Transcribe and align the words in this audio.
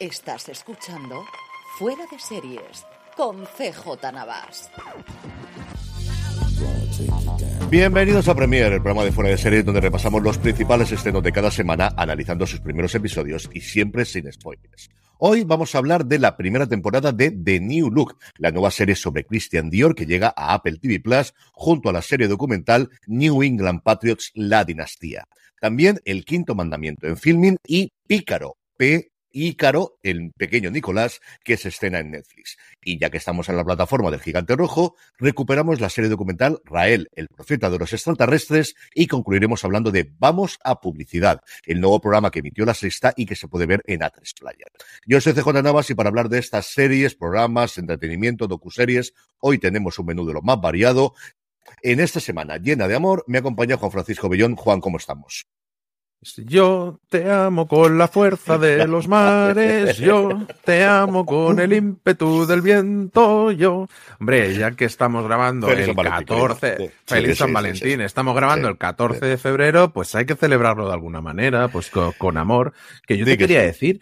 Estás 0.00 0.48
escuchando 0.48 1.24
Fuera 1.76 2.04
de 2.08 2.20
Series 2.20 2.86
con 3.16 3.44
CJ 3.44 4.12
Navas. 4.12 4.70
Bienvenidos 7.68 8.28
a 8.28 8.34
Premier, 8.36 8.74
el 8.74 8.80
programa 8.80 9.04
de 9.04 9.10
Fuera 9.10 9.30
de 9.30 9.38
Series 9.38 9.64
donde 9.64 9.80
repasamos 9.80 10.22
los 10.22 10.38
principales 10.38 10.92
estrenos 10.92 11.24
de 11.24 11.32
cada 11.32 11.50
semana, 11.50 11.92
analizando 11.96 12.46
sus 12.46 12.60
primeros 12.60 12.94
episodios 12.94 13.50
y 13.52 13.60
siempre 13.60 14.04
sin 14.04 14.32
spoilers. 14.32 14.88
Hoy 15.18 15.42
vamos 15.42 15.74
a 15.74 15.78
hablar 15.78 16.06
de 16.06 16.20
la 16.20 16.36
primera 16.36 16.68
temporada 16.68 17.10
de 17.10 17.32
The 17.32 17.58
New 17.58 17.90
Look, 17.90 18.18
la 18.36 18.52
nueva 18.52 18.70
serie 18.70 18.94
sobre 18.94 19.24
Christian 19.24 19.68
Dior 19.68 19.96
que 19.96 20.06
llega 20.06 20.32
a 20.36 20.54
Apple 20.54 20.78
TV 20.80 21.00
Plus 21.00 21.34
junto 21.50 21.88
a 21.88 21.92
la 21.92 22.02
serie 22.02 22.28
documental 22.28 22.88
New 23.08 23.42
England 23.42 23.82
Patriots 23.82 24.30
La 24.34 24.64
Dinastía. 24.64 25.26
También 25.60 25.98
El 26.04 26.24
Quinto 26.24 26.54
Mandamiento 26.54 27.08
en 27.08 27.16
filming 27.16 27.56
y 27.66 27.92
Pícaro, 28.06 28.58
P 28.76 29.10
Ícaro, 29.32 29.98
el 30.02 30.32
pequeño 30.36 30.70
Nicolás, 30.70 31.20
que 31.44 31.56
se 31.56 31.68
estrena 31.68 31.98
en 31.98 32.10
Netflix. 32.10 32.56
Y 32.82 32.98
ya 32.98 33.10
que 33.10 33.18
estamos 33.18 33.48
en 33.48 33.56
la 33.56 33.64
plataforma 33.64 34.10
del 34.10 34.20
Gigante 34.20 34.56
Rojo, 34.56 34.96
recuperamos 35.18 35.80
la 35.80 35.88
serie 35.88 36.10
documental 36.10 36.60
Rael, 36.64 37.08
el 37.14 37.28
profeta 37.28 37.70
de 37.70 37.78
los 37.78 37.92
extraterrestres, 37.92 38.74
y 38.94 39.06
concluiremos 39.06 39.64
hablando 39.64 39.90
de 39.90 40.12
Vamos 40.18 40.58
a 40.64 40.80
Publicidad, 40.80 41.40
el 41.64 41.80
nuevo 41.80 42.00
programa 42.00 42.30
que 42.30 42.40
emitió 42.40 42.64
la 42.64 42.74
sexta 42.74 43.12
y 43.16 43.26
que 43.26 43.36
se 43.36 43.48
puede 43.48 43.66
ver 43.66 43.82
en 43.86 44.00
A3 44.00 44.38
Player. 44.38 44.68
Yo 45.06 45.20
soy 45.20 45.32
CJ 45.34 45.62
Navas 45.62 45.90
y 45.90 45.94
para 45.94 46.08
hablar 46.08 46.28
de 46.28 46.38
estas 46.38 46.66
series, 46.66 47.14
programas, 47.14 47.78
entretenimiento, 47.78 48.46
docuseries, 48.46 49.14
hoy 49.40 49.58
tenemos 49.58 49.98
un 49.98 50.06
menú 50.06 50.26
de 50.26 50.34
lo 50.34 50.42
más 50.42 50.60
variado. 50.60 51.14
En 51.82 52.00
esta 52.00 52.20
semana 52.20 52.56
llena 52.56 52.88
de 52.88 52.94
amor, 52.94 53.24
me 53.26 53.38
acompaña 53.38 53.76
Juan 53.76 53.92
Francisco 53.92 54.28
Bellón. 54.28 54.56
Juan, 54.56 54.80
¿cómo 54.80 54.96
estamos? 54.96 55.46
Yo 56.36 56.98
te 57.08 57.30
amo 57.30 57.68
con 57.68 57.96
la 57.96 58.08
fuerza 58.08 58.58
de 58.58 58.86
los 58.88 59.06
mares, 59.06 59.98
yo 59.98 60.46
te 60.64 60.84
amo 60.84 61.24
con 61.24 61.60
el 61.60 61.72
ímpetu 61.72 62.44
del 62.44 62.60
viento, 62.60 63.52
yo. 63.52 63.86
Hombre, 64.18 64.52
ya 64.54 64.72
que 64.72 64.84
estamos 64.84 65.24
grabando 65.24 65.70
el 65.70 65.94
14, 65.94 66.92
feliz 67.06 67.38
San 67.38 67.52
Valentín, 67.52 68.00
estamos 68.00 68.34
grabando 68.34 68.68
el 68.68 68.76
14 68.76 69.24
de 69.24 69.38
febrero, 69.38 69.92
pues 69.92 70.14
hay 70.16 70.26
que 70.26 70.34
celebrarlo 70.34 70.88
de 70.88 70.92
alguna 70.92 71.20
manera, 71.20 71.68
pues 71.68 71.90
con, 71.90 72.36
amor. 72.36 72.72
Que 73.06 73.16
yo 73.16 73.24
te 73.24 73.38
quería 73.38 73.62
decir, 73.62 74.00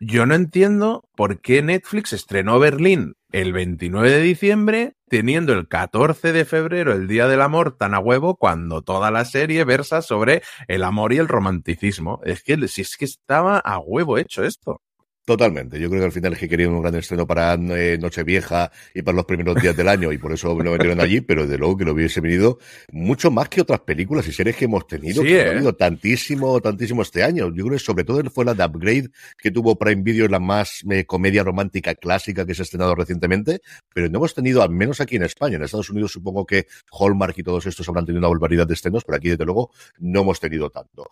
yo 0.00 0.24
no 0.24 0.34
entiendo 0.34 1.04
por 1.14 1.42
qué 1.42 1.62
Netflix 1.62 2.14
estrenó 2.14 2.58
Berlín 2.58 3.16
el 3.32 3.52
29 3.52 4.10
de 4.10 4.20
diciembre, 4.22 4.94
teniendo 5.08 5.52
el 5.52 5.68
14 5.68 6.32
de 6.32 6.46
febrero 6.46 6.92
el 6.94 7.06
Día 7.06 7.28
del 7.28 7.42
Amor 7.42 7.76
tan 7.76 7.94
a 7.94 8.00
huevo, 8.00 8.36
cuando 8.36 8.80
toda 8.80 9.10
la 9.10 9.26
serie 9.26 9.62
versa 9.64 10.00
sobre 10.00 10.42
el 10.68 10.84
amor 10.84 11.12
y 11.12 11.18
el 11.18 11.28
romanticismo. 11.28 12.20
Es 12.24 12.42
que 12.42 12.66
si 12.66 12.80
es 12.80 12.96
que 12.96 13.04
estaba 13.04 13.58
a 13.58 13.78
huevo 13.78 14.16
hecho 14.16 14.42
esto. 14.42 14.80
Totalmente. 15.30 15.78
Yo 15.78 15.88
creo 15.88 16.00
que 16.00 16.06
al 16.06 16.12
final 16.12 16.32
es 16.32 16.40
que 16.40 16.48
querían 16.48 16.72
un 16.72 16.82
gran 16.82 16.96
estreno 16.96 17.24
para 17.24 17.54
eh, 17.54 17.96
Nochevieja 18.00 18.72
y 18.92 19.02
para 19.02 19.14
los 19.14 19.26
primeros 19.26 19.62
días 19.62 19.76
del 19.76 19.86
año 19.86 20.10
y 20.10 20.18
por 20.18 20.32
eso 20.32 20.60
lo 20.60 20.72
metieron 20.72 21.00
allí, 21.00 21.20
pero 21.20 21.46
de 21.46 21.56
luego 21.56 21.76
que 21.76 21.84
lo 21.84 21.92
hubiese 21.92 22.20
venido 22.20 22.58
mucho 22.90 23.30
más 23.30 23.48
que 23.48 23.60
otras 23.60 23.78
películas 23.78 24.26
y 24.26 24.32
series 24.32 24.56
que 24.56 24.64
hemos 24.64 24.88
tenido, 24.88 25.22
que 25.22 25.40
ha 25.40 25.52
habido 25.52 25.70
¿eh? 25.70 25.74
tantísimo, 25.78 26.60
tantísimo 26.60 27.02
este 27.02 27.22
año. 27.22 27.54
Yo 27.54 27.64
creo 27.64 27.78
que 27.78 27.78
sobre 27.78 28.02
todo 28.02 28.28
fue 28.28 28.44
la 28.44 28.54
de 28.54 28.64
Upgrade 28.64 29.10
que 29.38 29.52
tuvo 29.52 29.78
Prime 29.78 30.02
Video, 30.02 30.26
la 30.26 30.40
más 30.40 30.82
eh, 30.90 31.04
comedia 31.04 31.44
romántica 31.44 31.94
clásica 31.94 32.44
que 32.44 32.52
se 32.52 32.62
ha 32.62 32.64
estrenado 32.64 32.96
recientemente, 32.96 33.60
pero 33.94 34.08
no 34.08 34.18
hemos 34.18 34.34
tenido, 34.34 34.64
al 34.64 34.70
menos 34.70 35.00
aquí 35.00 35.14
en 35.14 35.22
España, 35.22 35.58
en 35.58 35.62
Estados 35.62 35.90
Unidos 35.90 36.10
supongo 36.10 36.44
que 36.44 36.66
Hallmark 36.90 37.38
y 37.38 37.44
todos 37.44 37.66
estos 37.66 37.88
habrán 37.88 38.04
tenido 38.04 38.18
una 38.18 38.30
barbaridad 38.30 38.66
de 38.66 38.74
estrenos, 38.74 39.04
pero 39.04 39.16
aquí 39.18 39.28
desde 39.28 39.44
luego 39.44 39.70
no 40.00 40.22
hemos 40.22 40.40
tenido 40.40 40.70
tanto. 40.70 41.08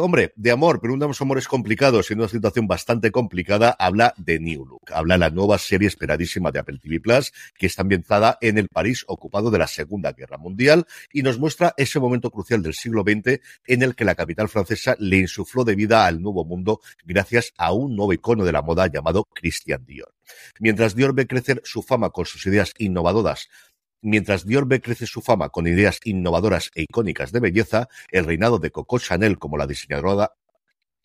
hombre, 0.00 0.32
de 0.34 0.50
amor, 0.50 0.80
pero 0.80 0.94
un 0.94 1.02
amor 1.02 1.36
es 1.36 1.46
complicado, 1.46 2.02
siendo 2.02 2.24
una 2.24 2.30
situación 2.30 2.66
bastante 2.66 3.10
complicada, 3.18 3.74
habla 3.80 4.14
de 4.16 4.38
New 4.38 4.64
Look, 4.64 4.92
habla 4.92 5.14
de 5.14 5.18
la 5.18 5.30
nueva 5.30 5.58
serie 5.58 5.88
esperadísima 5.88 6.52
de 6.52 6.60
Apple 6.60 6.78
TV 6.78 7.00
Plus, 7.00 7.32
que 7.58 7.66
está 7.66 7.82
ambientada 7.82 8.38
en 8.40 8.58
el 8.58 8.68
París 8.68 9.04
ocupado 9.08 9.50
de 9.50 9.58
la 9.58 9.66
Segunda 9.66 10.12
Guerra 10.12 10.38
Mundial 10.38 10.86
y 11.12 11.22
nos 11.22 11.36
muestra 11.36 11.74
ese 11.76 11.98
momento 11.98 12.30
crucial 12.30 12.62
del 12.62 12.74
siglo 12.74 13.02
XX 13.02 13.40
en 13.66 13.82
el 13.82 13.96
que 13.96 14.04
la 14.04 14.14
capital 14.14 14.48
francesa 14.48 14.94
le 15.00 15.16
insufló 15.16 15.64
de 15.64 15.74
vida 15.74 16.06
al 16.06 16.22
nuevo 16.22 16.44
mundo 16.44 16.80
gracias 17.04 17.52
a 17.58 17.72
un 17.72 17.96
nuevo 17.96 18.12
icono 18.12 18.44
de 18.44 18.52
la 18.52 18.62
moda 18.62 18.86
llamado 18.86 19.24
Christian 19.34 19.84
Dior. 19.84 20.14
Mientras 20.60 20.94
Dior 20.94 21.12
ve 21.12 21.26
crecer 21.26 21.60
su 21.64 21.82
fama 21.82 22.10
con 22.10 22.24
sus 22.24 22.46
ideas 22.46 22.72
innovadoras 22.78 23.48
Mientras 24.00 24.46
Dior 24.46 24.68
ve 24.68 24.80
crecer 24.80 25.08
su 25.08 25.22
fama 25.22 25.48
con 25.48 25.66
ideas 25.66 25.98
innovadoras 26.04 26.70
e 26.76 26.82
icónicas 26.82 27.32
de 27.32 27.40
belleza, 27.40 27.88
el 28.12 28.26
reinado 28.26 28.60
de 28.60 28.70
Coco 28.70 29.00
Chanel 29.00 29.40
como 29.40 29.56
la 29.56 29.66
diseñadora 29.66 30.34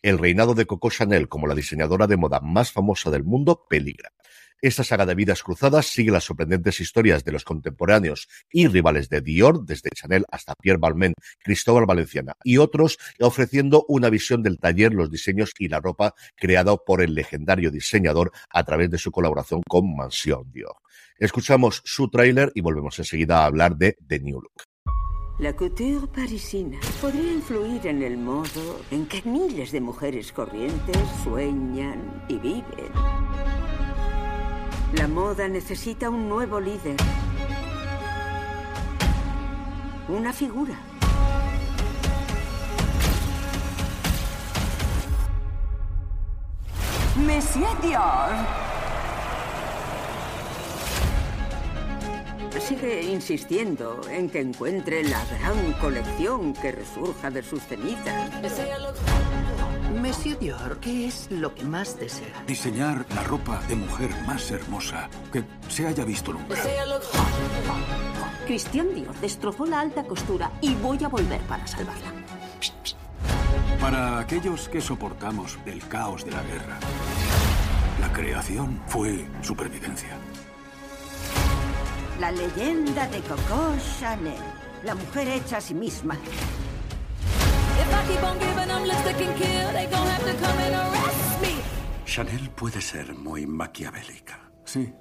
el 0.04 0.18
reinado 0.18 0.54
de 0.54 0.66
Coco 0.66 0.90
Chanel 0.90 1.28
como 1.28 1.46
la 1.46 1.54
diseñadora 1.54 2.06
de 2.06 2.18
moda 2.18 2.40
más 2.40 2.70
famosa 2.70 3.10
del 3.10 3.24
mundo 3.24 3.64
peligra. 3.70 4.12
Esta 4.60 4.84
saga 4.84 5.06
de 5.06 5.14
vidas 5.14 5.42
cruzadas 5.42 5.86
sigue 5.86 6.10
las 6.10 6.24
sorprendentes 6.24 6.78
historias 6.78 7.24
de 7.24 7.32
los 7.32 7.42
contemporáneos 7.42 8.28
y 8.52 8.68
rivales 8.68 9.08
de 9.08 9.22
Dior, 9.22 9.64
desde 9.64 9.88
Chanel 9.90 10.26
hasta 10.30 10.54
Pierre 10.60 10.78
Balmain, 10.78 11.14
Cristóbal 11.42 11.86
Valenciana 11.86 12.34
y 12.44 12.58
otros, 12.58 12.98
ofreciendo 13.18 13.86
una 13.88 14.10
visión 14.10 14.42
del 14.42 14.58
taller, 14.58 14.92
los 14.92 15.10
diseños 15.10 15.52
y 15.58 15.68
la 15.68 15.80
ropa 15.80 16.14
creado 16.36 16.84
por 16.84 17.00
el 17.00 17.14
legendario 17.14 17.70
diseñador 17.70 18.30
a 18.50 18.62
través 18.62 18.90
de 18.90 18.98
su 18.98 19.10
colaboración 19.10 19.62
con 19.66 19.96
Mansion 19.96 20.52
Dior. 20.52 20.76
Escuchamos 21.18 21.80
su 21.86 22.10
tráiler 22.10 22.52
y 22.54 22.60
volvemos 22.60 22.98
enseguida 22.98 23.38
a 23.38 23.46
hablar 23.46 23.76
de 23.76 23.96
The 24.06 24.20
New 24.20 24.42
Look. 24.42 24.73
La 25.36 25.52
couture 25.52 26.06
parisina 26.06 26.78
podría 27.00 27.32
influir 27.32 27.84
en 27.88 28.04
el 28.04 28.16
modo 28.16 28.80
en 28.92 29.04
que 29.06 29.20
miles 29.24 29.72
de 29.72 29.80
mujeres 29.80 30.30
corrientes 30.30 30.96
sueñan 31.24 32.24
y 32.28 32.38
viven. 32.38 32.92
La 34.92 35.08
moda 35.08 35.48
necesita 35.48 36.08
un 36.08 36.28
nuevo 36.28 36.60
líder. 36.60 36.96
Una 40.08 40.32
figura. 40.32 40.78
Monsieur 47.16 47.80
Dior. 47.82 48.64
Sigue 52.60 53.02
insistiendo 53.02 54.00
en 54.08 54.30
que 54.30 54.40
encuentre 54.40 55.04
la 55.04 55.22
gran 55.26 55.72
colección 55.74 56.54
que 56.54 56.72
resurja 56.72 57.30
de 57.30 57.42
sus 57.42 57.62
cenizas. 57.62 58.30
Monsieur 60.00 60.38
Dior, 60.38 60.78
¿qué 60.80 61.06
es 61.06 61.30
lo 61.30 61.54
que 61.54 61.64
más 61.64 61.98
desea? 61.98 62.42
Diseñar 62.46 63.04
la 63.14 63.22
ropa 63.24 63.60
de 63.68 63.76
mujer 63.76 64.10
más 64.26 64.50
hermosa 64.50 65.08
que 65.32 65.44
se 65.68 65.86
haya 65.86 66.04
visto 66.04 66.32
nunca. 66.32 66.56
Christian 68.46 68.94
Dior 68.94 69.14
destrozó 69.20 69.66
la 69.66 69.80
alta 69.80 70.04
costura 70.04 70.50
y 70.60 70.74
voy 70.76 71.02
a 71.04 71.08
volver 71.08 71.40
para 71.42 71.66
salvarla. 71.66 72.12
Para 73.80 74.18
aquellos 74.18 74.68
que 74.68 74.80
soportamos 74.80 75.58
el 75.66 75.86
caos 75.88 76.24
de 76.24 76.30
la 76.30 76.42
guerra, 76.42 76.78
la 78.00 78.12
creación 78.12 78.80
fue 78.86 79.26
supervivencia. 79.42 80.16
La 82.20 82.30
leyenda 82.30 83.06
de 83.08 83.20
Coco 83.22 83.74
Chanel. 83.98 84.34
La 84.84 84.94
mujer 84.94 85.28
hecha 85.28 85.56
a 85.56 85.60
sí 85.60 85.74
misma. 85.74 86.16
Chanel 92.06 92.50
puede 92.50 92.80
ser 92.80 93.14
muy 93.14 93.46
maquiavélica. 93.46 94.38
Sí. 94.64 94.92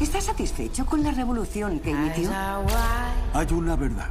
¿Estás 0.00 0.24
satisfecho 0.24 0.84
con 0.84 1.02
la 1.02 1.12
revolución 1.12 1.78
que 1.78 1.90
emitió? 1.90 2.30
Hay 3.32 3.46
una 3.52 3.76
verdad. 3.76 4.10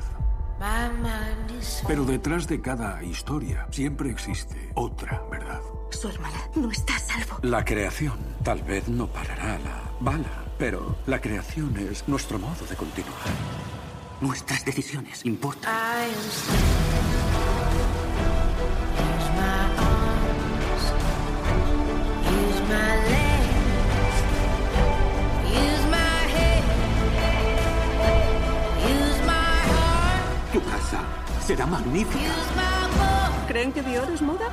Pero 1.88 2.06
detrás 2.06 2.48
de 2.48 2.62
cada 2.62 3.04
historia 3.04 3.68
siempre 3.72 4.10
existe 4.10 4.72
otra 4.76 5.22
verdad. 5.30 5.62
Su 5.90 6.08
hermana 6.08 6.40
no 6.56 6.72
está 6.72 6.96
a 6.96 7.00
salvo. 7.00 7.40
La 7.42 7.66
creación 7.66 8.18
tal 8.44 8.62
vez 8.64 8.88
no 8.88 9.08
parará 9.08 9.60
la 9.60 9.82
bala, 10.00 10.43
pero 10.64 10.96
la 11.08 11.20
creación 11.20 11.76
es 11.76 12.08
nuestro 12.08 12.40
modo 12.40 12.66
de 12.70 12.78
continuar. 12.78 13.20
Nuestras 14.22 14.64
decisiones 14.64 15.26
importan. 15.26 15.74
Tu 30.54 30.62
casa 30.64 31.02
será 31.46 31.66
magnífica. 31.66 32.32
¿Creen 33.50 33.74
que 33.74 33.82
Dior 33.82 34.10
es 34.10 34.22
moda? 34.22 34.48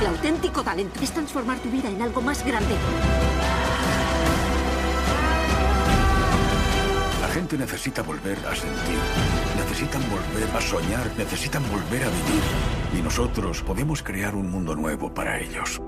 El 0.00 0.06
auténtico 0.06 0.62
talento 0.62 0.98
es 1.02 1.10
transformar 1.10 1.58
tu 1.58 1.68
vida 1.70 1.90
en 1.90 2.00
algo 2.00 2.22
más 2.22 2.42
grande. 2.42 2.74
Gente 7.36 7.58
necesita 7.58 8.02
volver 8.02 8.38
a 8.46 8.56
sentir. 8.56 8.98
Necesitan 9.58 10.02
volver 10.08 10.56
a 10.56 10.60
soñar. 10.60 11.06
Necesitan 11.18 11.62
volver 11.70 12.02
a 12.02 12.08
vivir. 12.08 12.42
Y 12.98 13.02
nosotros 13.02 13.62
podemos 13.62 14.02
crear 14.02 14.34
un 14.34 14.50
mundo 14.50 14.74
nuevo 14.74 15.12
para 15.12 15.38
ellos. 15.38 15.78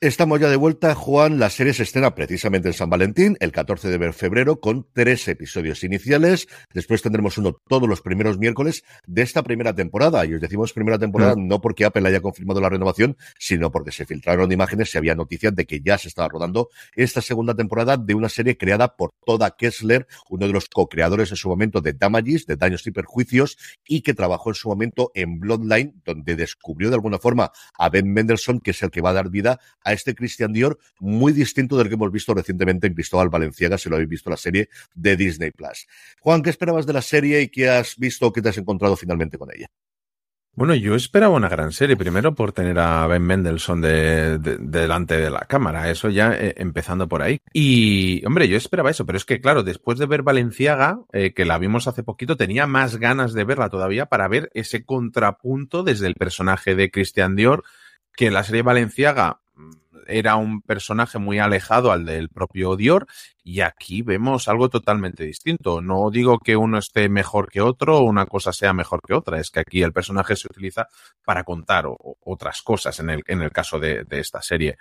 Estamos 0.00 0.38
ya 0.38 0.48
de 0.48 0.54
vuelta, 0.54 0.94
Juan. 0.94 1.40
La 1.40 1.50
serie 1.50 1.74
se 1.74 1.82
estrena 1.82 2.14
precisamente 2.14 2.68
en 2.68 2.74
San 2.74 2.88
Valentín, 2.88 3.36
el 3.40 3.50
14 3.50 3.88
de 3.88 4.12
febrero, 4.12 4.60
con 4.60 4.86
tres 4.92 5.26
episodios 5.26 5.82
iniciales. 5.82 6.46
Después 6.72 7.02
tendremos 7.02 7.36
uno 7.36 7.60
todos 7.68 7.88
los 7.88 8.00
primeros 8.00 8.38
miércoles 8.38 8.84
de 9.08 9.22
esta 9.22 9.42
primera 9.42 9.74
temporada. 9.74 10.24
Y 10.24 10.34
os 10.34 10.40
decimos 10.40 10.72
primera 10.72 11.00
temporada 11.00 11.34
mm. 11.34 11.48
no 11.48 11.60
porque 11.60 11.84
Apple 11.84 12.06
haya 12.06 12.20
confirmado 12.20 12.60
la 12.60 12.68
renovación, 12.68 13.16
sino 13.40 13.72
porque 13.72 13.90
se 13.90 14.06
filtraron 14.06 14.52
imágenes 14.52 14.94
y 14.94 14.98
había 14.98 15.16
noticias 15.16 15.52
de 15.56 15.66
que 15.66 15.80
ya 15.80 15.98
se 15.98 16.06
estaba 16.06 16.28
rodando 16.28 16.68
esta 16.94 17.20
segunda 17.20 17.56
temporada 17.56 17.96
de 17.96 18.14
una 18.14 18.28
serie 18.28 18.56
creada 18.56 18.94
por 18.94 19.14
Toda 19.26 19.56
Kessler, 19.56 20.06
uno 20.30 20.46
de 20.46 20.52
los 20.52 20.68
co-creadores 20.68 21.32
en 21.32 21.36
su 21.36 21.48
momento 21.48 21.80
de 21.80 21.94
Damages, 21.94 22.46
de 22.46 22.54
Daños 22.54 22.86
y 22.86 22.92
Perjuicios, 22.92 23.58
y 23.84 24.02
que 24.02 24.14
trabajó 24.14 24.50
en 24.50 24.54
su 24.54 24.68
momento 24.68 25.10
en 25.14 25.40
Bloodline, 25.40 26.00
donde 26.04 26.36
descubrió 26.36 26.88
de 26.88 26.94
alguna 26.94 27.18
forma 27.18 27.50
a 27.76 27.88
Ben 27.88 28.12
Mendelssohn, 28.12 28.60
que 28.60 28.70
es 28.70 28.80
el 28.84 28.92
que 28.92 29.00
va 29.00 29.10
a 29.10 29.14
dar 29.14 29.28
vida 29.28 29.58
a 29.87 29.87
este 29.92 30.14
Christian 30.14 30.52
Dior 30.52 30.78
muy 31.00 31.32
distinto 31.32 31.76
del 31.76 31.88
que 31.88 31.94
hemos 31.94 32.12
visto 32.12 32.34
recientemente 32.34 32.86
en 32.86 32.94
Cristóbal 32.94 33.28
Valenciaga, 33.28 33.78
si 33.78 33.88
lo 33.88 33.96
habéis 33.96 34.10
visto 34.10 34.30
la 34.30 34.36
serie 34.36 34.68
de 34.94 35.16
Disney 35.16 35.50
Plus. 35.50 35.86
Juan, 36.20 36.42
¿qué 36.42 36.50
esperabas 36.50 36.86
de 36.86 36.92
la 36.92 37.02
serie 37.02 37.42
y 37.42 37.48
qué 37.48 37.68
has 37.68 37.96
visto 37.96 38.26
o 38.26 38.32
qué 38.32 38.42
te 38.42 38.48
has 38.50 38.58
encontrado 38.58 38.96
finalmente 38.96 39.38
con 39.38 39.50
ella? 39.54 39.68
Bueno, 40.58 40.74
yo 40.74 40.96
esperaba 40.96 41.36
una 41.36 41.48
gran 41.48 41.70
serie, 41.70 41.96
primero 41.96 42.34
por 42.34 42.50
tener 42.50 42.80
a 42.80 43.06
Ben 43.06 43.22
Mendelssohn 43.22 43.80
de, 43.80 44.38
delante 44.38 45.16
de 45.16 45.30
la 45.30 45.42
cámara, 45.42 45.88
eso 45.88 46.10
ya 46.10 46.32
eh, 46.34 46.54
empezando 46.56 47.06
por 47.06 47.22
ahí. 47.22 47.38
Y, 47.52 48.26
hombre, 48.26 48.48
yo 48.48 48.56
esperaba 48.56 48.90
eso, 48.90 49.06
pero 49.06 49.18
es 49.18 49.24
que, 49.24 49.40
claro, 49.40 49.62
después 49.62 50.00
de 50.00 50.06
ver 50.06 50.24
Valenciaga, 50.24 50.98
eh, 51.12 51.32
que 51.32 51.44
la 51.44 51.58
vimos 51.58 51.86
hace 51.86 52.02
poquito, 52.02 52.36
tenía 52.36 52.66
más 52.66 52.96
ganas 52.96 53.34
de 53.34 53.44
verla 53.44 53.68
todavía 53.68 54.06
para 54.06 54.26
ver 54.26 54.50
ese 54.52 54.84
contrapunto 54.84 55.84
desde 55.84 56.08
el 56.08 56.16
personaje 56.16 56.74
de 56.74 56.90
Christian 56.90 57.36
Dior, 57.36 57.62
que 58.16 58.32
la 58.32 58.42
serie 58.42 58.62
Valenciaga 58.62 59.42
era 60.08 60.36
un 60.36 60.62
personaje 60.62 61.18
muy 61.18 61.38
alejado 61.38 61.92
al 61.92 62.04
del 62.04 62.30
propio 62.30 62.74
Dior 62.76 63.06
y 63.44 63.60
aquí 63.60 64.02
vemos 64.02 64.48
algo 64.48 64.68
totalmente 64.68 65.24
distinto. 65.24 65.80
No 65.80 66.10
digo 66.10 66.38
que 66.38 66.56
uno 66.56 66.78
esté 66.78 67.08
mejor 67.08 67.50
que 67.50 67.60
otro 67.60 67.98
o 67.98 68.04
una 68.04 68.26
cosa 68.26 68.52
sea 68.52 68.72
mejor 68.72 69.00
que 69.06 69.14
otra, 69.14 69.38
es 69.38 69.50
que 69.50 69.60
aquí 69.60 69.82
el 69.82 69.92
personaje 69.92 70.34
se 70.34 70.48
utiliza 70.48 70.88
para 71.24 71.44
contar 71.44 71.84
otras 72.24 72.62
cosas 72.62 72.98
en 73.00 73.10
el, 73.10 73.22
en 73.26 73.42
el 73.42 73.52
caso 73.52 73.78
de, 73.78 74.06
esta 74.10 74.42
serie. 74.42 74.78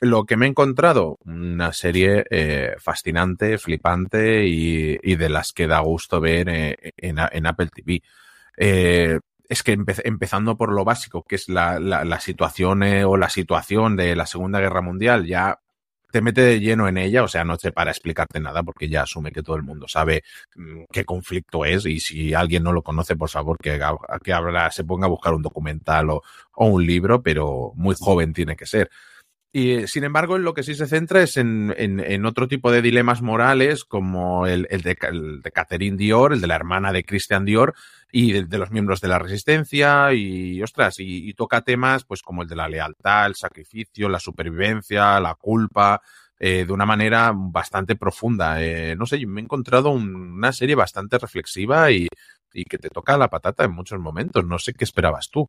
Lo 0.00 0.24
que 0.24 0.36
me 0.36 0.46
he 0.46 0.48
encontrado, 0.48 1.18
una 1.24 1.72
serie 1.72 2.24
eh, 2.30 2.74
fascinante, 2.78 3.58
flipante 3.58 4.46
y, 4.46 5.16
de 5.16 5.28
las 5.28 5.52
que 5.52 5.66
da 5.66 5.80
gusto 5.80 6.20
ver 6.20 6.48
eh, 6.48 6.92
en, 6.96 7.18
en, 7.18 7.46
Apple 7.46 7.68
TV. 7.72 8.02
Eh, 8.56 9.20
es 9.52 9.62
que 9.62 9.72
empezando 10.04 10.56
por 10.56 10.72
lo 10.72 10.82
básico, 10.82 11.24
que 11.24 11.34
es 11.34 11.50
la, 11.50 11.78
la, 11.78 12.20
situación 12.20 12.82
eh, 12.82 13.04
o 13.04 13.18
la 13.18 13.28
situación 13.28 13.96
de 13.96 14.16
la 14.16 14.24
Segunda 14.24 14.60
Guerra 14.60 14.80
Mundial, 14.80 15.26
ya 15.26 15.60
te 16.10 16.22
mete 16.22 16.40
de 16.40 16.58
lleno 16.58 16.88
en 16.88 16.96
ella, 16.96 17.22
o 17.22 17.28
sea, 17.28 17.44
no 17.44 17.58
te 17.58 17.70
para 17.70 17.90
explicarte 17.90 18.40
nada 18.40 18.62
porque 18.62 18.88
ya 18.88 19.02
asume 19.02 19.30
que 19.30 19.42
todo 19.42 19.56
el 19.56 19.62
mundo 19.62 19.88
sabe 19.88 20.24
mm, 20.56 20.84
qué 20.90 21.04
conflicto 21.04 21.66
es 21.66 21.84
y 21.84 22.00
si 22.00 22.32
alguien 22.32 22.62
no 22.62 22.72
lo 22.72 22.80
conoce, 22.80 23.14
por 23.14 23.28
favor, 23.28 23.58
que, 23.58 23.78
que 24.24 24.34
se 24.70 24.84
ponga 24.84 25.04
a 25.04 25.10
buscar 25.10 25.34
un 25.34 25.42
documental 25.42 26.08
o, 26.08 26.22
un 26.56 26.86
libro, 26.86 27.22
pero 27.22 27.72
muy 27.74 27.94
joven 27.98 28.32
tiene 28.32 28.56
que 28.56 28.64
ser. 28.64 28.90
Y 29.54 29.86
sin 29.86 30.04
embargo, 30.04 30.36
en 30.36 30.44
lo 30.44 30.54
que 30.54 30.62
sí 30.62 30.74
se 30.74 30.86
centra 30.86 31.22
es 31.22 31.36
en, 31.36 31.74
en, 31.76 32.24
otro 32.24 32.48
tipo 32.48 32.72
de 32.72 32.80
dilemas 32.80 33.20
morales, 33.20 33.84
como 33.84 34.46
el, 34.46 34.66
el, 34.70 34.80
de, 34.80 34.96
el, 35.02 35.42
de, 35.42 35.52
Catherine 35.52 35.98
Dior, 35.98 36.32
el 36.32 36.40
de 36.40 36.46
la 36.46 36.56
hermana 36.56 36.90
de 36.90 37.04
Christian 37.04 37.44
Dior, 37.44 37.74
y 38.14 38.32
de, 38.32 38.58
los 38.58 38.70
miembros 38.70 39.00
de 39.00 39.08
la 39.08 39.18
resistencia, 39.18 40.12
y 40.12 40.62
ostras, 40.62 40.96
y, 40.98 41.32
toca 41.32 41.62
temas 41.62 42.04
pues 42.04 42.22
como 42.22 42.42
el 42.42 42.48
de 42.48 42.56
la 42.56 42.68
lealtad, 42.68 43.26
el 43.26 43.34
sacrificio, 43.34 44.08
la 44.08 44.20
supervivencia, 44.20 45.18
la 45.18 45.34
culpa, 45.34 46.02
eh, 46.38 46.66
de 46.66 46.72
una 46.72 46.84
manera 46.84 47.32
bastante 47.34 47.96
profunda. 47.96 48.62
Eh, 48.62 48.94
no 48.96 49.06
sé, 49.06 49.24
me 49.26 49.40
he 49.40 49.44
encontrado 49.44 49.90
una 49.90 50.52
serie 50.52 50.74
bastante 50.74 51.18
reflexiva 51.18 51.90
y, 51.90 52.06
y 52.52 52.64
que 52.64 52.78
te 52.78 52.90
toca 52.90 53.16
la 53.16 53.30
patata 53.30 53.64
en 53.64 53.72
muchos 53.72 53.98
momentos. 53.98 54.44
No 54.44 54.58
sé 54.58 54.74
qué 54.74 54.84
esperabas 54.84 55.30
tú. 55.30 55.48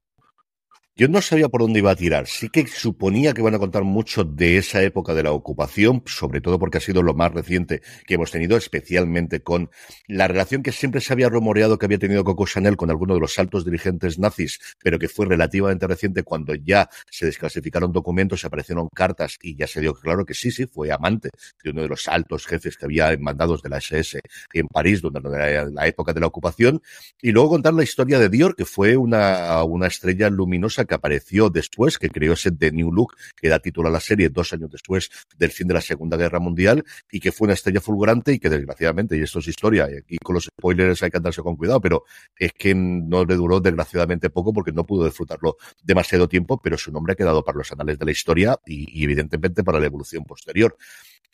Yo 0.95 1.07
no 1.07 1.23
sabía 1.23 1.49
por 1.49 1.61
dónde 1.61 1.79
iba 1.79 1.89
a 1.89 1.95
tirar. 1.95 2.27
Sí 2.27 2.49
que 2.49 2.67
suponía 2.67 3.33
que 3.33 3.41
van 3.41 3.55
a 3.55 3.57
contar 3.57 3.83
mucho 3.83 4.23
de 4.23 4.57
esa 4.57 4.83
época 4.83 5.15
de 5.15 5.23
la 5.23 5.31
ocupación, 5.31 6.03
sobre 6.05 6.39
todo 6.39 6.59
porque 6.59 6.77
ha 6.77 6.81
sido 6.81 7.01
lo 7.01 7.15
más 7.15 7.31
reciente 7.33 7.81
que 8.05 8.13
hemos 8.13 8.29
tenido, 8.29 8.57
especialmente 8.57 9.41
con 9.41 9.71
la 10.07 10.27
relación 10.27 10.61
que 10.61 10.71
siempre 10.71 11.01
se 11.01 11.11
había 11.11 11.29
rumoreado 11.29 11.79
que 11.79 11.87
había 11.87 11.97
tenido 11.97 12.23
Coco 12.23 12.45
Chanel 12.45 12.77
con 12.77 12.91
alguno 12.91 13.15
de 13.15 13.21
los 13.21 13.39
altos 13.39 13.65
dirigentes 13.65 14.19
nazis, 14.19 14.59
pero 14.83 14.99
que 14.99 15.07
fue 15.09 15.25
relativamente 15.25 15.87
reciente 15.87 16.21
cuando 16.21 16.53
ya 16.53 16.87
se 17.09 17.25
desclasificaron 17.25 17.91
documentos, 17.91 18.41
se 18.41 18.45
aparecieron 18.45 18.87
cartas 18.93 19.39
y 19.41 19.55
ya 19.55 19.65
se 19.65 19.81
dio 19.81 19.95
claro 19.95 20.27
que 20.27 20.35
sí, 20.35 20.51
sí, 20.51 20.67
fue 20.67 20.91
amante 20.91 21.29
de 21.63 21.71
uno 21.71 21.81
de 21.81 21.87
los 21.87 22.07
altos 22.07 22.45
jefes 22.45 22.77
que 22.77 22.85
había 22.85 23.17
mandados 23.17 23.63
de 23.63 23.69
la 23.69 23.79
SS 23.79 24.19
en 24.53 24.67
París, 24.67 25.01
donde 25.01 25.21
era 25.27 25.65
la 25.71 25.87
época 25.87 26.13
de 26.13 26.19
la 26.19 26.27
ocupación, 26.27 26.83
y 27.19 27.31
luego 27.31 27.49
contar 27.49 27.73
la 27.73 27.81
historia 27.81 28.19
de 28.19 28.29
Dior, 28.29 28.55
que 28.55 28.65
fue 28.65 28.95
una 28.95 29.87
estrella 29.87 30.29
luminosa 30.29 30.82
que 30.85 30.95
apareció 30.95 31.49
después, 31.49 31.97
que 31.97 32.09
creó 32.09 32.33
ese 32.33 32.51
The 32.51 32.71
New 32.71 32.91
Look, 32.91 33.15
que 33.35 33.49
da 33.49 33.59
título 33.59 33.89
a 33.89 33.91
la 33.91 33.99
serie 33.99 34.29
dos 34.29 34.53
años 34.53 34.71
después 34.71 35.09
del 35.37 35.51
fin 35.51 35.67
de 35.67 35.73
la 35.73 35.81
Segunda 35.81 36.17
Guerra 36.17 36.39
Mundial, 36.39 36.83
y 37.11 37.19
que 37.19 37.31
fue 37.31 37.45
una 37.45 37.53
estrella 37.53 37.81
fulgurante 37.81 38.33
y 38.33 38.39
que 38.39 38.49
desgraciadamente, 38.49 39.17
y 39.17 39.21
esto 39.21 39.39
es 39.39 39.47
historia, 39.47 39.89
y 39.91 39.97
aquí 39.97 40.17
con 40.17 40.35
los 40.35 40.45
spoilers 40.45 41.03
hay 41.03 41.11
que 41.11 41.17
andarse 41.17 41.41
con 41.41 41.55
cuidado, 41.55 41.81
pero 41.81 42.03
es 42.35 42.51
que 42.53 42.73
no 42.75 43.25
le 43.25 43.35
duró 43.35 43.59
desgraciadamente 43.59 44.29
poco 44.29 44.53
porque 44.53 44.71
no 44.71 44.85
pudo 44.85 45.05
disfrutarlo 45.05 45.57
demasiado 45.81 46.27
tiempo, 46.27 46.59
pero 46.61 46.77
su 46.77 46.91
nombre 46.91 47.13
ha 47.13 47.15
quedado 47.15 47.43
para 47.43 47.57
los 47.57 47.71
anales 47.71 47.99
de 47.99 48.05
la 48.05 48.11
historia 48.11 48.57
y, 48.65 49.03
evidentemente 49.03 49.63
para 49.63 49.79
la 49.79 49.85
evolución 49.85 50.23
posterior. 50.23 50.75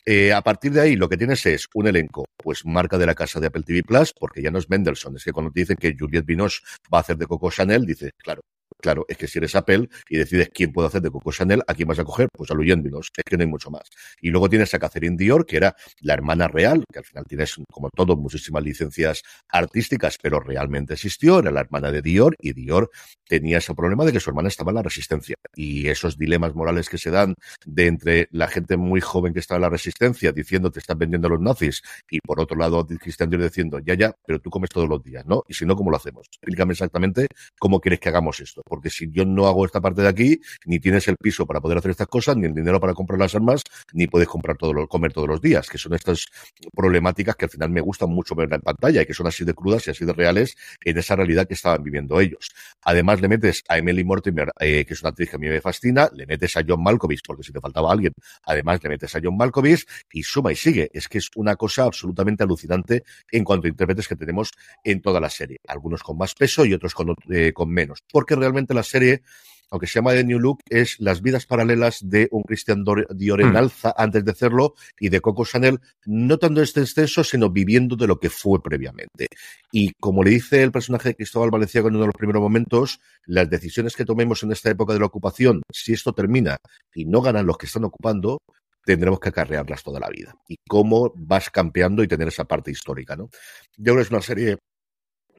Eh, 0.06 0.32
a 0.32 0.40
partir 0.42 0.72
de 0.72 0.80
ahí, 0.80 0.96
lo 0.96 1.08
que 1.08 1.16
tienes 1.16 1.44
es 1.46 1.68
un 1.74 1.86
elenco, 1.86 2.24
pues 2.36 2.64
marca 2.64 2.96
de 2.96 3.06
la 3.06 3.14
casa 3.14 3.38
de 3.38 3.48
Apple 3.48 3.62
TV 3.62 3.82
Plus, 3.82 4.12
porque 4.18 4.42
ya 4.42 4.50
no 4.50 4.58
es 4.58 4.70
Mendelssohn, 4.70 5.16
es 5.16 5.24
que 5.24 5.32
cuando 5.32 5.52
te 5.52 5.60
dicen 5.60 5.76
que 5.76 5.94
Juliette 5.98 6.24
Binoche 6.24 6.60
va 6.92 6.98
a 6.98 7.00
hacer 7.02 7.16
de 7.18 7.26
Coco 7.26 7.50
Chanel, 7.50 7.84
dices, 7.84 8.12
claro, 8.16 8.40
Claro, 8.80 9.04
es 9.08 9.16
que 9.16 9.26
si 9.26 9.38
eres 9.38 9.54
Apple 9.54 9.88
y 10.08 10.16
decides 10.16 10.50
quién 10.52 10.72
puede 10.72 10.88
hacer 10.88 11.02
de 11.02 11.10
Coco 11.10 11.32
Chanel, 11.32 11.62
¿a 11.66 11.74
quién 11.74 11.88
vas 11.88 11.98
a 11.98 12.04
coger? 12.04 12.28
Pues 12.32 12.50
a 12.50 12.54
es 12.54 13.24
que 13.24 13.36
no 13.36 13.42
hay 13.42 13.48
mucho 13.48 13.70
más. 13.70 13.82
Y 14.20 14.30
luego 14.30 14.48
tienes 14.48 14.72
a 14.74 14.78
Catherine 14.78 15.16
Dior, 15.16 15.46
que 15.46 15.56
era 15.56 15.76
la 16.00 16.14
hermana 16.14 16.48
real, 16.48 16.84
que 16.90 16.98
al 16.98 17.04
final 17.04 17.24
tienes, 17.26 17.56
como 17.70 17.90
todo, 17.90 18.16
muchísimas 18.16 18.62
licencias 18.62 19.22
artísticas, 19.48 20.16
pero 20.22 20.40
realmente 20.40 20.94
existió, 20.94 21.38
era 21.40 21.50
la 21.50 21.60
hermana 21.60 21.90
de 21.90 22.02
Dior, 22.02 22.34
y 22.40 22.52
Dior 22.52 22.90
tenía 23.28 23.58
ese 23.58 23.74
problema 23.74 24.04
de 24.04 24.12
que 24.12 24.20
su 24.20 24.30
hermana 24.30 24.48
estaba 24.48 24.70
en 24.70 24.76
la 24.76 24.82
resistencia. 24.82 25.36
Y 25.54 25.88
esos 25.88 26.16
dilemas 26.16 26.54
morales 26.54 26.88
que 26.88 26.98
se 26.98 27.10
dan 27.10 27.34
de 27.64 27.86
entre 27.86 28.28
la 28.30 28.48
gente 28.48 28.76
muy 28.76 29.00
joven 29.00 29.32
que 29.32 29.40
está 29.40 29.56
en 29.56 29.62
la 29.62 29.68
resistencia 29.68 30.32
diciendo 30.32 30.70
te 30.70 30.80
están 30.80 30.98
vendiendo 30.98 31.28
a 31.28 31.30
los 31.30 31.40
nazis, 31.40 31.82
y 32.10 32.20
por 32.20 32.40
otro 32.40 32.56
lado, 32.56 32.86
Cristian 32.86 33.30
Dior 33.30 33.42
diciendo, 33.42 33.78
ya, 33.78 33.94
ya, 33.94 34.14
pero 34.26 34.40
tú 34.40 34.50
comes 34.50 34.70
todos 34.70 34.88
los 34.88 35.02
días, 35.02 35.24
¿no? 35.26 35.42
Y 35.48 35.54
si 35.54 35.66
no, 35.66 35.76
¿cómo 35.76 35.90
lo 35.90 35.96
hacemos? 35.96 36.26
Explícame 36.32 36.72
exactamente 36.72 37.26
cómo 37.58 37.80
quieres 37.80 38.00
que 38.00 38.08
hagamos 38.08 38.40
esto. 38.40 38.62
Porque 38.70 38.88
si 38.88 39.10
yo 39.10 39.26
no 39.26 39.48
hago 39.48 39.66
esta 39.66 39.80
parte 39.80 40.00
de 40.00 40.08
aquí, 40.08 40.40
ni 40.64 40.78
tienes 40.78 41.08
el 41.08 41.16
piso 41.16 41.44
para 41.44 41.60
poder 41.60 41.78
hacer 41.78 41.90
estas 41.90 42.06
cosas, 42.06 42.36
ni 42.36 42.46
el 42.46 42.54
dinero 42.54 42.80
para 42.80 42.94
comprar 42.94 43.18
las 43.18 43.34
armas, 43.34 43.62
ni 43.92 44.06
puedes 44.06 44.28
comprar 44.28 44.56
todos 44.56 44.74
los, 44.74 44.88
comer 44.88 45.12
todos 45.12 45.28
los 45.28 45.40
días, 45.40 45.68
que 45.68 45.76
son 45.76 45.92
estas 45.92 46.26
problemáticas 46.74 47.34
que 47.34 47.46
al 47.46 47.50
final 47.50 47.70
me 47.70 47.80
gustan 47.80 48.10
mucho 48.10 48.34
ver 48.34 48.50
en 48.52 48.60
pantalla 48.60 49.02
y 49.02 49.06
que 49.06 49.12
son 49.12 49.26
así 49.26 49.44
de 49.44 49.52
crudas 49.52 49.86
y 49.88 49.90
así 49.90 50.04
de 50.04 50.12
reales 50.12 50.56
en 50.84 50.96
esa 50.96 51.16
realidad 51.16 51.46
que 51.46 51.54
estaban 51.54 51.82
viviendo 51.82 52.20
ellos. 52.20 52.50
Además, 52.82 53.20
le 53.20 53.28
metes 53.28 53.64
a 53.68 53.78
Emily 53.78 54.04
Mortimer, 54.04 54.52
eh, 54.60 54.84
que 54.86 54.94
es 54.94 55.00
una 55.02 55.10
actriz 55.10 55.30
que 55.30 55.36
a 55.36 55.38
mí 55.38 55.48
me 55.48 55.60
fascina, 55.60 56.08
le 56.14 56.26
metes 56.26 56.56
a 56.56 56.62
John 56.66 56.82
Malkovich, 56.82 57.22
porque 57.26 57.42
si 57.42 57.52
te 57.52 57.60
faltaba 57.60 57.90
alguien, 57.90 58.12
además 58.44 58.80
le 58.82 58.90
metes 58.90 59.14
a 59.16 59.20
John 59.22 59.36
Malkovich 59.36 59.84
y 60.12 60.22
suma 60.22 60.52
y 60.52 60.56
sigue. 60.56 60.90
Es 60.92 61.08
que 61.08 61.18
es 61.18 61.28
una 61.34 61.56
cosa 61.56 61.84
absolutamente 61.84 62.44
alucinante 62.44 63.02
en 63.32 63.42
cuanto 63.42 63.66
a 63.66 63.70
intérpretes 63.70 64.06
que 64.06 64.16
tenemos 64.16 64.52
en 64.84 65.02
toda 65.02 65.20
la 65.20 65.28
serie. 65.28 65.58
Algunos 65.66 66.02
con 66.02 66.16
más 66.16 66.34
peso 66.34 66.64
y 66.64 66.74
otros 66.74 66.94
con, 66.94 67.14
eh, 67.30 67.52
con 67.52 67.68
menos. 67.68 68.04
Porque 68.10 68.36
realmente 68.36 68.59
la 68.68 68.82
serie 68.82 69.22
aunque 69.70 69.86
se 69.86 69.94
llama 69.94 70.12
The 70.12 70.24
New 70.24 70.38
Look, 70.38 70.60
es 70.68 70.98
las 70.98 71.22
vidas 71.22 71.46
paralelas 71.46 72.00
de 72.02 72.28
un 72.32 72.42
Christian 72.42 72.84
Dior 73.10 73.40
en 73.40 73.52
mm. 73.52 73.56
alza 73.56 73.94
antes 73.96 74.24
de 74.24 74.32
hacerlo 74.32 74.74
y 74.98 75.08
de 75.08 75.20
Coco 75.20 75.44
Chanel, 75.44 75.80
no 76.06 76.38
tanto 76.38 76.60
este 76.60 76.80
extenso, 76.80 77.22
sino 77.22 77.50
viviendo 77.50 77.94
de 77.94 78.08
lo 78.08 78.18
que 78.18 78.30
fue 78.30 78.60
previamente. 78.60 79.28
Y 79.70 79.92
como 80.00 80.24
le 80.24 80.30
dice 80.30 80.62
el 80.62 80.72
personaje 80.72 81.10
de 81.10 81.14
Cristóbal 81.14 81.50
Valenciaga 81.50 81.88
en 81.88 81.94
uno 81.94 82.02
de 82.02 82.08
los 82.08 82.16
primeros 82.16 82.42
momentos, 82.42 83.00
las 83.26 83.48
decisiones 83.48 83.94
que 83.94 84.04
tomemos 84.04 84.42
en 84.42 84.50
esta 84.50 84.70
época 84.70 84.92
de 84.92 84.98
la 84.98 85.06
ocupación, 85.06 85.62
si 85.72 85.92
esto 85.92 86.12
termina 86.12 86.56
y 86.92 87.04
no 87.04 87.22
ganan 87.22 87.46
los 87.46 87.56
que 87.56 87.66
están 87.66 87.84
ocupando, 87.84 88.38
tendremos 88.84 89.20
que 89.20 89.28
acarrearlas 89.28 89.84
toda 89.84 90.00
la 90.00 90.08
vida. 90.08 90.34
Y 90.48 90.56
cómo 90.68 91.12
vas 91.14 91.48
campeando 91.50 92.02
y 92.02 92.08
tener 92.08 92.26
esa 92.26 92.44
parte 92.44 92.72
histórica, 92.72 93.14
¿no? 93.14 93.30
Yo 93.76 93.92
creo 93.92 93.96
que 93.96 94.02
es 94.02 94.10
una 94.10 94.22
serie 94.22 94.58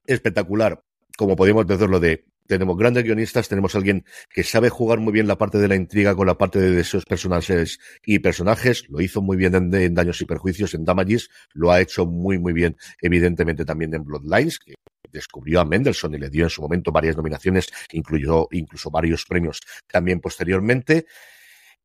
espectacular, 0.06 0.82
como 1.18 1.36
podemos 1.36 1.68
decirlo 1.68 2.00
de 2.00 2.31
tenemos 2.52 2.78
grandes 2.78 3.06
guionistas, 3.06 3.48
tenemos 3.48 3.76
alguien 3.76 4.04
que 4.30 4.44
sabe 4.44 4.68
jugar 4.68 5.00
muy 5.00 5.14
bien 5.14 5.26
la 5.26 5.38
parte 5.38 5.58
de 5.58 5.70
la 5.70 5.78
intriga 5.78 6.16
con 6.16 6.28
la 6.28 6.38
parte 6.38 6.60
de 6.60 6.72
deseos 6.72 7.06
personajes 7.06 7.80
y 8.06 8.20
personajes, 8.20 8.84
lo 8.90 9.00
hizo 9.00 9.22
muy 9.22 9.38
bien 9.38 9.56
en, 9.56 9.94
Daños 9.94 10.22
y 10.22 10.26
Perjuicios, 10.26 10.74
en 10.74 10.84
Damages, 10.84 11.30
lo 11.54 11.72
ha 11.72 11.80
hecho 11.80 12.06
muy 12.06 12.40
muy 12.40 12.52
bien 12.52 12.76
evidentemente 13.02 13.64
también 13.64 13.94
en 13.94 14.04
Bloodlines, 14.04 14.60
que 14.60 14.74
descubrió 15.10 15.62
a 15.62 15.66
Mendelssohn 15.66 16.14
y 16.14 16.18
le 16.18 16.30
dio 16.30 16.44
en 16.44 16.50
su 16.50 16.62
momento 16.62 16.92
varias 16.92 17.16
nominaciones, 17.16 17.70
incluyó 17.94 18.50
incluso 18.52 18.92
varios 18.92 19.26
premios 19.26 19.62
también 19.88 20.20
posteriormente. 20.20 21.06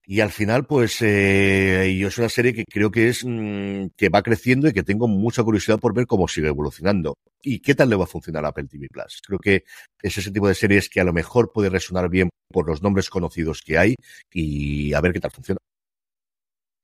Y 0.09 0.21
al 0.21 0.31
final, 0.31 0.67
pues, 0.67 1.03
eh, 1.03 1.97
yo 1.99 2.07
es 2.07 2.19
una 2.19 2.29
serie 2.29 2.55
que 2.55 2.65
creo 2.65 2.93
que 2.93 3.09
es, 3.09 3.25
mm, 3.25 3.89
que 3.97 4.09
va 4.09 4.23
creciendo 4.23 4.69
y 4.69 4.73
que 4.73 4.85
tengo 4.85 5.09
mucha 5.09 5.43
curiosidad 5.43 5.81
por 5.81 5.95
ver 5.95 6.07
cómo 6.07 6.29
sigue 6.29 6.47
evolucionando. 6.47 7.15
¿Y 7.43 7.59
qué 7.59 7.75
tal 7.75 7.91
le 7.91 7.97
va 7.97 8.05
a 8.05 8.07
funcionar 8.07 8.45
Apple 8.45 8.69
TV 8.71 8.87
Plus? 8.89 9.21
Creo 9.27 9.41
que 9.41 9.65
es 10.01 10.17
ese 10.17 10.31
tipo 10.31 10.47
de 10.47 10.55
series 10.55 10.89
que 10.89 11.01
a 11.01 11.05
lo 11.05 11.13
mejor 11.13 11.51
puede 11.53 11.71
resonar 11.71 12.09
bien 12.09 12.29
por 12.53 12.69
los 12.69 12.83
nombres 12.83 13.11
conocidos 13.11 13.63
que 13.63 13.79
hay 13.79 13.97
y 14.33 14.93
a 14.95 15.01
ver 15.01 15.13
qué 15.13 15.21
tal 15.21 15.33
funciona. 15.33 15.59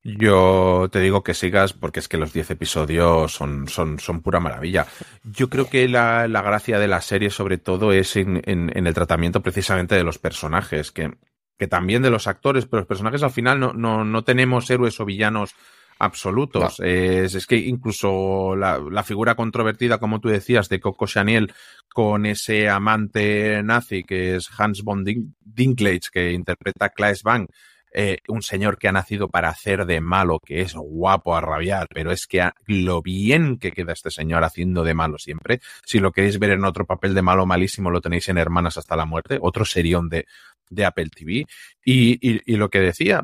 Yo 0.04 0.88
te 0.90 0.98
digo 0.98 1.22
que 1.22 1.32
sigas 1.32 1.74
porque 1.74 2.00
es 2.00 2.08
que 2.08 2.16
los 2.16 2.32
10 2.32 2.50
episodios 2.50 3.32
son, 3.32 3.68
son, 3.68 4.00
son 4.00 4.20
pura 4.20 4.40
maravilla. 4.40 4.88
Yo 5.22 5.48
creo 5.48 5.70
que 5.70 5.86
la, 5.86 6.26
la 6.26 6.42
gracia 6.42 6.80
de 6.80 6.88
la 6.88 7.00
serie 7.00 7.30
sobre 7.30 7.58
todo 7.58 7.92
es 7.92 8.16
en, 8.16 8.42
en, 8.44 8.76
en, 8.76 8.86
el 8.88 8.94
tratamiento 8.94 9.42
precisamente 9.42 9.94
de 9.94 10.02
los 10.02 10.18
personajes, 10.18 10.90
que 10.90 11.12
que 11.58 11.68
también 11.68 12.02
de 12.02 12.10
los 12.10 12.26
actores, 12.26 12.66
pero 12.66 12.80
los 12.80 12.88
personajes 12.88 13.22
al 13.22 13.30
final 13.30 13.60
no, 13.60 13.72
no, 13.72 14.04
no 14.04 14.24
tenemos 14.24 14.68
héroes 14.70 14.98
o 15.00 15.04
villanos 15.04 15.54
absolutos. 15.98 16.80
Es, 16.80 17.34
es, 17.34 17.46
que 17.46 17.56
incluso 17.56 18.56
la, 18.56 18.78
la, 18.78 19.04
figura 19.04 19.36
controvertida, 19.36 19.98
como 19.98 20.20
tú 20.20 20.28
decías, 20.28 20.68
de 20.68 20.80
Coco 20.80 21.06
Chanel 21.06 21.52
con 21.92 22.26
ese 22.26 22.68
amante 22.68 23.62
nazi 23.62 24.02
que 24.02 24.34
es 24.36 24.48
Hans 24.58 24.82
von 24.82 25.04
Dinklage, 25.04 26.10
que 26.12 26.32
interpreta 26.32 26.86
a 26.86 26.88
Klaes 26.88 27.22
Bang, 27.22 27.46
eh, 27.94 28.18
un 28.28 28.40
señor 28.40 28.78
que 28.78 28.88
ha 28.88 28.92
nacido 28.92 29.28
para 29.28 29.50
hacer 29.50 29.84
de 29.84 30.00
malo, 30.00 30.40
que 30.40 30.62
es 30.62 30.74
guapo 30.74 31.36
a 31.36 31.42
rabiar, 31.42 31.88
pero 31.92 32.10
es 32.10 32.26
que 32.26 32.48
lo 32.66 33.02
bien 33.02 33.58
que 33.58 33.72
queda 33.72 33.92
este 33.92 34.10
señor 34.10 34.44
haciendo 34.44 34.82
de 34.82 34.94
malo 34.94 35.18
siempre. 35.18 35.60
Si 35.84 35.98
lo 35.98 36.10
queréis 36.10 36.38
ver 36.38 36.52
en 36.52 36.64
otro 36.64 36.86
papel 36.86 37.14
de 37.14 37.20
malo 37.20 37.44
malísimo, 37.44 37.90
lo 37.90 38.00
tenéis 38.00 38.30
en 38.30 38.38
Hermanas 38.38 38.78
hasta 38.78 38.96
la 38.96 39.04
muerte, 39.04 39.38
otro 39.42 39.66
serión 39.66 40.08
de, 40.08 40.26
de 40.74 40.84
Apple 40.84 41.08
TV. 41.08 41.44
Y, 41.84 42.18
y, 42.20 42.56
lo 42.56 42.70
que 42.70 42.80
decía, 42.80 43.22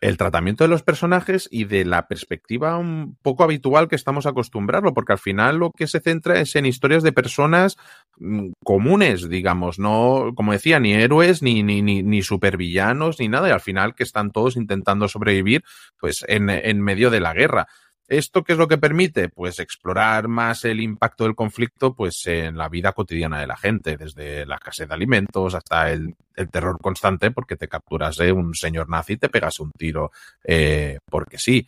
el 0.00 0.16
tratamiento 0.16 0.64
de 0.64 0.68
los 0.68 0.82
personajes 0.82 1.48
y 1.50 1.64
de 1.64 1.84
la 1.84 2.06
perspectiva 2.06 2.76
un 2.78 3.16
poco 3.22 3.44
habitual 3.44 3.88
que 3.88 3.96
estamos 3.96 4.26
acostumbrados, 4.26 4.92
porque 4.94 5.12
al 5.12 5.18
final 5.18 5.56
lo 5.56 5.70
que 5.70 5.86
se 5.86 6.00
centra 6.00 6.40
es 6.40 6.54
en 6.56 6.66
historias 6.66 7.02
de 7.02 7.12
personas 7.12 7.76
mm, 8.18 8.50
comunes, 8.64 9.28
digamos, 9.28 9.78
no, 9.78 10.32
como 10.34 10.52
decía, 10.52 10.80
ni 10.80 10.94
héroes, 10.94 11.42
ni, 11.42 11.62
ni, 11.62 11.82
ni, 11.82 12.02
ni 12.02 12.22
supervillanos, 12.22 13.18
ni 13.18 13.28
nada, 13.28 13.48
y 13.48 13.52
al 13.52 13.60
final 13.60 13.94
que 13.94 14.04
están 14.04 14.30
todos 14.30 14.56
intentando 14.56 15.08
sobrevivir, 15.08 15.64
pues, 15.98 16.24
en, 16.28 16.50
en 16.50 16.80
medio 16.80 17.10
de 17.10 17.20
la 17.20 17.34
guerra. 17.34 17.66
¿Esto 18.06 18.44
qué 18.44 18.52
es 18.52 18.58
lo 18.58 18.68
que 18.68 18.76
permite? 18.76 19.30
Pues 19.30 19.58
explorar 19.58 20.28
más 20.28 20.64
el 20.66 20.80
impacto 20.80 21.24
del 21.24 21.34
conflicto 21.34 21.94
pues 21.94 22.26
en 22.26 22.56
la 22.58 22.68
vida 22.68 22.92
cotidiana 22.92 23.40
de 23.40 23.46
la 23.46 23.56
gente, 23.56 23.96
desde 23.96 24.44
la 24.44 24.56
escasez 24.56 24.88
de 24.88 24.94
alimentos 24.94 25.54
hasta 25.54 25.90
el, 25.90 26.14
terror 26.50 26.78
constante 26.82 27.30
porque 27.30 27.56
te 27.56 27.68
capturas 27.68 28.16
de 28.16 28.32
un 28.32 28.54
señor 28.54 28.88
nazi 28.90 29.14
y 29.14 29.16
te 29.18 29.28
pegas 29.28 29.60
un 29.60 29.70
tiro 29.70 30.10
eh, 30.42 30.98
porque 31.08 31.38
sí. 31.38 31.66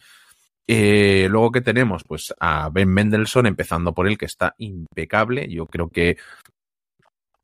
Eh, 0.69 1.29
luego 1.31 1.53
que 1.53 1.61
tenemos 1.61 2.03
pues 2.03 2.35
a 2.41 2.69
Ben 2.71 2.89
Mendelssohn 2.89 3.47
empezando 3.47 3.95
por 3.95 4.09
él 4.09 4.19
que 4.19 4.27
está 4.27 4.55
impecable. 4.59 5.49
Yo 5.49 5.67
creo 5.67 5.89
que 5.89 6.19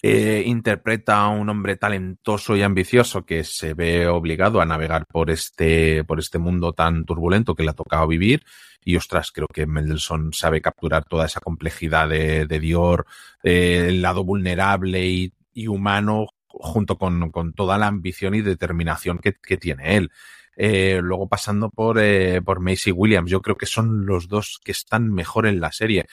eh, 0.02 0.42
interpreta 0.46 1.22
a 1.22 1.28
un 1.28 1.48
hombre 1.48 1.76
talentoso 1.76 2.56
y 2.56 2.62
ambicioso 2.62 3.24
que 3.24 3.44
se 3.44 3.74
ve 3.74 4.08
obligado 4.08 4.60
a 4.60 4.66
navegar 4.66 5.06
por 5.06 5.30
este, 5.30 6.02
por 6.04 6.18
este 6.18 6.38
mundo 6.38 6.72
tan 6.72 7.04
turbulento 7.04 7.54
que 7.54 7.62
le 7.62 7.70
ha 7.70 7.74
tocado 7.74 8.06
vivir. 8.08 8.42
Y 8.84 8.96
ostras, 8.96 9.30
creo 9.30 9.46
que 9.46 9.66
Mendelssohn 9.66 10.32
sabe 10.32 10.60
capturar 10.60 11.04
toda 11.04 11.26
esa 11.26 11.40
complejidad 11.40 12.08
de, 12.08 12.46
de 12.46 12.60
Dior, 12.60 13.06
eh, 13.44 13.86
el 13.88 14.02
lado 14.02 14.24
vulnerable 14.24 15.06
y, 15.06 15.32
y 15.54 15.68
humano, 15.68 16.26
junto 16.48 16.98
con, 16.98 17.30
con, 17.30 17.52
toda 17.52 17.78
la 17.78 17.86
ambición 17.86 18.34
y 18.34 18.42
determinación 18.42 19.18
que, 19.18 19.34
que 19.34 19.56
tiene 19.56 19.96
él. 19.96 20.10
Eh, 20.56 21.00
luego 21.02 21.28
pasando 21.28 21.70
por, 21.70 21.98
eh, 21.98 22.42
por 22.42 22.60
Macy 22.60 22.90
Williams, 22.90 23.30
yo 23.30 23.40
creo 23.40 23.56
que 23.56 23.66
son 23.66 24.04
los 24.04 24.28
dos 24.28 24.60
que 24.62 24.72
están 24.72 25.12
mejor 25.12 25.46
en 25.46 25.60
la 25.60 25.72
serie. 25.72 26.06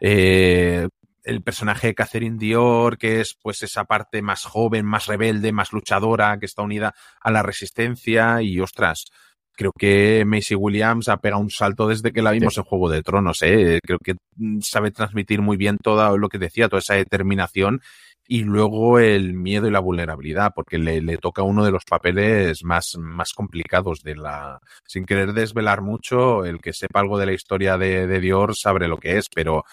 Eh, 0.00 0.88
el 1.26 1.42
personaje 1.42 1.88
de 1.88 1.94
Catherine 1.94 2.38
Dior, 2.38 2.96
que 2.96 3.20
es 3.20 3.36
pues 3.42 3.62
esa 3.62 3.84
parte 3.84 4.22
más 4.22 4.44
joven, 4.44 4.86
más 4.86 5.06
rebelde, 5.06 5.52
más 5.52 5.72
luchadora, 5.72 6.38
que 6.38 6.46
está 6.46 6.62
unida 6.62 6.94
a 7.20 7.30
la 7.30 7.42
resistencia 7.42 8.40
y 8.42 8.60
ostras, 8.60 9.06
creo 9.52 9.72
que 9.76 10.24
Macy 10.24 10.54
Williams 10.54 11.08
ha 11.08 11.16
pegado 11.16 11.42
un 11.42 11.50
salto 11.50 11.88
desde 11.88 12.12
que 12.12 12.22
la 12.22 12.30
vimos 12.30 12.54
sí. 12.54 12.60
en 12.60 12.64
Juego 12.64 12.88
de 12.88 13.02
Tronos, 13.02 13.42
¿eh? 13.42 13.80
creo 13.82 13.98
que 13.98 14.14
sabe 14.60 14.92
transmitir 14.92 15.42
muy 15.42 15.56
bien 15.56 15.78
todo 15.82 16.16
lo 16.16 16.28
que 16.28 16.38
decía, 16.38 16.68
toda 16.68 16.80
esa 16.80 16.94
determinación 16.94 17.80
y 18.28 18.42
luego 18.42 18.98
el 18.98 19.34
miedo 19.34 19.68
y 19.68 19.70
la 19.70 19.80
vulnerabilidad, 19.80 20.52
porque 20.54 20.78
le, 20.78 21.00
le, 21.00 21.16
toca 21.16 21.42
uno 21.42 21.64
de 21.64 21.70
los 21.70 21.84
papeles 21.84 22.64
más, 22.64 22.96
más 22.98 23.32
complicados 23.32 24.02
de 24.02 24.16
la, 24.16 24.60
sin 24.84 25.06
querer 25.06 25.32
desvelar 25.32 25.80
mucho, 25.80 26.44
el 26.44 26.60
que 26.60 26.72
sepa 26.72 27.00
algo 27.00 27.18
de 27.18 27.26
la 27.26 27.32
historia 27.32 27.78
de, 27.78 28.06
de 28.06 28.20
Dior 28.20 28.56
sabe 28.56 28.88
lo 28.88 28.98
que 28.98 29.16
es, 29.18 29.26
pero 29.32 29.64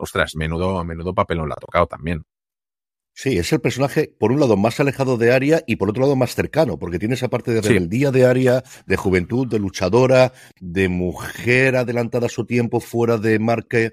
ostras, 0.00 0.34
menudo, 0.34 0.82
menudo 0.84 1.14
papelón 1.14 1.48
la 1.48 1.54
ha 1.54 1.60
tocado 1.60 1.86
también. 1.86 2.22
Sí, 3.12 3.36
es 3.36 3.52
el 3.52 3.60
personaje, 3.60 4.14
por 4.18 4.32
un 4.32 4.40
lado, 4.40 4.56
más 4.56 4.80
alejado 4.80 5.16
de 5.18 5.32
Aria 5.32 5.62
y 5.66 5.76
por 5.76 5.90
otro 5.90 6.02
lado, 6.02 6.16
más 6.16 6.34
cercano, 6.34 6.78
porque 6.78 6.98
tiene 6.98 7.14
esa 7.14 7.28
parte 7.28 7.52
de 7.52 7.60
rebeldía 7.60 8.08
sí. 8.08 8.14
de 8.14 8.26
Aria, 8.26 8.64
de 8.86 8.96
juventud, 8.96 9.46
de 9.46 9.58
luchadora, 9.58 10.32
de 10.58 10.88
mujer 10.88 11.76
adelantada 11.76 12.26
a 12.26 12.30
su 12.30 12.46
tiempo, 12.46 12.80
fuera 12.80 13.18
de 13.18 13.38
Marque, 13.38 13.92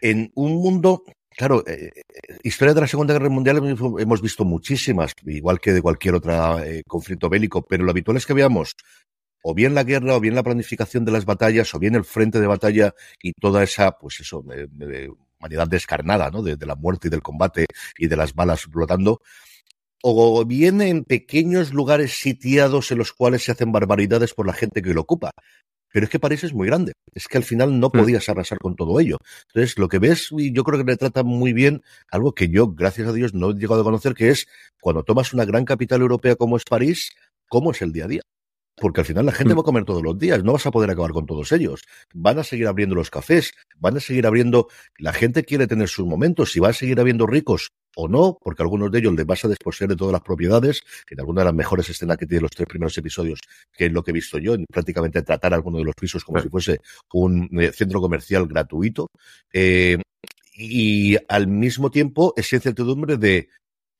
en 0.00 0.30
un 0.34 0.56
mundo 0.56 1.04
Claro, 1.36 1.62
eh, 1.68 1.92
historia 2.42 2.74
de 2.74 2.80
la 2.80 2.88
Segunda 2.88 3.14
Guerra 3.14 3.28
Mundial 3.28 3.58
hemos 4.00 4.20
visto 4.20 4.44
muchísimas, 4.44 5.12
igual 5.24 5.60
que 5.60 5.72
de 5.72 5.80
cualquier 5.80 6.16
otro 6.16 6.58
eh, 6.58 6.82
conflicto 6.84 7.28
bélico, 7.28 7.62
pero 7.62 7.84
lo 7.84 7.92
habitual 7.92 8.16
es 8.16 8.26
que 8.26 8.34
veamos 8.34 8.74
o 9.42 9.54
bien 9.54 9.74
la 9.74 9.84
guerra, 9.84 10.16
o 10.16 10.20
bien 10.20 10.34
la 10.34 10.42
planificación 10.42 11.04
de 11.04 11.12
las 11.12 11.24
batallas, 11.24 11.74
o 11.74 11.78
bien 11.78 11.94
el 11.94 12.04
frente 12.04 12.40
de 12.40 12.46
batalla 12.46 12.94
y 13.22 13.32
toda 13.32 13.62
esa, 13.62 13.92
pues 13.92 14.20
eso, 14.20 14.44
eh, 14.52 14.66
eh, 14.80 15.08
humanidad 15.38 15.68
descarnada, 15.68 16.30
¿no? 16.30 16.42
De, 16.42 16.56
de, 16.56 16.66
la 16.66 16.74
muerte 16.74 17.08
y 17.08 17.10
del 17.10 17.22
combate 17.22 17.66
y 17.96 18.06
de 18.06 18.16
las 18.16 18.34
balas 18.34 18.62
flotando. 18.62 19.20
O 20.02 20.44
bien 20.44 20.80
en 20.80 21.04
pequeños 21.04 21.72
lugares 21.72 22.18
sitiados 22.18 22.90
en 22.92 22.98
los 22.98 23.12
cuales 23.12 23.44
se 23.44 23.52
hacen 23.52 23.72
barbaridades 23.72 24.32
por 24.32 24.46
la 24.46 24.52
gente 24.52 24.80
que 24.80 24.94
lo 24.94 25.00
ocupa. 25.00 25.32
Pero 25.92 26.04
es 26.04 26.10
que 26.10 26.20
París 26.20 26.44
es 26.44 26.52
muy 26.52 26.66
grande. 26.66 26.92
Es 27.14 27.28
que 27.28 27.38
al 27.38 27.44
final 27.44 27.80
no 27.80 27.90
podías 27.90 28.28
arrasar 28.28 28.58
con 28.58 28.76
todo 28.76 29.00
ello. 29.00 29.18
Entonces, 29.48 29.78
lo 29.78 29.88
que 29.88 29.98
ves, 29.98 30.28
y 30.36 30.52
yo 30.52 30.62
creo 30.62 30.78
que 30.78 30.90
le 30.90 30.96
trata 30.96 31.22
muy 31.22 31.52
bien 31.52 31.82
algo 32.10 32.32
que 32.32 32.48
yo, 32.48 32.68
gracias 32.68 33.08
a 33.08 33.12
Dios, 33.12 33.34
no 33.34 33.50
he 33.50 33.54
llegado 33.54 33.80
a 33.80 33.84
conocer, 33.84 34.14
que 34.14 34.28
es 34.30 34.46
cuando 34.80 35.02
tomas 35.02 35.32
una 35.32 35.44
gran 35.44 35.64
capital 35.64 36.02
europea 36.02 36.36
como 36.36 36.56
es 36.56 36.64
París, 36.64 37.12
cómo 37.48 37.70
es 37.70 37.82
el 37.82 37.92
día 37.92 38.04
a 38.04 38.08
día. 38.08 38.22
Porque 38.80 39.00
al 39.00 39.06
final 39.06 39.26
la 39.26 39.32
gente 39.32 39.54
va 39.54 39.60
a 39.60 39.64
comer 39.64 39.84
todos 39.84 40.02
los 40.02 40.18
días, 40.18 40.42
no 40.44 40.52
vas 40.52 40.66
a 40.66 40.70
poder 40.70 40.90
acabar 40.90 41.12
con 41.12 41.26
todos 41.26 41.52
ellos. 41.52 41.82
Van 42.14 42.38
a 42.38 42.44
seguir 42.44 42.66
abriendo 42.66 42.94
los 42.94 43.10
cafés, 43.10 43.52
van 43.76 43.96
a 43.96 44.00
seguir 44.00 44.26
abriendo. 44.26 44.68
La 44.98 45.12
gente 45.12 45.44
quiere 45.44 45.66
tener 45.66 45.88
sus 45.88 46.06
momentos, 46.06 46.52
si 46.52 46.60
va 46.60 46.70
a 46.70 46.72
seguir 46.72 47.00
habiendo 47.00 47.26
ricos 47.26 47.72
o 47.96 48.06
no, 48.08 48.38
porque 48.40 48.62
algunos 48.62 48.92
de 48.92 49.00
ellos 49.00 49.14
les 49.14 49.26
vas 49.26 49.44
a 49.44 49.48
desposeer 49.48 49.90
de 49.90 49.96
todas 49.96 50.12
las 50.12 50.22
propiedades, 50.22 50.82
que 51.06 51.14
en 51.14 51.20
alguna 51.20 51.40
de 51.40 51.46
las 51.46 51.54
mejores 51.54 51.88
escenas 51.88 52.16
que 52.16 52.26
tiene 52.26 52.42
los 52.42 52.52
tres 52.52 52.68
primeros 52.68 52.96
episodios, 52.96 53.40
que 53.72 53.86
es 53.86 53.92
lo 53.92 54.04
que 54.04 54.12
he 54.12 54.14
visto 54.14 54.38
yo, 54.38 54.54
en 54.54 54.64
prácticamente 54.70 55.22
tratar 55.22 55.52
alguno 55.52 55.78
de 55.78 55.84
los 55.84 55.94
pisos 55.96 56.24
como 56.24 56.40
si 56.40 56.48
fuese 56.48 56.80
un 57.12 57.48
eh, 57.60 57.72
centro 57.72 58.00
comercial 58.00 58.46
gratuito. 58.46 59.08
Eh, 59.52 59.98
y 60.58 61.16
al 61.28 61.46
mismo 61.46 61.90
tiempo 61.90 62.34
esa 62.36 62.56
incertidumbre 62.56 63.16
de 63.16 63.48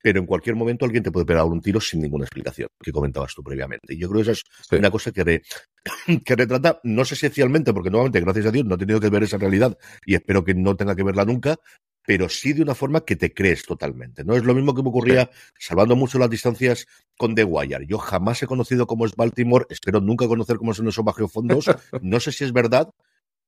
pero 0.01 0.19
en 0.19 0.25
cualquier 0.25 0.55
momento 0.55 0.85
alguien 0.85 1.03
te 1.03 1.11
puede 1.11 1.25
pegar 1.25 1.45
un 1.45 1.61
tiro 1.61 1.79
sin 1.81 2.01
ninguna 2.01 2.25
explicación, 2.25 2.69
que 2.81 2.91
comentabas 2.91 3.33
tú 3.33 3.43
previamente. 3.43 3.93
Y 3.93 3.99
yo 3.99 4.09
creo 4.09 4.23
que 4.23 4.31
esa 4.31 4.41
es 4.41 4.79
una 4.79 4.91
cosa 4.91 5.11
que, 5.11 5.41
que 6.25 6.35
retrata, 6.35 6.79
no 6.83 7.05
sé 7.05 7.15
si 7.15 7.25
esencialmente, 7.25 7.73
porque 7.73 7.89
nuevamente, 7.89 8.21
gracias 8.21 8.47
a 8.47 8.51
Dios, 8.51 8.65
no 8.65 8.75
he 8.75 8.77
tenido 8.77 8.99
que 8.99 9.09
ver 9.09 9.23
esa 9.23 9.37
realidad 9.37 9.77
y 10.05 10.15
espero 10.15 10.43
que 10.43 10.53
no 10.53 10.75
tenga 10.75 10.95
que 10.95 11.03
verla 11.03 11.25
nunca, 11.25 11.57
pero 12.05 12.27
sí 12.27 12.53
de 12.53 12.63
una 12.63 12.73
forma 12.75 13.01
que 13.01 13.15
te 13.15 13.33
crees 13.33 13.63
totalmente. 13.65 14.23
No 14.23 14.35
es 14.35 14.43
lo 14.43 14.55
mismo 14.55 14.73
que 14.73 14.81
me 14.81 14.89
ocurría, 14.89 15.29
salvando 15.59 15.95
mucho 15.95 16.17
las 16.17 16.29
distancias, 16.29 16.87
con 17.17 17.35
The 17.35 17.43
Wire. 17.43 17.85
Yo 17.85 17.97
jamás 17.97 18.41
he 18.41 18.47
conocido 18.47 18.87
cómo 18.87 19.05
es 19.05 19.15
Baltimore, 19.15 19.65
espero 19.69 19.99
nunca 20.01 20.27
conocer 20.27 20.57
cómo 20.57 20.73
son 20.73 20.87
esos 20.87 21.05
bajos 21.05 21.31
fondos. 21.31 21.65
No 22.01 22.19
sé 22.19 22.31
si 22.31 22.43
es 22.45 22.53
verdad, 22.53 22.89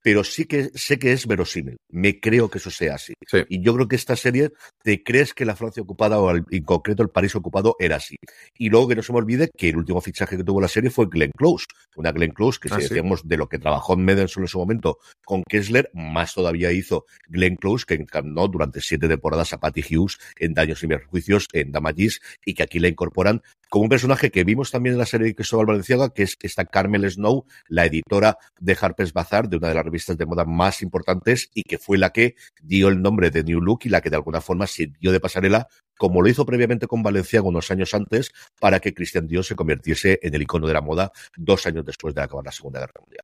pero 0.01 0.23
sí 0.23 0.45
que 0.45 0.71
sé 0.75 0.99
que 0.99 1.11
es 1.11 1.27
verosímil. 1.27 1.77
Me 1.89 2.19
creo 2.19 2.49
que 2.49 2.57
eso 2.57 2.71
sea 2.71 2.95
así. 2.95 3.13
Y 3.49 3.61
yo 3.61 3.73
creo 3.75 3.87
que 3.87 3.95
esta 3.95 4.15
serie 4.15 4.51
te 4.83 5.03
crees 5.03 5.33
que 5.33 5.45
la 5.45 5.55
Francia 5.55 5.83
ocupada 5.83 6.19
o 6.19 6.35
en 6.35 6.63
concreto 6.63 7.03
el 7.03 7.09
París 7.09 7.35
ocupado 7.35 7.75
era 7.79 7.97
así. 7.97 8.15
Y 8.57 8.69
luego 8.69 8.89
que 8.89 8.95
no 8.95 9.03
se 9.03 9.13
me 9.13 9.19
olvide 9.19 9.49
que 9.55 9.69
el 9.69 9.77
último 9.77 10.01
fichaje 10.01 10.37
que 10.37 10.43
tuvo 10.43 10.61
la 10.61 10.67
serie 10.67 10.89
fue 10.89 11.07
Glenn 11.07 11.31
Close. 11.37 11.65
Una 11.95 12.11
Glenn 12.11 12.31
Close 12.31 12.59
que 12.59 12.69
si 12.69 12.75
ah, 12.75 12.77
decíamos 12.79 13.27
de 13.27 13.37
lo 13.37 13.47
que 13.47 13.59
trabajó 13.59 13.93
en 13.93 14.03
Medenson 14.03 14.43
en 14.43 14.47
su 14.47 14.59
momento 14.59 14.99
con 15.23 15.43
Kessler, 15.43 15.89
más 15.93 16.33
todavía 16.33 16.71
hizo 16.71 17.05
Glenn 17.27 17.55
Close 17.55 17.85
que 17.85 17.93
encarnó 17.93 18.47
durante 18.47 18.81
siete 18.81 19.07
temporadas 19.07 19.53
a 19.53 19.59
Patty 19.59 19.81
Hughes 19.81 20.17
en 20.37 20.53
Daños 20.53 20.83
y 20.83 20.87
Perjuicios, 20.87 21.47
en 21.53 21.71
Damages, 21.71 22.21
y 22.45 22.53
que 22.53 22.63
aquí 22.63 22.79
la 22.79 22.87
incorporan 22.87 23.41
como 23.71 23.83
un 23.83 23.89
personaje 23.89 24.31
que 24.31 24.43
vimos 24.43 24.69
también 24.69 24.95
en 24.95 24.99
la 24.99 25.05
serie 25.05 25.27
de 25.27 25.33
Cristóbal 25.33 25.65
Valenciaga, 25.65 26.13
que 26.13 26.23
es 26.23 26.35
esta 26.41 26.65
Carmel 26.65 27.09
Snow, 27.09 27.45
la 27.69 27.85
editora 27.85 28.37
de 28.59 28.77
Harper's 28.79 29.13
Bazaar, 29.13 29.47
de 29.47 29.55
una 29.55 29.69
de 29.69 29.75
las 29.75 29.85
revistas 29.85 30.17
de 30.17 30.25
moda 30.25 30.43
más 30.43 30.81
importantes 30.81 31.49
y 31.53 31.63
que 31.63 31.77
fue 31.77 31.97
la 31.97 32.09
que 32.09 32.35
dio 32.61 32.89
el 32.89 33.01
nombre 33.01 33.31
de 33.31 33.45
New 33.45 33.61
Look 33.61 33.83
y 33.85 33.89
la 33.89 34.01
que 34.01 34.09
de 34.09 34.17
alguna 34.17 34.41
forma 34.41 34.67
sirvió 34.67 35.13
de 35.13 35.21
pasarela, 35.21 35.69
como 35.97 36.21
lo 36.21 36.27
hizo 36.27 36.45
previamente 36.45 36.85
con 36.85 37.01
Valenciaga 37.01 37.47
unos 37.47 37.71
años 37.71 37.93
antes, 37.93 38.31
para 38.59 38.81
que 38.81 38.93
Christian 38.93 39.25
Dior 39.25 39.45
se 39.45 39.55
convirtiese 39.55 40.19
en 40.21 40.35
el 40.35 40.41
icono 40.41 40.67
de 40.67 40.73
la 40.73 40.81
moda 40.81 41.13
dos 41.37 41.65
años 41.65 41.85
después 41.85 42.13
de 42.13 42.23
acabar 42.23 42.43
la 42.43 42.51
Segunda 42.51 42.81
Guerra 42.81 42.99
Mundial. 42.99 43.23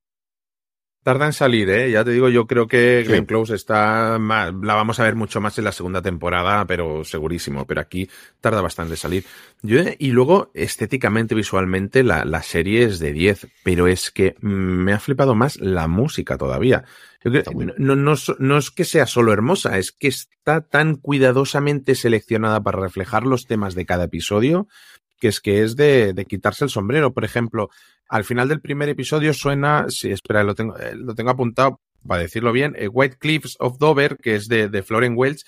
Tarda 1.03 1.25
en 1.25 1.33
salir, 1.33 1.69
¿eh? 1.69 1.89
Ya 1.89 2.03
te 2.03 2.11
digo, 2.11 2.27
yo 2.27 2.47
creo 2.47 2.67
que 2.67 3.05
Glenn 3.07 3.25
Close 3.25 3.55
está. 3.55 4.19
la 4.19 4.51
vamos 4.75 4.99
a 4.99 5.03
ver 5.03 5.15
mucho 5.15 5.39
más 5.39 5.57
en 5.57 5.63
la 5.63 5.71
segunda 5.71 6.01
temporada, 6.01 6.65
pero 6.65 7.05
segurísimo. 7.05 7.65
Pero 7.65 7.79
aquí 7.79 8.09
tarda 8.41 8.61
bastante 8.61 8.93
en 8.93 8.97
salir. 8.97 9.25
Yo, 9.61 9.79
y 9.97 10.11
luego, 10.11 10.51
estéticamente, 10.53 11.33
visualmente, 11.33 12.03
la, 12.03 12.25
la 12.25 12.43
serie 12.43 12.83
es 12.83 12.99
de 12.99 13.13
10, 13.13 13.47
pero 13.63 13.87
es 13.87 14.11
que 14.11 14.35
me 14.41 14.91
ha 14.91 14.99
flipado 14.99 15.33
más 15.33 15.55
la 15.61 15.87
música 15.87 16.37
todavía. 16.37 16.83
no, 17.77 17.95
no, 17.95 18.15
no 18.39 18.57
es 18.57 18.71
que 18.71 18.83
sea 18.83 19.05
solo 19.05 19.31
hermosa, 19.31 19.77
es 19.77 19.93
que 19.93 20.09
está 20.09 20.59
tan 20.59 20.95
cuidadosamente 20.95 21.95
seleccionada 21.95 22.61
para 22.61 22.81
reflejar 22.81 23.25
los 23.25 23.45
temas 23.45 23.75
de 23.75 23.85
cada 23.85 24.05
episodio 24.05 24.67
que 25.19 25.29
es 25.29 25.39
que 25.39 25.63
es 25.63 25.75
de, 25.75 26.13
de, 26.13 26.25
quitarse 26.25 26.63
el 26.63 26.69
sombrero. 26.69 27.13
Por 27.13 27.25
ejemplo, 27.25 27.69
al 28.09 28.23
final 28.23 28.47
del 28.47 28.61
primer 28.61 28.89
episodio 28.89 29.33
suena, 29.33 29.85
sí, 29.89 30.11
espera, 30.11 30.43
lo 30.43 30.55
tengo, 30.55 30.77
eh, 30.77 30.95
lo 30.95 31.15
tengo 31.15 31.31
apuntado 31.31 31.81
para 32.05 32.21
decirlo 32.21 32.51
bien, 32.51 32.75
eh, 32.77 32.87
White 32.87 33.17
Cliffs 33.19 33.55
of 33.59 33.77
Dover, 33.79 34.17
que 34.17 34.35
es 34.35 34.47
de, 34.47 34.69
de 34.69 34.83
Florence 34.83 35.15
Welch, 35.15 35.43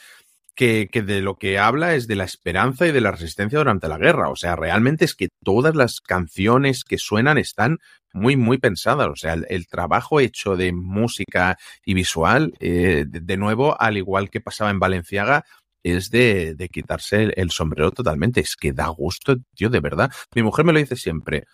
que, 0.55 0.89
que, 0.91 1.01
de 1.01 1.21
lo 1.21 1.35
que 1.35 1.57
habla 1.57 1.95
es 1.95 2.05
de 2.07 2.17
la 2.17 2.25
esperanza 2.25 2.85
y 2.85 2.91
de 2.91 2.99
la 2.99 3.11
resistencia 3.11 3.59
durante 3.59 3.87
la 3.87 3.97
guerra. 3.97 4.29
O 4.29 4.35
sea, 4.35 4.57
realmente 4.57 5.05
es 5.05 5.15
que 5.15 5.29
todas 5.41 5.73
las 5.73 6.01
canciones 6.01 6.83
que 6.83 6.97
suenan 6.97 7.37
están 7.37 7.77
muy, 8.11 8.35
muy 8.35 8.57
pensadas. 8.57 9.07
O 9.07 9.15
sea, 9.15 9.35
el, 9.35 9.67
trabajo 9.67 10.19
hecho 10.19 10.57
de 10.57 10.73
música 10.73 11.57
y 11.85 11.93
visual, 11.93 12.53
eh, 12.59 13.05
de, 13.07 13.37
nuevo, 13.37 13.79
al 13.79 13.97
igual 13.97 14.29
que 14.29 14.41
pasaba 14.41 14.69
en 14.69 14.79
Valenciaga, 14.79 15.45
es 15.81 16.09
de, 16.09 16.55
de 16.55 16.67
quitarse 16.67 17.23
el, 17.23 17.33
el, 17.37 17.51
sombrero 17.51 17.91
totalmente. 17.91 18.41
Es 18.41 18.57
que 18.57 18.73
da 18.73 18.87
gusto, 18.87 19.37
tío, 19.55 19.69
de 19.69 19.79
verdad. 19.79 20.11
Mi 20.35 20.43
mujer 20.43 20.65
me 20.65 20.73
lo 20.73 20.79
dice 20.79 20.97
siempre 20.97 21.45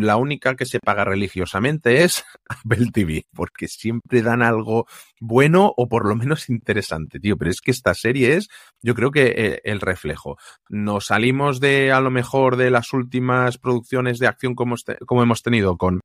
la 0.00 0.16
única 0.16 0.56
que 0.56 0.66
se 0.66 0.80
paga 0.80 1.04
religiosamente 1.04 2.04
es 2.04 2.24
Apple 2.48 2.90
TV, 2.92 3.26
porque 3.34 3.68
siempre 3.68 4.22
dan 4.22 4.42
algo 4.42 4.86
bueno 5.20 5.72
o 5.76 5.88
por 5.88 6.06
lo 6.06 6.16
menos 6.16 6.48
interesante, 6.48 7.20
tío. 7.20 7.36
Pero 7.36 7.50
es 7.50 7.60
que 7.60 7.70
esta 7.70 7.94
serie 7.94 8.36
es, 8.36 8.48
yo 8.82 8.94
creo 8.94 9.10
que 9.10 9.34
eh, 9.36 9.60
el 9.64 9.80
reflejo. 9.80 10.36
Nos 10.68 11.06
salimos 11.06 11.60
de, 11.60 11.92
a 11.92 12.00
lo 12.00 12.10
mejor, 12.10 12.56
de 12.56 12.70
las 12.70 12.92
últimas 12.92 13.58
producciones 13.58 14.18
de 14.18 14.26
acción 14.26 14.54
como, 14.54 14.74
este, 14.74 14.96
como 15.06 15.22
hemos 15.22 15.42
tenido 15.42 15.76
con 15.76 16.00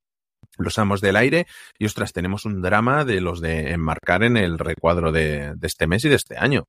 los 0.57 0.79
amos 0.79 1.01
del 1.01 1.15
aire 1.15 1.45
y 1.77 1.85
ostras, 1.85 2.13
tenemos 2.13 2.45
un 2.45 2.61
drama 2.61 3.05
de 3.05 3.21
los 3.21 3.41
de 3.41 3.71
enmarcar 3.71 4.23
en 4.23 4.37
el 4.37 4.57
recuadro 4.57 5.11
de, 5.11 5.53
de 5.55 5.67
este 5.67 5.87
mes 5.87 6.03
y 6.05 6.09
de 6.09 6.15
este 6.15 6.37
año. 6.37 6.65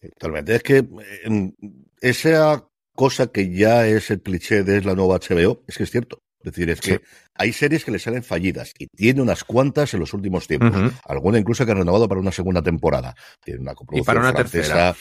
Totalmente. 0.00 0.56
Es 0.56 0.62
que 0.62 0.78
eh, 0.78 1.52
esa 2.00 2.64
cosa 2.98 3.28
que 3.28 3.54
ya 3.54 3.86
es 3.86 4.10
el 4.10 4.20
cliché 4.20 4.64
de 4.64 4.82
la 4.82 4.96
nueva 4.96 5.20
HBO, 5.20 5.62
es 5.68 5.78
que 5.78 5.84
es 5.84 5.90
cierto. 5.92 6.20
Es 6.40 6.52
decir, 6.52 6.68
es 6.68 6.80
que 6.80 7.00
hay 7.32 7.52
series 7.52 7.84
que 7.84 7.92
le 7.92 8.00
salen 8.00 8.24
fallidas 8.24 8.74
y 8.76 8.88
tiene 8.88 9.22
unas 9.22 9.44
cuantas 9.44 9.94
en 9.94 10.00
los 10.00 10.14
últimos 10.14 10.48
tiempos. 10.48 10.72
Alguna 11.04 11.38
incluso 11.38 11.64
que 11.64 11.70
han 11.70 11.78
renovado 11.78 12.08
para 12.08 12.20
una 12.20 12.32
segunda 12.32 12.60
temporada. 12.60 13.14
Tiene 13.44 13.60
una 13.60 13.74
y 13.92 14.02
para 14.02 14.18
una 14.18 14.34
tercera. 14.34 14.96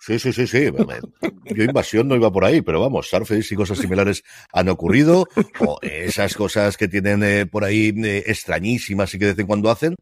Sí, 0.00 0.18
sí, 0.18 0.32
sí, 0.32 0.48
sí. 0.48 0.70
Yo 1.44 1.62
invasión 1.62 2.08
no 2.08 2.16
iba 2.16 2.32
por 2.32 2.44
ahí, 2.44 2.62
pero 2.62 2.80
vamos, 2.80 3.08
Surface 3.08 3.54
y 3.54 3.56
cosas 3.56 3.78
similares 3.78 4.24
han 4.52 4.68
ocurrido. 4.68 5.28
O 5.60 5.78
esas 5.82 6.34
cosas 6.34 6.76
que 6.76 6.88
tienen 6.88 7.22
eh, 7.22 7.46
por 7.46 7.62
ahí 7.62 7.94
eh, 8.04 8.24
extrañísimas 8.26 9.14
y 9.14 9.20
que 9.20 9.26
de 9.26 9.32
vez 9.32 9.38
en 9.38 9.46
cuando 9.46 9.70
hacen 9.70 9.94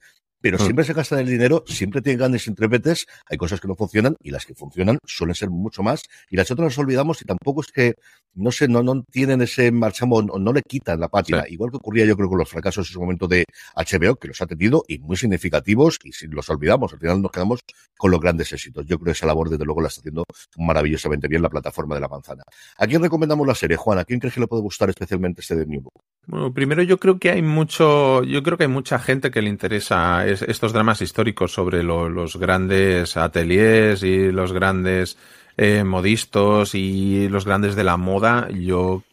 pero 0.44 0.58
mm. 0.58 0.60
siempre 0.60 0.84
se 0.84 0.92
gastan 0.92 1.20
el 1.20 1.26
dinero, 1.26 1.64
siempre 1.66 2.02
tienen 2.02 2.18
grandes 2.18 2.46
intérpretes, 2.48 3.06
hay 3.30 3.38
cosas 3.38 3.62
que 3.62 3.66
no 3.66 3.74
funcionan 3.74 4.14
y 4.22 4.30
las 4.30 4.44
que 4.44 4.54
funcionan 4.54 4.98
suelen 5.06 5.34
ser 5.34 5.48
mucho 5.48 5.82
más 5.82 6.02
y 6.28 6.36
las 6.36 6.50
otras 6.50 6.66
nos 6.66 6.78
olvidamos 6.78 7.22
y 7.22 7.24
tampoco 7.24 7.62
es 7.62 7.68
que, 7.68 7.94
no 8.34 8.52
sé, 8.52 8.68
no, 8.68 8.82
no 8.82 9.02
tienen 9.10 9.40
ese 9.40 9.72
marchamo, 9.72 10.20
no, 10.20 10.36
no 10.36 10.52
le 10.52 10.60
quitan 10.60 11.00
la 11.00 11.08
pátina, 11.08 11.44
igual 11.48 11.70
que 11.70 11.78
ocurría 11.78 12.04
yo 12.04 12.14
creo 12.14 12.28
con 12.28 12.36
los 12.36 12.50
fracasos 12.50 12.86
en 12.86 12.92
su 12.92 13.00
momento 13.00 13.26
de 13.26 13.46
HBO, 13.74 14.16
que 14.16 14.28
los 14.28 14.42
ha 14.42 14.46
tenido 14.46 14.84
y 14.86 14.98
muy 14.98 15.16
significativos 15.16 15.98
y 16.04 16.12
si 16.12 16.26
los 16.26 16.46
olvidamos, 16.50 16.92
al 16.92 16.98
final 16.98 17.22
nos 17.22 17.32
quedamos 17.32 17.60
con 17.96 18.10
los 18.10 18.20
grandes 18.20 18.52
éxitos. 18.52 18.84
Yo 18.84 18.98
creo 18.98 19.06
que 19.06 19.10
esa 19.12 19.24
labor 19.24 19.48
desde 19.48 19.64
luego 19.64 19.80
la 19.80 19.88
está 19.88 20.02
haciendo 20.02 20.24
maravillosamente 20.58 21.26
bien 21.26 21.40
la 21.40 21.48
plataforma 21.48 21.94
de 21.94 22.02
la 22.02 22.08
manzana. 22.08 22.42
¿A 22.76 22.86
quién 22.86 23.00
recomendamos 23.00 23.46
la 23.46 23.54
serie, 23.54 23.78
Juan? 23.78 23.98
¿A 23.98 24.04
quién 24.04 24.20
crees 24.20 24.34
que 24.34 24.40
le 24.40 24.46
puede 24.46 24.60
gustar 24.60 24.90
especialmente 24.90 25.40
este 25.40 25.56
de 25.56 25.64
New 25.64 25.80
Book? 25.80 26.02
Bueno, 26.26 26.54
primero 26.54 26.82
yo 26.82 26.98
creo 26.98 27.18
que 27.18 27.30
hay 27.30 27.42
mucho, 27.42 28.22
yo 28.24 28.42
creo 28.42 28.56
que 28.56 28.64
hay 28.64 28.70
mucha 28.70 28.98
gente 28.98 29.30
que 29.30 29.42
le 29.42 29.50
interesa 29.50 30.26
estos 30.26 30.72
dramas 30.72 31.02
históricos 31.02 31.52
sobre 31.52 31.82
los 31.82 32.36
grandes 32.36 33.18
ateliers 33.18 34.02
y 34.02 34.32
los 34.32 34.54
grandes 34.54 35.18
eh, 35.58 35.84
modistos 35.84 36.74
y 36.74 37.28
los 37.28 37.44
grandes 37.44 37.76
de 37.76 37.84
la 37.84 37.98
moda. 37.98 38.48
Yo, 38.50 39.04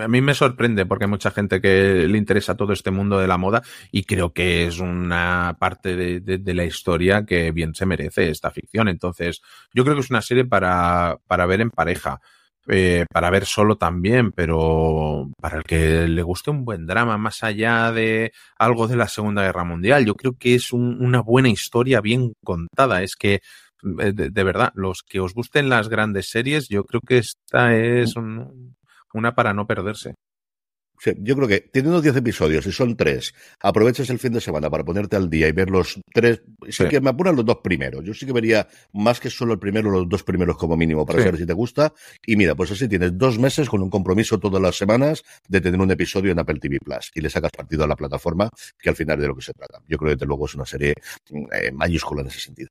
a 0.00 0.08
mí 0.08 0.22
me 0.22 0.32
sorprende 0.32 0.86
porque 0.86 1.04
hay 1.04 1.10
mucha 1.10 1.30
gente 1.30 1.60
que 1.60 2.08
le 2.08 2.16
interesa 2.16 2.56
todo 2.56 2.72
este 2.72 2.90
mundo 2.90 3.18
de 3.18 3.28
la 3.28 3.36
moda 3.36 3.62
y 3.92 4.04
creo 4.04 4.32
que 4.32 4.66
es 4.66 4.78
una 4.80 5.56
parte 5.58 5.94
de, 5.96 6.20
de 6.20 6.54
la 6.54 6.64
historia 6.64 7.26
que 7.26 7.52
bien 7.52 7.74
se 7.74 7.84
merece 7.84 8.30
esta 8.30 8.50
ficción. 8.50 8.88
Entonces, 8.88 9.42
yo 9.74 9.84
creo 9.84 9.96
que 9.96 10.00
es 10.00 10.10
una 10.10 10.22
serie 10.22 10.46
para, 10.46 11.18
para 11.26 11.44
ver 11.44 11.60
en 11.60 11.70
pareja. 11.70 12.20
Eh, 12.66 13.04
para 13.12 13.28
ver 13.28 13.44
solo 13.44 13.76
también, 13.76 14.32
pero 14.32 15.30
para 15.38 15.58
el 15.58 15.64
que 15.64 16.08
le 16.08 16.22
guste 16.22 16.50
un 16.50 16.64
buen 16.64 16.86
drama, 16.86 17.18
más 17.18 17.42
allá 17.42 17.92
de 17.92 18.32
algo 18.58 18.88
de 18.88 18.96
la 18.96 19.08
Segunda 19.08 19.42
Guerra 19.42 19.64
Mundial, 19.64 20.06
yo 20.06 20.14
creo 20.14 20.34
que 20.38 20.54
es 20.54 20.72
un, 20.72 20.96
una 21.04 21.20
buena 21.20 21.50
historia 21.50 22.00
bien 22.00 22.32
contada. 22.42 23.02
Es 23.02 23.16
que, 23.16 23.34
eh, 23.34 24.12
de, 24.14 24.30
de, 24.30 24.44
verdad, 24.44 24.72
los 24.74 25.02
que 25.02 25.20
os 25.20 25.34
gusten 25.34 25.68
las 25.68 25.88
grandes 25.90 26.30
series, 26.30 26.68
yo 26.68 26.84
creo 26.84 27.02
que 27.06 27.18
esta 27.18 27.76
es 27.76 28.16
un, 28.16 28.76
una 29.12 29.34
para 29.34 29.52
no 29.52 29.66
perderse 29.66 30.14
yo 31.18 31.36
creo 31.36 31.48
que 31.48 31.70
unos 31.80 32.02
10 32.02 32.16
episodios 32.16 32.66
y 32.66 32.72
son 32.72 32.96
tres. 32.96 33.34
Aproveches 33.60 34.08
el 34.10 34.18
fin 34.18 34.32
de 34.32 34.40
semana 34.40 34.70
para 34.70 34.84
ponerte 34.84 35.16
al 35.16 35.28
día 35.28 35.48
y 35.48 35.52
ver 35.52 35.70
los 35.70 36.00
tres. 36.12 36.42
Sí, 36.68 36.86
que 36.88 37.00
me 37.00 37.10
apuran 37.10 37.36
los 37.36 37.44
dos 37.44 37.58
primeros. 37.62 38.04
Yo 38.04 38.14
sí 38.14 38.26
que 38.26 38.32
vería 38.32 38.66
más 38.92 39.20
que 39.20 39.30
solo 39.30 39.52
el 39.52 39.58
primero, 39.58 39.90
los 39.90 40.08
dos 40.08 40.22
primeros 40.22 40.56
como 40.56 40.76
mínimo 40.76 41.04
para 41.04 41.20
saber 41.20 41.36
si 41.36 41.46
te 41.46 41.52
gusta. 41.52 41.92
Y 42.26 42.36
mira, 42.36 42.54
pues 42.54 42.70
así 42.70 42.88
tienes 42.88 43.16
dos 43.16 43.38
meses 43.38 43.68
con 43.68 43.82
un 43.82 43.90
compromiso 43.90 44.38
todas 44.38 44.60
las 44.60 44.76
semanas 44.76 45.22
de 45.48 45.60
tener 45.60 45.80
un 45.80 45.90
episodio 45.90 46.32
en 46.32 46.38
Apple 46.38 46.58
TV 46.58 46.78
Plus 46.82 47.10
y 47.14 47.20
le 47.20 47.30
sacas 47.30 47.50
partido 47.50 47.84
a 47.84 47.86
la 47.86 47.96
plataforma, 47.96 48.48
que 48.78 48.88
al 48.88 48.96
final 48.96 49.20
de 49.20 49.28
lo 49.28 49.34
que 49.34 49.42
se 49.42 49.52
trata. 49.52 49.80
Yo 49.88 49.98
creo 49.98 50.10
que 50.10 50.16
desde 50.16 50.26
luego 50.26 50.46
es 50.46 50.54
una 50.54 50.66
serie 50.66 50.94
eh, 51.52 51.70
mayúscula 51.72 52.22
en 52.22 52.28
ese 52.28 52.40
sentido. 52.40 52.70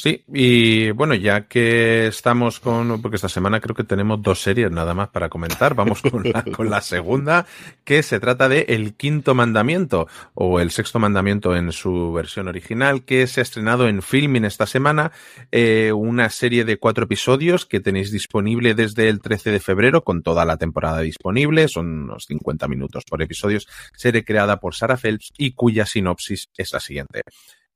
Sí, 0.00 0.22
y 0.32 0.92
bueno, 0.92 1.14
ya 1.14 1.48
que 1.48 2.06
estamos 2.06 2.60
con, 2.60 3.02
porque 3.02 3.16
esta 3.16 3.28
semana 3.28 3.58
creo 3.58 3.74
que 3.74 3.82
tenemos 3.82 4.22
dos 4.22 4.40
series 4.40 4.70
nada 4.70 4.94
más 4.94 5.08
para 5.08 5.28
comentar, 5.28 5.74
vamos 5.74 6.02
con 6.02 6.22
la, 6.22 6.44
con 6.44 6.70
la 6.70 6.80
segunda, 6.82 7.46
que 7.82 8.04
se 8.04 8.20
trata 8.20 8.48
de 8.48 8.66
El 8.68 8.94
Quinto 8.94 9.34
Mandamiento, 9.34 10.06
o 10.34 10.60
El 10.60 10.70
Sexto 10.70 11.00
Mandamiento 11.00 11.56
en 11.56 11.72
su 11.72 12.12
versión 12.12 12.46
original, 12.46 13.04
que 13.04 13.26
se 13.26 13.40
ha 13.40 13.42
estrenado 13.42 13.88
en 13.88 14.00
Filming 14.00 14.44
esta 14.44 14.66
semana, 14.66 15.10
eh, 15.50 15.90
una 15.90 16.30
serie 16.30 16.64
de 16.64 16.78
cuatro 16.78 17.06
episodios 17.06 17.66
que 17.66 17.80
tenéis 17.80 18.12
disponible 18.12 18.76
desde 18.76 19.08
el 19.08 19.20
13 19.20 19.50
de 19.50 19.58
febrero, 19.58 20.04
con 20.04 20.22
toda 20.22 20.44
la 20.44 20.58
temporada 20.58 21.00
disponible, 21.00 21.66
son 21.66 22.04
unos 22.04 22.26
50 22.26 22.68
minutos 22.68 23.02
por 23.02 23.20
episodios, 23.20 23.66
serie 23.96 24.24
creada 24.24 24.60
por 24.60 24.76
Sarah 24.76 24.96
Phelps 24.96 25.32
y 25.36 25.54
cuya 25.54 25.86
sinopsis 25.86 26.50
es 26.56 26.72
la 26.72 26.78
siguiente. 26.78 27.22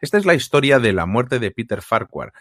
Esta 0.03 0.19
es 0.19 0.27
la 0.27 0.35
historia 0.35 0.81
de 0.81 0.93
la 0.93 1.07
muerte 1.07 1.39
de 1.39 1.53
Peter 1.53 1.81
Farquhar, 1.81 2.33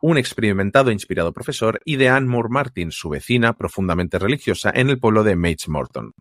un 0.00 0.16
experimentado 0.16 0.88
e 0.88 0.94
inspirado 0.94 1.34
profesor, 1.34 1.78
y 1.84 1.96
de 1.96 2.08
Anne 2.08 2.26
Moore 2.26 2.48
Martin, 2.48 2.90
su 2.90 3.10
vecina 3.10 3.52
profundamente 3.52 4.18
religiosa, 4.18 4.72
en 4.74 4.88
el 4.88 4.98
pueblo 4.98 5.22
de 5.22 5.36
Mates 5.36 5.68
Morton. 5.68 6.14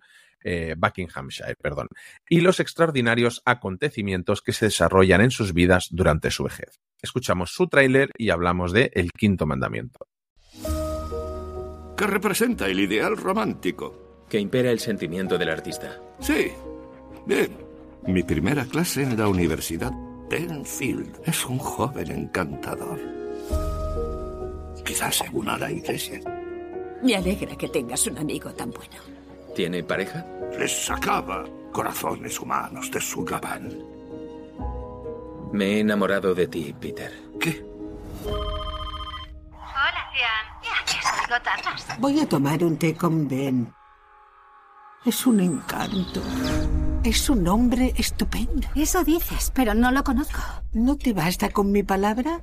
Eh, 0.44 0.76
Buckinghamshire, 0.78 1.56
perdón, 1.62 1.88
y 2.30 2.40
los 2.40 2.62
extraordinarios 2.62 3.42
acontecimientos 3.44 4.42
que 4.42 4.54
se 4.54 4.66
desarrollan 4.66 5.20
en 5.20 5.32
sus 5.32 5.54
vidas 5.54 5.88
durante 5.92 6.32
su 6.32 6.44
vejez. 6.44 6.80
Escuchamos 7.02 7.52
su 7.52 7.68
tráiler 7.68 8.12
y 8.18 8.30
hablamos 8.30 8.72
de 8.72 8.90
El 8.94 9.12
Quinto 9.12 9.46
Mandamiento. 9.46 10.08
¿Qué 11.98 12.08
representa 12.08 12.68
el 12.68 12.80
ideal 12.80 13.18
romántico? 13.18 14.26
Que 14.30 14.40
impera 14.40 14.72
el 14.72 14.80
sentimiento 14.80 15.38
del 15.38 15.50
artista. 15.50 15.98
Sí. 16.22 16.52
Bien. 17.26 17.58
Mi 18.08 18.24
primera 18.24 18.64
clase 18.66 19.04
en 19.04 19.18
la 19.18 19.28
universidad 19.28 19.92
Tenfield 20.30 21.22
es 21.26 21.44
un 21.46 21.58
joven 21.58 22.12
encantador. 22.12 23.00
Quizás 24.86 25.16
se 25.16 25.30
una 25.34 25.56
a 25.56 25.58
la 25.58 25.72
iglesia. 25.72 26.20
Me 27.04 27.16
alegra 27.16 27.56
que 27.56 27.68
tengas 27.70 28.06
un 28.06 28.20
amigo 28.20 28.54
tan 28.54 28.70
bueno. 28.70 28.96
¿Tiene 29.56 29.84
pareja? 29.84 30.24
Les 30.58 30.86
sacaba 30.86 31.46
corazones 31.72 32.40
humanos 32.40 32.92
de 32.92 33.02
su 33.02 33.24
gabán. 33.26 33.74
Me 35.52 35.66
he 35.66 35.80
enamorado 35.80 36.36
de 36.36 36.48
ti, 36.48 36.76
Peter. 36.80 37.12
¿Qué? 37.40 37.66
Hola, 38.24 40.12
Cian. 40.14 40.46
¿Qué 40.62 40.70
haces, 40.94 41.28
tardas? 41.44 42.00
Voy 42.00 42.20
a 42.20 42.30
tomar 42.30 42.64
un 42.64 42.78
té 42.78 42.94
con 42.94 43.28
Ben. 43.28 43.74
Es 45.06 45.26
un 45.26 45.40
encanto. 45.40 46.22
Es 47.06 47.30
un 47.30 47.48
hombre 47.48 47.94
estupendo. 47.96 48.68
Eso 48.76 49.06
dices, 49.06 49.50
pero 49.56 49.74
no 49.74 49.92
lo 49.92 50.04
conozco. 50.04 50.42
¿No 50.74 50.98
te 50.98 51.14
basta 51.14 51.50
con 51.50 51.72
mi 51.72 51.84
palabra? 51.84 52.42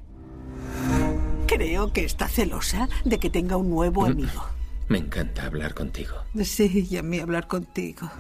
Creo 1.47 1.92
que 1.92 2.05
está 2.05 2.29
celosa 2.29 2.88
de 3.05 3.19
que 3.19 3.29
tenga 3.29 3.59
un 3.59 3.69
nuevo 3.69 4.03
mm. 4.03 4.11
amigo. 4.11 4.45
Me 4.88 4.99
encanta 4.99 5.45
hablar 5.45 5.75
contigo. 5.75 6.14
Sí, 6.42 6.88
y 6.90 6.97
a 6.97 7.03
mí 7.03 7.19
hablar 7.19 7.47
contigo. 7.47 8.11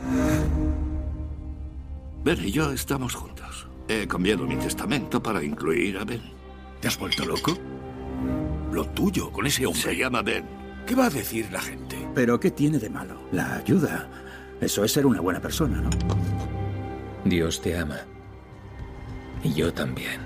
Ben 2.22 2.44
y 2.44 2.52
yo 2.52 2.72
estamos 2.72 3.14
juntos. 3.14 3.66
He 3.88 4.06
cambiado 4.06 4.46
mi 4.46 4.56
testamento 4.56 5.22
para 5.22 5.42
incluir 5.42 5.96
a 5.96 6.04
Ben. 6.04 6.22
¿Te 6.80 6.88
has 6.88 6.98
vuelto 6.98 7.24
loco? 7.24 7.56
Lo 8.70 8.84
tuyo 8.88 9.30
con 9.32 9.46
ese 9.46 9.64
hombre. 9.64 9.80
Se 9.80 9.96
llama 9.96 10.20
Ben. 10.20 10.44
¿Qué 10.86 10.94
va 10.94 11.06
a 11.06 11.10
decir 11.10 11.50
la 11.50 11.60
gente? 11.60 11.96
¿Pero 12.14 12.38
qué 12.38 12.50
tiene 12.50 12.78
de 12.78 12.90
malo? 12.90 13.18
La 13.32 13.56
ayuda. 13.56 14.08
Eso 14.60 14.84
es 14.84 14.92
ser 14.92 15.06
una 15.06 15.20
buena 15.20 15.40
persona, 15.40 15.80
¿no? 15.80 15.90
Dios 17.24 17.60
te 17.60 17.76
ama. 17.76 17.98
Y 19.42 19.52
yo 19.52 19.72
también. 19.72 20.20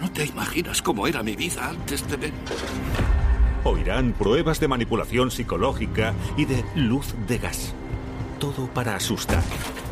No 0.00 0.10
te 0.10 0.24
imaginas 0.24 0.80
cómo 0.80 1.06
era 1.06 1.22
mi 1.22 1.34
vida 1.36 1.68
antes 1.68 2.08
de 2.08 2.16
ver. 2.16 2.32
Oirán 3.64 4.12
pruebas 4.12 4.60
de 4.60 4.68
manipulación 4.68 5.30
psicológica 5.30 6.14
y 6.36 6.44
de 6.44 6.64
luz 6.74 7.14
de 7.26 7.38
gas. 7.38 7.74
Todo 8.38 8.66
para 8.68 8.94
asustar. 8.94 9.42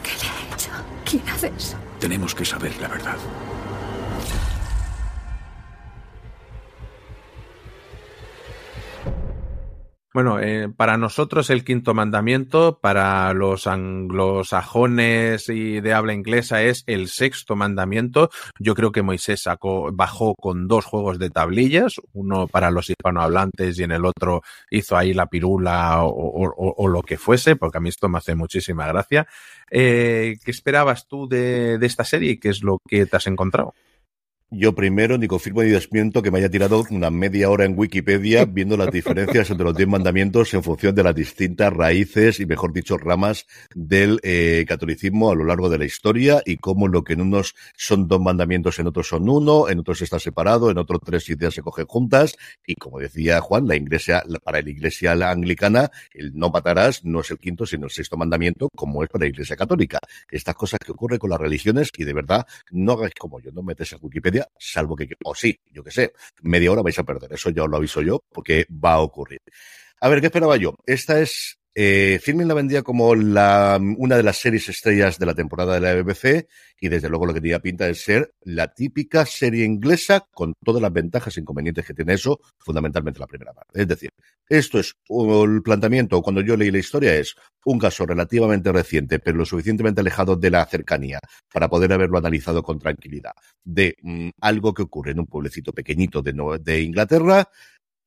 ¿Qué 0.03 0.13
le 0.23 0.31
ha 0.31 0.55
hecho? 0.55 0.71
¿Quién 1.05 1.29
hace 1.29 1.53
eso? 1.57 1.77
Tenemos 1.99 2.35
que 2.35 2.45
saber 2.45 2.73
la 2.81 2.89
verdad. 2.89 3.17
Bueno, 10.17 10.41
eh, 10.41 10.71
para 10.75 10.97
nosotros 10.97 11.51
el 11.51 11.63
quinto 11.63 11.93
mandamiento, 11.93 12.79
para 12.81 13.35
los 13.35 13.67
anglosajones 13.67 15.51
y 15.51 15.83
de 15.83 15.93
habla 15.93 16.15
inglesa 16.15 16.63
es 16.63 16.85
el 16.87 17.09
sexto 17.09 17.55
mandamiento. 17.55 18.31
Yo 18.59 18.75
creo 18.75 18.93
que 18.93 19.03
Moisés 19.03 19.43
sacó, 19.43 19.91
bajó 19.93 20.35
con 20.35 20.69
dos 20.69 20.87
juegos 20.87 21.19
de 21.19 21.29
tablillas, 21.29 21.97
uno 22.15 22.49
para 22.49 22.71
los 22.71 22.89
hispanohablantes 22.89 23.79
y 23.79 23.83
en 23.83 23.93
el 23.93 24.07
otro 24.07 24.41
hizo 24.71 24.97
ahí 24.97 25.13
la 25.13 25.27
pirula 25.27 26.05
o, 26.05 26.89
lo 26.89 27.03
que 27.03 27.19
fuese, 27.19 27.55
porque 27.57 27.77
a 27.77 27.83
mí 27.83 27.91
esto 27.91 28.09
me 28.09 28.17
hace 28.17 28.35
muchísima 28.35 28.87
gracia. 28.87 29.27
Eh, 29.71 30.39
¿Qué 30.43 30.51
esperabas 30.51 31.07
tú 31.07 31.29
de, 31.29 31.77
de 31.77 31.87
esta 31.87 32.05
serie 32.05 32.31
y 32.31 32.39
qué 32.39 32.49
es 32.49 32.63
lo 32.63 32.79
que 32.89 33.05
te 33.05 33.19
has 33.19 33.27
encontrado? 33.27 33.75
Yo 34.53 34.77
primero 34.77 35.19
ni 35.19 35.27
confirmo 35.27 35.65
ni 35.65 35.71
desmiento 35.71 36.23
que 36.23 36.31
me 36.31 36.39
haya 36.39 36.49
tirado 36.49 36.85
una 36.91 37.11
media 37.11 37.51
hora 37.51 37.65
en 37.65 37.77
Wikipedia 37.77 38.45
viendo 38.49 38.77
las 38.77 38.93
diferencias 38.93 39.51
entre 39.51 39.65
los 39.65 39.77
diez 39.77 39.89
mandamientos 39.89 40.55
en 40.55 40.63
función 40.63 40.95
de 40.95 41.03
las 41.03 41.17
distintas 41.17 41.73
raíces 41.73 42.39
y, 42.39 42.47
mejor 42.47 42.73
dicho, 42.73 42.97
ramas 42.97 43.47
del 43.75 44.21
eh, 44.23 44.65
catolicismo 44.69 45.33
a 45.33 45.35
lo 45.35 45.43
largo 45.43 45.69
de 45.69 45.79
la 45.79 45.85
historia 45.85 46.43
y 46.47 46.59
cómo 46.59 46.87
lo 46.87 47.03
que 47.03 47.15
en 47.15 47.23
unos 47.23 47.57
son 47.77 48.07
dos 48.07 48.21
mandamientos, 48.21 48.79
en 48.79 48.87
otros 48.87 49.09
son 49.09 49.29
uno, 49.29 49.69
en 49.69 49.81
otros 49.81 50.01
está 50.03 50.21
separado, 50.21 50.71
en 50.71 50.79
otros 50.79 51.01
tres 51.05 51.29
ideas 51.29 51.53
se 51.53 51.63
cogen 51.63 51.87
juntas 51.87 52.37
y, 52.65 52.77
como 52.77 53.01
decía 53.01 53.41
Juan, 53.41 53.67
la 53.67 53.75
iglesia, 53.75 54.23
para 54.45 54.63
la 54.63 54.71
iglesia 54.71 55.11
anglicana, 55.29 55.91
el 56.15 56.39
no 56.39 56.51
matarás 56.51 57.05
no 57.05 57.19
es 57.19 57.33
el 57.33 57.39
quinto, 57.39 57.67
sino 57.67 57.87
el 57.87 57.91
sexto 57.91 58.17
mandamiento, 58.17 58.69
como 58.77 59.03
es 59.03 59.09
para 59.09 59.25
la 59.25 59.29
iglesia 59.29 59.57
católica. 59.57 59.99
Estas 60.31 60.55
cosas 60.55 60.79
que 60.79 60.93
ocurren 60.93 61.19
con 61.19 61.31
las 61.31 61.41
religiones 61.41 61.91
y 61.97 62.05
de 62.05 62.13
verdad 62.13 62.47
no 62.71 62.93
hagáis 62.93 63.15
como 63.19 63.41
yo, 63.41 63.51
no 63.51 63.65
metes 63.65 63.93
en 63.93 63.99
Wikipedia 64.01 64.36
salvo 64.59 64.97
que, 64.97 65.09
o 65.25 65.35
sí, 65.35 65.59
yo 65.71 65.83
que 65.83 65.91
sé, 65.91 66.13
media 66.43 66.73
hora 66.73 66.83
vais 66.83 66.99
a 66.99 67.05
perder. 67.05 67.33
Eso 67.33 67.51
ya 67.51 67.65
os 67.65 67.71
lo 67.71 67.77
aviso 67.77 68.03
yo, 68.03 68.25
porque 68.33 68.67
va 68.71 68.95
a 68.95 69.01
ocurrir. 69.01 69.41
A 70.01 70.09
ver, 70.09 70.21
¿qué 70.21 70.27
esperaba 70.27 70.57
yo? 70.57 70.77
Esta 70.87 71.21
es 71.21 71.59
eh, 71.79 72.19
Filming 72.23 72.49
la 72.49 72.55
vendía 72.55 72.83
como 72.83 73.15
la, 73.15 73.79
una 73.99 74.17
de 74.17 74.23
las 74.23 74.39
series 74.39 74.67
estrellas 74.71 75.19
de 75.19 75.27
la 75.27 75.35
temporada 75.35 75.75
de 75.75 75.81
la 75.81 75.93
BBC 75.93 76.49
y 76.81 76.89
desde 76.89 77.11
luego 77.11 77.27
lo 77.27 77.35
que 77.35 77.43
tenía 77.43 77.61
pinta 77.61 77.85
de 77.85 77.95
ser 77.95 78.33
la 78.45 78.73
típica 78.73 79.27
serie 79.27 79.67
inglesa 79.67 80.27
con 80.33 80.55
todas 80.65 80.81
las 80.81 80.91
ventajas 80.91 81.37
e 81.37 81.41
inconvenientes 81.41 81.85
que 81.85 81.93
tiene 81.93 82.15
eso, 82.15 82.41
fundamentalmente 82.57 83.21
la 83.21 83.27
primera 83.27 83.53
parte. 83.53 83.83
Es 83.83 83.89
decir, 83.89 84.09
esto 84.49 84.79
es 84.79 84.95
el 85.07 85.63
planteamiento, 85.63 86.23
cuando 86.23 86.41
yo 86.41 86.57
leí 86.57 86.71
la 86.71 86.79
historia, 86.79 87.15
es 87.15 87.35
un 87.67 87.79
caso 87.79 88.07
relativamente 88.07 88.73
reciente, 88.73 89.19
pero 89.19 89.37
lo 89.37 89.45
suficientemente 89.45 90.01
alejado 90.01 90.35
de 90.35 90.51
la 90.51 90.65
cercanía 90.65 91.19
para 91.53 91.69
poder 91.69 91.93
haberlo 91.93 92.17
analizado 92.17 92.63
con 92.63 92.79
tranquilidad, 92.79 93.33
de 93.63 93.97
mm, 94.01 94.31
algo 94.41 94.73
que 94.73 94.83
ocurre 94.83 95.11
en 95.11 95.21
un 95.21 95.27
pueblecito 95.27 95.75
pequeñito 95.75 96.23
de, 96.23 96.33
de 96.63 96.81
Inglaterra, 96.81 97.51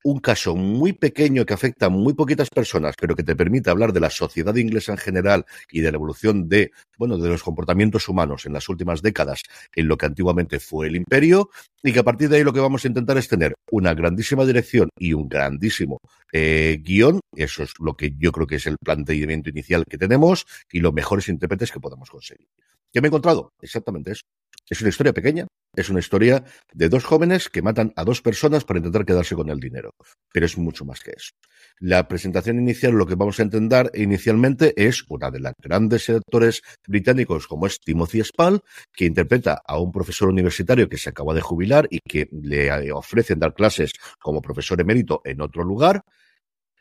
un 0.03 0.19
caso 0.19 0.55
muy 0.55 0.93
pequeño 0.93 1.45
que 1.45 1.53
afecta 1.53 1.87
a 1.87 1.89
muy 1.89 2.13
poquitas 2.13 2.49
personas, 2.49 2.95
pero 2.99 3.15
que 3.15 3.23
te 3.23 3.35
permite 3.35 3.69
hablar 3.69 3.93
de 3.93 3.99
la 3.99 4.09
sociedad 4.09 4.55
inglesa 4.55 4.93
en 4.93 4.97
general 4.97 5.45
y 5.71 5.81
de 5.81 5.91
la 5.91 5.97
evolución 5.97 6.47
de, 6.47 6.71
bueno, 6.97 7.17
de 7.17 7.29
los 7.29 7.43
comportamientos 7.43 8.07
humanos 8.07 8.45
en 8.45 8.53
las 8.53 8.69
últimas 8.69 9.01
décadas 9.01 9.43
en 9.75 9.87
lo 9.87 9.97
que 9.97 10.05
antiguamente 10.05 10.59
fue 10.59 10.87
el 10.87 10.95
imperio, 10.95 11.49
y 11.83 11.93
que 11.93 11.99
a 11.99 12.03
partir 12.03 12.29
de 12.29 12.37
ahí 12.37 12.43
lo 12.43 12.53
que 12.53 12.59
vamos 12.59 12.83
a 12.83 12.87
intentar 12.87 13.17
es 13.17 13.27
tener 13.27 13.55
una 13.71 13.93
grandísima 13.93 14.45
dirección 14.45 14.89
y 14.97 15.13
un 15.13 15.29
grandísimo 15.29 15.99
eh, 16.31 16.79
guion. 16.83 17.19
Eso 17.35 17.63
es 17.63 17.73
lo 17.79 17.95
que 17.95 18.13
yo 18.17 18.31
creo 18.31 18.47
que 18.47 18.55
es 18.55 18.67
el 18.67 18.77
planteamiento 18.77 19.49
inicial 19.49 19.85
que 19.85 19.97
tenemos 19.97 20.45
y 20.71 20.79
los 20.79 20.93
mejores 20.93 21.29
intérpretes 21.29 21.71
que 21.71 21.79
podemos 21.79 22.09
conseguir. 22.09 22.47
¿Qué 22.91 23.01
me 23.01 23.07
he 23.07 23.09
encontrado? 23.09 23.53
Exactamente 23.61 24.11
eso. 24.11 24.23
Es 24.69 24.81
una 24.81 24.89
historia 24.89 25.13
pequeña, 25.13 25.47
es 25.75 25.89
una 25.89 25.99
historia 25.99 26.43
de 26.73 26.89
dos 26.89 27.03
jóvenes 27.03 27.49
que 27.49 27.63
matan 27.63 27.91
a 27.95 28.03
dos 28.03 28.21
personas 28.21 28.63
para 28.63 28.77
intentar 28.77 29.03
quedarse 29.03 29.35
con 29.35 29.49
el 29.49 29.59
dinero, 29.59 29.91
pero 30.31 30.45
es 30.45 30.57
mucho 30.59 30.85
más 30.85 30.99
que 30.99 31.11
eso. 31.11 31.31
La 31.79 32.07
presentación 32.07 32.59
inicial, 32.59 32.93
lo 32.93 33.07
que 33.07 33.15
vamos 33.15 33.39
a 33.39 33.43
entender 33.43 33.89
inicialmente 33.95 34.73
es 34.77 35.03
una 35.09 35.31
de 35.31 35.39
las 35.39 35.53
grandes 35.57 36.07
actores 36.09 36.61
británicos 36.87 37.47
como 37.47 37.65
es 37.65 37.79
Timothy 37.79 38.23
Spall, 38.23 38.61
que 38.93 39.05
interpreta 39.05 39.59
a 39.65 39.79
un 39.79 39.91
profesor 39.91 40.29
universitario 40.29 40.87
que 40.87 40.97
se 40.97 41.09
acaba 41.09 41.33
de 41.33 41.41
jubilar 41.41 41.87
y 41.89 41.99
que 42.07 42.27
le 42.31 42.91
ofrecen 42.91 43.39
dar 43.39 43.55
clases 43.55 43.91
como 44.19 44.41
profesor 44.41 44.79
emérito 44.79 45.21
en 45.25 45.41
otro 45.41 45.63
lugar. 45.63 46.03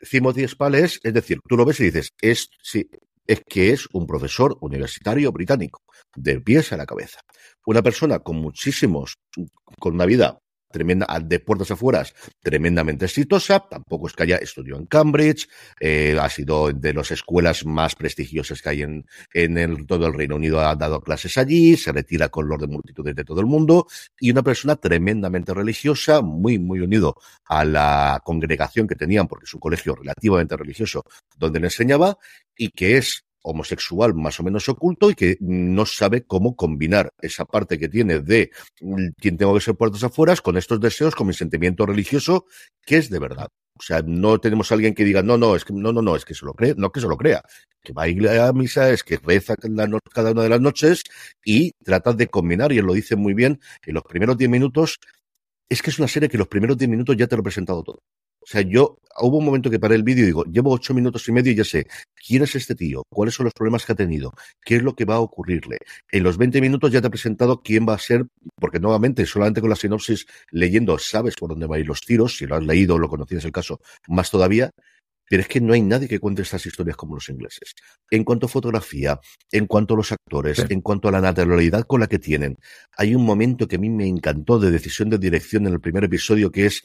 Timothy 0.07 0.47
Spall 0.47 0.75
es, 0.75 0.99
es 1.03 1.13
decir, 1.13 1.39
tú 1.47 1.57
lo 1.57 1.65
ves 1.65 1.79
y 1.79 1.85
dices, 1.85 2.13
es, 2.21 2.49
sí, 2.61 2.87
es 3.29 3.43
que 3.47 3.69
es 3.69 3.87
un 3.93 4.07
profesor 4.07 4.57
universitario 4.61 5.31
británico, 5.31 5.83
de 6.15 6.41
pies 6.41 6.73
a 6.73 6.77
la 6.77 6.87
cabeza. 6.87 7.19
Una 7.63 7.83
persona 7.83 8.17
con 8.19 8.37
muchísimos, 8.37 9.19
con 9.79 9.93
una 9.93 10.07
vida 10.07 10.39
tremenda, 10.71 11.07
de 11.21 11.39
puertas 11.39 11.71
afuera, 11.71 12.03
tremendamente 12.41 13.05
exitosa. 13.05 13.59
Tampoco 13.59 14.07
es 14.07 14.13
que 14.13 14.23
haya 14.23 14.37
estudiado 14.37 14.79
en 14.79 14.87
Cambridge, 14.87 15.47
eh, 15.79 16.17
ha 16.19 16.29
sido 16.29 16.71
de 16.71 16.93
las 16.93 17.11
escuelas 17.11 17.65
más 17.65 17.95
prestigiosas 17.95 18.61
que 18.61 18.69
hay 18.69 18.81
en, 18.81 19.05
en 19.33 19.85
todo 19.85 20.07
el 20.07 20.13
Reino 20.13 20.35
Unido, 20.35 20.59
ha 20.61 20.75
dado 20.75 21.01
clases 21.01 21.37
allí, 21.37 21.77
se 21.77 21.91
retira 21.91 22.29
con 22.29 22.47
los 22.47 22.59
de 22.59 22.67
multitudes 22.67 23.15
de 23.15 23.23
todo 23.23 23.41
el 23.41 23.47
mundo 23.47 23.87
y 24.19 24.31
una 24.31 24.43
persona 24.43 24.75
tremendamente 24.75 25.53
religiosa, 25.53 26.21
muy, 26.21 26.59
muy 26.59 26.79
unido 26.79 27.15
a 27.45 27.65
la 27.65 28.21
congregación 28.23 28.87
que 28.87 28.95
tenían, 28.95 29.27
porque 29.27 29.45
es 29.45 29.53
un 29.53 29.59
colegio 29.59 29.95
relativamente 29.95 30.55
religioso 30.55 31.03
donde 31.37 31.59
le 31.59 31.67
enseñaba 31.67 32.17
y 32.59 32.69
que 32.71 32.97
es 32.97 33.23
homosexual 33.41 34.13
más 34.13 34.39
o 34.39 34.43
menos 34.43 34.67
oculto 34.67 35.09
y 35.09 35.15
que 35.15 35.37
no 35.39 35.85
sabe 35.85 36.23
cómo 36.25 36.55
combinar 36.57 37.13
esa 37.21 37.45
parte 37.45 37.79
que 37.79 37.87
tiene 37.87 38.19
de 38.19 38.51
mm, 38.81 39.07
quien 39.17 39.37
tengo 39.37 39.53
que 39.55 39.61
ser 39.61 39.75
puertas 39.75 40.03
afuera 40.03 40.35
con 40.35 40.57
estos 40.57 40.79
deseos, 40.79 41.15
con 41.15 41.25
mi 41.25 41.33
sentimiento 41.33 41.85
religioso, 41.85 42.45
que 42.85 42.97
es 42.97 43.09
de 43.09 43.17
verdad. 43.17 43.47
O 43.75 43.81
sea, 43.81 44.01
no 44.05 44.39
tenemos 44.39 44.69
a 44.69 44.75
alguien 44.75 44.93
que 44.93 45.05
diga, 45.05 45.23
no, 45.23 45.37
no, 45.37 45.55
es 45.55 45.63
que 45.63 45.71
no, 45.73 45.93
no, 45.93 46.01
no, 46.01 46.17
es 46.17 46.25
que 46.25 46.35
se 46.35 46.45
lo 46.45 46.53
cree, 46.53 46.75
no 46.75 46.91
que 46.91 46.99
se 46.99 47.07
lo 47.07 47.15
crea, 47.15 47.41
que 47.81 47.93
va 47.93 48.03
a 48.03 48.07
ir 48.09 48.27
a 48.27 48.51
misa, 48.51 48.89
es 48.89 49.03
que 49.03 49.17
reza 49.17 49.55
cada 50.13 50.31
una 50.31 50.43
de 50.43 50.49
las 50.49 50.59
noches 50.59 51.03
y 51.45 51.71
trata 51.81 52.11
de 52.11 52.27
combinar, 52.27 52.73
y 52.73 52.79
él 52.79 52.85
lo 52.85 52.93
dice 52.93 53.15
muy 53.15 53.33
bien, 53.33 53.61
en 53.85 53.93
los 53.93 54.03
primeros 54.03 54.37
diez 54.37 54.49
minutos, 54.49 54.99
es 55.69 55.81
que 55.81 55.91
es 55.91 55.99
una 55.99 56.09
serie 56.09 56.27
que 56.27 56.37
los 56.37 56.49
primeros 56.49 56.77
diez 56.77 56.89
minutos 56.89 57.15
ya 57.15 57.27
te 57.27 57.37
lo 57.37 57.39
he 57.39 57.43
presentado 57.43 57.81
todo. 57.83 58.03
O 58.41 58.45
sea, 58.45 58.61
yo 58.61 58.99
hubo 59.21 59.37
un 59.37 59.45
momento 59.45 59.69
que 59.69 59.79
paré 59.79 59.95
el 59.95 60.03
vídeo 60.03 60.23
y 60.23 60.27
digo, 60.27 60.43
llevo 60.45 60.71
ocho 60.71 60.93
minutos 60.93 61.27
y 61.27 61.31
medio 61.31 61.51
y 61.51 61.55
ya 61.55 61.63
sé 61.63 61.87
quién 62.25 62.43
es 62.43 62.55
este 62.55 62.75
tío, 62.75 63.03
cuáles 63.09 63.33
son 63.33 63.45
los 63.45 63.53
problemas 63.53 63.85
que 63.85 63.91
ha 63.91 63.95
tenido, 63.95 64.33
qué 64.63 64.77
es 64.77 64.83
lo 64.83 64.95
que 64.95 65.05
va 65.05 65.15
a 65.15 65.19
ocurrirle. 65.19 65.77
En 66.11 66.23
los 66.23 66.37
20 66.37 66.61
minutos 66.61 66.91
ya 66.91 67.01
te 67.01 67.07
he 67.07 67.09
presentado 67.09 67.61
quién 67.61 67.87
va 67.87 67.95
a 67.95 67.99
ser, 67.99 68.25
porque 68.55 68.79
nuevamente, 68.79 69.25
solamente 69.25 69.61
con 69.61 69.69
la 69.69 69.75
sinopsis 69.75 70.25
leyendo 70.51 70.97
sabes 70.97 71.35
por 71.35 71.49
dónde 71.49 71.67
van 71.67 71.77
a 71.77 71.79
ir 71.81 71.87
los 71.87 72.01
tiros, 72.01 72.37
si 72.37 72.45
lo 72.45 72.55
has 72.55 72.63
leído 72.63 72.95
o 72.95 72.99
lo 72.99 73.09
conocías 73.09 73.45
el 73.45 73.51
caso, 73.51 73.79
más 74.07 74.29
todavía. 74.31 74.71
Pero 75.31 75.43
es 75.43 75.47
que 75.47 75.61
no 75.61 75.73
hay 75.73 75.83
nadie 75.83 76.07
que 76.07 76.17
cuente 76.17 76.41
estas 76.41 76.65
historias 76.65 76.97
como 76.97 77.13
los 77.13 77.29
ingleses. 77.29 77.75
En 78.09 78.23
cuanto 78.23 78.47
a 78.47 78.49
fotografía, 78.49 79.19
en 79.51 79.67
cuanto 79.67 79.93
a 79.93 79.97
los 79.97 80.11
actores, 80.11 80.65
en 80.67 80.81
cuanto 80.81 81.07
a 81.07 81.11
la 81.11 81.21
naturalidad 81.21 81.83
con 81.85 81.99
la 81.99 82.07
que 82.07 82.17
tienen, 82.17 82.57
hay 82.97 83.13
un 83.13 83.23
momento 83.23 83.67
que 83.67 83.75
a 83.75 83.79
mí 83.79 83.91
me 83.91 84.07
encantó 84.07 84.57
de 84.57 84.71
decisión 84.71 85.07
de 85.11 85.19
dirección 85.19 85.67
en 85.67 85.73
el 85.73 85.81
primer 85.81 86.03
episodio 86.05 86.51
que 86.51 86.65
es 86.65 86.81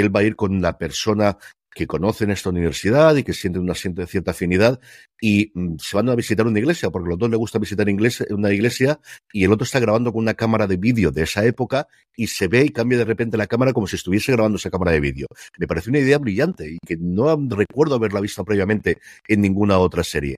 él 0.00 0.14
va 0.14 0.20
a 0.20 0.24
ir 0.24 0.36
con 0.36 0.60
la 0.60 0.78
persona 0.78 1.38
que 1.76 1.86
conoce 1.86 2.24
en 2.24 2.30
esta 2.30 2.48
universidad 2.48 3.14
y 3.16 3.22
que 3.22 3.34
siente 3.34 3.58
una 3.58 3.74
cierta 3.74 4.30
afinidad 4.30 4.80
y 5.20 5.52
mm, 5.54 5.76
se 5.78 5.96
van 5.96 6.08
a 6.08 6.14
visitar 6.14 6.46
una 6.46 6.58
iglesia, 6.58 6.88
porque 6.88 7.08
a 7.08 7.10
los 7.10 7.18
dos 7.18 7.28
les 7.28 7.38
gusta 7.38 7.58
visitar 7.58 7.86
una 8.30 8.52
iglesia 8.52 8.98
y 9.30 9.44
el 9.44 9.52
otro 9.52 9.64
está 9.64 9.78
grabando 9.78 10.10
con 10.10 10.22
una 10.22 10.32
cámara 10.32 10.66
de 10.66 10.78
vídeo 10.78 11.10
de 11.10 11.24
esa 11.24 11.44
época 11.44 11.86
y 12.16 12.28
se 12.28 12.48
ve 12.48 12.64
y 12.64 12.70
cambia 12.70 12.96
de 12.96 13.04
repente 13.04 13.36
la 13.36 13.46
cámara 13.46 13.74
como 13.74 13.86
si 13.86 13.96
estuviese 13.96 14.32
grabando 14.32 14.56
esa 14.56 14.70
cámara 14.70 14.92
de 14.92 15.00
vídeo. 15.00 15.26
Me 15.58 15.66
parece 15.66 15.90
una 15.90 15.98
idea 15.98 16.16
brillante 16.16 16.66
y 16.66 16.78
que 16.78 16.96
no 16.96 17.36
recuerdo 17.50 17.96
haberla 17.96 18.20
visto 18.20 18.42
previamente 18.42 18.98
en 19.28 19.42
ninguna 19.42 19.78
otra 19.78 20.02
serie. 20.02 20.36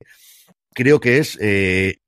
Creo 0.75 0.99
que 0.99 1.19
es 1.19 1.39
eh, 1.41 1.99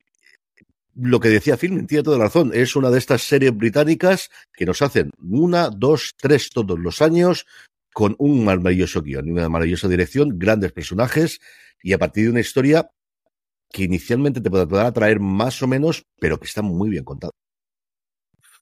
lo 1.02 1.20
que 1.20 1.28
decía 1.28 1.56
Film, 1.56 1.86
tiene 1.86 2.02
toda 2.02 2.18
la 2.18 2.24
razón. 2.24 2.50
Es 2.54 2.76
una 2.76 2.90
de 2.90 2.98
estas 2.98 3.22
series 3.22 3.56
británicas 3.56 4.30
que 4.52 4.66
nos 4.66 4.82
hacen 4.82 5.10
una, 5.18 5.70
dos, 5.70 6.14
tres 6.16 6.50
todos 6.50 6.78
los 6.78 7.00
años 7.02 7.46
con 7.92 8.14
un 8.18 8.44
maravilloso 8.44 9.02
guion 9.02 9.30
una 9.30 9.48
maravillosa 9.48 9.88
dirección, 9.88 10.38
grandes 10.38 10.72
personajes 10.72 11.40
y 11.82 11.92
a 11.92 11.98
partir 11.98 12.24
de 12.24 12.30
una 12.30 12.40
historia 12.40 12.90
que 13.72 13.84
inicialmente 13.84 14.40
te 14.40 14.50
podrá 14.50 14.86
atraer 14.86 15.20
más 15.20 15.62
o 15.62 15.66
menos, 15.66 16.04
pero 16.18 16.38
que 16.38 16.46
está 16.46 16.62
muy 16.62 16.90
bien 16.90 17.04
contada. 17.04 17.32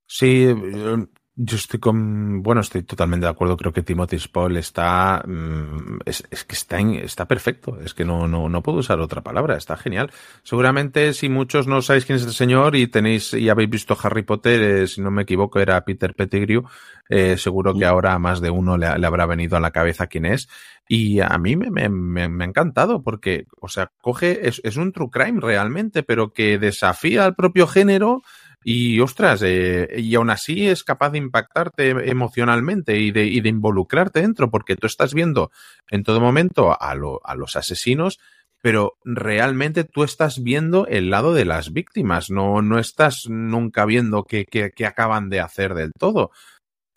Sí, 0.07 0.47
eh, 0.47 1.07
yo 1.41 1.57
estoy 1.57 1.79
con, 1.79 2.43
bueno, 2.43 2.63
estoy 2.63 2.83
totalmente 2.83 3.25
de 3.25 3.31
acuerdo. 3.31 3.57
Creo 3.57 3.73
que 3.73 3.85
Timothy 3.85 4.19
Spall 4.19 4.57
está, 4.57 5.23
mm, 5.25 6.01
es, 6.05 6.23
que 6.45 6.55
está, 6.57 6.81
está 6.81 7.29
perfecto. 7.29 7.79
Es 7.81 7.95
que 7.95 8.05
no, 8.05 8.27
no, 8.27 8.49
no 8.49 8.61
puedo 8.61 8.79
usar 8.79 8.99
otra 8.99 9.23
palabra. 9.23 9.57
Está 9.57 9.77
genial. 9.77 10.11
Seguramente 10.43 11.15
si 11.15 11.29
muchos 11.29 11.69
no 11.69 11.81
sabéis 11.81 12.07
quién 12.07 12.17
es 12.17 12.23
este 12.23 12.35
señor 12.35 12.75
y 12.75 12.89
tenéis 12.89 13.35
y 13.35 13.49
habéis 13.49 13.71
visto 13.71 13.97
Harry 14.03 14.25
Potter, 14.25 14.61
eh, 14.61 14.87
si 14.89 15.01
no 15.01 15.13
me 15.13 15.23
equivoco 15.23 15.61
era 15.61 15.85
Peter 15.85 16.13
Pettigrew, 16.13 16.65
eh, 17.09 17.37
seguro 17.37 17.73
que 17.73 17.85
ahora 17.85 18.15
a 18.15 18.19
más 18.19 18.41
de 18.41 18.51
uno 18.51 18.77
le, 18.77 18.87
habrá 18.87 19.25
venido 19.27 19.57
a 19.57 19.61
la 19.61 19.71
cabeza 19.71 20.09
quién 20.09 20.27
es. 20.27 20.49
Y 20.89 21.21
a 21.21 21.39
mí 21.39 21.55
me, 21.55 21.71
me, 21.71 22.29
me, 22.29 22.45
ha 22.45 22.49
encantado 22.49 23.01
porque, 23.03 23.47
o 23.61 23.69
sea, 23.69 23.93
coge, 24.01 24.49
es, 24.49 24.61
es 24.65 24.77
un 24.77 24.91
true 24.91 25.11
crime 25.11 25.39
realmente, 25.41 26.03
pero 26.03 26.33
que 26.33 26.59
desafía 26.59 27.25
al 27.27 27.37
propio 27.37 27.69
género 27.69 28.23
y 28.65 29.01
ostras, 29.01 29.43
eh, 29.45 29.89
y 29.99 30.15
aún 30.15 30.31
así 30.31 30.69
es 30.69 30.85
capaz 30.85 31.11
de 31.11 31.19
impactarte 31.19 31.91
emocionalmente 32.11 32.99
y 32.99 33.13
de, 33.13 33.25
y 33.25 33.41
de 33.41 33.49
involucrarte 33.49 34.21
dentro, 34.21 34.51
porque 34.51 34.77
tú 34.77 34.87
estás 34.87 35.15
viendo 35.15 35.51
en 35.91 36.03
todo 36.03 36.21
momento 36.21 36.73
a, 36.73 36.91
a 36.91 37.35
los 37.35 37.57
asesinos, 37.57 38.19
pero 38.61 38.99
realmente 39.05 39.85
tú 39.85 40.03
estás 40.03 40.43
viendo 40.43 40.87
el 40.87 41.11
lado 41.11 41.33
de 41.33 41.45
las 41.45 41.73
víctimas, 41.73 42.31
no, 42.31 42.61
no 42.63 42.79
estás 42.79 43.27
nunca 43.29 43.85
viendo 43.85 44.25
qué, 44.25 44.47
acaban 44.87 45.31
de 45.31 45.41
hacer 45.41 45.75
del 45.75 45.93
todo. 45.93 46.31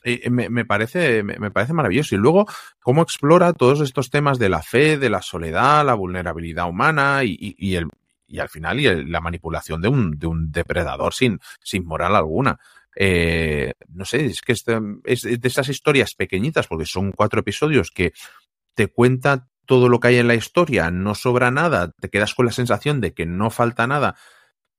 Eh, 0.04 0.32
me, 0.32 0.50
me, 0.50 0.66
parece, 0.66 1.22
me, 1.22 1.52
parece 1.52 1.74
maravilloso. 1.74 2.16
Y 2.16 2.18
luego, 2.18 2.48
cómo 2.80 3.04
explora 3.04 3.54
todos 3.54 3.82
estos 3.82 4.10
temas 4.10 4.40
de 4.40 4.50
la 4.50 4.64
fe, 4.64 4.98
de 4.98 5.12
la 5.12 5.22
soledad, 5.22 5.86
la 5.86 5.94
vulnerabilidad 5.94 6.68
humana 6.68 7.24
y, 7.24 7.38
y, 7.40 7.76
el, 7.76 7.88
y 8.32 8.40
al 8.40 8.50
final 8.50 8.80
y 8.80 9.06
la 9.06 9.22
manipulación 9.22 9.82
de 9.82 9.90
un, 9.90 10.18
de 10.18 10.28
un 10.28 10.52
depredador 10.52 11.14
sin, 11.14 11.40
sin 11.62 11.86
moral 11.86 12.16
alguna. 12.16 12.60
Eh, 12.96 13.74
no 13.90 14.06
sé, 14.06 14.26
es 14.26 14.42
que 14.42 14.54
este, 14.54 14.80
es 15.04 15.24
de 15.24 15.40
esas 15.44 15.70
historias 15.70 16.16
pequeñitas, 16.16 16.68
porque 16.68 16.86
son 16.86 17.12
cuatro 17.12 17.42
episodios 17.42 17.92
que 17.92 18.14
te 18.74 18.88
cuenta 18.88 19.48
todo 19.66 19.90
lo 19.90 20.00
que 20.00 20.10
hay 20.10 20.18
en 20.18 20.28
la 20.28 20.36
historia, 20.36 20.92
no 20.92 21.14
sobra 21.14 21.52
nada, 21.52 21.92
te 22.00 22.10
quedas 22.10 22.34
con 22.34 22.46
la 22.46 22.52
sensación 22.52 23.02
de 23.02 23.14
que 23.14 23.26
no 23.26 23.50
falta 23.50 23.86
nada, 23.86 24.16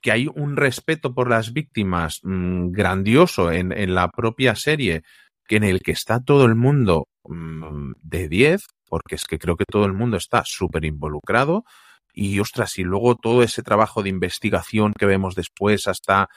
que 0.00 0.12
hay 0.12 0.26
un 0.34 0.56
respeto 0.56 1.14
por 1.14 1.30
las 1.30 1.52
víctimas 1.52 2.20
mmm, 2.22 2.70
grandioso 2.70 3.52
en, 3.52 3.72
en, 3.72 3.94
la 3.94 4.08
propia 4.08 4.54
serie, 4.56 5.02
que 5.46 5.56
en 5.56 5.64
el 5.64 5.80
que 5.80 5.92
está 5.92 6.22
todo 6.22 6.46
el 6.46 6.54
mundo 6.54 7.06
mmm, 7.24 7.92
de 8.02 8.28
10, 8.28 8.66
porque 8.88 9.14
es 9.14 9.24
que 9.24 9.38
creo 9.38 9.56
que 9.56 9.64
todo 9.64 9.86
el 9.86 9.92
mundo 9.92 10.16
está 10.16 10.42
súper 10.44 10.84
involucrado. 10.84 11.64
Y 12.12 12.38
ostras, 12.40 12.78
y 12.78 12.82
luego 12.82 13.16
todo 13.16 13.42
ese 13.42 13.62
trabajo 13.62 14.02
de 14.02 14.10
investigación 14.10 14.92
que 14.98 15.06
vemos 15.06 15.34
después 15.34 15.88
hasta 15.88 16.28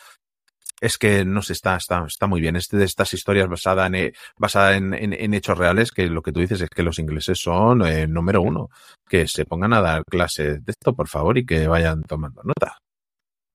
es 0.81 0.97
que 0.97 1.25
no 1.25 1.41
sé, 1.41 1.53
está, 1.53 1.77
está, 1.77 2.05
está 2.05 2.27
muy 2.27 2.41
bien. 2.41 2.55
Este 2.55 2.77
de 2.77 2.85
estas 2.85 3.13
historias 3.13 3.47
basadas 3.47 3.91
en, 3.93 4.13
basada 4.38 4.75
en, 4.75 4.93
en, 4.93 5.13
en, 5.13 5.33
hechos 5.33 5.57
reales, 5.57 5.91
que 5.91 6.07
lo 6.07 6.21
que 6.21 6.31
tú 6.31 6.41
dices 6.41 6.61
es 6.61 6.69
que 6.69 6.83
los 6.83 6.99
ingleses 6.99 7.39
son 7.39 7.85
eh, 7.85 8.07
número 8.07 8.41
uno. 8.41 8.69
Que 9.07 9.27
se 9.27 9.45
pongan 9.45 9.73
a 9.73 9.81
dar 9.81 10.03
clases 10.05 10.63
de 10.63 10.71
esto, 10.71 10.93
por 10.95 11.07
favor, 11.07 11.38
y 11.38 11.45
que 11.45 11.67
vayan 11.67 12.03
tomando 12.03 12.41
nota. 12.43 12.77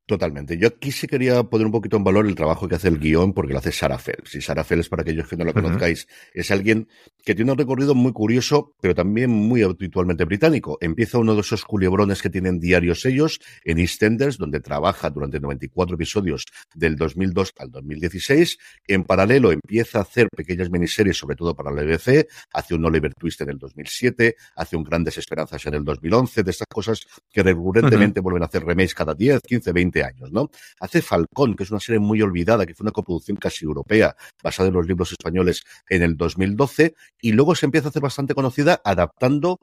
Totalmente. 0.06 0.58
Yo 0.58 0.66
aquí 0.66 0.90
sí 0.90 1.06
quería 1.06 1.44
poner 1.44 1.66
un 1.66 1.72
poquito 1.72 1.96
en 1.96 2.02
valor 2.02 2.26
el 2.26 2.34
trabajo 2.34 2.66
que 2.66 2.74
hace 2.74 2.88
el 2.88 2.98
guion, 2.98 3.32
porque 3.32 3.52
lo 3.52 3.60
hace 3.60 3.70
Sarah 3.70 3.98
Phelps. 3.98 4.34
Y 4.34 4.40
Sarah 4.40 4.64
Phelps, 4.64 4.88
para 4.88 5.02
aquellos 5.02 5.28
que 5.28 5.36
no 5.36 5.44
la 5.44 5.52
conozcáis, 5.52 6.04
uh 6.04 6.08
-huh. 6.08 6.30
es 6.40 6.50
alguien 6.50 6.88
que 7.24 7.34
tiene 7.34 7.52
un 7.52 7.58
recorrido 7.58 7.94
muy 7.94 8.12
curioso, 8.12 8.74
pero 8.80 8.94
también 8.94 9.30
muy 9.30 9.62
habitualmente 9.62 10.24
británico. 10.24 10.78
Empieza 10.80 11.18
uno 11.18 11.34
de 11.34 11.40
esos 11.40 11.64
culebrones 11.64 12.22
que 12.22 12.30
tienen 12.30 12.58
diarios 12.60 13.04
ellos 13.06 13.40
en 13.64 13.78
EastEnders, 13.78 14.38
donde 14.38 14.60
trabaja 14.60 15.10
durante 15.10 15.40
94 15.40 15.94
episodios 15.94 16.44
del 16.74 16.96
2002 16.96 17.52
al 17.58 17.70
2016. 17.70 18.58
En 18.86 19.04
paralelo 19.04 19.52
empieza 19.52 19.98
a 19.98 20.02
hacer 20.02 20.28
pequeñas 20.34 20.70
miniseries, 20.70 21.16
sobre 21.16 21.36
todo 21.36 21.54
para 21.54 21.70
la 21.70 21.82
BBC. 21.82 22.28
Hace 22.52 22.74
un 22.74 22.84
Oliver 22.84 23.14
Twist 23.14 23.40
en 23.42 23.50
el 23.50 23.58
2007, 23.58 24.36
hace 24.56 24.76
un 24.76 24.84
Grandes 24.84 25.18
Esperanzas 25.18 25.64
en 25.66 25.74
el 25.74 25.84
2011, 25.84 26.42
de 26.42 26.50
estas 26.50 26.68
cosas 26.68 27.00
que 27.30 27.42
recurrentemente 27.42 28.20
uh 28.20 28.22
-huh. 28.22 28.24
vuelven 28.24 28.42
a 28.42 28.46
hacer 28.46 28.64
remakes 28.64 28.94
cada 28.94 29.14
10, 29.14 29.40
15, 29.42 29.72
20 29.72 30.04
años, 30.04 30.32
¿no? 30.32 30.50
Hace 30.80 31.02
Falcón, 31.02 31.54
que 31.54 31.64
es 31.64 31.70
una 31.70 31.80
serie 31.80 31.98
muy 31.98 32.22
olvidada, 32.22 32.66
que 32.66 32.74
fue 32.74 32.84
una 32.84 32.92
coproducción 32.92 33.36
casi 33.36 33.64
europea, 33.64 34.16
basada 34.42 34.68
en 34.68 34.74
los 34.74 34.86
libros 34.86 35.12
españoles 35.12 35.62
en 35.88 36.02
el 36.02 36.16
2012, 36.16 36.94
y 37.20 37.32
luego 37.32 37.54
se 37.54 37.66
empieza 37.66 37.88
a 37.88 37.90
hacer 37.90 38.02
bastante 38.02 38.34
conocida 38.34 38.80
adaptando 38.84 39.60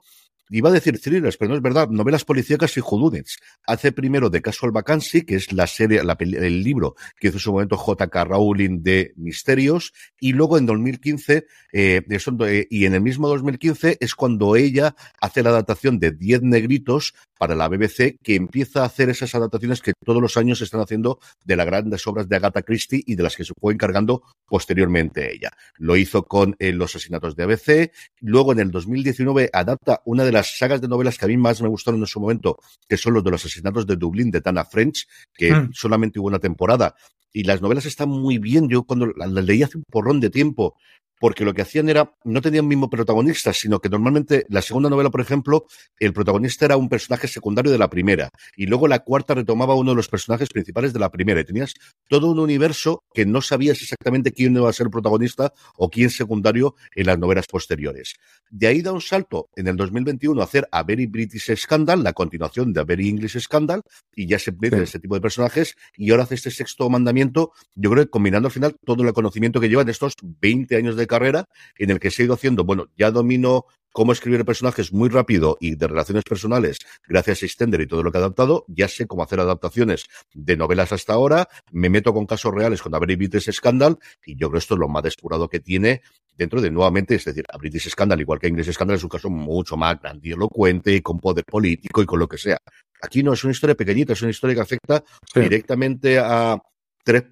iba 0.50 0.70
a 0.70 0.72
decir 0.72 1.00
thrillers, 1.00 1.38
pero 1.38 1.50
no 1.50 1.56
es 1.56 1.62
verdad, 1.62 1.90
novelas 1.90 2.26
policíacas 2.26 2.78
y 2.78 2.82
judúnets. 2.82 3.38
Hace 3.66 3.92
primero 3.92 4.32
The 4.32 4.42
Casual 4.42 4.72
Vacancy, 4.72 5.24
que 5.24 5.36
es 5.36 5.52
la 5.52 5.68
serie, 5.68 6.04
la, 6.04 6.18
el 6.20 6.64
libro 6.64 6.96
que 7.20 7.28
hizo 7.28 7.38
en 7.38 7.42
su 7.42 7.52
momento 7.52 7.78
J.K. 7.78 8.24
Rowling 8.26 8.84
de 8.84 9.14
misterios, 9.16 9.94
y 10.20 10.34
luego 10.34 10.58
en 10.58 10.66
2015, 10.66 11.46
eh, 11.74 12.02
eh, 12.10 12.68
y 12.70 12.86
en 12.86 12.94
el 12.94 13.02
mismo 13.02 13.28
2015 13.28 13.98
es 14.00 14.16
cuando 14.16 14.56
ella 14.56 14.96
hace 15.22 15.44
la 15.44 15.50
adaptación 15.50 16.00
de 16.00 16.12
Diez 16.12 16.42
Negritos 16.42 17.14
para 17.38 17.56
la 17.56 17.68
BBC, 17.68 18.18
que 18.24 18.36
empieza 18.36 18.82
a 18.82 18.86
hacer 18.86 19.10
esas 19.10 19.36
adaptaciones 19.36 19.82
que 19.82 19.94
todos 20.04 20.22
los 20.22 20.38
años 20.38 20.62
están 20.62 20.82
haciendo 20.82 21.20
de 21.46 21.56
las 21.56 21.66
grandes 21.66 22.06
obras 22.08 22.28
de 22.28 22.36
Agatha 22.36 22.64
Christie 22.64 23.04
y 23.06 23.16
de 23.16 23.24
las 23.24 23.36
que 23.36 23.46
se 23.46 23.54
fue 23.60 23.74
encargando 23.74 24.24
posteriormente 24.48 25.34
ella. 25.34 25.52
Lo 25.78 25.96
hizo 25.98 26.24
con 26.24 26.56
eh, 26.60 26.74
Los 26.74 26.96
asesinatos 26.96 27.36
de 27.36 27.44
ABC, 27.44 27.92
luego 28.22 28.54
en 28.54 28.60
el 28.60 28.72
2019 28.72 29.50
adapta 29.54 30.02
una 30.06 30.24
de 30.24 30.32
las 30.32 30.37
sagas 30.44 30.82
de 30.82 30.88
novelas 30.88 31.18
que 31.18 31.26
a 31.26 31.28
mí 31.28 31.38
más 31.38 31.62
me 31.62 31.68
gustaron 31.68 32.00
en 32.00 32.08
su 32.08 32.20
momento, 32.20 32.58
que 32.88 32.98
son 32.98 33.14
los 33.14 33.24
de 33.24 33.32
los 33.32 33.46
asesinatos 33.46 33.88
de 33.88 33.96
Dublín 33.96 34.32
de 34.32 34.42
Tana 34.42 34.66
French, 34.66 35.08
que 35.34 35.54
mm. 35.54 35.74
solamente 35.74 36.20
hubo 36.20 36.28
una 36.28 36.40
temporada. 36.40 36.96
Y 37.34 37.44
las 37.44 37.62
novelas 37.62 37.86
están 37.86 38.10
muy 38.10 38.38
bien. 38.38 38.70
Yo 38.70 38.84
cuando 38.84 39.08
las 39.08 39.32
leí 39.32 39.64
hace 39.64 39.78
un 39.78 39.84
porrón 39.90 40.20
de 40.20 40.30
tiempo, 40.30 40.76
porque 41.20 41.46
lo 41.46 41.54
que 41.54 41.62
hacían 41.62 41.90
era, 41.90 42.14
no 42.24 42.42
tenían 42.42 42.68
mismo 42.68 42.90
protagonista, 42.90 43.54
sino 43.54 43.80
que 43.80 43.90
normalmente 43.90 44.46
la 44.50 44.62
segunda 44.62 44.90
novela, 44.90 45.10
por 45.10 45.22
ejemplo, 45.22 45.66
el 46.00 46.14
protagonista 46.14 46.66
era 46.66 46.78
un 46.78 46.90
personaje 46.90 47.28
secundario 47.28 47.72
de 47.72 47.78
la 47.78 47.90
primera, 47.90 48.30
y 48.56 48.66
luego 48.68 48.88
la 48.88 49.00
cuarta 49.00 49.34
retomaba 49.34 49.76
uno 49.76 49.92
de 49.92 49.96
los 49.96 50.08
personajes 50.08 50.50
principales 50.50 50.94
de 50.94 51.00
la 51.00 51.12
primera, 51.12 51.42
y 51.42 51.46
tenías 51.46 51.74
todo 52.08 52.32
un 52.32 52.40
universo 52.40 53.04
que 53.14 53.26
no 53.26 53.42
sabías 53.42 53.82
exactamente 53.82 54.32
quién 54.32 54.56
iba 54.56 54.70
a 54.70 54.74
ser 54.74 54.88
el 54.88 54.92
protagonista 54.92 55.54
o 55.76 55.90
quién 55.90 56.10
secundario 56.10 56.76
en 56.96 57.08
las 57.08 57.18
novelas 57.18 57.46
posteriores. 57.48 58.16
De 58.50 58.68
ahí 58.68 58.82
da 58.82 58.94
un 58.94 59.02
salto 59.02 59.50
en 59.56 59.68
el 59.68 59.76
2021 59.76 60.40
a 60.42 60.46
hacer 60.46 60.68
A 60.72 60.84
Very 60.84 61.08
British 61.08 61.54
Scandal, 61.56 62.04
la 62.04 62.14
continuación 62.14 62.74
de 62.74 62.82
A 62.82 62.84
Very 62.84 63.10
English 63.10 63.40
Scandal, 63.40 63.82
y 64.16 64.28
ya 64.28 64.40
se 64.40 64.52
empieza 64.52 64.78
ese 64.78 65.00
tipo 65.00 65.16
de 65.16 65.22
personajes, 65.22 65.76
y 65.96 66.12
ahora 66.12 66.24
hace 66.24 66.36
este 66.36 66.52
sexto 66.52 66.90
mandamiento, 66.90 67.52
yo 67.76 67.90
creo 67.92 68.06
que 68.06 68.10
combinando 68.10 68.48
al 68.48 68.52
final 68.52 68.76
todo 68.86 69.04
el 69.04 69.14
conocimiento 69.14 69.60
que 69.60 69.70
lleva 69.70 69.82
en 69.82 69.90
estos 69.90 70.14
20 70.22 70.76
años 70.76 70.96
de 70.96 71.07
carrera 71.08 71.46
en 71.78 71.90
el 71.92 72.00
que 72.00 72.12
se 72.12 72.22
ha 72.22 72.26
ido 72.26 72.34
haciendo, 72.34 72.64
bueno, 72.64 72.88
ya 72.98 73.12
domino 73.12 73.66
cómo 73.92 74.12
escribir 74.12 74.46
personajes 74.46 74.94
muy 74.94 75.10
rápido 75.10 75.58
y 75.60 75.76
de 75.76 75.88
relaciones 75.88 76.24
personales 76.24 76.78
gracias 77.08 77.42
a 77.42 77.46
Extender 77.48 77.82
y 77.82 77.88
todo 77.88 78.04
lo 78.04 78.12
que 78.12 78.20
ha 78.20 78.22
adaptado. 78.22 78.64
Ya 78.68 78.88
sé 78.88 79.08
cómo 79.08 79.24
hacer 79.24 79.40
adaptaciones 79.40 80.06
de 80.36 80.56
novelas 80.56 80.92
hasta 80.92 81.14
ahora. 81.14 81.48
Me 81.72 81.90
meto 81.90 82.14
con 82.14 82.28
casos 82.28 82.54
reales 82.54 82.82
con 82.84 82.94
A 82.94 83.00
British 83.00 83.52
Scandal 83.52 83.98
y 84.24 84.34
yo 84.34 84.50
creo 84.50 84.52
que 84.52 84.58
esto 84.60 84.76
es 84.76 84.80
lo 84.80 84.88
más 84.88 85.02
despurado 85.02 85.50
que 85.50 85.60
tiene 85.60 86.04
dentro 86.38 86.62
de 86.62 86.70
nuevamente, 86.70 87.16
es 87.16 87.26
decir, 87.26 87.44
A 87.52 87.58
British 87.58 87.90
Scandal, 87.90 88.22
igual 88.22 88.40
que 88.40 88.48
English 88.48 88.72
Scandal, 88.72 88.98
es 88.98 89.04
un 89.04 89.10
caso 89.10 89.30
mucho 89.30 89.76
más 89.76 90.00
grandilocuente 90.00 90.94
y 90.94 91.02
con 91.02 91.20
poder 91.20 91.44
político 91.44 92.02
y 92.02 92.06
con 92.06 92.20
lo 92.20 92.28
que 92.28 92.38
sea. 92.38 92.60
Aquí 93.02 93.24
no 93.24 93.34
es 93.34 93.44
una 93.44 93.52
historia 93.52 93.76
pequeñita, 93.76 94.14
es 94.14 94.22
una 94.22 94.32
historia 94.32 94.56
que 94.56 94.62
afecta 94.62 95.04
directamente 95.34 96.20
a 96.20 96.62
tres 97.04 97.24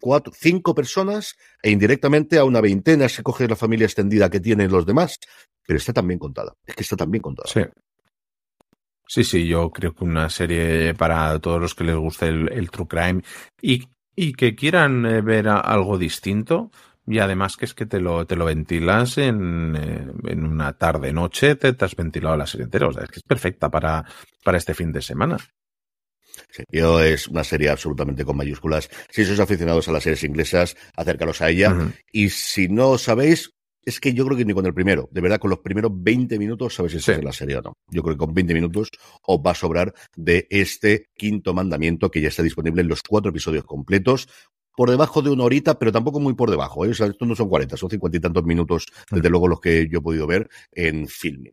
cuatro, 0.00 0.32
cinco 0.36 0.74
personas 0.74 1.36
e 1.62 1.70
indirectamente 1.70 2.38
a 2.38 2.44
una 2.44 2.60
veintena 2.60 3.08
se 3.08 3.22
coge 3.22 3.48
la 3.48 3.56
familia 3.56 3.86
extendida 3.86 4.30
que 4.30 4.40
tienen 4.40 4.70
los 4.70 4.86
demás, 4.86 5.18
pero 5.66 5.76
está 5.76 5.92
también 5.92 6.18
contada. 6.18 6.54
Es 6.66 6.74
que 6.74 6.82
está 6.82 6.96
también 6.96 7.22
contada. 7.22 7.48
Sí. 7.52 7.62
Sí, 9.06 9.24
sí, 9.24 9.46
yo 9.46 9.70
creo 9.70 9.94
que 9.94 10.04
una 10.04 10.28
serie 10.28 10.94
para 10.94 11.38
todos 11.38 11.58
los 11.60 11.74
que 11.74 11.84
les 11.84 11.96
guste 11.96 12.28
el, 12.28 12.70
true 12.70 12.86
crime 12.86 13.22
y, 13.60 13.88
y 14.14 14.34
que 14.34 14.54
quieran 14.54 15.06
eh, 15.06 15.22
ver 15.22 15.48
algo 15.48 15.96
distinto, 15.96 16.70
y 17.06 17.18
además 17.20 17.56
que 17.56 17.64
es 17.64 17.72
que 17.72 17.86
te 17.86 18.00
lo, 18.00 18.26
te 18.26 18.36
lo 18.36 18.44
ventilas 18.44 19.16
en, 19.16 19.74
eh, 19.76 20.12
en 20.24 20.44
una 20.44 20.74
tarde, 20.74 21.10
noche, 21.10 21.54
te, 21.54 21.74
has 21.82 21.96
ventilado 21.96 22.36
la 22.36 22.46
serie 22.46 22.64
entera. 22.64 22.88
O 22.88 22.92
sea, 22.92 23.04
es 23.04 23.10
que 23.10 23.20
es 23.20 23.22
perfecta 23.22 23.70
para, 23.70 24.04
para 24.44 24.58
este 24.58 24.74
fin 24.74 24.92
de 24.92 25.00
semana. 25.00 25.38
Yo 26.70 27.02
es 27.02 27.28
una 27.28 27.44
serie 27.44 27.68
absolutamente 27.68 28.24
con 28.24 28.36
mayúsculas. 28.36 28.90
Si 29.10 29.24
sois 29.24 29.40
aficionados 29.40 29.88
a 29.88 29.92
las 29.92 30.02
series 30.02 30.24
inglesas, 30.24 30.76
acércalos 30.96 31.40
a 31.40 31.50
ella. 31.50 31.92
Y 32.12 32.30
si 32.30 32.68
no 32.68 32.98
sabéis, 32.98 33.52
es 33.88 34.00
que 34.00 34.12
yo 34.12 34.26
creo 34.26 34.36
que 34.36 34.44
ni 34.44 34.52
con 34.52 34.66
el 34.66 34.74
primero, 34.74 35.08
de 35.10 35.20
verdad, 35.20 35.38
con 35.38 35.50
los 35.50 35.60
primeros 35.60 35.90
20 35.94 36.38
minutos 36.38 36.74
sabéis 36.74 37.02
si 37.02 37.10
es 37.10 37.24
la 37.24 37.32
serie 37.32 37.56
o 37.56 37.62
no. 37.62 37.72
Yo 37.90 38.02
creo 38.02 38.16
que 38.16 38.18
con 38.18 38.34
20 38.34 38.52
minutos 38.52 38.90
os 39.22 39.38
va 39.38 39.52
a 39.52 39.54
sobrar 39.54 39.94
de 40.14 40.46
este 40.50 41.06
quinto 41.16 41.54
mandamiento 41.54 42.10
que 42.10 42.20
ya 42.20 42.28
está 42.28 42.42
disponible 42.42 42.82
en 42.82 42.88
los 42.88 43.02
cuatro 43.02 43.30
episodios 43.30 43.64
completos. 43.64 44.28
Por 44.76 44.90
debajo 44.90 45.22
de 45.22 45.30
una 45.30 45.44
horita, 45.44 45.78
pero 45.78 45.90
tampoco 45.90 46.20
muy 46.20 46.34
por 46.34 46.50
debajo. 46.50 46.84
¿eh? 46.84 46.90
O 46.90 46.94
sea, 46.94 47.06
estos 47.06 47.26
no 47.26 47.34
son 47.34 47.48
40, 47.48 47.76
son 47.76 47.90
50 47.90 48.16
y 48.16 48.20
tantos 48.20 48.44
minutos, 48.44 48.86
desde 49.10 49.30
luego 49.30 49.48
los 49.48 49.60
que 49.60 49.88
yo 49.90 49.98
he 49.98 50.02
podido 50.02 50.26
ver 50.26 50.48
en 50.70 51.08
filming. 51.08 51.52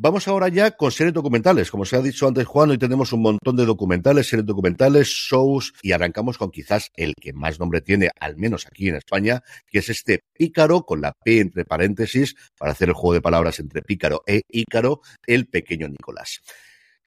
Vamos 0.00 0.28
ahora 0.28 0.46
ya 0.46 0.70
con 0.76 0.92
series 0.92 1.12
documentales. 1.12 1.72
Como 1.72 1.84
se 1.84 1.96
ha 1.96 2.00
dicho 2.00 2.28
antes, 2.28 2.46
Juan, 2.46 2.70
hoy 2.70 2.78
tenemos 2.78 3.12
un 3.12 3.20
montón 3.20 3.56
de 3.56 3.66
documentales, 3.66 4.28
series 4.28 4.46
documentales, 4.46 5.08
shows, 5.08 5.72
y 5.82 5.90
arrancamos 5.90 6.38
con 6.38 6.52
quizás 6.52 6.92
el 6.94 7.14
que 7.20 7.32
más 7.32 7.58
nombre 7.58 7.80
tiene, 7.80 8.08
al 8.20 8.36
menos 8.36 8.64
aquí 8.68 8.88
en 8.88 8.94
España, 8.94 9.42
que 9.66 9.80
es 9.80 9.88
este 9.88 10.20
Pícaro, 10.32 10.84
con 10.84 11.00
la 11.00 11.14
P 11.24 11.40
entre 11.40 11.64
paréntesis, 11.64 12.36
para 12.56 12.70
hacer 12.70 12.90
el 12.90 12.94
juego 12.94 13.14
de 13.14 13.22
palabras 13.22 13.58
entre 13.58 13.82
Pícaro 13.82 14.22
e 14.24 14.42
Ícaro, 14.48 15.00
el 15.26 15.48
pequeño 15.48 15.88
Nicolás. 15.88 16.42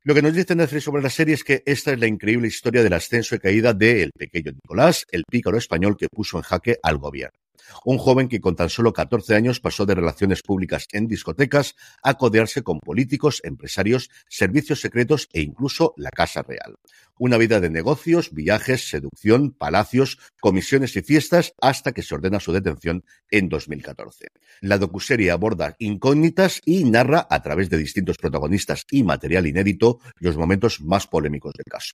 Lo 0.03 0.13
que 0.13 0.21
nos 0.21 0.33
dice 0.33 0.53
Netflix 0.53 0.83
sobre 0.83 1.01
la 1.01 1.09
serie 1.09 1.35
es 1.35 1.45
que 1.45 1.63
esta 1.65 1.93
es 1.93 1.99
la 1.99 2.07
increíble 2.07 2.49
historia 2.49 2.83
del 2.83 2.91
ascenso 2.91 3.35
y 3.35 3.39
caída 3.39 3.73
de 3.73 4.03
El 4.03 4.11
pequeño 4.11 4.51
Nicolás, 4.51 5.05
el 5.11 5.23
pícaro 5.31 5.57
español 5.57 5.95
que 5.95 6.07
puso 6.13 6.35
en 6.35 6.43
jaque 6.43 6.75
al 6.83 6.97
gobierno. 6.97 7.40
Un 7.85 7.97
joven 7.97 8.27
que 8.27 8.41
con 8.41 8.55
tan 8.55 8.69
solo 8.69 8.93
14 8.93 9.35
años 9.35 9.59
pasó 9.59 9.85
de 9.85 9.95
relaciones 9.95 10.41
públicas 10.41 10.87
en 10.91 11.07
discotecas 11.07 11.75
a 12.03 12.15
codearse 12.15 12.63
con 12.63 12.79
políticos, 12.79 13.41
empresarios, 13.43 14.09
servicios 14.29 14.81
secretos 14.81 15.29
e 15.33 15.41
incluso 15.41 15.93
la 15.97 16.09
Casa 16.09 16.41
Real. 16.41 16.75
Una 17.17 17.37
vida 17.37 17.59
de 17.59 17.69
negocios, 17.69 18.33
viajes, 18.33 18.89
seducción, 18.89 19.51
palacios, 19.51 20.17
comisiones 20.39 20.95
y 20.95 21.01
fiestas 21.01 21.53
hasta 21.61 21.91
que 21.91 22.01
se 22.01 22.15
ordena 22.15 22.39
su 22.39 22.51
detención 22.51 23.03
en 23.29 23.49
2014. 23.49 24.27
La 24.61 24.77
docuserie 24.77 25.31
aborda 25.31 25.75
incógnitas 25.79 26.61
y 26.65 26.83
narra 26.83 27.27
a 27.29 27.41
través 27.41 27.69
de 27.69 27.77
distintos 27.77 28.17
protagonistas 28.17 28.85
y 28.89 29.03
material 29.03 29.47
inédito 29.47 29.99
los 30.17 30.37
momentos 30.37 30.81
más 30.81 31.07
polémicos 31.07 31.53
del 31.53 31.65
caso. 31.65 31.93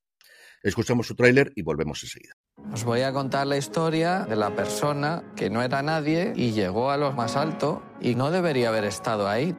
Escuchamos 0.63 1.08
su 1.08 1.15
tráiler 1.15 1.52
y 1.56 1.62
volvemos 1.62 2.02
enseguida. 2.04 2.34
Os 2.74 2.84
voy 2.84 3.02
a 3.02 3.13
contar 3.13 3.48
la 3.48 3.58
historia 3.58 4.26
de 4.26 4.36
la 4.36 4.50
persona 4.52 5.24
que 5.36 5.50
no 5.50 5.62
era 5.62 5.82
nadie 5.82 6.34
y 6.36 6.52
llegó 6.52 6.91
a 6.91 6.98
lo 6.98 7.12
más 7.13 7.36
alto 7.36 7.84
y 8.02 8.15
no 8.15 8.32
debería 8.32 8.70
haber 8.70 8.84
estado 8.84 9.30
ahí. 9.30 9.56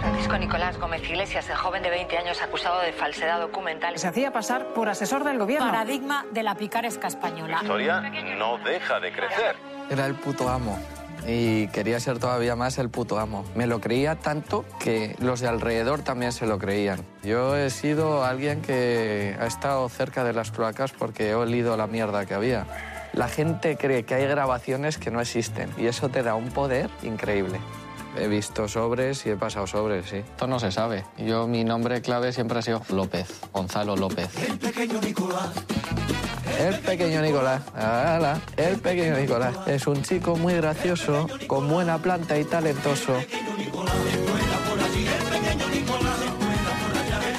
Francisco 0.00 0.38
Nicolás 0.38 0.78
Gómez 0.78 1.02
Iglesias, 1.08 1.48
el 1.50 1.56
joven 1.56 1.82
de 1.82 1.90
20 1.90 2.16
años 2.16 2.40
acusado 2.40 2.80
de 2.80 2.92
falsedad 2.92 3.40
documental. 3.40 3.98
Se 3.98 4.06
hacía 4.08 4.32
pasar 4.32 4.72
por 4.72 4.88
asesor 4.88 5.24
del 5.24 5.38
gobierno. 5.38 5.66
Paradigma 5.66 6.24
de 6.32 6.42
la 6.42 6.54
picaresca 6.54 7.08
española. 7.08 7.56
La 7.56 7.62
historia 7.62 8.00
no 8.38 8.58
deja 8.58 9.00
de 9.00 9.12
crecer. 9.12 9.56
Era 9.90 10.06
el 10.06 10.14
puto 10.14 10.48
amo 10.48 10.78
y 11.26 11.68
quería 11.68 12.00
ser 12.00 12.18
todavía 12.18 12.56
más 12.56 12.78
el 12.78 12.90
puto 12.90 13.18
amo. 13.18 13.44
Me 13.54 13.66
lo 13.66 13.80
creía 13.80 14.16
tanto 14.16 14.64
que 14.78 15.16
los 15.20 15.40
de 15.40 15.48
alrededor 15.48 16.02
también 16.02 16.32
se 16.32 16.46
lo 16.46 16.58
creían. 16.58 17.04
Yo 17.22 17.56
he 17.56 17.70
sido 17.70 18.24
alguien 18.24 18.62
que 18.62 19.36
ha 19.40 19.46
estado 19.46 19.88
cerca 19.88 20.24
de 20.24 20.32
las 20.32 20.50
cloacas 20.50 20.92
porque 20.92 21.30
he 21.30 21.34
olido 21.34 21.76
la 21.76 21.86
mierda 21.86 22.26
que 22.26 22.34
había. 22.34 22.66
La 23.12 23.28
gente 23.28 23.76
cree 23.76 24.04
que 24.04 24.14
hay 24.14 24.26
grabaciones 24.26 24.98
que 24.98 25.10
no 25.10 25.20
existen 25.20 25.70
y 25.76 25.86
eso 25.86 26.08
te 26.08 26.22
da 26.22 26.34
un 26.34 26.50
poder 26.50 26.90
increíble. 27.02 27.58
He 28.16 28.26
visto 28.26 28.66
sobres 28.66 29.24
y 29.26 29.30
he 29.30 29.36
pasado 29.36 29.66
sobres, 29.66 30.06
sí. 30.10 30.16
Esto 30.16 30.46
no 30.46 30.58
se 30.58 30.72
sabe. 30.72 31.04
Yo, 31.16 31.46
mi 31.46 31.64
nombre 31.64 32.02
clave 32.02 32.32
siempre 32.32 32.58
ha 32.58 32.62
sido 32.62 32.82
López, 32.90 33.40
Gonzalo 33.52 33.96
López. 33.96 34.28
El 34.48 34.58
pequeño 34.58 35.00
Nicolás. 35.00 35.52
El 36.58 36.78
pequeño 36.80 37.22
Nicolás. 37.22 37.62
el 38.56 38.78
pequeño 38.80 39.16
Nicolás. 39.16 39.54
Es 39.66 39.86
un 39.86 40.02
chico 40.02 40.36
muy 40.36 40.54
gracioso, 40.54 41.26
con 41.46 41.68
buena 41.68 41.98
planta 41.98 42.38
y 42.38 42.44
talentoso. 42.44 43.14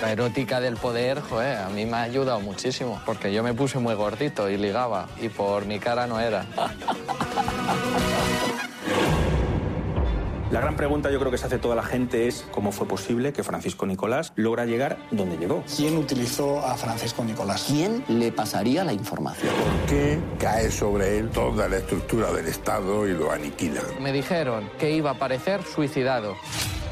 La 0.01 0.11
erótica 0.11 0.59
del 0.59 0.77
poder, 0.77 1.21
joder, 1.21 1.57
a 1.57 1.69
mí 1.69 1.85
me 1.85 1.97
ha 1.97 2.01
ayudado 2.01 2.39
muchísimo, 2.39 3.01
porque 3.05 3.31
yo 3.31 3.43
me 3.43 3.53
puse 3.53 3.79
muy 3.79 3.93
gordito 3.93 4.49
y 4.49 4.57
ligaba, 4.57 5.07
y 5.21 5.29
por 5.29 5.65
mi 5.65 5.79
cara 5.79 6.07
no 6.07 6.19
era. 6.19 6.45
La 10.51 10.59
gran 10.59 10.75
pregunta 10.75 11.09
yo 11.09 11.17
creo 11.17 11.31
que 11.31 11.37
se 11.37 11.45
hace 11.45 11.59
toda 11.59 11.75
la 11.75 11.83
gente 11.83 12.27
es 12.27 12.45
cómo 12.51 12.73
fue 12.73 12.85
posible 12.85 13.31
que 13.31 13.41
Francisco 13.41 13.85
Nicolás 13.85 14.33
logra 14.35 14.65
llegar 14.65 14.97
donde 15.09 15.37
llegó. 15.37 15.63
¿Quién 15.77 15.95
utilizó 15.97 16.59
a 16.59 16.75
Francisco 16.75 17.23
Nicolás? 17.23 17.63
¿Quién 17.69 18.03
le 18.09 18.33
pasaría 18.33 18.83
la 18.83 18.91
información? 18.91 19.53
¿Por 19.55 19.89
qué 19.89 20.19
cae 20.39 20.69
sobre 20.69 21.19
él 21.19 21.29
toda 21.29 21.69
la 21.69 21.77
estructura 21.77 22.33
del 22.33 22.47
Estado 22.47 23.07
y 23.07 23.13
lo 23.13 23.31
aniquila? 23.31 23.81
Me 24.01 24.11
dijeron 24.11 24.69
que 24.77 24.91
iba 24.91 25.11
a 25.11 25.13
aparecer 25.13 25.63
suicidado. 25.63 26.35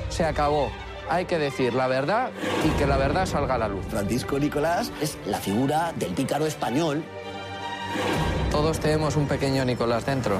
Se 0.07 0.23
acabó. 0.23 0.71
hay 1.09 1.25
que 1.25 1.37
decir 1.37 1.73
la 1.73 1.87
verdad 1.87 2.29
y 2.63 2.69
que 2.77 2.87
la 2.87 2.95
verdad 2.95 3.25
salga 3.25 3.55
a 3.55 3.57
la 3.57 3.67
luz. 3.67 3.85
Francisco 3.89 4.39
Nicolás 4.39 4.89
es 5.01 5.17
la 5.25 5.37
figura 5.37 5.91
del 5.97 6.13
pícaro 6.13 6.45
español. 6.45 7.03
Todos 8.51 8.79
tenemos 8.79 9.17
un 9.17 9.27
pequeño 9.27 9.65
Nicolás 9.65 10.05
dentro. 10.05 10.37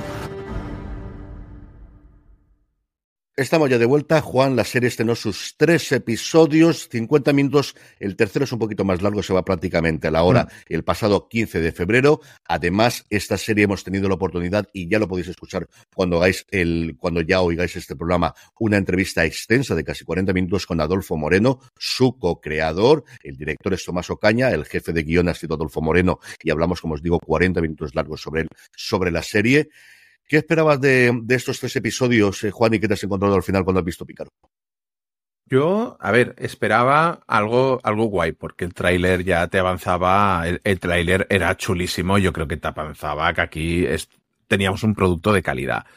Estamos 3.40 3.70
ya 3.70 3.78
de 3.78 3.86
vuelta. 3.86 4.20
Juan, 4.20 4.58
la 4.58 4.66
serie 4.66 4.90
estrenó 4.90 5.16
sus 5.16 5.56
tres 5.56 5.94
episodios, 5.94 6.90
50 6.90 7.32
minutos. 7.32 7.74
El 7.98 8.18
tercero 8.18 8.44
es 8.44 8.52
un 8.52 8.60
poquito 8.60 8.84
más 8.84 9.02
largo, 9.02 9.24
se 9.24 9.32
va 9.32 9.46
prácticamente 9.46 10.10
a 10.10 10.12
la 10.12 10.24
hora, 10.24 10.44
mm. 10.44 10.74
el 10.74 10.84
pasado 10.84 11.30
15 11.30 11.62
de 11.62 11.72
febrero. 11.72 12.20
Además, 12.50 13.06
esta 13.10 13.38
serie 13.38 13.64
hemos 13.64 13.86
tenido 13.86 14.10
la 14.10 14.16
oportunidad, 14.16 14.68
y 14.74 14.90
ya 14.90 15.00
lo 15.00 15.08
podéis 15.08 15.30
escuchar 15.30 15.70
cuando 15.96 16.18
hagáis 16.18 16.48
el, 16.52 16.98
cuando 17.00 17.22
ya 17.22 17.40
oigáis 17.40 17.78
este 17.78 17.96
programa, 17.96 18.36
una 18.60 18.76
entrevista 18.76 19.24
extensa 19.24 19.74
de 19.74 19.86
casi 19.86 20.04
40 20.04 20.34
minutos 20.34 20.66
con 20.66 20.82
Adolfo 20.82 21.16
Moreno, 21.16 21.62
su 21.78 22.20
co-creador. 22.20 23.06
El 23.24 23.38
director 23.38 23.74
es 23.74 23.86
Tomás 23.86 24.10
Ocaña, 24.10 24.50
el 24.50 24.66
jefe 24.66 24.92
de 24.92 25.04
guion 25.04 25.30
ha 25.30 25.34
sido 25.34 25.56
Adolfo 25.56 25.80
Moreno, 25.80 26.20
y 26.44 26.52
hablamos, 26.52 26.82
como 26.82 26.96
os 26.96 27.02
digo, 27.02 27.18
40 27.20 27.62
minutos 27.62 27.96
largos 27.96 28.20
sobre 28.20 28.42
él, 28.42 28.48
sobre 28.76 29.12
la 29.12 29.24
serie. 29.24 29.70
¿Qué 30.30 30.38
esperabas 30.38 30.80
de, 30.80 31.24
estos 31.30 31.60
tres 31.60 31.76
episodios, 31.76 32.44
eh, 32.44 32.52
Juan, 32.52 32.76
y 32.76 32.80
qué 32.80 32.88
te 32.88 32.94
has 32.94 33.04
encontrado 33.04 33.34
al 33.34 33.42
final 33.42 33.64
cuando 33.64 33.80
has 33.80 33.86
visto 33.86 34.06
Pícaro? 34.06 34.30
Yo, 35.48 35.98
a 36.00 36.12
ver, 36.12 36.36
esperaba 36.38 37.22
algo, 37.26 37.80
algo 37.82 38.06
guay, 38.06 38.34
porque 38.34 38.64
el 38.64 38.76
tráiler 38.76 39.24
ya 39.24 39.48
te 39.48 39.58
avanzaba, 39.58 40.44
el, 40.48 40.80
tráiler 40.80 41.26
era 41.32 41.58
chulísimo, 41.58 42.20
yo 42.20 42.32
creo 42.32 42.48
que 42.48 42.58
te 42.58 42.68
avanzaba 42.68 43.34
que 43.34 43.42
aquí 43.42 43.88
teníamos 44.48 44.84
un 44.84 44.94
producto 44.94 45.34
de 45.34 45.42
calidad. 45.42 45.88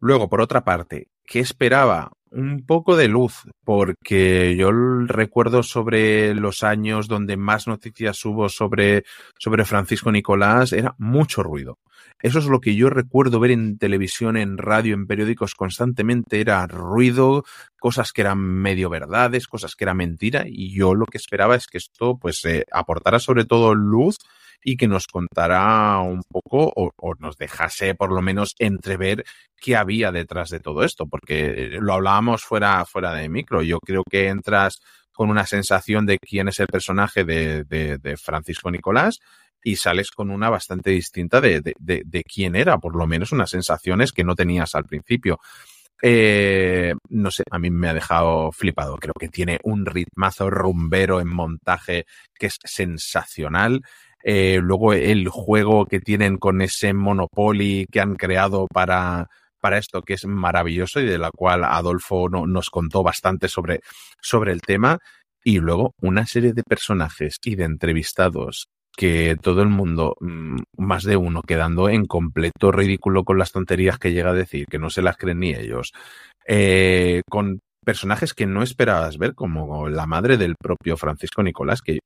Luego, 0.00 0.30
por 0.30 0.40
otra 0.40 0.64
parte, 0.64 1.08
¿qué 1.26 1.40
esperaba? 1.40 2.12
Un 2.30 2.64
poco 2.64 2.96
de 2.96 3.08
luz, 3.08 3.42
porque 3.62 4.56
yo 4.56 4.70
recuerdo 5.06 5.62
sobre 5.62 6.34
los 6.34 6.62
años 6.62 7.08
donde 7.08 7.36
más 7.36 7.66
noticias 7.66 8.24
hubo 8.24 8.48
sobre, 8.48 9.04
sobre 9.38 9.66
Francisco 9.66 10.10
Nicolás, 10.10 10.72
era 10.72 10.94
mucho 10.96 11.42
ruido. 11.42 11.78
Eso 12.22 12.38
es 12.38 12.46
lo 12.46 12.60
que 12.60 12.76
yo 12.76 12.88
recuerdo 12.88 13.40
ver 13.40 13.50
en 13.50 13.78
televisión, 13.78 14.36
en 14.36 14.56
radio, 14.56 14.94
en 14.94 15.08
periódicos 15.08 15.54
constantemente. 15.54 16.40
Era 16.40 16.64
ruido, 16.68 17.44
cosas 17.80 18.12
que 18.12 18.20
eran 18.20 18.38
medio 18.38 18.88
verdades, 18.88 19.48
cosas 19.48 19.74
que 19.74 19.84
eran 19.84 19.96
mentira. 19.96 20.44
Y 20.46 20.72
yo 20.72 20.94
lo 20.94 21.06
que 21.06 21.18
esperaba 21.18 21.56
es 21.56 21.66
que 21.66 21.78
esto 21.78 22.16
pues 22.18 22.44
eh, 22.44 22.64
aportara 22.70 23.18
sobre 23.18 23.44
todo 23.44 23.74
luz 23.74 24.18
y 24.62 24.76
que 24.76 24.86
nos 24.86 25.08
contara 25.08 25.98
un 25.98 26.22
poco 26.22 26.72
o, 26.76 26.92
nos 27.18 27.36
dejase 27.36 27.96
por 27.96 28.12
lo 28.12 28.22
menos 28.22 28.54
entrever 28.60 29.24
qué 29.60 29.74
había 29.74 30.12
detrás 30.12 30.50
de 30.50 30.60
todo 30.60 30.84
esto, 30.84 31.06
porque 31.06 31.76
lo 31.80 31.94
hablábamos 31.94 32.44
fuera, 32.44 32.84
fuera 32.84 33.12
de 33.14 33.28
micro. 33.28 33.62
Yo 33.62 33.80
creo 33.80 34.04
que 34.08 34.28
entras 34.28 34.80
con 35.10 35.28
una 35.28 35.44
sensación 35.44 36.06
de 36.06 36.18
quién 36.18 36.46
es 36.46 36.60
el 36.60 36.68
personaje 36.68 37.24
de, 37.24 37.64
de 37.64 38.16
Francisco 38.16 38.70
Nicolás 38.70 39.18
y 39.62 39.76
sales 39.76 40.10
con 40.10 40.30
una 40.30 40.50
bastante 40.50 40.90
distinta 40.90 41.40
de, 41.40 41.60
de, 41.60 42.02
de, 42.04 42.24
quién 42.24 42.56
era, 42.56 42.78
por 42.78 42.96
lo 42.96 43.06
menos 43.06 43.32
unas 43.32 43.50
sensaciones 43.50 44.12
que 44.12 44.24
no 44.24 44.34
tenías 44.34 44.74
al 44.74 44.84
principio. 44.84 45.38
Eh, 46.04 46.94
no 47.10 47.30
sé, 47.30 47.44
a 47.48 47.58
mí 47.60 47.70
me 47.70 47.88
ha 47.88 47.94
dejado 47.94 48.50
flipado. 48.50 48.96
Creo 48.98 49.14
que 49.18 49.28
tiene 49.28 49.60
un 49.62 49.86
ritmazo 49.86 50.50
rumbero 50.50 51.20
en 51.20 51.28
montaje 51.28 52.06
que 52.34 52.46
es 52.46 52.58
sensacional. 52.64 53.82
Eh, 54.24 54.58
luego 54.60 54.92
el 54.92 55.28
juego 55.28 55.86
que 55.86 56.00
tienen 56.00 56.38
con 56.38 56.60
ese 56.60 56.92
Monopoly 56.92 57.86
que 57.90 58.00
han 58.00 58.16
creado 58.16 58.66
para, 58.72 59.28
para 59.60 59.78
esto, 59.78 60.02
que 60.02 60.14
es 60.14 60.26
maravilloso 60.26 61.00
y 61.00 61.06
de 61.06 61.18
la 61.18 61.30
cual 61.30 61.64
Adolfo 61.64 62.28
no, 62.28 62.46
nos 62.46 62.68
contó 62.70 63.04
bastante 63.04 63.48
sobre, 63.48 63.80
sobre 64.20 64.52
el 64.52 64.60
tema. 64.60 64.98
Y 65.44 65.58
luego 65.58 65.94
una 66.00 66.26
serie 66.26 66.52
de 66.52 66.62
personajes 66.62 67.36
y 67.44 67.56
de 67.56 67.64
entrevistados 67.64 68.68
que 68.96 69.36
todo 69.40 69.62
el 69.62 69.68
mundo, 69.68 70.16
mm, 70.20 70.56
más 70.76 71.04
de 71.04 71.16
uno, 71.16 71.42
quedando 71.42 71.88
en 71.88 72.06
completo 72.06 72.70
ridículo 72.72 73.24
con 73.24 73.38
las 73.38 73.52
tonterías 73.52 73.98
que 73.98 74.12
llega 74.12 74.30
a 74.30 74.34
decir, 74.34 74.66
que 74.70 74.78
no 74.78 74.90
se 74.90 75.02
las 75.02 75.16
creen 75.16 75.40
ni 75.40 75.54
ellos, 75.54 75.92
eh, 76.46 77.22
con 77.28 77.60
personajes 77.84 78.34
que 78.34 78.46
no 78.46 78.62
esperabas 78.62 79.18
ver, 79.18 79.34
como 79.34 79.88
la 79.88 80.06
madre 80.06 80.36
del 80.36 80.54
propio 80.56 80.96
Francisco 80.96 81.42
Nicolás, 81.42 81.82
que 81.82 81.98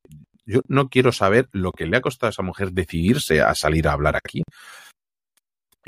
yo 0.47 0.61
no 0.69 0.89
quiero 0.89 1.13
saber 1.13 1.49
lo 1.53 1.73
que 1.73 1.87
le 1.87 1.97
ha 1.97 2.01
costado 2.01 2.29
a 2.29 2.31
esa 2.31 2.43
mujer 2.43 2.73
decidirse 2.73 3.41
a 3.41 3.55
salir 3.55 3.89
a 3.89 3.93
hablar 3.93 4.17
aquí. 4.17 4.43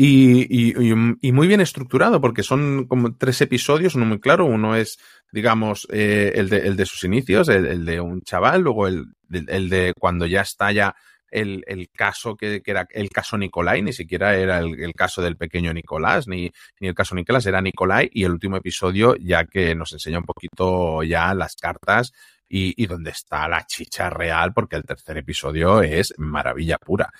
Y, 0.01 0.46
y, 0.49 0.74
y, 1.20 1.32
muy 1.32 1.49
bien 1.49 1.61
estructurado, 1.61 2.20
porque 2.20 2.44
son 2.44 2.86
como 2.86 3.16
tres 3.16 3.40
episodios, 3.40 3.96
uno 3.96 4.07
muy 4.07 4.20
claro, 4.20 4.44
uno 4.46 4.76
es, 4.76 4.96
digamos, 5.32 5.88
eh, 5.90 6.30
el, 6.36 6.49
de, 6.49 6.59
el 6.68 6.76
de 6.76 6.86
sus 6.86 7.03
inicios, 7.03 7.49
el, 7.49 7.84
de 7.84 8.01
un 8.01 8.22
chaval, 8.22 8.62
luego 8.62 8.86
el, 8.86 9.07
de 9.28 9.92
cuando 9.99 10.24
ya 10.26 10.42
está 10.42 10.70
ya 10.70 10.94
el, 11.32 11.64
el 11.66 11.90
caso 11.90 12.36
que, 12.36 12.62
que, 12.62 12.70
era 12.70 12.86
el 12.90 13.11
caso 13.11 13.36
Nicolai, 13.36 13.82
ni 13.82 13.92
siquiera 13.92 14.36
era 14.36 14.61
el, 14.61 14.94
caso 14.94 15.20
del 15.20 15.36
pequeño 15.36 15.74
Nicolás, 15.74 16.28
ni, 16.28 16.49
ni 16.78 16.86
el 16.86 16.94
caso 16.94 17.16
Nicolás, 17.16 17.46
era 17.46 17.61
Nicolai, 17.61 18.09
y 18.12 18.22
el 18.22 18.30
último 18.30 18.57
episodio 18.57 19.16
ya 19.16 19.46
que 19.46 19.74
nos 19.74 19.92
enseña 19.92 20.18
un 20.18 20.26
poquito 20.26 21.03
ya 21.03 21.34
las 21.34 21.57
cartas 21.57 22.12
y, 22.49 22.72
y 22.80 22.86
donde 22.86 23.11
está 23.11 23.49
la 23.49 23.66
chicha 23.66 24.11
real, 24.11 24.53
porque 24.55 24.76
el 24.76 24.84
tercer 24.84 25.18
episodio 25.18 25.82
es 25.82 26.14
maravilla 26.18 26.78
pura. 26.78 27.12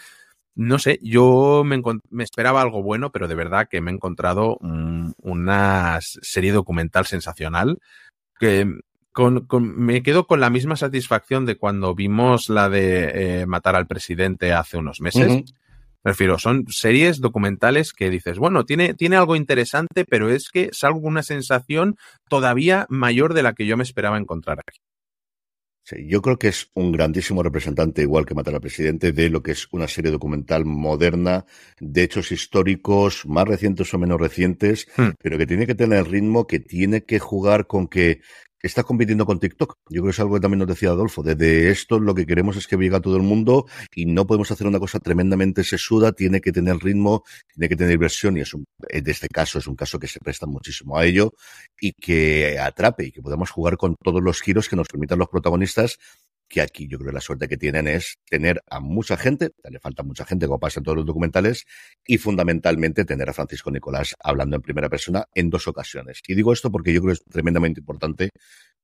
No 0.59 0.81
sé, 0.81 0.99
yo 1.05 1.63
me, 1.65 1.81
esperaba 2.21 2.61
algo 2.61 2.83
bueno, 2.83 3.13
pero 3.13 3.29
de 3.29 3.37
verdad 3.37 3.69
que 3.71 3.81
me 3.81 3.93
he 3.93 3.95
encontrado 3.95 4.59
una 4.59 6.01
serie 6.01 6.51
documental 6.51 7.07
sensacional 7.07 7.79
que 8.41 8.67
con, 9.13 9.47
me 9.77 10.03
quedo 10.03 10.27
con 10.27 10.41
la 10.41 10.51
misma 10.51 10.75
satisfacción 10.75 11.47
de 11.47 11.57
cuando 11.57 11.95
vimos 11.95 12.49
la 12.49 12.69
de 12.69 13.43
eh, 13.43 13.47
matar 13.47 13.77
al 13.77 13.87
presidente 13.87 14.53
hace 14.53 14.79
unos 14.79 15.01
meses. 15.01 15.45
Prefiero, 16.03 16.41
son 16.41 16.65
series 16.67 17.21
documentales 17.21 17.93
que 17.93 18.11
dices, 18.11 18.41
bueno, 18.41 18.65
tiene, 18.65 18.95
tiene 18.95 19.15
algo 19.15 19.37
interesante, 19.37 20.05
pero 20.05 20.29
es 20.29 20.49
que 20.49 20.71
salgo 20.73 20.99
una 20.99 21.23
sensación 21.23 21.97
todavía 22.29 22.85
mayor 22.89 23.33
de 23.33 23.45
la 23.45 23.53
que 23.53 23.65
yo 23.65 23.77
me 23.77 23.85
esperaba 23.85 24.19
encontrar 24.19 24.59
aquí 24.59 24.81
yo 25.97 26.23
creo 26.23 26.39
que 26.39 26.49
es 26.49 26.71
un 26.75 26.93
grandísimo 26.93 27.43
representante, 27.43 28.03
igual 28.03 28.27
que 28.27 28.35
Matar 28.35 28.55
al 28.55 28.61
Presidente, 28.61 29.13
de 29.13 29.31
lo 29.31 29.43
que 29.43 29.53
es 29.53 29.69
una 29.71 29.89
serie 29.89 30.11
documental 30.11 30.65
moderna, 30.65 31.47
de 31.81 32.03
hechos 32.03 32.33
históricos, 32.33 33.27
más 33.27 33.47
recientes 33.47 33.93
o 33.95 33.99
menos 33.99 34.21
recientes, 34.21 34.89
hmm. 34.97 35.11
pero 35.23 35.39
que 35.39 35.47
tiene 35.47 35.67
que 35.67 35.75
tener 35.75 36.01
el 36.01 36.07
ritmo, 36.07 36.47
que 36.47 36.61
tiene 36.61 37.05
que 37.05 37.19
jugar 37.19 37.67
con 37.67 37.89
que 37.89 38.21
está 38.63 38.83
compitiendo 38.83 39.27
con 39.27 39.39
TikTok. 39.39 39.77
Yo 39.89 40.03
creo 40.03 40.05
que 40.05 40.11
es 40.11 40.21
algo 40.21 40.35
que 40.35 40.41
también 40.41 40.61
nos 40.61 40.69
decía 40.69 40.91
Adolfo. 40.91 41.23
Desde 41.23 41.71
esto 41.71 41.99
lo 42.01 42.15
que 42.15 42.27
queremos 42.27 42.57
es 42.57 42.67
que 42.67 42.77
viva 42.77 43.01
todo 43.01 43.17
el 43.17 43.23
mundo 43.23 43.67
y 43.95 44.07
no 44.07 44.27
podemos 44.27 44.51
hacer 44.51 44.67
una 44.67 44.79
cosa 44.79 44.99
tremendamente 44.99 45.65
sesuda, 45.65 46.13
tiene 46.13 46.41
que 46.41 46.53
tener 46.53 46.77
ritmo, 46.79 47.25
tiene 47.55 47.69
que 47.69 47.77
tener 47.77 47.91
diversión 47.91 48.37
y 48.37 48.41
es 48.41 48.55
un, 48.55 48.65
en 48.89 49.09
este 49.09 49.29
caso 49.29 49.59
es 49.59 49.67
un 49.67 49.77
caso 49.77 49.99
que 49.99 50.07
se 50.07 50.21
presta 50.21 50.47
muchísimo 50.47 50.97
a 50.97 51.05
ello 51.05 51.33
y 51.81 51.93
que 51.93 52.59
atrape 52.59 53.07
y 53.07 53.13
que 53.13 53.23
podamos 53.23 53.51
jugar 53.51 53.77
con 53.77 53.97
todos 54.03 54.23
los 54.23 54.41
giros 54.41 54.69
que 54.69 54.77
nos 54.77 54.89
permitan 54.89 55.19
los 55.19 55.29
protagonistas 55.29 55.99
que 56.49 56.61
aquí 56.61 56.89
yo 56.89 56.99
creo 56.99 57.11
que 57.11 57.15
la 57.15 57.21
suerte 57.21 57.47
que 57.47 57.57
tienen 57.57 57.87
es 57.87 58.19
tener 58.29 58.63
a 58.69 58.81
mucha 58.81 59.17
gente, 59.17 59.51
le 59.69 59.79
falta 59.79 60.03
mucha 60.03 60.25
gente 60.25 60.47
como 60.47 60.59
pasa 60.59 60.81
en 60.81 60.85
todos 60.85 60.97
los 60.97 61.07
documentales, 61.07 61.67
y 62.07 62.19
fundamentalmente 62.19 63.05
tener 63.05 63.29
a 63.29 63.33
Francisco 63.33 63.71
Nicolás 63.71 64.15
hablando 64.21 64.57
en 64.57 64.63
primera 64.63 64.89
persona 64.89 65.27
en 65.35 65.51
dos 65.51 65.69
ocasiones. 65.69 66.23
Y 66.27 66.35
digo 66.35 66.53
esto 66.53 66.71
porque 66.71 66.93
yo 66.93 67.01
creo 67.01 67.15
que 67.15 67.21
es 67.21 67.25
tremendamente 67.25 67.81
importante 67.81 68.31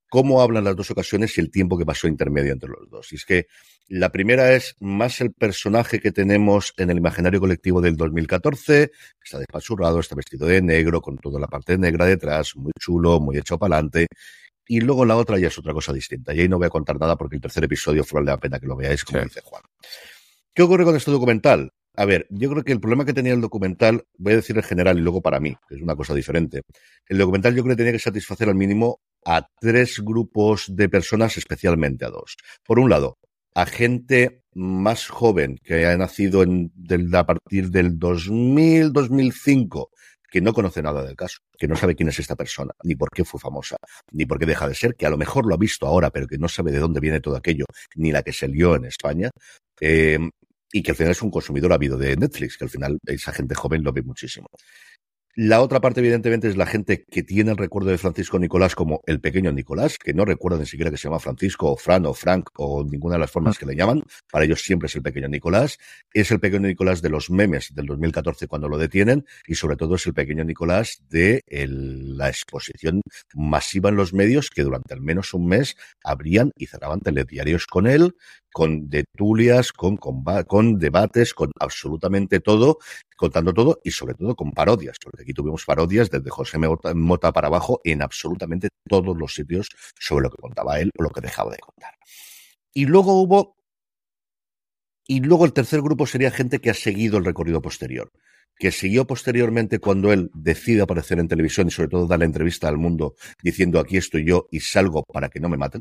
cómo 0.09 0.41
hablan 0.41 0.63
las 0.63 0.77
dos 0.77 0.91
ocasiones 0.93 1.37
y 1.37 1.41
el 1.41 1.51
tiempo 1.51 1.77
que 1.77 1.85
pasó 1.85 2.07
intermedio 2.07 2.53
entre 2.53 2.69
los 2.69 2.89
dos. 2.89 3.13
Y 3.13 3.17
es 3.17 3.25
que 3.25 3.47
la 3.89 4.11
primera 4.11 4.53
es 4.53 4.77
más 4.79 5.21
el 5.21 5.33
personaje 5.33 5.99
que 5.99 6.13
tenemos 6.13 6.73
en 6.77 6.91
el 6.91 6.99
imaginario 6.99 7.41
colectivo 7.41 7.81
del 7.81 7.97
2014, 7.97 8.93
está 9.23 9.39
despachurrado, 9.39 9.99
está 9.99 10.15
vestido 10.15 10.47
de 10.47 10.63
negro, 10.63 11.01
con 11.01 11.19
toda 11.19 11.41
la 11.41 11.49
parte 11.49 11.77
negra 11.79 12.07
detrás, 12.07 12.55
muy 12.55 12.71
chulo, 12.79 13.19
muy 13.19 13.39
hecho 13.39 13.59
para 13.59 13.75
adelante. 13.75 14.07
Y 14.67 14.81
luego 14.81 15.05
la 15.05 15.17
otra 15.17 15.39
ya 15.39 15.49
es 15.49 15.59
otra 15.59 15.73
cosa 15.73 15.93
distinta. 15.93 16.35
Y 16.35 16.41
ahí 16.41 16.49
no 16.49 16.59
voy 16.59 16.67
a 16.67 16.71
contar 16.71 16.99
nada 16.99 17.17
porque 17.17 17.37
el 17.37 17.43
tercer 17.43 17.65
episodio 17.65 18.05
vale 18.13 18.27
la 18.27 18.39
pena 18.39 18.59
que 18.59 18.67
lo 18.67 18.77
veáis, 18.77 19.05
como 19.05 19.23
dice 19.23 19.41
Juan. 19.43 19.63
¿Qué 20.55 20.63
ocurre 20.63 20.85
con 20.85 20.97
este 20.97 21.11
documental? 21.11 21.73
A 21.97 22.05
ver, 22.07 22.27
yo 22.31 22.51
creo 22.51 22.65
que 22.65 22.73
el 22.73 22.81
problema 22.81 23.05
que 23.05 23.13
tenía 23.13 23.35
el 23.35 23.41
documental, 23.41 24.05
voy 24.19 24.33
a 24.33 24.37
decir 24.37 24.57
en 24.57 24.63
general 24.65 24.99
y 24.99 25.03
luego 25.03 25.23
para 25.23 25.39
mí, 25.39 25.57
que 25.69 25.77
es 25.77 25.83
una 25.83 25.95
cosa 25.95 26.15
diferente. 26.15 26.63
El 27.07 27.19
documental 27.19 27.55
yo 27.55 27.63
creo 27.63 27.75
que 27.75 27.79
tenía 27.79 27.93
que 27.93 27.99
satisfacer 28.01 28.49
al 28.49 28.57
mínimo 28.57 29.01
a 29.25 29.49
tres 29.61 30.01
grupos 30.01 30.67
de 30.75 30.89
personas, 30.89 31.37
especialmente 31.37 32.05
a 32.05 32.11
dos. 32.11 32.37
Por 32.65 32.81
un 32.81 32.91
lado, 32.91 33.19
a 33.55 33.67
gente 33.67 34.43
más 34.55 35.07
joven 35.09 35.59
que 35.63 35.87
ha 35.87 35.97
nacido 35.97 36.43
en, 36.43 36.73
a 37.15 37.27
partir 37.27 37.71
del 37.71 37.99
2000, 37.99 38.93
2005 38.93 39.91
que 40.35 40.41
no 40.41 40.53
conoce 40.53 40.83
nada 40.83 41.05
del 41.05 41.15
caso, 41.15 41.39
que 41.57 41.69
no 41.69 41.77
sabe 41.77 41.95
quién 41.95 42.09
es 42.09 42.19
esta 42.19 42.35
persona, 42.35 42.73
ni 42.83 42.97
por 42.97 43.09
qué 43.11 43.25
fue 43.25 43.39
famosa, 43.39 43.77
ni 44.11 44.27
por 44.27 44.37
qué 44.41 44.47
deja 44.47 44.67
de 44.67 44.75
ser, 44.75 44.97
que 44.97 45.07
a 45.07 45.11
lo 45.11 45.17
mejor 45.17 45.47
lo 45.47 45.55
ha 45.55 45.57
visto 45.57 45.87
ahora, 45.87 46.11
pero 46.11 46.27
que 46.27 46.39
no 46.39 46.49
sabe 46.49 46.73
de 46.73 46.81
dónde 46.81 46.99
viene 46.99 47.21
todo 47.21 47.37
aquello, 47.37 47.67
ni 47.95 48.11
la 48.11 48.25
que 48.25 48.33
se 48.33 48.49
lió 48.49 48.75
en 48.75 48.87
España, 48.87 49.31
eh, 49.81 50.19
y 50.73 50.83
que 50.83 50.91
al 50.91 50.97
final 50.97 51.13
es 51.13 51.23
un 51.23 51.31
consumidor 51.31 51.73
habido 51.73 51.97
de 51.97 52.17
Netflix, 52.17 52.57
que 52.57 52.65
al 52.65 52.71
final 52.71 52.99
esa 53.07 53.33
gente 53.33 53.55
joven 53.55 53.85
lo 53.85 53.93
ve 53.93 54.03
muchísimo. 54.03 54.49
La 55.37 55.63
otra 55.63 55.81
parte, 55.81 55.99
evidentemente, 55.99 56.47
es 56.47 56.57
la 56.57 56.65
gente 56.65 57.05
que 57.11 57.25
tiene 57.25 57.51
el 57.51 57.57
recuerdo 57.57 57.91
de 57.91 57.99
Francisco 57.99 58.39
Nicolás 58.39 58.77
como 58.77 59.03
el 59.05 59.21
pequeño 59.21 59.51
Nicolás, 59.51 59.99
que 59.99 60.15
no 60.15 60.25
recuerda 60.25 60.59
ni 60.59 60.67
siquiera 60.67 60.93
que 60.93 60.97
se 60.97 61.09
llama 61.09 61.19
Francisco 61.19 61.73
o 61.73 61.77
Fran 61.77 62.07
o 62.07 62.15
Frank 62.15 62.51
o 62.57 62.85
ninguna 62.85 63.15
de 63.17 63.19
las 63.19 63.33
formas 63.33 63.59
que 63.59 63.67
le 63.67 63.75
llaman. 63.75 64.05
Para 64.31 64.45
ellos 64.45 64.63
siempre 64.63 64.87
es 64.87 64.95
el 64.95 65.03
pequeño 65.03 65.27
Nicolás. 65.27 65.79
Es 66.13 66.31
el 66.31 66.39
pequeño 66.39 66.69
Nicolás 66.69 67.03
de 67.03 67.11
los 67.11 67.31
memes 67.31 67.75
del 67.75 67.87
2014 67.87 68.47
cuando 68.47 68.69
lo 68.69 68.79
detienen 68.79 69.27
y 69.45 69.57
sobre 69.57 69.75
todo 69.75 69.97
es 69.97 70.07
el 70.07 70.15
pequeño 70.15 70.45
Nicolás 70.45 71.03
de 71.11 71.43
la 71.49 72.29
exposición 72.29 73.01
masiva 73.35 73.89
en 73.89 73.97
los 73.97 74.13
medios 74.13 74.51
que 74.51 74.63
durante 74.63 74.95
al 74.95 75.01
menos 75.01 75.35
un 75.35 75.49
mes 75.49 75.77
abrían 76.05 76.53
y 76.57 76.67
cerraban 76.67 77.01
telediarios 77.01 77.67
con 77.67 77.89
él, 77.89 78.15
con 78.55 78.89
detulias, 78.89 79.73
con, 79.73 79.97
con, 79.97 80.79
debates, 80.79 81.35
con 81.35 81.51
absolutamente 81.59 82.39
todo, 82.39 82.79
contando 83.17 83.53
todo 83.53 83.81
y 83.83 83.91
sobre 83.91 84.15
todo 84.15 84.37
con 84.37 84.53
parodias, 84.53 84.97
porque 85.03 85.23
aquí 85.23 85.35
tuvimos 85.35 85.65
parodias 85.65 86.09
desde 86.09 86.31
José 86.31 86.57
Mota 86.59 87.33
para 87.33 87.49
abajo 87.49 87.81
en 87.83 88.01
absolutamente 88.01 88.69
todos 88.89 89.17
los 89.19 89.35
sitios 89.35 89.71
sobre 89.99 90.23
lo 90.23 90.31
que 90.31 90.41
contaba 90.41 90.79
él 90.79 90.93
o 90.97 91.03
lo 91.03 91.11
que 91.11 91.21
dejaba 91.21 91.51
de 91.51 91.59
contar. 91.59 91.95
Y 92.73 92.87
luego 92.87 93.21
hubo 93.21 93.57
y 95.09 95.19
luego 95.19 95.47
el 95.47 95.53
tercer 95.53 95.83
grupo 95.83 96.07
sería 96.07 96.31
gente 96.31 96.61
que 96.61 96.71
ha 96.71 96.75
seguido 96.75 97.19
el 97.19 97.25
recorrido 97.25 97.61
posterior, 97.61 98.13
que 98.57 98.71
siguió 98.71 99.05
posteriormente 99.05 99.81
cuando 99.81 100.13
él 100.13 100.31
decide 100.33 100.83
aparecer 100.83 101.19
en 101.19 101.27
televisión 101.27 101.67
y 101.67 101.73
sobre 101.73 101.89
todo 101.89 102.07
dar 102.07 102.21
la 102.21 102.25
entrevista 102.25 102.69
al 102.69 102.79
mundo 102.79 103.17
diciendo 103.43 103.81
aquí 103.81 103.97
estoy 103.97 104.25
yo 104.25 104.47
y 104.53 104.61
salgo 104.61 105.03
para 105.13 105.29
que 105.29 105.41
no 105.41 105.49
me 105.49 105.57
maten 105.57 105.81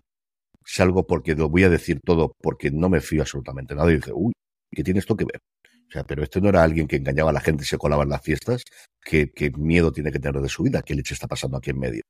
salgo 0.66 1.06
porque 1.08 1.36
lo 1.36 1.50
voy 1.50 1.64
a 1.64 1.70
decir 1.70 2.00
todo, 2.04 2.34
porque 2.42 2.72
no 2.72 2.90
me 2.90 3.02
fío 3.02 3.22
absolutamente 3.22 3.76
nada. 3.76 3.92
Y 3.92 3.96
dice, 3.96 4.12
uy, 4.14 4.34
¿qué 4.72 4.84
tiene 4.84 5.00
esto 5.00 5.16
que 5.16 5.26
ver? 5.26 5.40
O 5.88 5.92
sea, 5.92 6.04
pero 6.04 6.24
este 6.24 6.42
no 6.42 6.50
era 6.50 6.64
alguien 6.64 6.88
que 6.88 6.96
engañaba 6.96 7.30
a 7.30 7.34
la 7.34 7.40
gente 7.40 7.64
y 7.64 7.68
se 7.68 7.78
colaba 7.78 8.04
en 8.04 8.10
las 8.10 8.22
fiestas. 8.22 8.64
¿Qué, 9.00 9.32
qué 9.32 9.52
miedo 9.52 9.92
tiene 9.92 10.12
que 10.12 10.20
tener 10.20 10.42
de 10.42 10.50
su 10.50 10.64
vida? 10.64 10.82
¿Qué 10.82 10.96
leche 10.96 11.14
está 11.14 11.28
pasando 11.28 11.58
aquí 11.58 11.70
en 11.70 11.80
medio? 11.80 12.02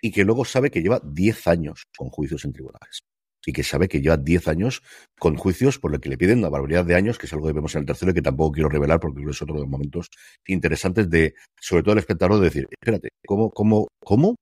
Y 0.00 0.10
que 0.10 0.24
luego 0.24 0.44
sabe 0.44 0.70
que 0.70 0.82
lleva 0.82 1.00
10 1.04 1.46
años 1.46 1.86
con 1.96 2.08
juicios 2.08 2.44
en 2.44 2.52
tribunales. 2.52 3.00
Y 3.46 3.52
que 3.52 3.62
sabe 3.62 3.88
que 3.88 4.00
lleva 4.00 4.16
10 4.16 4.48
años 4.48 4.82
con 5.18 5.36
juicios 5.36 5.78
por 5.78 5.92
lo 5.92 6.00
que 6.00 6.08
le 6.08 6.18
piden 6.18 6.40
una 6.40 6.48
barbaridad 6.48 6.84
de 6.84 6.96
años, 6.96 7.16
que 7.16 7.26
es 7.26 7.32
algo 7.32 7.46
que 7.46 7.52
vemos 7.52 7.74
en 7.76 7.82
el 7.82 7.86
tercero 7.86 8.10
y 8.10 8.14
que 8.14 8.22
tampoco 8.22 8.52
quiero 8.52 8.68
revelar 8.68 8.98
porque 8.98 9.22
es 9.22 9.40
otro 9.40 9.54
de 9.54 9.60
los 9.60 9.70
momentos 9.70 10.08
interesantes 10.46 11.08
de, 11.08 11.34
sobre 11.60 11.84
todo 11.84 11.92
el 11.92 12.00
espectador, 12.00 12.40
de 12.40 12.44
decir, 12.44 12.66
espérate, 12.70 13.10
¿cómo, 13.24 13.50
cómo, 13.50 13.86
cómo? 14.02 14.34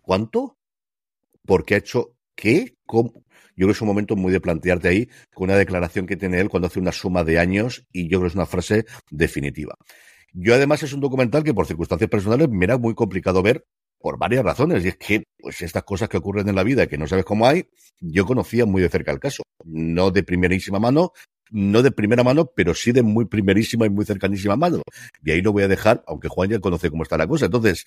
¿Cuánto? 0.00 0.54
Porque 1.44 1.74
ha 1.74 1.78
hecho 1.78 2.14
¿qué? 2.38 2.76
¿Cómo? 2.86 3.12
Yo 3.56 3.66
creo 3.66 3.68
que 3.68 3.72
es 3.72 3.82
un 3.82 3.88
momento 3.88 4.14
muy 4.14 4.32
de 4.32 4.40
plantearte 4.40 4.88
ahí 4.88 5.08
con 5.34 5.50
una 5.50 5.56
declaración 5.56 6.06
que 6.06 6.16
tiene 6.16 6.40
él 6.40 6.48
cuando 6.48 6.68
hace 6.68 6.78
una 6.78 6.92
suma 6.92 7.24
de 7.24 7.40
años 7.40 7.84
y 7.92 8.04
yo 8.04 8.18
creo 8.18 8.22
que 8.22 8.26
es 8.28 8.34
una 8.36 8.46
frase 8.46 8.86
definitiva. 9.10 9.74
Yo 10.32 10.54
además 10.54 10.82
es 10.84 10.92
un 10.92 11.00
documental 11.00 11.42
que 11.42 11.52
por 11.52 11.66
circunstancias 11.66 12.08
personales 12.08 12.48
me 12.48 12.64
era 12.64 12.78
muy 12.78 12.94
complicado 12.94 13.42
ver 13.42 13.66
por 13.98 14.16
varias 14.16 14.44
razones. 14.44 14.84
Y 14.84 14.88
es 14.88 14.96
que, 14.96 15.24
pues, 15.36 15.60
estas 15.62 15.82
cosas 15.82 16.08
que 16.08 16.18
ocurren 16.18 16.48
en 16.48 16.54
la 16.54 16.62
vida 16.62 16.86
que 16.86 16.96
no 16.98 17.08
sabes 17.08 17.24
cómo 17.24 17.46
hay, 17.46 17.68
yo 18.00 18.24
conocía 18.24 18.64
muy 18.64 18.80
de 18.80 18.88
cerca 18.88 19.10
el 19.10 19.18
caso. 19.18 19.42
No 19.64 20.12
de 20.12 20.22
primerísima 20.22 20.78
mano, 20.78 21.10
no 21.50 21.82
de 21.82 21.90
primera 21.90 22.22
mano, 22.22 22.46
pero 22.54 22.74
sí 22.74 22.92
de 22.92 23.02
muy 23.02 23.24
primerísima 23.24 23.86
y 23.86 23.90
muy 23.90 24.04
cercanísima 24.04 24.56
mano. 24.56 24.82
Y 25.24 25.30
ahí 25.30 25.40
lo 25.40 25.52
voy 25.52 25.62
a 25.62 25.68
dejar, 25.68 26.02
aunque 26.06 26.28
Juan 26.28 26.50
ya 26.50 26.58
conoce 26.60 26.90
cómo 26.90 27.02
está 27.02 27.16
la 27.16 27.26
cosa. 27.26 27.46
Entonces, 27.46 27.84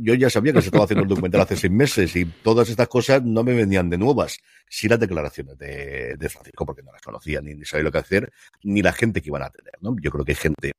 yo 0.00 0.14
ya 0.14 0.30
sabía 0.30 0.52
que 0.52 0.60
se 0.60 0.68
estaba 0.68 0.84
haciendo 0.84 1.02
un 1.02 1.08
documental 1.08 1.40
hace 1.40 1.56
seis 1.56 1.72
meses 1.72 2.14
y 2.16 2.24
todas 2.24 2.68
estas 2.68 2.88
cosas 2.88 3.22
no 3.22 3.44
me 3.44 3.54
venían 3.54 3.90
de 3.90 3.98
nuevas. 3.98 4.38
Sí 4.68 4.88
las 4.88 5.00
declaraciones 5.00 5.58
de, 5.58 6.16
Francisco, 6.28 6.64
porque 6.64 6.82
no 6.82 6.92
las 6.92 7.02
conocía, 7.02 7.40
ni, 7.40 7.64
sabía 7.64 7.84
lo 7.84 7.92
que 7.92 7.98
hacer, 7.98 8.32
ni 8.62 8.82
la 8.82 8.92
gente 8.92 9.20
que 9.20 9.28
iban 9.28 9.42
a 9.42 9.50
tener, 9.50 9.74
¿no? 9.80 9.96
Yo 10.00 10.10
creo 10.10 10.24
que 10.24 10.32
hay 10.32 10.36
gente 10.36 10.72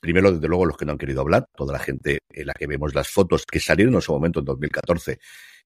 Primero, 0.00 0.32
desde 0.32 0.48
luego, 0.48 0.66
los 0.66 0.76
que 0.76 0.84
no 0.84 0.90
han 0.90 0.98
querido 0.98 1.20
hablar, 1.20 1.46
toda 1.54 1.74
la 1.74 1.78
gente 1.78 2.18
en 2.28 2.48
la 2.48 2.54
que 2.54 2.66
vemos 2.66 2.92
las 2.92 3.06
fotos 3.06 3.46
que 3.46 3.60
salieron 3.60 3.94
en 3.94 3.98
ese 4.00 4.10
momento 4.10 4.40
en 4.40 4.46
2014 4.46 5.20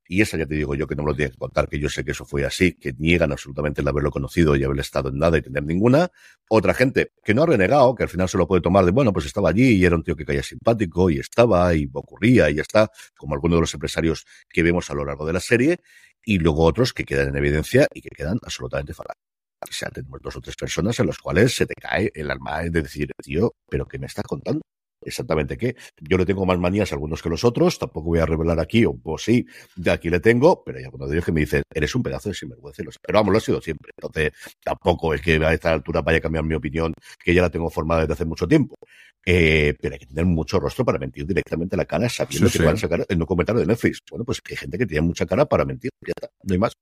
y 0.08 0.20
esa 0.20 0.36
ya 0.36 0.46
te 0.46 0.54
digo 0.54 0.74
yo 0.74 0.86
que 0.86 0.94
no 0.94 1.02
me 1.02 1.10
lo 1.10 1.16
tienes 1.16 1.32
que 1.32 1.38
contar, 1.38 1.68
que 1.68 1.78
yo 1.78 1.88
sé 1.88 2.04
que 2.04 2.12
eso 2.12 2.24
fue 2.24 2.44
así, 2.44 2.72
que 2.72 2.92
niegan 2.98 3.32
absolutamente 3.32 3.80
el 3.80 3.88
haberlo 3.88 4.10
conocido 4.10 4.56
y 4.56 4.64
haber 4.64 4.78
estado 4.80 5.08
en 5.08 5.18
nada 5.18 5.38
y 5.38 5.42
tener 5.42 5.64
ninguna. 5.64 6.10
Otra 6.48 6.74
gente 6.74 7.12
que 7.24 7.34
no 7.34 7.42
ha 7.42 7.46
renegado, 7.46 7.94
que 7.94 8.04
al 8.04 8.08
final 8.08 8.28
se 8.28 8.38
lo 8.38 8.46
puede 8.46 8.62
tomar 8.62 8.84
de, 8.84 8.90
bueno, 8.92 9.12
pues 9.12 9.26
estaba 9.26 9.50
allí 9.50 9.74
y 9.76 9.84
era 9.84 9.96
un 9.96 10.02
tío 10.02 10.16
que 10.16 10.24
caía 10.24 10.42
simpático 10.42 11.10
y 11.10 11.18
estaba 11.18 11.74
y 11.74 11.88
ocurría 11.92 12.50
y 12.50 12.56
ya 12.56 12.62
está, 12.62 12.90
como 13.16 13.34
algunos 13.34 13.56
de 13.56 13.60
los 13.62 13.74
empresarios 13.74 14.26
que 14.48 14.62
vemos 14.62 14.90
a 14.90 14.94
lo 14.94 15.04
largo 15.04 15.26
de 15.26 15.32
la 15.32 15.40
serie. 15.40 15.80
Y 16.24 16.38
luego 16.38 16.64
otros 16.64 16.92
que 16.92 17.04
quedan 17.04 17.28
en 17.28 17.36
evidencia 17.36 17.86
y 17.94 18.00
que 18.00 18.08
quedan 18.10 18.38
absolutamente 18.42 18.94
falaces. 18.94 19.22
O 19.62 19.72
sea, 19.72 19.90
tenemos 19.90 20.20
dos 20.20 20.36
o 20.36 20.40
tres 20.40 20.56
personas 20.56 20.98
en 21.00 21.06
las 21.06 21.18
cuales 21.18 21.54
se 21.54 21.66
te 21.66 21.74
cae 21.74 22.10
el 22.14 22.30
alma 22.30 22.62
de 22.62 22.82
decir, 22.82 23.10
tío, 23.22 23.54
¿pero 23.68 23.86
qué 23.86 23.98
me 23.98 24.06
estás 24.06 24.24
contando? 24.24 24.62
Exactamente 25.00 25.56
qué. 25.56 25.76
Yo 26.00 26.18
le 26.18 26.26
tengo 26.26 26.46
más 26.46 26.58
manías 26.58 26.92
a 26.92 26.94
algunos 26.94 27.22
que 27.22 27.28
los 27.28 27.44
otros, 27.44 27.78
tampoco 27.78 28.08
voy 28.08 28.18
a 28.18 28.26
revelar 28.26 28.60
aquí, 28.60 28.84
o 28.84 28.94
pues 28.94 29.22
sí, 29.22 29.46
de 29.76 29.90
aquí 29.90 30.10
le 30.10 30.20
tengo, 30.20 30.62
pero 30.64 30.78
hay 30.78 30.84
algunos 30.84 31.08
de 31.08 31.16
ellos 31.16 31.24
que 31.24 31.32
me 31.32 31.40
dicen, 31.40 31.62
eres 31.72 31.94
un 31.94 32.02
pedazo 32.02 32.28
de 32.28 32.34
sinvergüenza. 32.34 32.82
Pero 33.02 33.18
vamos, 33.18 33.32
lo 33.32 33.38
ha 33.38 33.40
sido 33.40 33.60
siempre. 33.60 33.92
Entonces, 33.96 34.32
tampoco 34.62 35.14
es 35.14 35.20
que 35.20 35.36
a 35.36 35.52
esta 35.52 35.72
altura 35.72 36.02
vaya 36.02 36.18
a 36.18 36.20
cambiar 36.20 36.44
mi 36.44 36.54
opinión, 36.54 36.92
que 37.22 37.34
ya 37.34 37.42
la 37.42 37.50
tengo 37.50 37.70
formada 37.70 38.02
desde 38.02 38.14
hace 38.14 38.24
mucho 38.24 38.46
tiempo. 38.46 38.76
Eh, 39.24 39.74
pero 39.80 39.94
hay 39.94 39.98
que 39.98 40.06
tener 40.06 40.24
mucho 40.24 40.60
rostro 40.60 40.84
para 40.84 40.98
mentir 40.98 41.26
directamente 41.26 41.74
a 41.74 41.78
la 41.78 41.84
cara 41.84 42.08
sabiendo 42.08 42.48
que 42.48 42.62
van 42.62 42.74
a 42.74 42.78
sacar 42.78 43.04
el 43.08 43.26
comentario 43.26 43.60
de 43.60 43.66
Netflix. 43.66 44.00
Bueno, 44.08 44.24
pues 44.24 44.40
hay 44.48 44.56
gente 44.56 44.78
que 44.78 44.86
tiene 44.86 45.04
mucha 45.04 45.26
cara 45.26 45.44
para 45.46 45.64
mentir, 45.64 45.90
ya 46.00 46.12
está, 46.16 46.30
no 46.44 46.52
hay 46.52 46.58
más. 46.58 46.72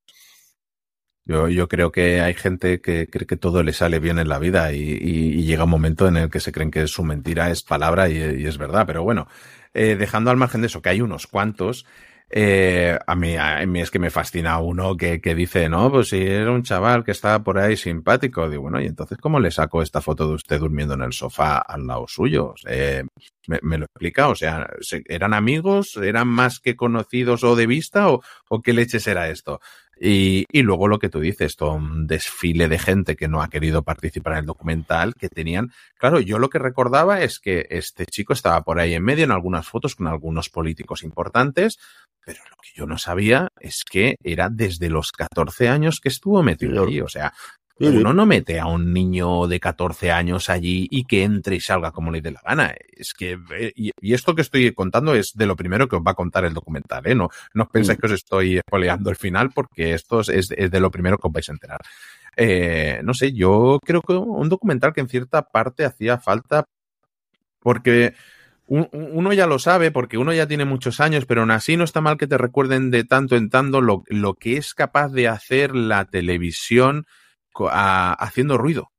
Yo, 1.26 1.48
yo 1.48 1.68
creo 1.68 1.90
que 1.90 2.20
hay 2.20 2.34
gente 2.34 2.82
que 2.82 3.08
cree 3.08 3.26
que 3.26 3.36
todo 3.38 3.62
le 3.62 3.72
sale 3.72 3.98
bien 3.98 4.18
en 4.18 4.28
la 4.28 4.38
vida 4.38 4.72
y, 4.72 4.80
y, 4.80 5.44
llega 5.44 5.64
un 5.64 5.70
momento 5.70 6.06
en 6.06 6.18
el 6.18 6.30
que 6.30 6.38
se 6.40 6.52
creen 6.52 6.70
que 6.70 6.86
su 6.86 7.02
mentira 7.02 7.50
es 7.50 7.62
palabra 7.62 8.10
y, 8.10 8.16
y 8.42 8.46
es 8.46 8.58
verdad. 8.58 8.84
Pero 8.86 9.02
bueno, 9.04 9.26
eh, 9.72 9.96
dejando 9.96 10.30
al 10.30 10.36
margen 10.36 10.60
de 10.60 10.66
eso, 10.66 10.82
que 10.82 10.90
hay 10.90 11.00
unos 11.00 11.26
cuantos, 11.26 11.86
eh, 12.30 12.98
a, 13.06 13.14
mí, 13.14 13.36
a 13.36 13.64
mí 13.66 13.80
es 13.80 13.90
que 13.90 13.98
me 13.98 14.10
fascina 14.10 14.58
uno 14.58 14.96
que, 14.96 15.20
que 15.20 15.34
dice, 15.34 15.68
no, 15.68 15.90
pues 15.90 16.08
si 16.08 16.18
era 16.18 16.50
un 16.50 16.62
chaval 16.62 17.04
que 17.04 17.12
estaba 17.12 17.42
por 17.42 17.58
ahí 17.58 17.76
simpático, 17.76 18.48
digo, 18.50 18.62
bueno, 18.62 18.80
y 18.80 18.86
entonces, 18.86 19.18
¿cómo 19.18 19.40
le 19.40 19.50
saco 19.50 19.82
esta 19.82 20.00
foto 20.00 20.26
de 20.28 20.34
usted 20.34 20.58
durmiendo 20.58 20.94
en 20.94 21.02
el 21.02 21.12
sofá 21.12 21.58
al 21.58 21.86
lado 21.86 22.06
suyo? 22.08 22.54
Eh, 22.66 23.04
¿me, 23.46 23.60
¿me, 23.62 23.78
lo 23.78 23.84
explica? 23.86 24.28
O 24.28 24.34
sea, 24.34 24.68
¿eran 25.06 25.32
amigos? 25.34 25.96
¿Eran 25.96 26.28
más 26.28 26.60
que 26.60 26.76
conocidos 26.76 27.44
o 27.44 27.56
de 27.56 27.66
vista? 27.66 28.08
¿O, 28.10 28.22
o 28.48 28.62
qué 28.62 28.72
leches 28.72 29.06
era 29.06 29.28
esto? 29.30 29.60
Y, 30.00 30.44
y, 30.50 30.62
luego 30.62 30.88
lo 30.88 30.98
que 30.98 31.08
tú 31.08 31.20
dices, 31.20 31.56
todo 31.56 31.74
un 31.74 32.06
desfile 32.06 32.68
de 32.68 32.78
gente 32.78 33.16
que 33.16 33.28
no 33.28 33.42
ha 33.42 33.48
querido 33.48 33.82
participar 33.82 34.34
en 34.34 34.40
el 34.40 34.46
documental, 34.46 35.14
que 35.14 35.28
tenían, 35.28 35.72
claro, 35.98 36.20
yo 36.20 36.38
lo 36.38 36.50
que 36.50 36.58
recordaba 36.58 37.22
es 37.22 37.38
que 37.38 37.66
este 37.70 38.06
chico 38.06 38.32
estaba 38.32 38.62
por 38.62 38.80
ahí 38.80 38.94
en 38.94 39.04
medio 39.04 39.24
en 39.24 39.30
algunas 39.30 39.68
fotos 39.68 39.94
con 39.94 40.08
algunos 40.08 40.50
políticos 40.50 41.02
importantes, 41.02 41.78
pero 42.24 42.40
lo 42.50 42.56
que 42.56 42.70
yo 42.74 42.86
no 42.86 42.98
sabía 42.98 43.48
es 43.60 43.84
que 43.84 44.16
era 44.22 44.48
desde 44.50 44.88
los 44.88 45.12
14 45.12 45.68
años 45.68 46.00
que 46.00 46.08
estuvo 46.08 46.42
metido 46.42 46.84
allí, 46.84 47.00
o 47.00 47.08
sea, 47.08 47.32
uno 47.78 48.12
no 48.12 48.24
mete 48.24 48.60
a 48.60 48.66
un 48.66 48.92
niño 48.92 49.48
de 49.48 49.58
14 49.58 50.12
años 50.12 50.48
allí 50.48 50.86
y 50.90 51.04
que 51.04 51.24
entre 51.24 51.56
y 51.56 51.60
salga 51.60 51.90
como 51.90 52.10
le 52.10 52.20
dé 52.20 52.30
la 52.30 52.40
gana. 52.44 52.74
Es 52.92 53.14
que, 53.14 53.38
y, 53.74 53.92
esto 54.12 54.34
que 54.34 54.42
estoy 54.42 54.72
contando 54.72 55.14
es 55.14 55.32
de 55.34 55.46
lo 55.46 55.56
primero 55.56 55.88
que 55.88 55.96
os 55.96 56.02
va 56.02 56.12
a 56.12 56.14
contar 56.14 56.44
el 56.44 56.54
documental, 56.54 57.06
¿eh? 57.06 57.14
No, 57.14 57.30
no 57.52 57.68
penséis 57.68 57.98
mm. 57.98 58.00
que 58.00 58.06
os 58.06 58.12
estoy 58.12 58.56
espoleando 58.58 59.10
el 59.10 59.16
final 59.16 59.50
porque 59.52 59.94
esto 59.94 60.20
es, 60.20 60.28
es, 60.28 60.70
de 60.70 60.80
lo 60.80 60.90
primero 60.90 61.18
que 61.18 61.26
os 61.26 61.32
vais 61.32 61.48
a 61.48 61.52
enterar. 61.52 61.80
Eh, 62.36 63.00
no 63.02 63.14
sé, 63.14 63.32
yo 63.32 63.80
creo 63.84 64.02
que 64.02 64.12
un 64.12 64.48
documental 64.48 64.92
que 64.92 65.00
en 65.00 65.08
cierta 65.08 65.42
parte 65.42 65.84
hacía 65.84 66.18
falta 66.18 66.64
porque 67.60 68.14
uno 68.66 69.32
ya 69.32 69.46
lo 69.46 69.58
sabe 69.58 69.90
porque 69.90 70.16
uno 70.16 70.32
ya 70.32 70.46
tiene 70.46 70.64
muchos 70.64 71.00
años, 71.00 71.26
pero 71.26 71.42
aún 71.42 71.50
así 71.50 71.76
no 71.76 71.84
está 71.84 72.00
mal 72.00 72.16
que 72.16 72.26
te 72.26 72.38
recuerden 72.38 72.90
de 72.90 73.04
tanto 73.04 73.36
en 73.36 73.50
tanto 73.50 73.80
lo, 73.80 74.04
lo 74.06 74.34
que 74.34 74.56
es 74.56 74.74
capaz 74.74 75.10
de 75.10 75.28
hacer 75.28 75.74
la 75.74 76.06
televisión 76.06 77.06
haciendo 77.70 78.58
ruido. 78.58 78.90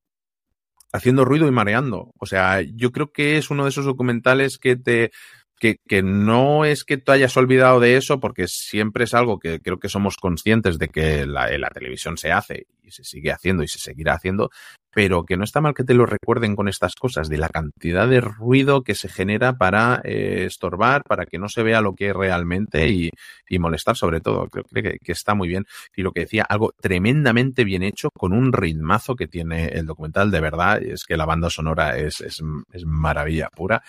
Haciendo 0.91 1.26
ruido 1.26 1.47
y 1.47 1.51
mareando. 1.51 2.12
O 2.20 2.26
sea, 2.26 2.62
yo 2.62 2.91
creo 2.91 3.12
que 3.12 3.38
es 3.38 3.49
uno 3.49 3.64
de 3.64 3.70
esos 3.70 3.86
documentales 3.86 4.58
que 4.58 4.76
te, 4.76 5.12
que, 5.60 5.78
que, 5.88 6.01
no 6.03 6.66
es 6.66 6.84
que 6.84 6.97
tú 6.97 7.12
hayas 7.12 7.36
olvidado 7.38 7.80
de 7.80 7.97
eso, 7.97 8.20
porque 8.20 8.47
siempre 8.47 9.06
es 9.06 9.14
algo 9.14 9.39
que 9.39 9.62
creo 9.62 9.80
que 9.80 9.89
somos 9.89 10.18
conscientes 10.18 10.78
de 10.78 10.89
que 10.89 11.26
la, 11.26 11.47
televisión 11.74 12.18
se 12.18 12.32
hace 12.32 12.68
y 12.82 12.91
se 12.91 13.03
sigue 13.03 13.32
haciendo 13.32 13.64
y 13.64 13.68
se 13.68 13.80
seguirá 13.80 14.14
haciendo, 14.14 14.51
pero 14.96 15.26
que 15.26 15.36
no 15.36 15.43
está 15.43 15.60
mal 15.60 15.74
que 15.74 15.84
te 15.84 15.93
lo 15.93 16.06
recuerden 16.06 16.56
con 16.56 16.70
estas 16.70 16.96
cosas, 16.96 17.28
de 17.28 17.38
la 17.38 17.50
cantidad 17.50 18.08
de 18.08 18.22
ruido 18.22 18.82
que 18.82 18.96
se 18.96 19.10
genera 19.10 19.58
para 19.58 20.00
eh, 20.06 20.46
estorbar, 20.46 21.04
para 21.04 21.26
que 21.26 21.38
no 21.38 21.50
se 21.50 21.64
vea 21.64 21.82
lo 21.82 21.96
que 21.96 22.12
es 22.12 22.16
realmente 22.16 22.88
y, 22.88 23.10
y 23.50 23.60
molestar 23.60 23.98
sobre 23.98 24.22
todo. 24.22 24.48
Creo, 24.48 24.64
que, 24.64 24.98
que, 25.04 25.12
está 25.12 25.36
muy 25.36 25.50
bien. 25.50 25.66
Y 25.98 26.02
lo 26.02 26.14
que 26.14 26.22
decía, 26.22 26.43
algo 26.48 26.72
tremendamente 26.80 27.66
bien 27.66 27.84
hecho, 27.84 28.10
con 28.18 28.32
un 28.32 28.54
ritmazo 28.54 29.18
que 29.18 29.28
tiene 29.28 29.66
el 29.66 29.86
documental, 29.86 30.32
de 30.32 30.39
verdad, 30.39 30.82
es 30.82 31.04
que 31.04 31.18
la 31.18 31.26
banda 31.26 31.50
sonora 31.50 31.98
es, 31.98 32.22
es, 32.22 32.41
es 32.72 32.86
maravilla 32.86 33.50
pura. 33.50 33.84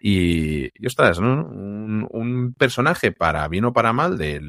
Y, 0.00 0.70
y 0.74 0.86
ostras, 0.86 1.20
¿no? 1.20 1.44
un, 1.44 2.08
un, 2.10 2.54
personaje 2.54 3.12
para 3.12 3.46
bien 3.48 3.66
o 3.66 3.74
para 3.74 3.92
mal 3.92 4.16
de 4.16 4.40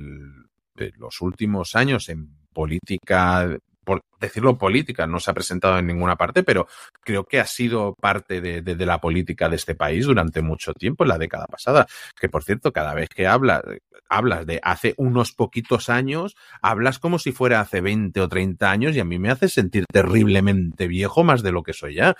los 0.95 1.19
últimos 1.19 1.75
años 1.75 2.07
en 2.07 2.29
política 2.53 3.57
por 3.87 4.01
decirlo, 4.19 4.57
política. 4.57 5.07
No 5.07 5.21
se 5.21 5.31
ha 5.31 5.33
presentado 5.33 5.79
en 5.79 5.87
ninguna 5.87 6.17
parte, 6.17 6.43
pero 6.43 6.67
creo 6.99 7.23
que 7.23 7.39
ha 7.39 7.45
sido 7.45 7.93
parte 7.93 8.41
de, 8.41 8.61
de, 8.61 8.85
la 8.85 8.99
política 8.99 9.47
de 9.47 9.55
este 9.55 9.75
país 9.75 10.05
durante 10.05 10.41
mucho 10.41 10.73
tiempo, 10.73 11.05
en 11.05 11.07
la 11.07 11.17
década 11.17 11.45
pasada. 11.45 11.87
Que, 12.19 12.27
por 12.27 12.43
cierto, 12.43 12.73
cada 12.73 12.93
vez 12.93 13.07
que 13.07 13.27
habla, 13.27 13.63
hablas 14.09 14.45
de 14.45 14.59
hace 14.61 14.93
unos 14.97 15.31
poquitos 15.31 15.87
años, 15.87 16.35
hablas 16.61 16.99
como 16.99 17.17
si 17.17 17.31
fuera 17.31 17.61
hace 17.61 17.79
20 17.79 18.19
o 18.19 18.27
30 18.27 18.69
años 18.69 18.93
y 18.93 18.99
a 18.99 19.05
mí 19.05 19.19
me 19.19 19.31
hace 19.31 19.47
sentir 19.47 19.85
terriblemente 19.89 20.89
viejo 20.89 21.23
más 21.23 21.41
de 21.41 21.53
lo 21.53 21.63
que 21.63 21.71
soy 21.71 21.95
ya. 21.95 22.17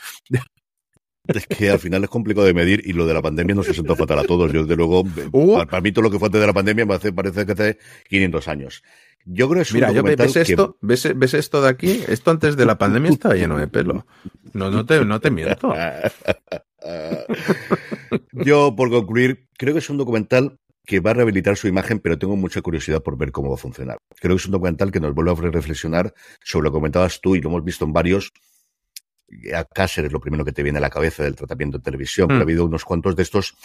Es 1.28 1.46
que 1.46 1.70
al 1.70 1.80
final 1.80 2.02
es 2.06 2.10
complicado 2.10 2.48
de 2.48 2.54
medir 2.54 2.82
y 2.86 2.94
lo 2.94 3.06
de 3.06 3.14
la 3.14 3.22
pandemia 3.22 3.54
no 3.54 3.64
se 3.64 3.74
sentó 3.74 3.98
fatal 3.98 4.20
a 4.20 4.24
todos. 4.24 4.52
Yo, 4.54 4.62
desde 4.62 4.78
luego, 4.78 5.04
uh. 5.34 5.66
para, 5.66 5.82
mí 5.82 5.92
todo 5.92 6.04
lo 6.04 6.12
que 6.12 6.20
fue 6.20 6.28
antes 6.28 6.40
de 6.40 6.48
la 6.48 6.54
pandemia 6.54 6.86
me 6.86 6.90
parece, 6.90 7.12
parece 7.12 7.46
que 7.46 7.52
hace 7.52 7.78
500 8.08 8.48
años. 8.48 8.84
Yo 9.30 9.50
creo 9.50 9.58
que 9.58 9.64
es 9.64 9.74
Mira, 9.74 9.92
yo, 9.92 10.04
¿ves 10.04 10.38
esto? 10.38 10.78
¿ves, 10.80 11.12
¿ves, 11.14 11.34
esto 11.34 11.62
de 11.62 11.68
aquí? 11.68 12.02
Esto 12.08 12.32
antes 12.32 12.56
de 12.56 12.66
la 12.66 12.78
pandemia 12.78 13.12
estaba 13.12 13.36
lleno 13.36 13.58
de 13.58 13.68
pelo. 13.68 14.08
No, 14.54 14.72
no 14.72 14.86
te, 14.86 15.04
no 15.04 15.20
te 15.20 15.32
miento. 15.32 15.74
yo, 18.32 18.74
por 18.74 18.90
concluir, 18.90 19.50
creo 19.58 19.74
que 19.74 19.80
es 19.80 19.90
un 19.90 19.98
documental 19.98 20.58
que 20.86 21.02
va 21.02 21.12
a 21.12 21.16
rehabilitar 21.16 21.58
su 21.58 21.68
imagen, 21.68 22.00
pero 22.00 22.18
tengo 22.18 22.38
mucha 22.38 22.62
curiosidad 22.62 23.04
por 23.04 23.18
ver 23.18 23.34
cómo 23.34 23.50
va 23.50 23.56
a 23.56 23.60
funcionar. 23.60 23.98
Creo 24.16 24.38
que 24.38 24.40
es 24.40 24.46
un 24.46 24.54
documental 24.54 24.92
que 24.92 25.02
nos 25.02 25.14
vuelve 25.14 25.32
a 25.32 25.52
reflexionar 25.52 26.14
sobre 26.42 26.64
lo 26.64 26.72
que 26.72 26.76
comentabas 26.76 27.20
tú 27.20 27.36
y 27.36 27.42
lo 27.42 27.50
hemos 27.50 27.66
visto 27.66 27.84
en 27.84 27.92
varios. 27.92 28.32
A 29.54 29.66
Cáceres 29.66 30.08
es 30.08 30.14
lo 30.14 30.22
primero 30.22 30.46
que 30.46 30.54
te 30.54 30.64
viene 30.64 30.78
a 30.78 30.82
la 30.82 30.90
cabeza 30.90 31.24
del 31.24 31.36
tratamiento 31.36 31.76
en 31.76 31.84
televisión, 31.84 32.30
pero 32.30 32.38
ha 32.38 32.40
mm. 32.40 32.44
habido 32.44 32.66
unos 32.66 32.86
cuantos 32.86 33.18
de 33.18 33.24
estos 33.24 33.58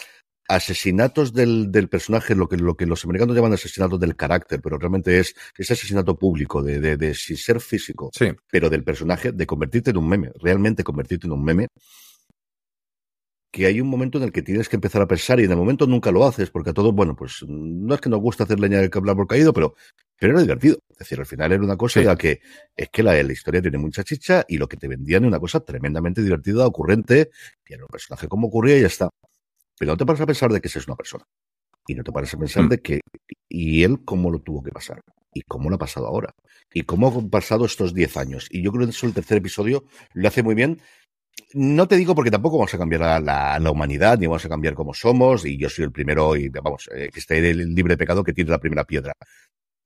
asesinatos 0.47 1.33
del, 1.33 1.71
del, 1.71 1.89
personaje, 1.89 2.35
lo 2.35 2.47
que, 2.47 2.57
lo 2.57 2.75
que 2.75 2.85
los 2.85 3.03
americanos 3.05 3.35
llaman 3.35 3.53
asesinatos 3.53 3.99
del 3.99 4.15
carácter, 4.15 4.61
pero 4.61 4.77
realmente 4.77 5.19
es 5.19 5.35
ese 5.57 5.73
asesinato 5.73 6.17
público, 6.17 6.61
de, 6.61 6.79
de, 6.79 6.97
de 6.97 7.13
sin 7.15 7.37
ser 7.37 7.59
físico, 7.59 8.11
pero 8.51 8.69
del 8.69 8.83
personaje, 8.83 9.31
de 9.31 9.45
convertirte 9.45 9.91
en 9.91 9.97
un 9.97 10.07
meme, 10.07 10.31
realmente 10.35 10.83
convertirte 10.83 11.27
en 11.27 11.33
un 11.33 11.43
meme, 11.43 11.67
que 13.53 13.67
hay 13.67 13.79
un 13.79 13.87
momento 13.87 14.17
en 14.17 14.23
el 14.23 14.31
que 14.31 14.41
tienes 14.41 14.67
que 14.67 14.77
empezar 14.77 15.03
a 15.03 15.07
pensar 15.07 15.39
y 15.39 15.43
en 15.43 15.51
el 15.51 15.57
momento 15.57 15.85
nunca 15.85 16.11
lo 16.11 16.25
haces, 16.25 16.49
porque 16.49 16.71
a 16.71 16.73
todos, 16.73 16.91
bueno, 16.91 17.15
pues 17.15 17.45
no 17.47 17.93
es 17.93 18.01
que 18.01 18.09
nos 18.09 18.19
guste 18.19 18.41
hacer 18.41 18.59
leña 18.59 18.79
del 18.79 18.89
que 18.89 18.97
hablar 18.97 19.15
por 19.15 19.27
caído, 19.27 19.53
pero, 19.53 19.75
pero 20.17 20.33
era 20.33 20.41
divertido. 20.41 20.79
Es 20.89 20.97
decir, 20.97 21.19
al 21.19 21.27
final 21.27 21.51
era 21.51 21.63
una 21.63 21.77
cosa 21.77 21.99
en 21.99 22.07
la 22.07 22.15
que 22.15 22.41
es 22.75 22.89
que 22.89 23.03
la, 23.03 23.13
la, 23.21 23.31
historia 23.31 23.61
tiene 23.61 23.77
mucha 23.77 24.03
chicha 24.03 24.43
y 24.47 24.57
lo 24.57 24.67
que 24.67 24.77
te 24.77 24.87
vendían 24.87 25.23
es 25.23 25.27
una 25.27 25.39
cosa 25.39 25.59
tremendamente 25.59 26.23
divertida, 26.23 26.65
ocurrente, 26.65 27.29
y 27.67 27.73
era 27.73 27.83
un 27.83 27.89
personaje 27.89 28.27
como 28.27 28.47
ocurría 28.47 28.79
y 28.79 28.81
ya 28.81 28.87
está. 28.87 29.09
Pero 29.83 29.91
no 29.91 29.97
te 29.97 30.05
paras 30.05 30.21
a 30.21 30.25
pensar 30.25 30.49
de 30.49 30.61
que 30.61 30.69
esa 30.69 30.79
es 30.79 30.87
una 30.87 30.95
persona. 30.95 31.25
Y 31.85 31.93
no 31.93 32.05
te 32.05 32.13
paras 32.13 32.33
a 32.33 32.37
pensar 32.37 32.63
mm. 32.63 32.69
de 32.69 32.81
que, 32.81 33.01
y 33.49 33.83
él 33.83 34.05
cómo 34.05 34.31
lo 34.31 34.39
tuvo 34.39 34.63
que 34.63 34.71
pasar. 34.71 35.01
Y 35.33 35.41
cómo 35.41 35.69
lo 35.69 35.75
ha 35.75 35.79
pasado 35.79 36.07
ahora. 36.07 36.33
Y 36.73 36.83
cómo 36.83 37.09
han 37.09 37.29
pasado 37.29 37.65
estos 37.65 37.93
10 37.93 38.15
años. 38.15 38.47
Y 38.49 38.63
yo 38.63 38.71
creo 38.71 38.85
que 38.85 38.91
eso 38.91 39.07
el 39.07 39.13
tercer 39.13 39.39
episodio 39.39 39.83
lo 40.13 40.25
hace 40.29 40.41
muy 40.41 40.55
bien 40.55 40.79
no 41.53 41.87
te 41.87 41.97
digo 41.97 42.15
porque 42.15 42.31
tampoco 42.31 42.57
vamos 42.57 42.73
a 42.73 42.77
cambiar 42.77 43.03
a 43.03 43.19
la, 43.19 43.59
la, 43.59 43.71
humanidad, 43.71 44.17
ni 44.17 44.27
vamos 44.27 44.45
a 44.45 44.49
cambiar 44.49 44.73
como 44.73 44.93
somos, 44.93 45.45
y 45.45 45.57
yo 45.57 45.69
soy 45.69 45.85
el 45.85 45.91
primero, 45.91 46.35
y 46.35 46.49
vamos, 46.49 46.89
eh, 46.95 47.09
que 47.11 47.19
esté 47.19 47.53
libre 47.53 47.93
de 47.93 47.97
pecado 47.97 48.23
que 48.23 48.33
tiene 48.33 48.51
la 48.51 48.59
primera 48.59 48.83
piedra. 48.83 49.13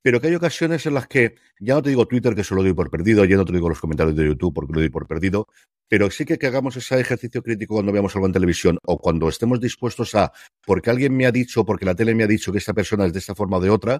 Pero 0.07 0.21
que 0.21 0.27
hay 0.27 0.35
ocasiones 0.35 0.85
en 0.85 0.93
las 0.93 1.05
que, 1.05 1.35
ya 1.59 1.73
no 1.73 1.81
te 1.81 1.89
digo 1.89 2.07
Twitter 2.07 2.33
que 2.33 2.41
solo 2.41 2.63
doy 2.63 2.71
por 2.71 2.89
perdido, 2.89 3.25
ya 3.25 3.35
no 3.35 3.43
te 3.43 3.51
digo 3.51 3.67
los 3.67 3.81
comentarios 3.81 4.15
de 4.15 4.25
YouTube 4.25 4.53
porque 4.53 4.71
lo 4.71 4.79
doy 4.79 4.87
por 4.87 5.05
perdido, 5.05 5.49
pero 5.89 6.09
sí 6.09 6.23
que, 6.23 6.37
que 6.37 6.47
hagamos 6.47 6.77
ese 6.77 6.97
ejercicio 6.97 7.43
crítico 7.43 7.73
cuando 7.73 7.91
veamos 7.91 8.15
algo 8.15 8.25
en 8.25 8.31
televisión 8.31 8.77
o 8.85 8.99
cuando 8.99 9.27
estemos 9.27 9.59
dispuestos 9.59 10.15
a, 10.15 10.31
porque 10.65 10.91
alguien 10.91 11.13
me 11.13 11.25
ha 11.25 11.31
dicho, 11.33 11.65
porque 11.65 11.83
la 11.83 11.93
tele 11.93 12.15
me 12.15 12.23
ha 12.23 12.27
dicho 12.27 12.53
que 12.53 12.57
esta 12.57 12.73
persona 12.73 13.05
es 13.05 13.11
de 13.11 13.19
esta 13.19 13.35
forma 13.35 13.57
o 13.57 13.59
de 13.59 13.69
otra, 13.69 13.99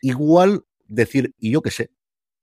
igual 0.00 0.62
decir, 0.86 1.34
y 1.40 1.50
yo 1.50 1.60
qué 1.60 1.72
sé, 1.72 1.90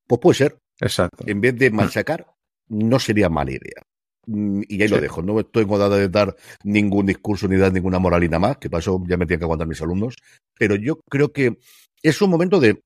pues 0.08 0.20
puede 0.20 0.36
ser. 0.36 0.60
Exacto. 0.82 1.24
En 1.26 1.40
vez 1.40 1.56
de 1.56 1.72
machacar, 1.72 2.28
no 2.68 3.00
sería 3.00 3.30
mala 3.30 3.52
idea. 3.52 3.82
Mm, 4.26 4.64
y 4.68 4.82
ahí 4.82 4.90
lo 4.90 5.00
dejo. 5.00 5.22
No 5.22 5.40
estoy 5.40 5.64
engodada 5.64 5.96
de 5.96 6.10
dar 6.10 6.36
ningún 6.66 7.06
discurso 7.06 7.48
ni 7.48 7.56
dar 7.56 7.72
ninguna 7.72 7.98
moralina 7.98 8.40
más, 8.40 8.58
que 8.58 8.70
para 8.70 8.80
eso 8.80 9.02
ya 9.08 9.16
me 9.16 9.26
tienen 9.26 9.40
que 9.40 9.46
aguantar 9.46 9.70
mis 9.70 9.82
alumnos. 9.82 10.18
Pero 10.60 10.76
yo 10.76 11.00
creo 11.10 11.32
que 11.32 11.58
es 12.06 12.22
un 12.22 12.30
momento 12.30 12.60
de. 12.60 12.84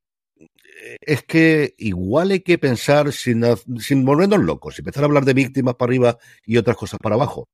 Es 1.02 1.24
que 1.24 1.76
igual 1.78 2.32
hay 2.32 2.42
que 2.42 2.58
pensar 2.58 3.12
sin, 3.12 3.44
sin 3.80 4.06
volvernos 4.06 4.40
locos, 4.40 4.80
empezar 4.80 5.04
a 5.04 5.08
hablar 5.08 5.26
de 5.26 5.34
víctimas 5.34 5.76
para 5.76 5.90
arriba 5.90 6.18
y 6.46 6.58
otras 6.58 6.78
cosas 6.78 7.00
para 7.02 7.16
abajo. 7.16 7.48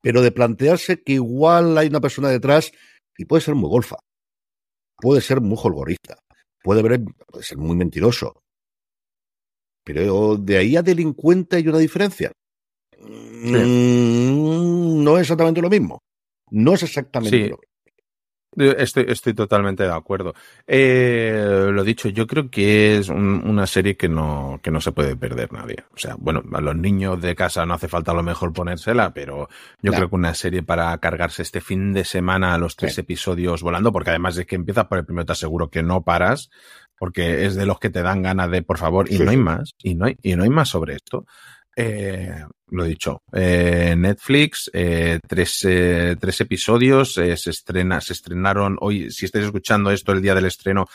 Pero 0.00 0.22
de 0.22 0.32
plantearse 0.32 1.02
que 1.02 1.14
igual 1.14 1.76
hay 1.78 1.88
una 1.88 2.00
persona 2.00 2.28
detrás 2.28 2.72
y 3.16 3.24
puede 3.24 3.42
ser 3.42 3.54
muy 3.54 3.68
golfa, 3.68 3.96
puede 4.96 5.20
ser 5.20 5.40
muy 5.40 5.58
holgorista, 5.60 6.18
puede, 6.62 6.98
puede 7.26 7.44
ser 7.44 7.58
muy 7.58 7.76
mentiroso. 7.76 8.40
Pero 9.84 10.36
de 10.36 10.58
ahí 10.58 10.76
a 10.76 10.82
delincuente 10.82 11.56
hay 11.56 11.68
una 11.68 11.78
diferencia. 11.78 12.32
Mm, 13.00 15.04
no 15.04 15.16
es 15.16 15.22
exactamente 15.22 15.62
lo 15.62 15.70
mismo. 15.70 16.00
No 16.50 16.74
es 16.74 16.82
exactamente 16.82 17.48
lo 17.48 17.58
mismo. 17.58 17.75
Estoy, 18.56 19.04
estoy 19.08 19.34
totalmente 19.34 19.82
de 19.82 19.92
acuerdo. 19.92 20.34
Eh, 20.66 21.68
lo 21.70 21.84
dicho, 21.84 22.08
yo 22.08 22.26
creo 22.26 22.50
que 22.50 22.96
es 22.96 23.08
una 23.08 23.66
serie 23.66 23.96
que 23.96 24.08
no, 24.08 24.60
que 24.62 24.70
no 24.70 24.80
se 24.80 24.92
puede 24.92 25.14
perder 25.16 25.52
nadie. 25.52 25.84
O 25.94 25.98
sea, 25.98 26.16
bueno, 26.18 26.42
a 26.52 26.60
los 26.60 26.74
niños 26.74 27.20
de 27.20 27.34
casa 27.34 27.66
no 27.66 27.74
hace 27.74 27.88
falta 27.88 28.12
a 28.12 28.14
lo 28.14 28.22
mejor 28.22 28.52
ponérsela, 28.52 29.12
pero 29.12 29.48
yo 29.82 29.92
creo 29.92 30.08
que 30.08 30.14
una 30.14 30.34
serie 30.34 30.62
para 30.62 30.96
cargarse 30.98 31.42
este 31.42 31.60
fin 31.60 31.92
de 31.92 32.04
semana 32.04 32.54
a 32.54 32.58
los 32.58 32.76
tres 32.76 32.96
episodios 32.98 33.62
volando, 33.62 33.92
porque 33.92 34.10
además 34.10 34.36
de 34.36 34.46
que 34.46 34.56
empiezas 34.56 34.86
por 34.86 34.98
el 34.98 35.04
primero 35.04 35.26
te 35.26 35.32
aseguro 35.32 35.68
que 35.68 35.82
no 35.82 36.02
paras, 36.02 36.50
porque 36.98 37.44
es 37.44 37.54
de 37.54 37.66
los 37.66 37.78
que 37.78 37.90
te 37.90 38.02
dan 38.02 38.22
ganas 38.22 38.50
de, 38.50 38.62
por 38.62 38.78
favor, 38.78 39.12
y 39.12 39.18
no 39.18 39.30
hay 39.30 39.36
más, 39.36 39.74
y 39.82 39.94
no 39.94 40.06
hay, 40.06 40.16
y 40.22 40.34
no 40.34 40.44
hay 40.44 40.50
más 40.50 40.70
sobre 40.70 40.94
esto. 40.94 41.26
Eh, 41.78 42.42
lo 42.68 42.84
dicho, 42.84 43.22
eh, 43.32 43.94
Netflix, 43.96 44.70
eh, 44.72 45.20
tres, 45.26 45.64
eh, 45.68 46.16
tres, 46.18 46.40
episodios, 46.40 47.16
eh, 47.18 47.36
se 47.36 47.50
estrena, 47.50 48.00
se 48.00 48.12
estrenaron 48.14 48.76
hoy, 48.80 49.10
si 49.10 49.26
estáis 49.26 49.44
escuchando 49.44 49.90
esto 49.90 50.12
el 50.12 50.22
día 50.22 50.34
del 50.34 50.46
estreno, 50.46 50.86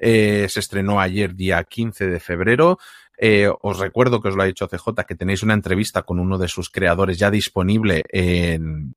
se 0.00 0.46
estrenó 0.46 1.00
ayer 1.00 1.34
día 1.34 1.64
15 1.64 2.06
de 2.06 2.20
febrero. 2.20 2.78
os 3.62 3.78
recuerdo 3.80 4.20
que 4.20 4.28
os 4.28 4.36
lo 4.36 4.42
ha 4.44 4.46
dicho 4.46 4.68
CJ 4.68 5.04
que 5.08 5.16
tenéis 5.16 5.42
una 5.42 5.54
entrevista 5.54 6.02
con 6.02 6.20
uno 6.20 6.38
de 6.38 6.46
sus 6.46 6.70
creadores 6.70 7.18
ya 7.18 7.32
disponible 7.32 8.04
en, 8.08 8.94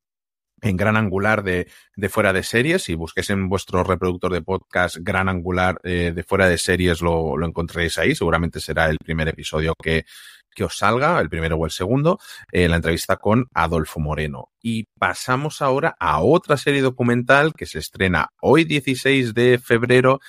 en 0.61 0.77
Gran 0.77 0.97
Angular 0.97 1.41
de, 1.41 1.67
de, 1.95 2.09
Fuera 2.09 2.33
de 2.33 2.43
Series. 2.43 2.83
Si 2.83 2.93
busquéis 2.93 3.31
en 3.31 3.49
vuestro 3.49 3.83
reproductor 3.83 4.31
de 4.31 4.43
podcast 4.43 4.97
Gran 5.01 5.27
Angular 5.27 5.81
de 5.81 6.23
Fuera 6.27 6.47
de 6.47 6.59
Series, 6.59 7.01
lo, 7.01 7.35
lo 7.35 7.47
encontraréis 7.47 7.97
ahí. 7.97 8.13
Seguramente 8.13 8.59
será 8.59 8.87
el 8.87 8.99
primer 8.99 9.27
episodio 9.27 9.73
que, 9.81 10.05
que 10.53 10.63
os 10.63 10.77
salga, 10.77 11.19
el 11.19 11.29
primero 11.29 11.57
o 11.57 11.65
el 11.65 11.71
segundo, 11.71 12.19
eh, 12.51 12.67
la 12.67 12.77
entrevista 12.77 13.17
con 13.17 13.47
Adolfo 13.53 13.99
Moreno. 13.99 14.49
Y 14.61 14.85
pasamos 14.99 15.61
ahora 15.61 15.95
a 15.99 16.21
otra 16.21 16.57
serie 16.57 16.81
documental 16.81 17.53
que 17.53 17.65
se 17.65 17.79
estrena 17.79 18.29
hoy 18.41 18.63
16 18.63 19.33
de 19.33 19.59
febrero, 19.59 20.19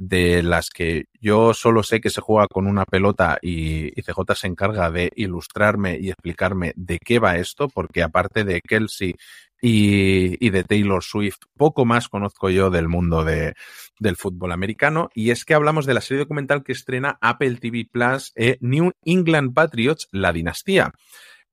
de 0.00 0.42
las 0.42 0.70
que 0.70 1.04
yo 1.20 1.52
solo 1.52 1.82
sé 1.82 2.00
que 2.00 2.08
se 2.08 2.22
juega 2.22 2.46
con 2.50 2.66
una 2.66 2.86
pelota 2.86 3.38
y, 3.42 3.90
CJ 4.00 4.34
se 4.34 4.46
encarga 4.46 4.90
de 4.90 5.10
ilustrarme 5.14 5.98
y 6.00 6.08
explicarme 6.08 6.72
de 6.74 6.98
qué 6.98 7.18
va 7.18 7.36
esto, 7.36 7.68
porque 7.68 8.02
aparte 8.02 8.44
de 8.44 8.62
Kelsey 8.66 9.14
y, 9.60 10.50
de 10.50 10.64
Taylor 10.64 11.02
Swift. 11.02 11.38
Poco 11.56 11.84
más 11.84 12.08
conozco 12.08 12.50
yo 12.50 12.70
del 12.70 12.88
mundo 12.88 13.24
de, 13.24 13.54
del 13.98 14.16
fútbol 14.16 14.52
americano. 14.52 15.10
Y 15.14 15.30
es 15.30 15.44
que 15.44 15.54
hablamos 15.54 15.86
de 15.86 15.94
la 15.94 16.00
serie 16.00 16.24
documental 16.24 16.62
que 16.62 16.72
estrena 16.72 17.18
Apple 17.20 17.56
TV 17.56 17.86
Plus, 17.90 18.32
eh, 18.36 18.58
New 18.60 18.92
England 19.04 19.54
Patriots, 19.54 20.08
La 20.12 20.32
Dinastía. 20.32 20.92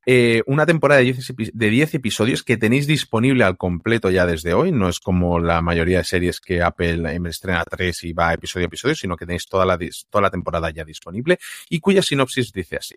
Eh, 0.10 0.42
una 0.46 0.66
temporada 0.66 1.02
de 1.02 1.70
10, 1.70 1.94
episodios 1.96 2.42
que 2.42 2.56
tenéis 2.56 2.88
disponible 2.88 3.44
al 3.44 3.58
completo 3.58 4.10
ya 4.10 4.26
desde 4.26 4.54
hoy. 4.54 4.72
No 4.72 4.88
es 4.88 5.00
como 5.02 5.38
la 5.38 5.62
mayoría 5.62 5.98
de 5.98 6.06
series 6.06 6.40
que 6.40 6.62
Apple 6.62 7.14
em, 7.14 7.26
estrena 7.26 7.66
tres 7.66 8.06
y 8.06 8.14
va 8.14 8.34
episodio 8.34 8.68
a 8.68 8.68
episodio, 8.68 8.96
sino 8.96 9.18
que 9.18 9.26
tenéis 9.26 9.48
toda 9.48 9.66
la, 9.66 9.78
toda 10.10 10.22
la 10.22 10.30
temporada 10.30 10.70
ya 10.70 10.86
disponible 10.86 11.40
y 11.70 11.82
cuya 11.82 12.02
sinopsis 12.02 12.54
dice 12.54 12.78
así. 12.78 12.96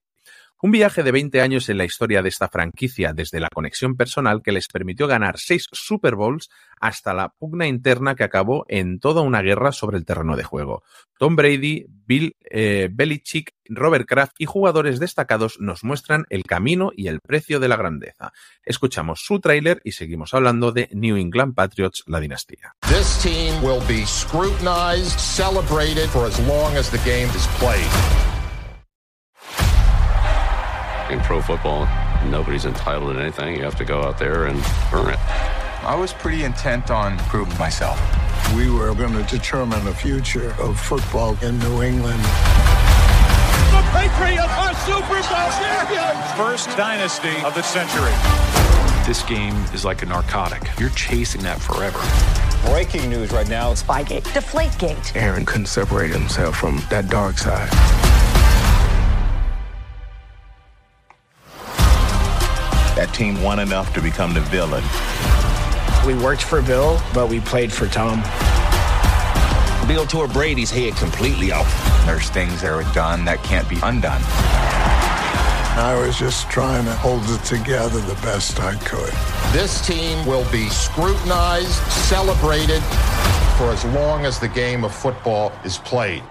Un 0.62 0.72
viaje 0.72 1.02
de 1.02 1.10
20 1.10 1.40
años 1.40 1.70
en 1.70 1.78
la 1.78 1.86
historia 1.86 2.20
de 2.20 2.28
esta 2.28 2.48
franquicia, 2.48 3.14
desde 3.14 3.40
la 3.40 3.48
conexión 3.48 3.96
personal 3.96 4.42
que 4.42 4.52
les 4.52 4.68
permitió 4.68 5.06
ganar 5.06 5.38
seis 5.38 5.66
Super 5.72 6.16
Bowls 6.16 6.50
hasta 6.78 7.14
la 7.14 7.30
pugna 7.30 7.66
interna 7.66 8.14
que 8.14 8.24
acabó 8.24 8.66
en 8.68 9.00
toda 9.00 9.22
una 9.22 9.40
guerra 9.40 9.72
sobre 9.72 9.96
el 9.96 10.04
terreno 10.04 10.36
de 10.36 10.44
juego. 10.44 10.82
Tom 11.18 11.34
Brady, 11.34 11.86
Bill 11.88 12.36
eh, 12.50 12.90
Belichick, 12.92 13.54
Robert 13.70 14.06
Kraft 14.06 14.34
y 14.38 14.44
jugadores 14.44 15.00
destacados 15.00 15.58
nos 15.60 15.82
muestran 15.82 16.26
el 16.28 16.42
camino 16.44 16.90
y 16.94 17.08
el 17.08 17.20
precio 17.20 17.58
de 17.58 17.68
la 17.68 17.76
grandeza. 17.76 18.34
Escuchamos 18.62 19.20
su 19.24 19.40
tráiler 19.40 19.80
y 19.82 19.92
seguimos 19.92 20.34
hablando 20.34 20.72
de 20.72 20.90
New 20.92 21.16
England 21.16 21.54
Patriots, 21.54 22.04
la 22.06 22.20
dinastía. 22.20 22.74
In 31.10 31.20
pro 31.20 31.40
football, 31.40 31.86
nobody's 32.26 32.64
entitled 32.64 33.14
to 33.14 33.20
anything. 33.20 33.56
You 33.56 33.64
have 33.64 33.76
to 33.76 33.84
go 33.84 34.02
out 34.02 34.18
there 34.18 34.46
and 34.46 34.58
earn 34.92 35.14
it. 35.14 35.20
I 35.82 35.94
was 35.94 36.12
pretty 36.12 36.44
intent 36.44 36.90
on 36.90 37.18
proving 37.18 37.56
myself. 37.58 37.98
We 38.54 38.70
were 38.70 38.94
going 38.94 39.12
to 39.12 39.22
determine 39.24 39.84
the 39.84 39.94
future 39.94 40.54
of 40.60 40.78
football 40.78 41.36
in 41.42 41.58
New 41.58 41.82
England. 41.82 42.22
the 43.72 43.82
Patriots 43.92 44.52
are 44.52 44.74
Super 44.84 45.20
Bowl 45.20 45.50
champions. 45.58 46.32
First 46.36 46.68
dynasty 46.76 47.36
of 47.44 47.54
the 47.54 47.62
century. 47.62 48.12
This 49.06 49.22
game 49.22 49.54
is 49.74 49.84
like 49.84 50.02
a 50.02 50.06
narcotic. 50.06 50.62
You're 50.78 50.90
chasing 50.90 51.42
that 51.42 51.60
forever. 51.60 52.00
Breaking 52.70 53.08
news 53.08 53.32
right 53.32 53.48
now. 53.48 53.72
Spygate. 53.72 54.22
Deflategate. 54.22 55.16
Aaron 55.16 55.46
couldn't 55.46 55.66
separate 55.66 56.10
himself 56.10 56.56
from 56.56 56.82
that 56.90 57.08
dark 57.08 57.38
side. 57.38 58.09
That 63.00 63.14
team 63.14 63.42
won 63.42 63.60
enough 63.60 63.94
to 63.94 64.02
become 64.02 64.34
the 64.34 64.42
villain. 64.42 64.84
We 66.06 66.22
worked 66.22 66.42
for 66.42 66.60
Bill, 66.60 67.00
but 67.14 67.30
we 67.30 67.40
played 67.40 67.72
for 67.72 67.86
Tom. 67.86 68.20
Bill 69.88 70.04
tore 70.04 70.28
Brady's 70.28 70.70
head 70.70 70.94
completely 70.96 71.50
off. 71.50 72.04
There's 72.04 72.28
things 72.28 72.60
that 72.60 72.70
are 72.70 72.82
done 72.92 73.24
that 73.24 73.42
can't 73.42 73.66
be 73.70 73.78
undone. 73.82 74.20
I 75.80 75.98
was 75.98 76.18
just 76.18 76.50
trying 76.50 76.84
to 76.84 76.92
hold 76.92 77.22
it 77.24 77.42
together 77.42 78.00
the 78.00 78.20
best 78.20 78.60
I 78.60 78.74
could. 78.74 79.14
This 79.54 79.80
team 79.86 80.26
will 80.26 80.44
be 80.52 80.68
scrutinized, 80.68 81.80
celebrated 81.90 82.82
for 83.56 83.70
as 83.70 83.82
long 83.94 84.26
as 84.26 84.38
the 84.38 84.48
game 84.48 84.84
of 84.84 84.94
football 84.94 85.52
is 85.64 85.78
played. 85.78 86.22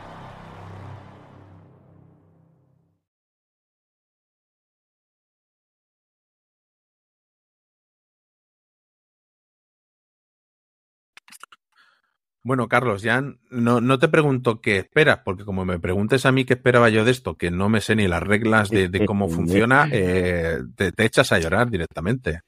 Bueno, 12.42 12.70
Carlos, 12.70 13.02
ya 13.02 13.22
no, 13.50 13.82
no, 13.82 14.00
te 14.00 14.08
pregunto 14.08 14.62
qué 14.62 14.78
esperas, 14.78 15.20
porque 15.26 15.44
como 15.44 15.66
me 15.66 15.78
preguntes 15.78 16.26
a 16.26 16.32
mí 16.32 16.46
qué 16.46 16.54
esperaba 16.54 16.90
yo 16.90 17.04
de 17.04 17.12
esto, 17.12 17.36
que 17.36 17.52
no 17.52 17.68
me 17.68 17.82
sé 17.82 17.98
ni 17.98 18.08
las 18.08 18.24
reglas 18.24 18.70
de, 18.70 19.06
cómo 19.06 19.28
funciona, 19.28 19.90
eh, 19.92 20.60
te, 20.76 20.94
echas 21.04 21.34
a 21.34 21.40
llorar 21.40 21.70
directamente. 21.70 22.40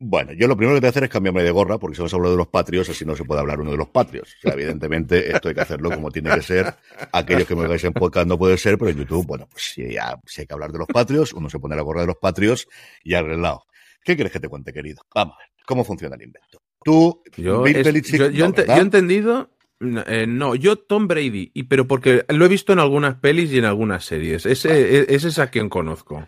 Bueno, 0.00 0.32
yo 0.32 0.46
lo 0.46 0.56
primero 0.56 0.76
que 0.76 0.80
te 0.80 0.84
voy 0.84 0.88
a 0.88 0.90
hacer 0.90 1.04
es 1.04 1.10
cambiarme 1.10 1.42
de 1.42 1.50
gorra, 1.50 1.76
porque 1.78 1.96
si 1.96 2.02
hemos 2.02 2.14
hablado 2.14 2.34
de 2.34 2.38
los 2.38 2.46
patrios, 2.46 2.88
así 2.88 3.04
no 3.04 3.16
se 3.16 3.24
puede 3.24 3.40
hablar 3.40 3.60
uno 3.60 3.72
de 3.72 3.76
los 3.76 3.88
patrios. 3.88 4.36
O 4.38 4.40
sea, 4.42 4.52
evidentemente, 4.52 5.28
esto 5.32 5.48
hay 5.48 5.56
que 5.56 5.60
hacerlo 5.60 5.90
como 5.90 6.12
tiene 6.12 6.32
que 6.36 6.42
ser. 6.42 6.72
Aquellos 7.12 7.48
que 7.48 7.56
me 7.56 7.66
veis 7.66 7.82
en 7.82 7.92
podcast 7.92 8.28
no 8.28 8.38
puede 8.38 8.56
ser, 8.58 8.78
pero 8.78 8.92
en 8.92 8.98
YouTube, 8.98 9.26
bueno, 9.26 9.48
pues 9.50 9.72
si, 9.74 9.92
ya, 9.92 10.16
si 10.24 10.42
hay 10.42 10.46
que 10.46 10.54
hablar 10.54 10.70
de 10.70 10.78
los 10.78 10.86
patrios, 10.86 11.32
uno 11.32 11.50
se 11.50 11.58
pone 11.58 11.74
la 11.74 11.82
gorra 11.82 12.02
de 12.02 12.06
los 12.06 12.16
patrios 12.16 12.68
y 13.02 13.14
arreglado. 13.14 13.64
¿Qué 14.04 14.14
quieres 14.14 14.32
que 14.32 14.38
te 14.38 14.48
cuente, 14.48 14.72
querido? 14.72 15.02
Vamos 15.12 15.34
a 15.34 15.38
ver, 15.40 15.48
¿cómo 15.66 15.82
funciona 15.82 16.14
el 16.14 16.22
invento? 16.22 16.60
Tú, 16.84 17.22
yo, 17.36 17.66
he 17.66 17.80
entendido. 18.78 19.50
Eh, 19.80 20.26
no, 20.26 20.54
yo 20.56 20.76
Tom 20.76 21.06
Brady, 21.06 21.52
y, 21.54 21.64
pero 21.64 21.86
porque 21.86 22.24
lo 22.28 22.44
he 22.44 22.48
visto 22.48 22.72
en 22.72 22.80
algunas 22.80 23.16
pelis 23.16 23.52
y 23.52 23.58
en 23.58 23.64
algunas 23.64 24.04
series. 24.04 24.44
Ese, 24.44 24.70
e, 24.70 25.06
ese 25.08 25.28
es 25.28 25.38
a 25.38 25.50
quien 25.50 25.68
conozco. 25.68 26.26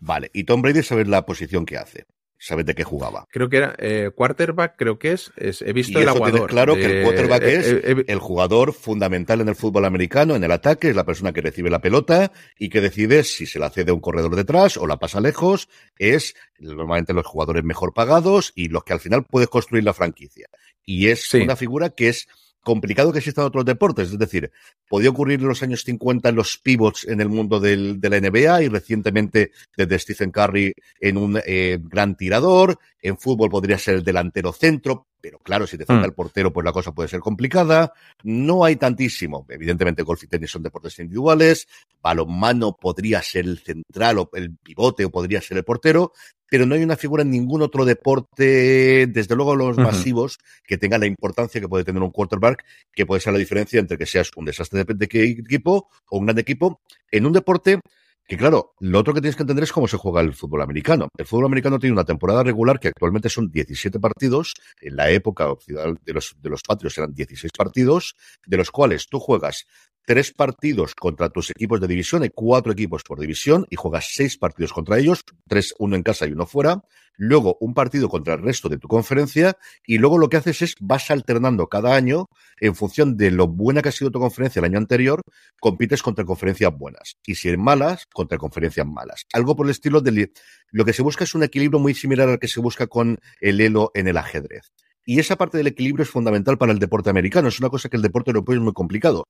Vale, 0.00 0.30
y 0.34 0.44
Tom 0.44 0.60
Brady 0.60 0.82
sabe 0.82 1.04
la 1.06 1.24
posición 1.24 1.64
que 1.64 1.78
hace 1.78 2.06
sabes 2.42 2.66
de 2.66 2.74
qué 2.74 2.82
jugaba. 2.82 3.26
Creo 3.30 3.48
que 3.48 3.56
era 3.58 3.76
eh, 3.78 4.10
quarterback, 4.14 4.74
creo 4.76 4.98
que 4.98 5.12
es, 5.12 5.32
he 5.36 5.72
visto 5.72 6.00
el 6.00 6.08
aguador. 6.08 6.50
Claro 6.50 6.74
que 6.74 7.00
el 7.00 7.04
quarterback 7.04 7.42
es 7.44 7.66
el 8.08 8.18
jugador 8.18 8.72
fundamental 8.72 9.40
en 9.40 9.48
el 9.48 9.54
fútbol 9.54 9.84
americano, 9.84 10.34
en 10.34 10.42
el 10.42 10.50
ataque, 10.50 10.88
es 10.88 10.96
la 10.96 11.04
persona 11.04 11.32
que 11.32 11.40
recibe 11.40 11.70
la 11.70 11.80
pelota 11.80 12.32
y 12.58 12.68
que 12.68 12.80
decide 12.80 13.22
si 13.22 13.46
se 13.46 13.60
la 13.60 13.70
cede 13.70 13.92
a 13.92 13.94
un 13.94 14.00
corredor 14.00 14.34
detrás 14.34 14.76
o 14.76 14.86
la 14.88 14.98
pasa 14.98 15.20
lejos, 15.20 15.68
es 15.98 16.34
normalmente 16.58 17.12
los 17.12 17.26
jugadores 17.26 17.62
mejor 17.62 17.94
pagados 17.94 18.52
y 18.56 18.68
los 18.68 18.82
que 18.82 18.92
al 18.92 19.00
final 19.00 19.24
puedes 19.24 19.48
construir 19.48 19.84
la 19.84 19.94
franquicia. 19.94 20.48
Y 20.84 21.08
es 21.08 21.32
una 21.34 21.54
figura 21.54 21.90
que 21.90 22.08
es 22.08 22.26
complicado 22.62 23.12
que 23.12 23.18
existan 23.18 23.44
otros 23.44 23.64
deportes. 23.64 24.10
Es 24.10 24.18
decir, 24.18 24.50
podía 24.88 25.10
ocurrir 25.10 25.40
en 25.40 25.48
los 25.48 25.62
años 25.62 25.82
50 25.84 26.28
en 26.28 26.34
los 26.34 26.58
pivots 26.58 27.06
en 27.06 27.20
el 27.20 27.28
mundo 27.28 27.60
del, 27.60 28.00
de 28.00 28.10
la 28.10 28.20
NBA 28.20 28.62
y 28.62 28.68
recientemente 28.68 29.52
desde 29.76 29.98
Stephen 29.98 30.30
Curry 30.30 30.74
en 31.00 31.16
un 31.16 31.40
eh, 31.44 31.78
gran 31.82 32.16
tirador. 32.16 32.78
En 33.00 33.18
fútbol 33.18 33.50
podría 33.50 33.78
ser 33.78 33.96
el 33.96 34.04
delantero 34.04 34.52
centro, 34.52 35.08
pero 35.20 35.38
claro, 35.38 35.66
si 35.66 35.78
te 35.78 35.84
falta 35.84 36.02
mm. 36.02 36.10
el 36.10 36.14
portero, 36.14 36.52
pues 36.52 36.64
la 36.64 36.72
cosa 36.72 36.92
puede 36.92 37.08
ser 37.08 37.20
complicada. 37.20 37.92
No 38.22 38.64
hay 38.64 38.76
tantísimo. 38.76 39.46
Evidentemente, 39.48 40.02
golf 40.02 40.22
y 40.24 40.26
tenis 40.28 40.50
son 40.50 40.62
deportes 40.62 40.98
individuales. 40.98 41.68
Balonmano 42.02 42.76
podría 42.76 43.22
ser 43.22 43.46
el 43.46 43.58
central 43.58 44.18
o 44.18 44.30
el 44.34 44.56
pivote 44.56 45.04
o 45.04 45.10
podría 45.10 45.40
ser 45.40 45.58
el 45.58 45.64
portero, 45.64 46.12
pero 46.50 46.66
no 46.66 46.74
hay 46.74 46.82
una 46.82 46.96
figura 46.96 47.22
en 47.22 47.30
ningún 47.30 47.62
otro 47.62 47.84
deporte, 47.84 49.06
desde 49.06 49.36
luego 49.36 49.56
los 49.56 49.78
masivos, 49.78 50.38
que 50.66 50.76
tenga 50.76 50.98
la 50.98 51.06
importancia 51.06 51.60
que 51.60 51.68
puede 51.68 51.84
tener 51.84 52.02
un 52.02 52.10
quarterback, 52.10 52.64
que 52.92 53.06
puede 53.06 53.20
ser 53.20 53.32
la 53.32 53.38
diferencia 53.38 53.80
entre 53.80 53.96
que 53.96 54.06
seas 54.06 54.30
un 54.36 54.44
desastre 54.44 54.84
de, 54.84 54.94
de 54.94 55.30
equipo 55.30 55.88
o 56.10 56.18
un 56.18 56.26
gran 56.26 56.38
equipo 56.38 56.80
en 57.10 57.26
un 57.26 57.32
deporte 57.32 57.80
que 58.26 58.36
claro, 58.36 58.74
lo 58.80 59.00
otro 59.00 59.12
que 59.12 59.20
tienes 59.20 59.36
que 59.36 59.42
entender 59.42 59.64
es 59.64 59.72
cómo 59.72 59.88
se 59.88 59.96
juega 59.96 60.20
el 60.20 60.32
fútbol 60.32 60.62
americano. 60.62 61.08
El 61.18 61.26
fútbol 61.26 61.46
americano 61.46 61.78
tiene 61.78 61.92
una 61.92 62.04
temporada 62.04 62.42
regular 62.42 62.78
que 62.78 62.88
actualmente 62.88 63.28
son 63.28 63.50
17 63.50 63.98
partidos. 63.98 64.54
En 64.80 64.96
la 64.96 65.10
época 65.10 65.48
de 65.66 66.12
los, 66.12 66.36
de 66.40 66.48
los 66.48 66.62
patrios 66.62 66.96
eran 66.96 67.12
16 67.12 67.50
partidos, 67.56 68.14
de 68.46 68.56
los 68.56 68.70
cuales 68.70 69.08
tú 69.08 69.18
juegas 69.18 69.66
tres 70.04 70.32
partidos 70.32 70.94
contra 70.94 71.28
tus 71.28 71.50
equipos 71.50 71.80
de 71.80 71.86
división, 71.86 72.22
hay 72.22 72.30
cuatro 72.34 72.72
equipos 72.72 73.02
por 73.02 73.20
división 73.20 73.66
y 73.70 73.76
juegas 73.76 74.10
seis 74.12 74.36
partidos 74.36 74.72
contra 74.72 74.98
ellos, 74.98 75.24
tres, 75.46 75.74
uno 75.78 75.96
en 75.96 76.02
casa 76.02 76.26
y 76.26 76.32
uno 76.32 76.46
fuera, 76.46 76.82
luego 77.16 77.56
un 77.60 77.74
partido 77.74 78.08
contra 78.08 78.34
el 78.34 78.42
resto 78.42 78.68
de 78.68 78.78
tu 78.78 78.88
conferencia 78.88 79.56
y 79.86 79.98
luego 79.98 80.18
lo 80.18 80.28
que 80.28 80.38
haces 80.38 80.62
es 80.62 80.74
vas 80.80 81.10
alternando 81.10 81.68
cada 81.68 81.94
año 81.94 82.28
en 82.60 82.74
función 82.74 83.16
de 83.16 83.30
lo 83.30 83.48
buena 83.48 83.82
que 83.82 83.90
ha 83.90 83.92
sido 83.92 84.10
tu 84.10 84.18
conferencia 84.18 84.60
el 84.60 84.66
año 84.66 84.78
anterior, 84.78 85.20
compites 85.60 86.02
contra 86.02 86.24
conferencias 86.24 86.72
buenas 86.76 87.16
y 87.26 87.36
si 87.36 87.48
eres 87.48 87.60
malas, 87.60 88.06
contra 88.12 88.38
conferencias 88.38 88.86
malas. 88.86 89.26
Algo 89.32 89.56
por 89.56 89.66
el 89.66 89.70
estilo 89.70 90.00
de 90.00 90.32
lo 90.70 90.84
que 90.84 90.92
se 90.92 91.02
busca 91.02 91.24
es 91.24 91.34
un 91.34 91.42
equilibrio 91.42 91.78
muy 91.78 91.94
similar 91.94 92.28
al 92.28 92.38
que 92.38 92.48
se 92.48 92.60
busca 92.60 92.86
con 92.86 93.18
el 93.40 93.60
elo 93.60 93.90
en 93.94 94.08
el 94.08 94.16
ajedrez. 94.16 94.72
Y 95.04 95.18
esa 95.18 95.36
parte 95.36 95.58
del 95.58 95.66
equilibrio 95.66 96.04
es 96.04 96.10
fundamental 96.10 96.58
para 96.58 96.72
el 96.72 96.78
deporte 96.78 97.10
americano. 97.10 97.48
Es 97.48 97.58
una 97.58 97.70
cosa 97.70 97.88
que 97.88 97.96
el 97.96 98.02
deporte 98.02 98.30
europeo 98.30 98.54
es 98.54 98.62
muy 98.62 98.72
complicado. 98.72 99.26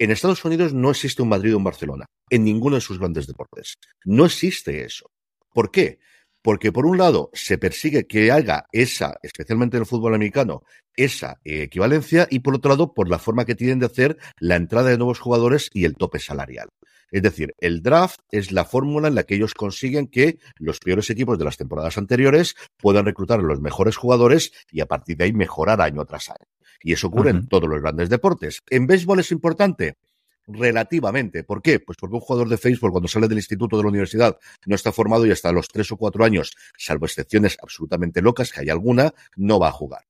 En 0.00 0.12
Estados 0.12 0.44
Unidos 0.44 0.72
no 0.72 0.90
existe 0.90 1.22
un 1.22 1.28
Madrid 1.28 1.54
o 1.54 1.58
un 1.58 1.64
Barcelona, 1.64 2.06
en 2.30 2.44
ninguno 2.44 2.76
de 2.76 2.80
sus 2.80 3.00
grandes 3.00 3.26
deportes. 3.26 3.74
No 4.04 4.26
existe 4.26 4.84
eso. 4.84 5.10
¿Por 5.52 5.72
qué? 5.72 5.98
Porque 6.40 6.70
por 6.70 6.86
un 6.86 6.98
lado 6.98 7.30
se 7.32 7.58
persigue 7.58 8.06
que 8.06 8.30
haga 8.30 8.66
esa, 8.70 9.16
especialmente 9.22 9.76
en 9.76 9.82
el 9.82 9.88
fútbol 9.88 10.14
americano, 10.14 10.62
esa 10.94 11.40
eh, 11.44 11.62
equivalencia 11.62 12.28
y 12.30 12.38
por 12.40 12.54
otro 12.54 12.68
lado 12.70 12.94
por 12.94 13.08
la 13.08 13.18
forma 13.18 13.44
que 13.44 13.56
tienen 13.56 13.80
de 13.80 13.86
hacer 13.86 14.18
la 14.38 14.54
entrada 14.54 14.90
de 14.90 14.98
nuevos 14.98 15.18
jugadores 15.18 15.68
y 15.74 15.84
el 15.84 15.96
tope 15.96 16.20
salarial. 16.20 16.68
Es 17.10 17.22
decir, 17.22 17.54
el 17.58 17.82
draft 17.82 18.20
es 18.30 18.52
la 18.52 18.64
fórmula 18.64 19.08
en 19.08 19.14
la 19.14 19.22
que 19.22 19.34
ellos 19.34 19.54
consiguen 19.54 20.08
que 20.08 20.38
los 20.56 20.78
peores 20.78 21.08
equipos 21.10 21.38
de 21.38 21.44
las 21.44 21.56
temporadas 21.56 21.96
anteriores 21.96 22.54
puedan 22.76 23.06
reclutar 23.06 23.40
a 23.40 23.42
los 23.42 23.60
mejores 23.60 23.96
jugadores 23.96 24.52
y 24.70 24.80
a 24.80 24.86
partir 24.86 25.16
de 25.16 25.24
ahí 25.24 25.32
mejorar 25.32 25.80
año 25.80 26.04
tras 26.04 26.28
año. 26.28 26.46
Y 26.82 26.92
eso 26.92 27.08
ocurre 27.08 27.30
en 27.30 27.48
todos 27.48 27.68
los 27.68 27.80
grandes 27.80 28.08
deportes. 28.08 28.60
¿En 28.68 28.86
béisbol 28.86 29.20
es 29.20 29.32
importante? 29.32 29.96
Relativamente. 30.46 31.44
¿Por 31.44 31.60
qué? 31.60 31.80
Pues 31.80 31.98
porque 31.98 32.14
un 32.14 32.20
jugador 32.20 32.48
de 32.48 32.58
béisbol 32.62 32.92
cuando 32.92 33.08
sale 33.08 33.28
del 33.28 33.38
instituto 33.38 33.76
de 33.76 33.82
la 33.82 33.88
universidad 33.88 34.38
no 34.64 34.74
está 34.74 34.92
formado 34.92 35.26
y 35.26 35.30
hasta 35.30 35.52
los 35.52 35.68
tres 35.68 35.90
o 35.92 35.96
cuatro 35.96 36.24
años, 36.24 36.52
salvo 36.76 37.06
excepciones 37.06 37.56
absolutamente 37.62 38.22
locas, 38.22 38.52
que 38.52 38.60
hay 38.60 38.70
alguna, 38.70 39.12
no 39.36 39.58
va 39.58 39.68
a 39.68 39.72
jugar. 39.72 40.04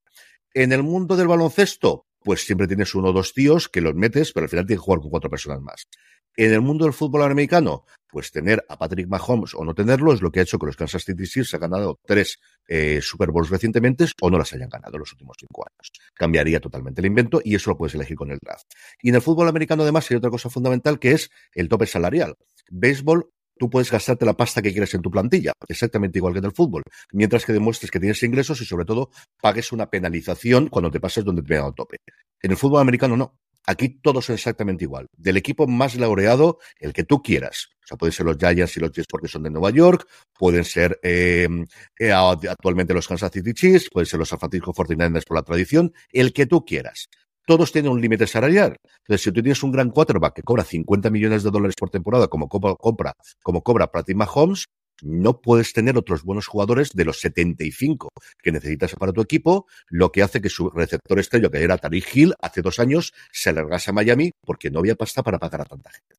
En 0.53 0.71
el 0.71 0.83
mundo 0.83 1.15
del 1.15 1.27
baloncesto, 1.27 2.05
pues 2.23 2.45
siempre 2.45 2.67
tienes 2.67 2.93
uno 2.95 3.09
o 3.09 3.13
dos 3.13 3.33
tíos 3.33 3.69
que 3.69 3.81
los 3.81 3.95
metes, 3.95 4.31
pero 4.33 4.45
al 4.45 4.49
final 4.49 4.65
tienes 4.65 4.81
que 4.81 4.85
jugar 4.85 5.01
con 5.01 5.09
cuatro 5.09 5.29
personas 5.29 5.61
más. 5.61 5.87
En 6.35 6.53
el 6.53 6.61
mundo 6.61 6.85
del 6.85 6.93
fútbol 6.93 7.23
americano, 7.23 7.85
pues 8.07 8.31
tener 8.31 8.65
a 8.69 8.77
Patrick 8.77 9.07
Mahomes 9.07 9.53
o 9.55 9.65
no 9.65 9.73
tenerlo 9.73 10.13
es 10.13 10.21
lo 10.21 10.31
que 10.31 10.39
ha 10.39 10.43
hecho 10.43 10.57
que 10.57 10.65
los 10.65 10.77
Kansas 10.77 11.03
City 11.03 11.25
Chiefs 11.25 11.53
han 11.53 11.61
ganado 11.61 11.99
tres 12.05 12.39
eh, 12.67 12.99
Super 13.01 13.31
Bowls 13.31 13.49
recientemente 13.49 14.05
o 14.21 14.29
no 14.29 14.37
las 14.37 14.53
hayan 14.53 14.69
ganado 14.69 14.97
los 14.97 15.11
últimos 15.11 15.35
cinco 15.39 15.65
años. 15.67 15.91
Cambiaría 16.13 16.59
totalmente 16.59 17.01
el 17.01 17.07
invento 17.07 17.41
y 17.43 17.55
eso 17.55 17.71
lo 17.71 17.77
puedes 17.77 17.95
elegir 17.95 18.15
con 18.15 18.31
el 18.31 18.39
draft. 18.41 18.65
Y 19.01 19.09
en 19.09 19.15
el 19.15 19.21
fútbol 19.21 19.47
americano 19.47 19.83
además 19.83 20.09
hay 20.09 20.17
otra 20.17 20.29
cosa 20.29 20.49
fundamental 20.49 20.97
que 20.99 21.11
es 21.11 21.29
el 21.53 21.67
tope 21.67 21.85
salarial. 21.85 22.35
Béisbol 22.69 23.29
tú 23.59 23.69
puedes 23.69 23.91
gastarte 23.91 24.25
la 24.25 24.33
pasta 24.33 24.61
que 24.61 24.71
quieres 24.71 24.93
en 24.95 25.01
tu 25.01 25.11
plantilla, 25.11 25.51
exactamente 25.67 26.17
igual 26.17 26.33
que 26.33 26.39
en 26.39 26.45
el 26.45 26.53
fútbol, 26.53 26.81
mientras 27.11 27.45
que 27.45 27.53
demuestres 27.53 27.91
que 27.91 27.99
tienes 27.99 28.23
ingresos 28.23 28.59
y 28.61 28.65
sobre 28.65 28.85
todo 28.85 29.11
pagues 29.39 29.71
una 29.71 29.89
penalización 29.89 30.69
cuando 30.69 30.89
te 30.89 30.99
pases 30.99 31.23
donde 31.23 31.43
te 31.43 31.49
vean 31.49 31.65
al 31.65 31.75
tope. 31.75 31.97
En 32.41 32.51
el 32.51 32.57
fútbol 32.57 32.81
americano 32.81 33.15
no. 33.15 33.37
Aquí 33.65 33.89
todos 33.89 34.25
son 34.25 34.33
exactamente 34.33 34.85
igual. 34.85 35.05
Del 35.15 35.37
equipo 35.37 35.67
más 35.67 35.95
laureado, 35.95 36.57
el 36.79 36.91
que 36.91 37.03
tú 37.03 37.21
quieras. 37.21 37.67
O 37.83 37.87
sea, 37.87 37.97
pueden 37.97 38.13
ser 38.13 38.25
los 38.25 38.37
Giants 38.37 38.77
y 38.77 38.79
los 38.79 38.91
Jets 38.91 39.05
porque 39.07 39.27
son 39.27 39.43
de 39.43 39.51
Nueva 39.51 39.69
York, 39.69 40.07
pueden 40.33 40.63
ser 40.63 40.99
em, 41.03 41.65
eh, 41.99 42.11
actualmente 42.11 42.93
los 42.93 43.07
Kansas 43.07 43.31
City 43.31 43.53
Chiefs, 43.53 43.89
pueden 43.91 44.07
ser 44.07 44.17
los 44.17 44.29
San 44.29 44.39
Francisco 44.39 44.73
49ers 44.73 45.25
por 45.25 45.37
la 45.37 45.43
tradición, 45.43 45.93
el 46.11 46.33
que 46.33 46.47
tú 46.47 46.65
quieras 46.65 47.09
todos 47.49 47.71
tienen 47.71 47.91
un 47.91 47.99
límite 47.99 48.27
salarial. 48.27 48.75
Entonces, 48.99 49.23
si 49.23 49.31
tú 49.31 49.41
tienes 49.41 49.63
un 49.63 49.71
gran 49.71 49.89
quarterback 49.89 50.35
que 50.35 50.43
cobra 50.43 50.63
50 50.63 51.09
millones 51.09 51.41
de 51.41 51.49
dólares 51.49 51.73
por 51.79 51.89
temporada, 51.89 52.27
como 52.27 52.47
compra, 52.47 53.13
como 53.41 53.63
cobra 53.63 53.91
Patrick 53.91 54.15
Mahomes, 54.15 54.65
no 55.01 55.41
puedes 55.41 55.73
tener 55.73 55.97
otros 55.97 56.21
buenos 56.21 56.45
jugadores 56.45 56.91
de 56.93 57.05
los 57.05 57.19
75 57.21 58.09
que 58.43 58.51
necesitas 58.51 58.93
para 58.93 59.13
tu 59.13 59.21
equipo, 59.21 59.65
lo 59.87 60.11
que 60.11 60.21
hace 60.21 60.41
que 60.41 60.49
su 60.49 60.69
receptor 60.69 61.17
estrella, 61.17 61.49
que 61.49 61.63
era 61.63 61.79
Tariq 61.79 62.15
Hill, 62.15 62.35
hace 62.39 62.61
dos 62.61 62.77
años, 62.77 63.13
se 63.31 63.49
alargase 63.49 63.89
a 63.89 63.93
Miami 63.93 64.29
porque 64.45 64.69
no 64.69 64.77
había 64.77 64.93
pasta 64.93 65.23
para 65.23 65.39
pagar 65.39 65.61
a 65.61 65.65
tanta 65.65 65.89
gente. 65.89 66.17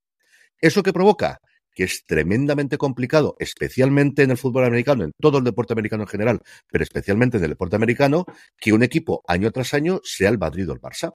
¿Eso 0.60 0.82
qué 0.82 0.92
provoca? 0.92 1.38
Que 1.74 1.84
es 1.84 2.04
tremendamente 2.06 2.78
complicado, 2.78 3.36
especialmente 3.38 4.22
en 4.22 4.30
el 4.30 4.36
fútbol 4.36 4.64
americano, 4.64 5.04
en 5.04 5.12
todo 5.20 5.38
el 5.38 5.44
deporte 5.44 5.72
americano 5.72 6.04
en 6.04 6.08
general, 6.08 6.40
pero 6.70 6.84
especialmente 6.84 7.38
en 7.38 7.44
el 7.44 7.50
deporte 7.50 7.76
americano, 7.76 8.24
que 8.58 8.72
un 8.72 8.82
equipo 8.82 9.22
año 9.26 9.50
tras 9.50 9.74
año 9.74 10.00
sea 10.04 10.30
el 10.30 10.38
Madrid 10.38 10.68
o 10.68 10.72
el 10.72 10.80
Barça 10.80 11.12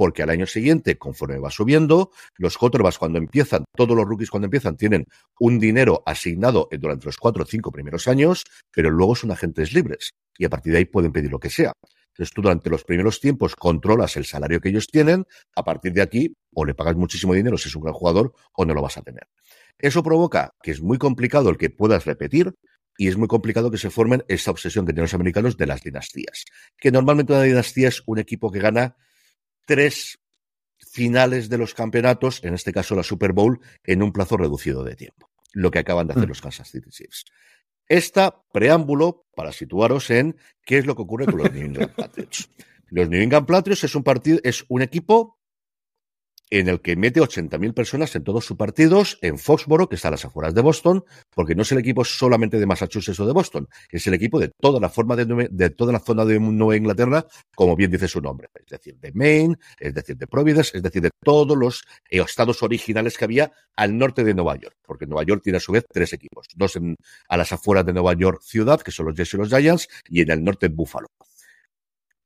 porque 0.00 0.22
al 0.22 0.30
año 0.30 0.46
siguiente, 0.46 0.96
conforme 0.96 1.38
va 1.38 1.50
subiendo, 1.50 2.10
los 2.38 2.56
quarterbacks 2.56 2.96
cuando 2.96 3.18
empiezan, 3.18 3.66
todos 3.76 3.94
los 3.94 4.06
rookies 4.06 4.30
cuando 4.30 4.46
empiezan, 4.46 4.78
tienen 4.78 5.04
un 5.38 5.58
dinero 5.58 6.02
asignado 6.06 6.70
durante 6.72 7.04
los 7.04 7.18
cuatro 7.18 7.42
o 7.42 7.46
cinco 7.46 7.70
primeros 7.70 8.08
años, 8.08 8.44
pero 8.72 8.90
luego 8.90 9.14
son 9.14 9.30
agentes 9.30 9.74
libres 9.74 10.12
y 10.38 10.46
a 10.46 10.48
partir 10.48 10.72
de 10.72 10.78
ahí 10.78 10.84
pueden 10.86 11.12
pedir 11.12 11.30
lo 11.30 11.38
que 11.38 11.50
sea. 11.50 11.74
Entonces 12.14 12.32
tú 12.34 12.40
durante 12.40 12.70
los 12.70 12.84
primeros 12.84 13.20
tiempos 13.20 13.54
controlas 13.54 14.16
el 14.16 14.24
salario 14.24 14.58
que 14.60 14.70
ellos 14.70 14.86
tienen, 14.86 15.26
a 15.54 15.64
partir 15.64 15.92
de 15.92 16.00
aquí 16.00 16.34
o 16.54 16.64
le 16.64 16.74
pagas 16.74 16.96
muchísimo 16.96 17.34
dinero 17.34 17.58
si 17.58 17.68
es 17.68 17.76
un 17.76 17.82
gran 17.82 17.94
jugador 17.94 18.32
o 18.54 18.64
no 18.64 18.72
lo 18.72 18.80
vas 18.80 18.96
a 18.96 19.02
tener. 19.02 19.28
Eso 19.82 20.02
provoca 20.02 20.54
que 20.62 20.70
es 20.70 20.80
muy 20.80 20.98
complicado 20.98 21.50
el 21.50 21.58
que 21.58 21.70
puedas 21.70 22.04
repetir, 22.04 22.54
y 23.00 23.08
es 23.08 23.16
muy 23.16 23.28
complicado 23.28 23.70
que 23.70 23.78
se 23.78 23.88
formen 23.88 24.24
esa 24.28 24.50
obsesión 24.50 24.84
que 24.84 24.92
tienen 24.92 25.04
los 25.04 25.14
americanos 25.14 25.56
de 25.56 25.66
las 25.66 25.82
dinastías. 25.82 26.44
Que 26.76 26.90
normalmente 26.90 27.32
una 27.32 27.42
dinastía 27.42 27.88
es 27.88 28.02
un 28.04 28.18
equipo 28.18 28.50
que 28.50 28.58
gana 28.58 28.94
tres 29.66 30.18
finales 30.76 31.48
de 31.48 31.58
los 31.58 31.72
campeonatos, 31.72 32.44
en 32.44 32.52
este 32.52 32.72
caso 32.72 32.94
la 32.94 33.02
Super 33.02 33.32
Bowl, 33.32 33.60
en 33.84 34.02
un 34.02 34.12
plazo 34.12 34.36
reducido 34.36 34.84
de 34.84 34.96
tiempo. 34.96 35.30
Lo 35.52 35.70
que 35.70 35.78
acaban 35.78 36.08
de 36.08 36.12
hacer 36.12 36.26
mm. 36.26 36.28
los 36.28 36.42
Kansas 36.42 36.70
City 36.70 36.90
Chiefs. 36.90 37.24
Esta 37.88 38.42
preámbulo 38.52 39.26
para 39.34 39.52
situaros 39.52 40.10
en 40.10 40.36
qué 40.64 40.78
es 40.78 40.86
lo 40.86 40.94
que 40.94 41.02
ocurre 41.02 41.26
con 41.26 41.38
los 41.38 41.52
New 41.52 41.64
England 41.64 41.94
Patriots. 41.94 42.50
Los 42.92 43.08
New 43.08 43.22
England 43.22 43.46
Patriots 43.46 43.84
es 43.84 43.94
un 43.94 44.02
partido, 44.02 44.40
es 44.42 44.64
un 44.68 44.82
equipo 44.82 45.39
en 46.50 46.68
el 46.68 46.80
que 46.80 46.96
mete 46.96 47.20
80.000 47.20 47.72
personas 47.72 48.14
en 48.16 48.24
todos 48.24 48.44
sus 48.44 48.56
partidos 48.56 49.18
en 49.22 49.38
Foxboro, 49.38 49.88
que 49.88 49.94
está 49.94 50.08
a 50.08 50.10
las 50.12 50.24
afueras 50.24 50.54
de 50.54 50.60
Boston, 50.60 51.04
porque 51.34 51.54
no 51.54 51.62
es 51.62 51.72
el 51.72 51.78
equipo 51.78 52.04
solamente 52.04 52.58
de 52.58 52.66
Massachusetts 52.66 53.20
o 53.20 53.26
de 53.26 53.32
Boston, 53.32 53.68
es 53.90 54.06
el 54.06 54.14
equipo 54.14 54.38
de 54.38 54.50
toda 54.60 54.80
la 54.80 54.88
forma 54.88 55.16
de, 55.16 55.48
de 55.50 55.70
toda 55.70 55.92
la 55.92 56.00
zona 56.00 56.24
de 56.24 56.40
Nueva 56.40 56.76
Inglaterra, 56.76 57.24
como 57.54 57.76
bien 57.76 57.90
dice 57.90 58.08
su 58.08 58.20
nombre, 58.20 58.48
es 58.54 58.66
decir, 58.66 58.98
de 58.98 59.12
Maine, 59.12 59.56
es 59.78 59.94
decir, 59.94 60.16
de 60.16 60.26
Providence, 60.26 60.76
es 60.76 60.82
decir, 60.82 61.02
de 61.02 61.10
todos 61.22 61.56
los 61.56 61.84
eh, 62.10 62.20
estados 62.20 62.62
originales 62.62 63.16
que 63.16 63.24
había 63.24 63.52
al 63.76 63.96
norte 63.96 64.24
de 64.24 64.34
Nueva 64.34 64.56
York, 64.56 64.76
porque 64.84 65.06
Nueva 65.06 65.24
York 65.24 65.42
tiene 65.42 65.58
a 65.58 65.60
su 65.60 65.72
vez 65.72 65.84
tres 65.90 66.12
equipos, 66.12 66.46
dos 66.56 66.76
en, 66.76 66.96
a 67.28 67.36
las 67.36 67.52
afueras 67.52 67.86
de 67.86 67.92
Nueva 67.92 68.14
York 68.14 68.42
ciudad, 68.42 68.80
que 68.80 68.90
son 68.90 69.06
los 69.06 69.14
Jets 69.14 69.34
y 69.34 69.36
los 69.36 69.48
Giants, 69.48 69.88
y 70.08 70.22
en 70.22 70.30
el 70.30 70.42
norte 70.42 70.68
Buffalo. 70.68 71.06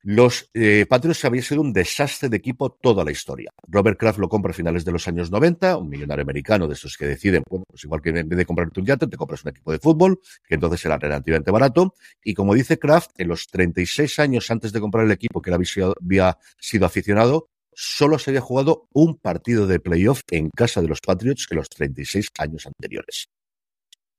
Los 0.07 0.50
eh, 0.52 0.84
Patriots 0.86 1.24
habían 1.24 1.42
sido 1.42 1.62
un 1.62 1.72
desastre 1.72 2.28
de 2.28 2.36
equipo 2.36 2.70
toda 2.70 3.05
la 3.05 3.11
historia. 3.11 3.50
Robert 3.66 3.98
Kraft 3.98 4.18
lo 4.18 4.28
compra 4.28 4.50
a 4.50 4.55
finales 4.55 4.84
de 4.84 4.92
los 4.92 5.09
años 5.09 5.30
90, 5.30 5.78
un 5.78 5.88
millonario 5.88 6.20
americano 6.20 6.68
de 6.68 6.74
esos 6.74 6.98
que 6.98 7.07
deciden, 7.07 7.42
bueno, 7.48 7.64
pues 7.66 7.84
igual 7.84 8.02
que 8.02 8.11
en 8.11 8.28
vez 8.28 8.36
de 8.36 8.44
comprarte 8.44 8.80
un 8.80 8.86
yate, 8.86 9.07
te 9.07 9.16
compras 9.16 9.42
un 9.44 9.50
equipo 9.52 9.72
de 9.72 9.78
fútbol, 9.78 10.20
que 10.46 10.57
entonces 10.57 10.84
era 10.84 10.98
relativamente 10.98 11.50
barato. 11.50 11.94
Y 12.22 12.34
como 12.34 12.52
dice 12.52 12.78
Kraft, 12.78 13.12
en 13.16 13.28
los 13.28 13.46
36 13.46 14.18
años 14.18 14.50
antes 14.50 14.74
de 14.74 14.80
comprar 14.80 15.07
el 15.07 15.11
equipo 15.11 15.40
que 15.40 15.55
había 15.55 15.64
sido, 15.66 15.94
había 15.98 16.36
sido 16.59 16.84
aficionado, 16.84 17.48
solo 17.72 18.18
se 18.18 18.30
había 18.30 18.42
jugado 18.42 18.86
un 18.92 19.16
partido 19.16 19.66
de 19.66 19.80
playoff 19.80 20.20
en 20.30 20.50
casa 20.50 20.82
de 20.82 20.88
los 20.88 21.00
Patriots 21.00 21.46
en 21.50 21.57
los 21.57 21.70
36 21.70 22.28
años 22.38 22.66
anteriores. 22.66 23.30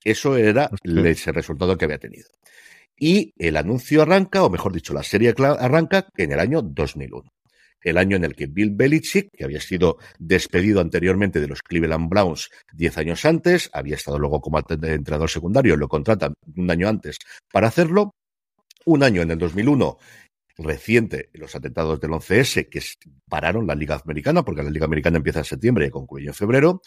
Eso 0.04 0.36
era 0.36 0.72
ese 0.84 1.32
resultado 1.32 1.78
que 1.78 1.86
había 1.86 2.00
tenido. 2.00 2.28
Y 2.98 3.34
el 3.38 3.58
anuncio 3.58 4.02
arranca, 4.02 4.44
o 4.44 4.50
mejor 4.50 4.74
dicho, 4.74 4.94
la 4.94 5.04
serie 5.04 5.34
arranca 5.38 6.08
en 6.16 6.32
el 6.32 6.40
año 6.40 6.62
2001. 6.62 7.30
El 7.82 7.98
año 8.00 8.16
en 8.18 8.24
el 8.24 8.36
que 8.36 8.48
Bill 8.48 8.72
Belichick, 8.72 9.30
que 9.32 9.44
había 9.44 9.62
sido 9.62 9.98
despedido 10.18 10.82
anteriormente 10.82 11.40
de 11.40 11.48
los 11.48 11.62
Cleveland 11.62 12.10
Browns 12.10 12.50
diez 12.74 12.98
años 12.98 13.24
antes, 13.26 13.70
había 13.74 13.96
estado 13.96 14.18
luego 14.18 14.42
como 14.42 14.58
entrenador 14.58 15.30
secundario, 15.30 15.78
lo 15.78 15.88
contratan 15.88 16.34
un 16.56 16.72
año 16.72 16.90
antes 16.90 17.20
para 17.52 17.68
hacerlo. 17.68 18.16
Un 18.86 19.04
año 19.04 19.22
en 19.22 19.32
el 19.32 19.38
2001 19.38 19.98
reciente 20.58 21.30
los 21.34 21.56
atentados 21.56 22.00
del 22.00 22.12
11S 22.12 22.70
que 22.70 22.82
pararon 23.28 23.68
la 23.68 23.76
Liga 23.76 24.02
Americana, 24.04 24.44
porque 24.44 24.64
la 24.64 24.70
Liga 24.70 24.86
Americana 24.86 25.18
empieza 25.18 25.40
en 25.40 25.46
septiembre 25.46 25.88
y 25.88 25.90
concluye 25.90 26.28
en 26.28 26.34
febrero. 26.34 26.82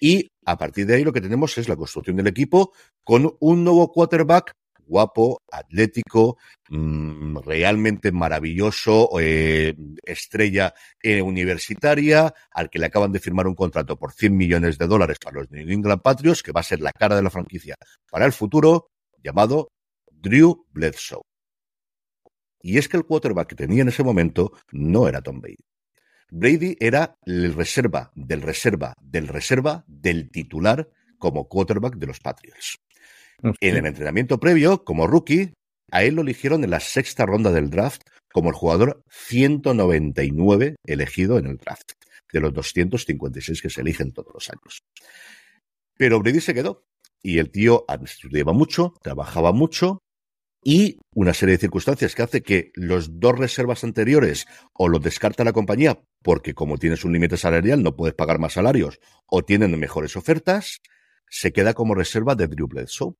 Y 0.00 0.28
a 0.44 0.56
partir 0.58 0.86
de 0.86 0.96
ahí 0.96 1.04
lo 1.04 1.12
que 1.12 1.20
tenemos 1.20 1.56
es 1.58 1.68
la 1.68 1.76
construcción 1.76 2.16
del 2.16 2.26
equipo 2.26 2.72
con 3.02 3.36
un 3.40 3.64
nuevo 3.64 3.90
quarterback 3.92 4.52
guapo, 4.86 5.42
atlético, 5.50 6.38
mm, 6.68 7.38
realmente 7.38 8.12
maravilloso, 8.12 9.10
eh, 9.20 9.74
estrella 10.04 10.74
eh, 11.02 11.22
universitaria, 11.22 12.32
al 12.52 12.70
que 12.70 12.78
le 12.78 12.86
acaban 12.86 13.12
de 13.12 13.20
firmar 13.20 13.46
un 13.46 13.54
contrato 13.54 13.96
por 13.96 14.12
100 14.12 14.36
millones 14.36 14.78
de 14.78 14.86
dólares 14.86 15.18
para 15.22 15.40
los 15.40 15.50
New 15.50 15.68
England 15.68 16.02
Patriots, 16.02 16.42
que 16.42 16.52
va 16.52 16.60
a 16.60 16.64
ser 16.64 16.80
la 16.80 16.92
cara 16.92 17.16
de 17.16 17.22
la 17.22 17.30
franquicia 17.30 17.76
para 18.10 18.26
el 18.26 18.32
futuro, 18.32 18.88
llamado 19.22 19.68
Drew 20.10 20.66
Bledsoe. 20.70 21.22
Y 22.62 22.78
es 22.78 22.88
que 22.88 22.96
el 22.96 23.04
quarterback 23.04 23.48
que 23.48 23.56
tenía 23.56 23.82
en 23.82 23.88
ese 23.88 24.02
momento 24.02 24.52
no 24.72 25.06
era 25.06 25.20
Tom 25.20 25.40
Brady. 25.40 25.56
Brady 26.30 26.76
era 26.80 27.16
el 27.26 27.54
reserva 27.54 28.10
del 28.14 28.42
reserva 28.42 28.94
del 29.00 29.28
reserva 29.28 29.84
del 29.86 30.30
titular 30.30 30.88
como 31.18 31.46
quarterback 31.46 31.96
de 31.96 32.06
los 32.06 32.20
Patriots. 32.20 32.76
En 33.42 33.76
el 33.76 33.86
entrenamiento 33.86 34.38
previo, 34.40 34.84
como 34.84 35.06
rookie, 35.06 35.52
a 35.90 36.04
él 36.04 36.14
lo 36.14 36.22
eligieron 36.22 36.64
en 36.64 36.70
la 36.70 36.80
sexta 36.80 37.26
ronda 37.26 37.52
del 37.52 37.70
draft 37.70 38.02
como 38.32 38.48
el 38.48 38.54
jugador 38.54 39.02
199 39.10 40.76
elegido 40.84 41.38
en 41.38 41.46
el 41.46 41.56
draft, 41.56 41.92
de 42.32 42.40
los 42.40 42.52
256 42.52 43.62
que 43.62 43.70
se 43.70 43.80
eligen 43.80 44.12
todos 44.12 44.32
los 44.34 44.48
años. 44.50 44.82
Pero 45.96 46.20
Brady 46.20 46.40
se 46.40 46.54
quedó 46.54 46.84
y 47.22 47.38
el 47.38 47.50
tío 47.50 47.84
estudiaba 48.04 48.52
mucho, 48.52 48.94
trabajaba 49.02 49.52
mucho 49.52 50.00
y 50.64 50.98
una 51.14 51.34
serie 51.34 51.54
de 51.54 51.60
circunstancias 51.60 52.14
que 52.14 52.22
hace 52.22 52.42
que 52.42 52.72
los 52.74 53.20
dos 53.20 53.38
reservas 53.38 53.84
anteriores 53.84 54.46
o 54.72 54.88
lo 54.88 54.98
descarta 54.98 55.44
la 55.44 55.52
compañía 55.52 56.00
porque 56.22 56.54
como 56.54 56.78
tienes 56.78 57.04
un 57.04 57.12
límite 57.12 57.36
salarial 57.36 57.82
no 57.82 57.94
puedes 57.94 58.14
pagar 58.14 58.38
más 58.38 58.54
salarios 58.54 58.98
o 59.26 59.44
tienen 59.44 59.78
mejores 59.78 60.16
ofertas, 60.16 60.80
se 61.28 61.52
queda 61.52 61.74
como 61.74 61.94
reserva 61.94 62.34
de 62.34 62.48
Drew 62.48 62.66
Bledsoe. 62.66 63.14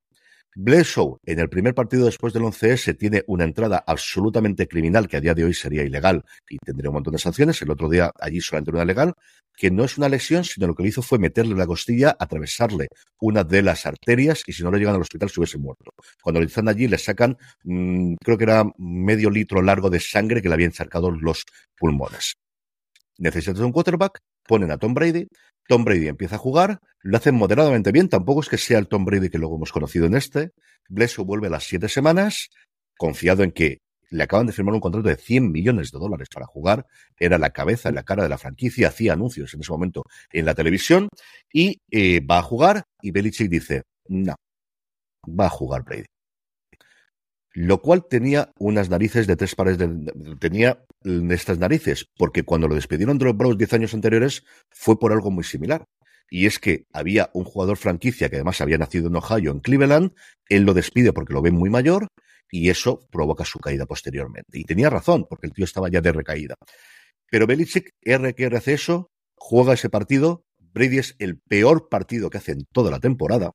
Bledsoe, 0.57 1.17
en 1.25 1.39
el 1.39 1.49
primer 1.49 1.75
partido 1.75 2.05
después 2.05 2.31
del 2.31 2.43
11S, 2.43 2.97
tiene 2.97 3.23
una 3.27 3.43
entrada 3.43 3.83
absolutamente 3.85 4.69
criminal 4.69 5.09
que 5.09 5.17
a 5.17 5.21
día 5.21 5.33
de 5.33 5.43
hoy 5.43 5.53
sería 5.53 5.83
ilegal 5.83 6.23
y 6.49 6.57
tendría 6.59 6.89
un 6.89 6.93
montón 6.93 7.11
de 7.11 7.19
sanciones. 7.19 7.61
El 7.61 7.71
otro 7.71 7.89
día 7.89 8.09
allí 8.17 8.39
solamente 8.39 8.71
una 8.71 8.85
legal, 8.85 9.13
que 9.53 9.69
no 9.69 9.83
es 9.83 9.97
una 9.97 10.07
lesión, 10.07 10.45
sino 10.45 10.67
lo 10.67 10.73
que 10.73 10.83
le 10.83 10.89
hizo 10.89 11.01
fue 11.01 11.19
meterle 11.19 11.55
la 11.55 11.67
costilla, 11.67 12.15
atravesarle 12.17 12.87
una 13.19 13.43
de 13.43 13.63
las 13.63 13.85
arterias 13.85 14.43
y 14.47 14.53
si 14.53 14.63
no 14.63 14.71
le 14.71 14.79
llegan 14.79 14.95
al 14.95 15.01
hospital 15.01 15.29
se 15.29 15.41
hubiese 15.41 15.57
muerto. 15.57 15.91
Cuando 16.23 16.39
le 16.39 16.47
están 16.47 16.69
allí 16.69 16.87
le 16.87 16.99
sacan, 16.99 17.37
mm, 17.65 18.15
creo 18.23 18.37
que 18.37 18.45
era 18.45 18.63
medio 18.77 19.29
litro 19.29 19.61
largo 19.61 19.89
de 19.89 19.99
sangre 19.99 20.41
que 20.41 20.47
le 20.47 20.53
habían 20.53 20.71
sacado 20.71 21.11
los 21.11 21.43
pulmones. 21.77 22.35
Necesitas 23.17 23.59
un 23.59 23.73
quarterback, 23.73 24.19
ponen 24.47 24.71
a 24.71 24.77
Tom 24.77 24.93
Brady, 24.93 25.27
Tom 25.67 25.83
Brady 25.83 26.07
empieza 26.07 26.35
a 26.35 26.39
jugar, 26.39 26.79
lo 27.05 27.17
hacen 27.17 27.35
moderadamente 27.35 27.91
bien, 27.91 28.09
tampoco 28.09 28.41
es 28.41 28.49
que 28.49 28.57
sea 28.57 28.79
el 28.79 28.87
Tom 28.87 29.05
Brady 29.05 29.29
que 29.29 29.37
luego 29.37 29.57
hemos 29.57 29.71
conocido 29.71 30.07
en 30.07 30.15
este. 30.15 30.53
Bledsoe 30.89 31.23
vuelve 31.23 31.47
a 31.47 31.51
las 31.51 31.63
siete 31.63 31.87
semanas, 31.87 32.49
confiado 32.97 33.43
en 33.43 33.51
que 33.51 33.77
le 34.09 34.23
acaban 34.23 34.47
de 34.47 34.53
firmar 34.53 34.73
un 34.73 34.79
contrato 34.79 35.07
de 35.07 35.15
100 35.15 35.51
millones 35.51 35.91
de 35.91 35.99
dólares 35.99 36.29
para 36.33 36.47
jugar, 36.47 36.87
era 37.19 37.37
la 37.37 37.51
cabeza 37.51 37.91
la 37.91 38.01
cara 38.01 38.23
de 38.23 38.29
la 38.29 38.39
franquicia, 38.39 38.87
hacía 38.87 39.13
anuncios 39.13 39.53
en 39.53 39.61
ese 39.61 39.71
momento 39.71 40.01
en 40.31 40.45
la 40.45 40.55
televisión, 40.55 41.09
y 41.53 41.79
eh, 41.91 42.21
va 42.25 42.39
a 42.39 42.41
jugar, 42.41 42.85
y 43.03 43.11
Belichick 43.11 43.51
dice, 43.51 43.83
no, 44.07 44.33
va 45.27 45.45
a 45.45 45.49
jugar 45.49 45.83
Brady 45.83 46.05
lo 47.55 47.81
cual 47.81 48.05
tenía 48.05 48.51
unas 48.59 48.89
narices 48.89 49.27
de 49.27 49.37
tres 49.37 49.55
pares 49.55 49.77
de, 49.77 49.87
tenía 50.39 50.83
estas 51.29 51.57
narices, 51.57 52.05
porque 52.17 52.43
cuando 52.43 52.67
lo 52.67 52.75
despidieron 52.75 53.17
de 53.17 53.25
los 53.25 53.37
Browns 53.37 53.57
diez 53.57 53.71
años 53.71 53.93
anteriores 53.93 54.43
fue 54.69 54.99
por 54.99 55.13
algo 55.13 55.31
muy 55.31 55.45
similar. 55.45 55.85
Y 56.29 56.47
es 56.47 56.59
que 56.59 56.85
había 56.91 57.29
un 57.33 57.43
jugador 57.43 57.77
franquicia 57.77 58.29
que 58.29 58.37
además 58.37 58.61
había 58.61 58.77
nacido 58.77 59.07
en 59.07 59.15
Ohio, 59.15 59.51
en 59.51 59.59
Cleveland, 59.59 60.13
él 60.49 60.63
lo 60.63 60.73
despide 60.73 61.13
porque 61.13 61.33
lo 61.33 61.41
ve 61.41 61.51
muy 61.51 61.69
mayor 61.69 62.07
y 62.49 62.69
eso 62.69 63.07
provoca 63.11 63.45
su 63.45 63.59
caída 63.59 63.85
posteriormente. 63.85 64.57
Y 64.59 64.63
tenía 64.63 64.89
razón, 64.89 65.25
porque 65.29 65.47
el 65.47 65.53
tío 65.53 65.65
estaba 65.65 65.89
ya 65.89 66.01
de 66.01 66.11
recaída. 66.11 66.55
Pero 67.29 67.47
Belichick, 67.47 67.89
R 68.01 68.33
que 68.33 68.45
hace 68.45 68.73
eso, 68.73 69.11
juega 69.35 69.73
ese 69.73 69.89
partido. 69.89 70.45
Brady 70.57 70.99
es 70.99 71.15
el 71.19 71.39
peor 71.39 71.89
partido 71.89 72.29
que 72.29 72.37
hace 72.37 72.51
en 72.51 72.65
toda 72.71 72.91
la 72.91 72.99
temporada. 72.99 73.51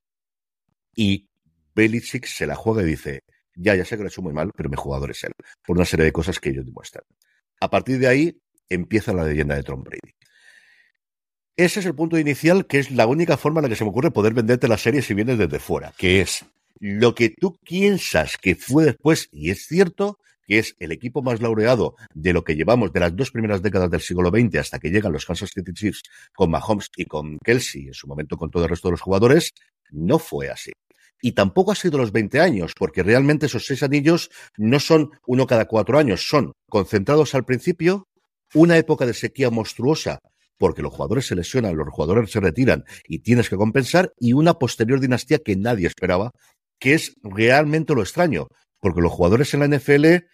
Y 0.94 1.28
Belichick 1.74 2.26
se 2.26 2.46
la 2.46 2.56
juega 2.56 2.82
y 2.82 2.86
dice, 2.86 3.20
ya, 3.54 3.74
ya 3.74 3.84
sé 3.84 3.96
que 3.96 4.02
lo 4.02 4.08
he 4.08 4.10
hecho 4.10 4.22
muy 4.22 4.32
mal, 4.32 4.50
pero 4.56 4.68
mi 4.68 4.76
jugador 4.76 5.10
es 5.10 5.24
él, 5.24 5.32
por 5.64 5.76
una 5.76 5.84
serie 5.84 6.04
de 6.04 6.12
cosas 6.12 6.40
que 6.40 6.50
ellos 6.50 6.66
demuestran. 6.66 7.04
A 7.60 7.70
partir 7.70 7.98
de 7.98 8.08
ahí 8.08 8.40
empieza 8.68 9.12
la 9.12 9.24
leyenda 9.24 9.54
de 9.54 9.62
Tom 9.62 9.82
Brady. 9.82 10.12
Ese 11.60 11.80
es 11.80 11.84
el 11.84 11.94
punto 11.94 12.18
inicial, 12.18 12.66
que 12.66 12.78
es 12.78 12.90
la 12.90 13.06
única 13.06 13.36
forma 13.36 13.60
en 13.60 13.64
la 13.64 13.68
que 13.68 13.76
se 13.76 13.84
me 13.84 13.90
ocurre 13.90 14.10
poder 14.10 14.32
venderte 14.32 14.66
la 14.66 14.78
serie 14.78 15.02
si 15.02 15.12
vienes 15.12 15.36
desde 15.36 15.58
fuera, 15.58 15.92
que 15.98 16.22
es 16.22 16.46
lo 16.78 17.14
que 17.14 17.28
tú 17.28 17.54
piensas 17.62 18.38
que 18.38 18.54
fue 18.54 18.86
después, 18.86 19.28
y 19.30 19.50
es 19.50 19.66
cierto 19.66 20.18
que 20.46 20.58
es 20.58 20.74
el 20.78 20.90
equipo 20.90 21.20
más 21.20 21.42
laureado 21.42 21.96
de 22.14 22.32
lo 22.32 22.44
que 22.44 22.56
llevamos 22.56 22.94
de 22.94 23.00
las 23.00 23.14
dos 23.14 23.30
primeras 23.30 23.60
décadas 23.60 23.90
del 23.90 24.00
siglo 24.00 24.30
XX 24.30 24.56
hasta 24.56 24.78
que 24.78 24.88
llegan 24.88 25.12
los 25.12 25.26
Kansas 25.26 25.50
City 25.50 25.74
Chiefs 25.74 26.02
con 26.34 26.50
Mahomes 26.50 26.88
y 26.96 27.04
con 27.04 27.36
Kelsey, 27.44 27.88
en 27.88 27.92
su 27.94 28.06
momento 28.06 28.38
con 28.38 28.50
todo 28.50 28.62
el 28.62 28.70
resto 28.70 28.88
de 28.88 28.92
los 28.92 29.02
jugadores, 29.02 29.52
no 29.90 30.18
fue 30.18 30.48
así. 30.48 30.72
Y 31.20 31.32
tampoco 31.32 31.72
ha 31.72 31.74
sido 31.74 31.98
los 31.98 32.10
20 32.10 32.40
años, 32.40 32.72
porque 32.74 33.02
realmente 33.02 33.44
esos 33.44 33.66
seis 33.66 33.82
anillos 33.82 34.30
no 34.56 34.80
son 34.80 35.10
uno 35.26 35.46
cada 35.46 35.66
cuatro 35.66 35.98
años, 35.98 36.26
son 36.26 36.52
concentrados 36.70 37.34
al 37.34 37.44
principio, 37.44 38.08
una 38.54 38.78
época 38.78 39.04
de 39.04 39.12
sequía 39.12 39.50
monstruosa, 39.50 40.20
porque 40.60 40.82
los 40.82 40.92
jugadores 40.92 41.26
se 41.26 41.34
lesionan, 41.34 41.74
los 41.74 41.88
jugadores 41.88 42.30
se 42.30 42.38
retiran 42.38 42.84
y 43.08 43.20
tienes 43.20 43.48
que 43.48 43.56
compensar, 43.56 44.12
y 44.20 44.34
una 44.34 44.58
posterior 44.58 45.00
dinastía 45.00 45.38
que 45.38 45.56
nadie 45.56 45.86
esperaba, 45.86 46.32
que 46.78 46.92
es 46.92 47.16
realmente 47.22 47.94
lo 47.94 48.02
extraño, 48.02 48.48
porque 48.78 49.00
los 49.00 49.10
jugadores 49.10 49.54
en 49.54 49.60
la 49.60 49.68
NFL 49.68 50.26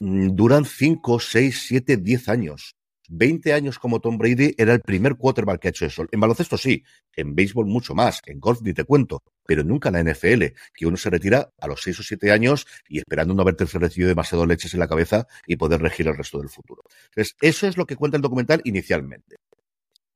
mm, 0.00 0.34
duran 0.34 0.64
5, 0.64 1.20
6, 1.20 1.64
7, 1.68 1.98
10 1.98 2.28
años. 2.30 2.74
20 3.08 3.52
años 3.52 3.78
como 3.78 4.00
Tom 4.00 4.16
Brady 4.16 4.54
era 4.56 4.72
el 4.72 4.80
primer 4.80 5.16
quarterback 5.16 5.60
que 5.60 5.68
ha 5.68 5.70
hecho 5.70 5.84
eso. 5.84 6.06
En 6.10 6.20
baloncesto 6.20 6.56
sí, 6.56 6.82
en 7.14 7.34
béisbol 7.34 7.66
mucho 7.66 7.94
más, 7.94 8.22
en 8.24 8.40
golf 8.40 8.62
ni 8.62 8.72
te 8.72 8.84
cuento, 8.84 9.22
pero 9.46 9.62
nunca 9.62 9.90
en 9.90 9.94
la 9.94 10.12
NFL, 10.12 10.44
que 10.74 10.86
uno 10.86 10.96
se 10.96 11.10
retira 11.10 11.50
a 11.60 11.66
los 11.66 11.82
6 11.82 12.00
o 12.00 12.02
7 12.02 12.32
años 12.32 12.66
y 12.88 12.98
esperando 12.98 13.34
no 13.34 13.42
haberte 13.42 13.66
recibido 13.66 14.08
demasiado 14.08 14.46
leches 14.46 14.72
en 14.72 14.80
la 14.80 14.88
cabeza 14.88 15.26
y 15.46 15.56
poder 15.56 15.82
regir 15.82 16.08
el 16.08 16.16
resto 16.16 16.38
del 16.38 16.48
futuro. 16.48 16.82
Entonces, 17.10 17.36
eso 17.42 17.66
es 17.68 17.76
lo 17.76 17.86
que 17.86 17.94
cuenta 17.94 18.16
el 18.16 18.22
documental 18.22 18.62
inicialmente. 18.64 19.36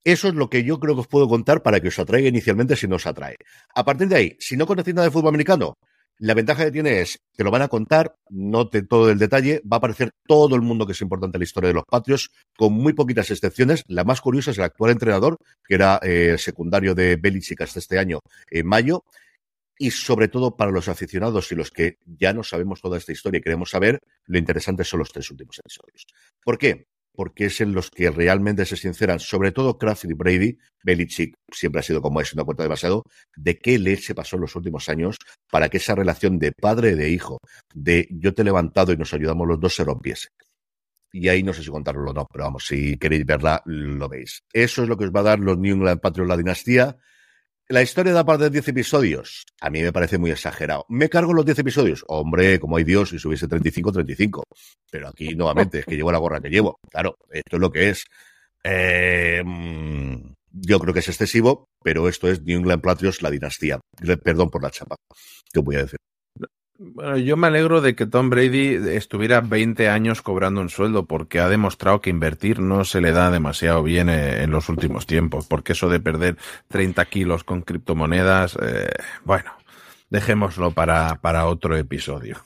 Eso 0.05 0.29
es 0.29 0.35
lo 0.35 0.49
que 0.49 0.65
yo 0.65 0.81
creo 0.81 0.95
que 0.95 1.03
os 1.03 1.09
puedo 1.09 1.29
contar 1.29 1.63
para 1.63 1.81
que 1.81 1.89
os 1.89 1.99
atraiga 1.99 2.29
inicialmente 2.29 2.77
si 2.77 2.89
no 2.89 2.97
os 2.97 3.07
atrae. 3.07 3.37
A 3.75 3.85
partir 3.85 4.09
de 4.09 4.17
ahí, 4.17 4.37
si 4.39 4.57
no 4.57 4.67
conocéis 4.67 4.95
nada 4.95 5.07
de 5.07 5.13
fútbol 5.13 5.29
americano, 5.29 5.75
la 6.21 6.35
ventaja 6.35 6.67
que 6.67 6.71
tiene 6.71 7.01
es 7.01 7.19
que 7.35 7.45
lo 7.45 7.51
van 7.51 7.63
a 7.63 7.69
contar, 7.69 8.15
no 8.29 8.69
todo 8.69 9.11
el 9.11 9.19
detalle, 9.19 9.63
va 9.65 9.77
a 9.77 9.79
aparecer 9.79 10.11
todo 10.27 10.55
el 10.55 10.61
mundo 10.61 10.85
que 10.85 10.93
es 10.93 11.01
importante 11.01 11.39
en 11.39 11.41
la 11.41 11.45
historia 11.45 11.69
de 11.69 11.75
los 11.75 11.85
Patrios, 11.85 12.31
con 12.59 12.75
muy 12.75 12.93
poquitas 12.93 13.31
excepciones. 13.31 13.85
La 13.89 14.05
más 14.05 14.21
curiosa 14.21 14.51
es 14.51 14.59
el 14.59 14.65
actual 14.65 14.91
entrenador, 14.91 15.39
que 15.67 15.75
era 15.75 15.99
eh, 16.03 16.37
secundario 16.37 16.95
de 16.95 17.17
Belichick 17.17 17.63
hasta 17.63 17.79
este 17.79 17.99
año, 17.99 18.21
en 18.51 18.67
mayo. 18.67 19.05
Y 19.79 19.93
sobre 19.93 20.29
todo 20.29 20.57
para 20.57 20.71
los 20.71 20.89
aficionados 20.89 21.51
y 21.53 21.55
los 21.55 21.71
que 21.71 21.97
ya 22.05 22.35
no 22.35 22.43
sabemos 22.43 22.83
toda 22.83 22.99
esta 22.99 23.13
historia 23.13 23.39
y 23.39 23.43
queremos 23.43 23.71
saber, 23.71 23.99
lo 24.27 24.37
interesante 24.37 24.85
son 24.85 24.99
los 24.99 25.11
tres 25.11 25.31
últimos 25.31 25.59
episodios. 25.59 26.05
¿Por 26.45 26.59
qué? 26.59 26.87
Porque 27.15 27.47
es 27.47 27.61
en 27.61 27.73
los 27.73 27.91
que 27.91 28.11
realmente 28.11 28.65
se 28.65 28.77
sinceran, 28.77 29.21
sobre 29.21 29.53
todo 29.53 29.79
Kraft 29.79 30.05
y 30.05 30.15
Brady, 30.15 30.59
Belichick 30.83 31.35
siempre 31.53 31.81
ha 31.81 31.83
sido 31.83 32.01
como 32.01 32.21
es, 32.21 32.35
no 32.35 32.45
cuenta 32.45 32.63
demasiado, 32.63 33.05
de 33.37 33.59
qué 33.59 33.79
leche 33.79 34.15
pasó 34.15 34.37
en 34.37 34.43
los 34.43 34.57
últimos 34.57 34.89
años 34.89 35.17
para 35.51 35.69
que 35.69 35.79
esa 35.79 35.95
relación 35.95 36.39
de 36.39 36.53
padre 36.53 36.93
y 36.93 36.95
de 36.95 37.11
hijo, 37.11 37.39
de 37.75 38.09
yo 38.11 38.35
te 38.35 38.43
he 38.43 38.45
levantado 38.45 38.93
y 38.93 38.97
nos 38.97 39.13
ayudamos 39.13 39.47
los 39.47 39.61
dos, 39.61 39.75
se 39.75 39.85
rompiese. 39.85 40.29
Y 41.13 41.29
ahí 41.29 41.43
no 41.43 41.53
sé 41.53 41.63
si 41.63 41.71
contarlo 41.71 42.11
o 42.11 42.15
no, 42.15 42.27
pero 42.31 42.45
vamos, 42.45 42.67
si 42.67 42.97
queréis 42.97 43.27
verla, 43.27 43.63
lo 43.67 44.09
veis. 44.09 44.43
Eso 44.53 44.83
es 44.83 44.89
lo 44.89 44.97
que 44.97 45.07
os 45.07 45.11
va 45.11 45.21
a 45.21 45.25
dar 45.25 45.41
los 45.41 45.59
New 45.59 45.75
England 45.75 46.01
Patriots 46.01 46.29
la 46.29 46.37
dinastía. 46.37 46.97
La 47.71 47.83
historia 47.83 48.13
da 48.13 48.25
parte 48.25 48.45
de 48.45 48.51
10 48.51 48.67
episodios. 48.67 49.45
A 49.61 49.71
mí 49.71 49.81
me 49.81 49.93
parece 49.93 50.19
muy 50.19 50.33
exagerado. 50.33 50.85
¿Me 50.89 51.09
cargo 51.09 51.33
los 51.33 51.45
10 51.45 51.61
episodios? 51.61 52.05
Hombre, 52.09 52.59
como 52.59 52.77
hay 52.77 52.83
Dios, 52.83 53.11
si 53.11 53.19
subiese 53.21 53.47
35, 53.47 53.93
35. 53.93 54.43
Pero 54.91 55.07
aquí, 55.07 55.37
nuevamente, 55.37 55.79
es 55.79 55.85
que 55.85 55.95
llevo 55.95 56.11
la 56.11 56.19
gorra 56.19 56.41
que 56.41 56.51
llevo. 56.51 56.81
Claro, 56.91 57.15
esto 57.31 57.57
es 57.57 57.61
lo 57.61 57.71
que 57.71 57.91
es. 57.91 58.07
Eh, 58.65 59.41
mm, 59.45 60.33
yo 60.51 60.81
creo 60.81 60.93
que 60.93 60.99
es 60.99 61.09
excesivo, 61.11 61.67
pero 61.81 62.09
esto 62.09 62.29
es 62.29 62.43
New 62.43 62.59
England 62.59 62.83
Patriots, 62.83 63.23
la 63.23 63.31
dinastía. 63.31 63.79
Perdón 64.25 64.51
por 64.51 64.65
la 64.65 64.73
chapa. 64.73 64.97
¿Qué 65.53 65.61
voy 65.61 65.77
a 65.77 65.83
decir? 65.83 65.99
Bueno, 66.83 67.19
yo 67.19 67.37
me 67.37 67.49
alegro 67.49 67.83
de 67.83 67.95
que 67.95 68.07
Tom 68.07 68.31
Brady 68.31 68.77
estuviera 68.97 69.43
20 69.43 69.91
años 69.91 70.23
cobrando 70.23 70.63
un 70.63 70.71
sueldo 70.71 71.05
porque 71.05 71.39
ha 71.39 71.47
demostrado 71.51 72.01
que 72.01 72.09
invertir 72.09 72.59
no 72.61 72.87
se 72.87 73.03
le 73.03 73.13
da 73.13 73.31
demasiado 73.31 73.83
bien 73.83 74.09
eh, 74.09 74.43
en 74.43 74.51
los 74.51 74.71
últimos 74.71 75.05
tiempos, 75.07 75.47
porque 75.47 75.73
eso 75.73 75.91
de 75.91 76.01
perder 76.01 76.39
30 76.69 77.05
kilos 77.05 77.45
con 77.45 77.61
criptomonedas, 77.61 78.57
eh, 78.63 78.89
bueno, 79.27 79.53
dejémoslo 80.09 80.71
para, 80.71 81.17
para 81.17 81.45
otro 81.45 81.77
episodio. 81.77 82.39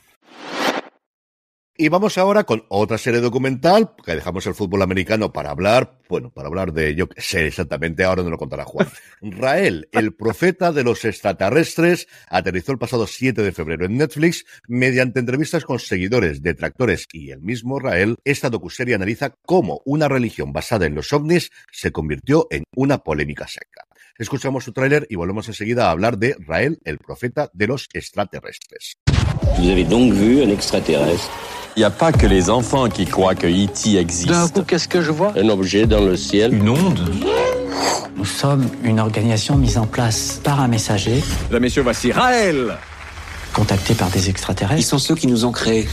Y 1.76 1.88
vamos 1.88 2.18
ahora 2.18 2.44
con 2.44 2.64
otra 2.68 2.98
serie 2.98 3.20
documental, 3.20 3.96
que 4.06 4.14
dejamos 4.14 4.46
el 4.46 4.54
fútbol 4.54 4.82
americano 4.82 5.32
para 5.32 5.50
hablar, 5.50 5.98
bueno, 6.08 6.30
para 6.30 6.46
hablar 6.46 6.72
de, 6.72 6.94
yo 6.94 7.08
que 7.08 7.20
sé 7.20 7.48
exactamente, 7.48 8.04
ahora 8.04 8.22
no 8.22 8.30
lo 8.30 8.38
contará 8.38 8.64
Juan. 8.64 8.86
Rael, 9.20 9.88
el 9.90 10.14
profeta 10.14 10.70
de 10.70 10.84
los 10.84 11.04
extraterrestres, 11.04 12.06
aterrizó 12.28 12.70
el 12.70 12.78
pasado 12.78 13.08
7 13.08 13.42
de 13.42 13.50
febrero 13.50 13.86
en 13.86 13.96
Netflix 13.96 14.46
mediante 14.68 15.18
entrevistas 15.18 15.64
con 15.64 15.80
seguidores, 15.80 16.42
detractores 16.42 17.08
y 17.12 17.32
el 17.32 17.40
mismo 17.40 17.80
Rael. 17.80 18.18
Esta 18.22 18.50
docuserie 18.50 18.94
analiza 18.94 19.34
cómo 19.44 19.82
una 19.84 20.06
religión 20.06 20.52
basada 20.52 20.86
en 20.86 20.94
los 20.94 21.12
ovnis 21.12 21.50
se 21.72 21.90
convirtió 21.90 22.46
en 22.52 22.62
una 22.76 22.98
polémica 22.98 23.48
seca. 23.48 23.84
Escuchamos 24.16 24.62
su 24.62 24.72
tráiler 24.72 25.08
y 25.10 25.16
volvemos 25.16 25.48
enseguida 25.48 25.88
a 25.88 25.90
hablar 25.90 26.18
de 26.18 26.36
Rael, 26.38 26.78
el 26.84 26.98
profeta 26.98 27.50
de 27.52 27.66
los 27.66 27.88
extraterrestres. 27.94 28.96
Vous 29.58 29.68
avez 29.68 29.84
donc 29.84 30.12
vu 30.12 30.42
un 30.42 30.48
extraterrestre 30.48 31.30
Il 31.76 31.80
n'y 31.80 31.84
a 31.84 31.90
pas 31.90 32.12
que 32.12 32.26
les 32.26 32.50
enfants 32.50 32.88
qui 32.88 33.04
croient 33.04 33.34
que 33.34 33.46
E.T. 33.46 33.96
existe. 33.96 34.64
qu'est-ce 34.66 34.88
que 34.88 35.00
je 35.02 35.10
vois? 35.10 35.32
Un 35.36 35.48
objet 35.48 35.86
dans 35.86 36.00
le 36.00 36.16
ciel. 36.16 36.54
Une 36.54 36.68
onde 36.68 37.00
Nous 38.16 38.24
sommes 38.24 38.68
une 38.82 39.00
organisation 39.00 39.56
mise 39.56 39.78
en 39.78 39.86
place 39.86 40.40
par 40.42 40.60
un 40.60 40.68
messager. 40.68 41.22
Là, 41.50 41.60
messieurs, 41.60 41.82
voici 41.82 42.12
Raël 42.12 42.76
Contacté 43.52 43.94
par 43.94 44.10
des 44.10 44.30
extraterrestres. 44.30 44.80
Ils 44.80 44.84
sont 44.84 44.98
ceux 44.98 45.14
qui 45.14 45.28
nous 45.28 45.44
ont 45.44 45.52
créés. 45.52 45.86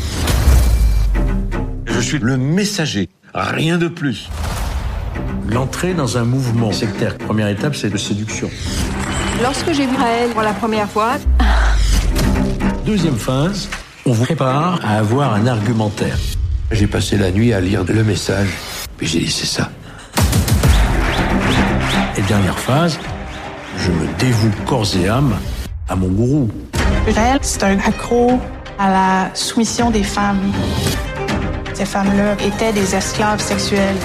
Je 1.86 2.00
suis 2.00 2.18
le 2.18 2.38
messager, 2.38 3.10
rien 3.36 3.78
de 3.78 3.88
plus. 3.88 4.30
L'entrée 5.48 5.94
dans 5.94 6.18
un 6.18 6.24
mouvement 6.24 6.72
sectaire, 6.72 7.18
première 7.18 7.50
étape, 7.50 7.76
c'est 7.76 7.90
de 7.90 7.98
séduction. 7.98 8.50
Lorsque 9.44 9.72
j'ai 9.74 9.86
vu 9.86 9.96
Raël 9.96 10.30
pour 10.32 10.42
la 10.42 10.54
première 10.54 10.90
fois... 10.90 11.18
Deuxième 12.86 13.18
phase, 13.18 13.70
on 14.08 14.12
vous 14.12 14.26
prépare 14.26 14.80
à 14.84 14.98
avoir 14.98 15.36
un 15.36 15.46
argumentaire. 15.46 16.18
J'ai 16.72 16.88
passé 16.88 17.16
la 17.16 17.30
nuit 17.30 17.54
à 17.54 17.62
lire 17.62 17.84
le 17.88 18.04
message, 18.04 18.50
puis 18.98 19.06
j'ai 19.06 19.20
dit 19.20 19.30
c'est 19.30 19.46
ça. 19.46 19.70
Et 22.18 22.22
dernière 22.24 22.58
phase, 22.58 22.98
je 23.78 23.92
me 23.92 24.08
dévoue 24.18 24.50
corps 24.66 24.88
et 25.00 25.08
âme 25.08 25.38
à 25.88 25.96
mon 25.96 26.08
gourou. 26.08 26.50
C'est 27.42 27.64
un 27.64 27.78
accro 27.80 28.40
à 28.80 28.90
la 28.90 29.36
soumission 29.36 29.92
des 29.92 30.04
femmes. 30.04 30.52
Ces 31.76 31.86
femmes-là 31.86 32.34
étaient 32.44 32.74
des 32.74 32.96
esclaves 32.96 33.42
sexuels. 33.42 33.96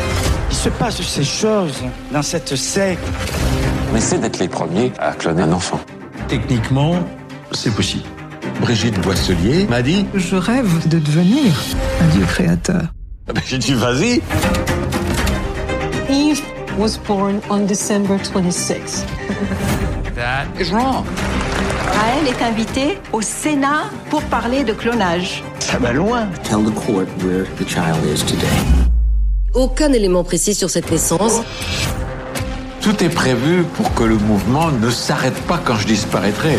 Il 0.51 0.57
se 0.57 0.69
passe 0.69 1.01
ces 1.01 1.25
choses 1.25 1.83
dans 2.13 2.23
cette 2.23 2.55
secte. 2.55 3.03
On 3.91 3.97
essaie 3.97 4.19
d'être 4.19 4.39
les 4.39 4.49
premiers 4.49 4.93
à 4.99 5.13
cloner 5.13 5.43
un 5.43 5.53
enfant. 5.53 5.81
Techniquement, 6.29 6.97
c'est 7.53 7.75
possible. 7.75 8.05
Brigitte 8.61 8.99
Boisselier 9.01 9.67
m'a 9.69 9.83
dit 9.83 10.07
Je 10.15 10.37
rêve 10.37 10.89
de 10.89 10.99
devenir 10.99 11.53
un 12.01 12.07
dieu 12.17 12.25
créateur. 12.27 12.83
Ah 13.29 13.33
ben, 13.33 13.43
J'ai 13.47 13.59
dit 13.59 13.75
Vas-y 13.75 14.21
Eve 16.09 16.41
was 16.79 16.99
born 17.07 17.41
on 17.51 17.67
December 17.67 18.17
26. 18.33 19.05
That 20.15 20.47
is 20.61 20.71
wrong. 20.71 21.05
Raël 21.95 22.27
est 22.29 22.43
invité 22.45 22.99
au 23.13 23.21
Sénat 23.23 23.85
pour 24.11 24.23
parler 24.23 24.65
de 24.65 24.73
clonage. 24.73 25.43
Ça 25.61 25.79
va 25.79 25.93
loin. 25.93 26.27
Tell 26.45 26.65
the 26.65 26.75
court 26.75 27.07
where 27.25 27.45
the 27.59 27.67
child 27.69 27.99
is 28.05 28.25
today. 28.25 28.47
Aucun 29.55 29.93
élément 29.93 30.23
précis 30.25 30.55
sur 30.55 30.71
cette 30.71 30.91
naissance. 30.91 31.41
Tout 32.81 33.03
est 33.03 33.09
prévu 33.09 33.65
pour 33.77 33.93
que 33.95 34.05
le 34.05 34.17
mouvement 34.17 34.71
ne 34.71 34.91
s'arrête 34.91 35.41
pas 35.47 35.61
quand 35.65 35.77
je 35.77 35.87
disparaîtrai. 35.87 36.59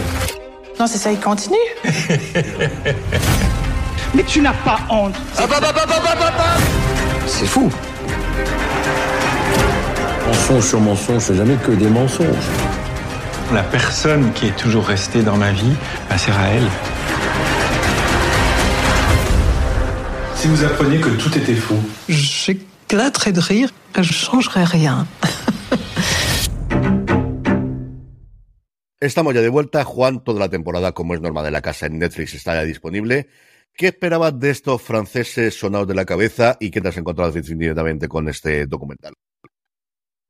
Non, 0.80 0.86
c'est 0.86 1.00
ça, 1.00 1.12
il 1.12 1.20
continue. 1.20 1.56
Mais 4.14 4.24
tu 4.24 4.42
n'as 4.42 4.54
pas 4.54 4.80
honte. 4.90 5.16
C'est 7.26 7.48
fou. 7.48 7.72
Mensonge 10.28 10.64
sur 10.64 10.80
mensonge, 10.80 11.22
c'est 11.24 11.36
jamais 11.36 11.56
que 11.56 11.72
des 11.72 11.90
mensonges. 11.90 12.28
La 13.54 13.64
personne 13.64 14.32
qui 14.34 14.48
est 14.48 14.56
toujours 14.56 14.86
restée 14.86 15.24
dans 15.24 15.38
ma 15.38 15.52
vie, 15.52 15.74
bah, 16.10 16.18
c'est 16.18 16.32
Raël. 16.32 16.64
Si 20.36 20.48
vous 20.48 20.64
appreniez 20.64 21.00
que 21.00 21.10
tout 21.10 21.36
était 21.36 21.56
faux. 21.56 21.80
J'éclaterais 22.08 23.32
de 23.32 23.40
rire, 23.40 23.70
je 23.98 24.14
changerais 24.14 24.64
rien. 24.64 25.08
Estamos 29.00 29.36
ya 29.36 29.42
de 29.42 29.50
vuelta. 29.50 29.84
Juan, 29.84 30.24
toda 30.24 30.40
la 30.40 30.50
temporada, 30.50 30.94
como 30.94 31.14
es 31.14 31.22
norma 31.22 31.44
de 31.44 31.52
la 31.52 31.62
casa 31.62 31.86
en 31.86 32.00
Netflix, 32.00 32.34
está 32.34 32.56
ya 32.56 32.64
disponible. 32.64 33.28
¿Qué 33.74 33.88
esperabas 33.88 34.40
de 34.40 34.50
estos 34.50 34.82
franceses 34.82 35.54
sonados 35.54 35.88
de 35.88 35.94
la 35.94 36.06
cabeza 36.06 36.58
y 36.60 36.72
qué 36.72 36.82
te 36.82 36.88
has 36.88 36.98
encontrado 36.98 37.32
definitivamente 37.32 38.08
con 38.08 38.28
este 38.28 38.66
documental? 38.66 39.14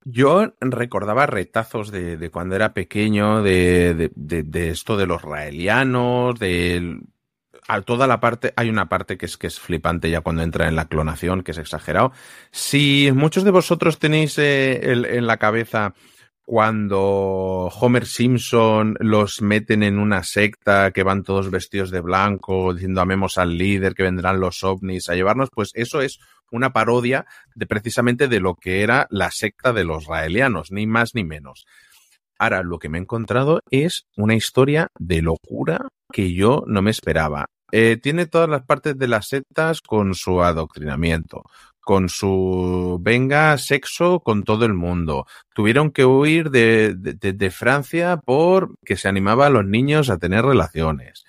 Yo 0.03 0.53
recordaba 0.59 1.25
retazos 1.27 1.91
de, 1.91 2.29
cuando 2.29 2.55
era 2.55 2.73
pequeño, 2.73 3.41
de, 3.41 4.11
esto 4.53 4.97
de 4.97 5.05
los 5.05 5.21
raelianos, 5.21 6.37
de 6.37 6.99
a 7.69 7.81
toda 7.81 8.07
la 8.07 8.19
parte, 8.21 8.53
hay 8.55 8.69
una 8.69 8.87
parte 8.87 9.17
que 9.17 9.25
es 9.25 9.37
que 9.37 9.47
es 9.47 9.59
flipante 9.59 10.09
ya 10.09 10.21
cuando 10.21 10.41
entra 10.43 10.67
en 10.67 10.77
la 10.77 10.87
clonación, 10.87 11.41
que 11.41 11.51
es 11.51 11.57
exagerado. 11.57 12.11
Si 12.51 13.11
muchos 13.13 13.43
de 13.43 13.51
vosotros 13.51 13.99
tenéis 13.99 14.37
eh, 14.37 14.79
en 14.91 15.27
la 15.27 15.37
cabeza 15.37 15.93
cuando 16.47 17.69
Homer 17.77 18.05
Simpson 18.05 18.95
los 19.01 19.41
meten 19.41 19.83
en 19.83 19.99
una 19.99 20.23
secta 20.23 20.91
que 20.91 21.03
van 21.03 21.23
todos 21.23 21.51
vestidos 21.51 21.91
de 21.91 21.99
blanco, 21.99 22.73
diciendo 22.73 23.01
amemos 23.01 23.37
al 23.37 23.57
líder, 23.57 23.93
que 23.93 24.03
vendrán 24.03 24.39
los 24.39 24.63
ovnis 24.63 25.09
a 25.09 25.15
llevarnos, 25.15 25.49
pues 25.53 25.71
eso 25.73 25.99
es 25.99 26.19
una 26.49 26.71
parodia 26.71 27.25
de 27.53 27.67
precisamente 27.67 28.29
de 28.29 28.39
lo 28.39 28.55
que 28.55 28.81
era 28.81 29.07
la 29.09 29.29
secta 29.29 29.73
de 29.73 29.83
los 29.83 30.05
raelianos, 30.05 30.71
ni 30.71 30.87
más 30.87 31.15
ni 31.15 31.25
menos. 31.25 31.65
Ahora, 32.39 32.63
lo 32.63 32.79
que 32.79 32.87
me 32.87 32.97
he 32.97 33.01
encontrado 33.01 33.59
es 33.69 34.07
una 34.15 34.33
historia 34.33 34.87
de 34.97 35.21
locura 35.21 35.89
que 36.13 36.33
yo 36.33 36.63
no 36.65 36.81
me 36.81 36.91
esperaba. 36.91 37.47
Eh, 37.73 37.97
tiene 38.01 38.25
todas 38.25 38.47
las 38.47 38.63
partes 38.63 38.97
de 38.97 39.09
las 39.09 39.27
sectas 39.27 39.81
con 39.81 40.15
su 40.15 40.41
adoctrinamiento, 40.41 41.43
con 41.87 42.09
su 42.09 42.99
venga 43.01 43.57
sexo 43.57 44.19
con 44.19 44.43
todo 44.43 44.65
el 44.65 44.73
mundo. 44.73 45.25
Tuvieron 45.55 45.91
que 45.91 46.03
huir 46.03 46.49
de, 46.49 46.93
de, 46.93 47.49
Francia 47.49 48.17
por 48.17 48.77
que 48.83 48.97
se 48.97 49.07
animaba 49.07 49.45
a 49.45 49.49
los 49.49 49.65
niños 49.65 50.09
a 50.09 50.17
tener 50.17 50.43
relaciones 50.43 51.23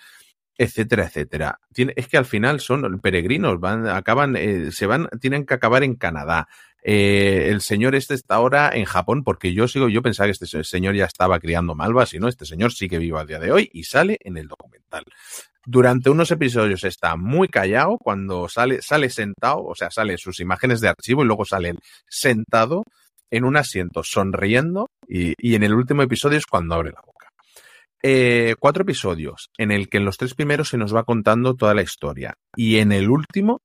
etcétera, 0.61 1.05
etcétera. 1.05 1.61
es 1.95 2.09
que 2.09 2.17
al 2.17 2.25
final 2.25 2.59
son 2.59 2.99
peregrinos, 2.99 3.61
van, 3.61 3.87
acaban, 3.87 4.35
eh, 4.35 4.73
se 4.73 4.87
van, 4.87 5.09
tienen 5.21 5.47
que 5.47 5.55
acabar 5.55 5.85
en 5.85 5.95
Canadá. 5.95 6.49
Eh, 6.83 7.47
el 7.51 7.61
señor 7.61 7.95
este 7.95 8.15
está 8.15 8.35
ahora 8.35 8.73
en 8.75 8.85
Japón, 8.85 9.23
porque 9.23 9.55
yo 9.55 9.69
sigo, 9.69 9.89
yo 9.89 10.03
pensaba 10.03 10.27
que 10.27 10.33
este 10.33 10.65
señor 10.65 10.97
ya 10.97 11.05
estaba 11.05 11.39
criando 11.39 11.77
malvas, 11.77 12.13
y 12.15 12.19
no, 12.19 12.27
este 12.27 12.47
señor 12.47 12.73
sigue 12.73 12.99
vivo 12.99 13.19
a 13.19 13.25
día 13.25 13.39
de 13.39 13.53
hoy 13.53 13.71
y 13.73 13.85
sale 13.85 14.19
en 14.25 14.37
el 14.37 14.49
documental 14.49 15.05
durante 15.65 16.11
unos 16.11 16.31
episodios 16.31 16.85
está 16.85 17.17
muy 17.17 17.49
callado, 17.49 17.99
cuando 17.99 18.49
sale, 18.49 18.81
sale 18.83 19.11
sentado, 19.11 19.65
o 19.65 19.75
sea, 19.75 19.91
sale 19.91 20.17
sus 20.19 20.41
imágenes 20.41 20.81
de 20.81 20.89
archivo 20.89 21.23
y 21.23 21.27
luego 21.27 21.45
sale 21.45 21.75
sentado 22.09 22.85
en 23.31 23.45
un 23.45 23.57
asiento 23.57 24.03
sonriendo 24.03 24.89
y, 25.07 25.35
en 25.55 25.63
el 25.63 25.75
último 25.75 26.03
episodio 26.03 26.39
es 26.39 26.47
cuando 26.47 26.75
abre 26.75 26.91
la 26.91 27.03
boca. 27.05 27.29
Eh, 28.03 28.55
cuatro 28.59 28.83
episodios 28.83 29.51
en 29.59 29.73
el 29.73 29.89
que 29.89 29.99
en 29.99 30.05
los 30.05 30.17
tres 30.17 30.35
primeros 30.35 30.69
se 30.69 30.79
nos 30.79 30.95
va 30.95 31.05
contando 31.05 31.55
toda 31.55 31.75
la 31.75 31.83
historia 31.83 32.35
y 32.55 32.79
en 32.79 32.93
el 32.93 33.11
último 33.11 33.61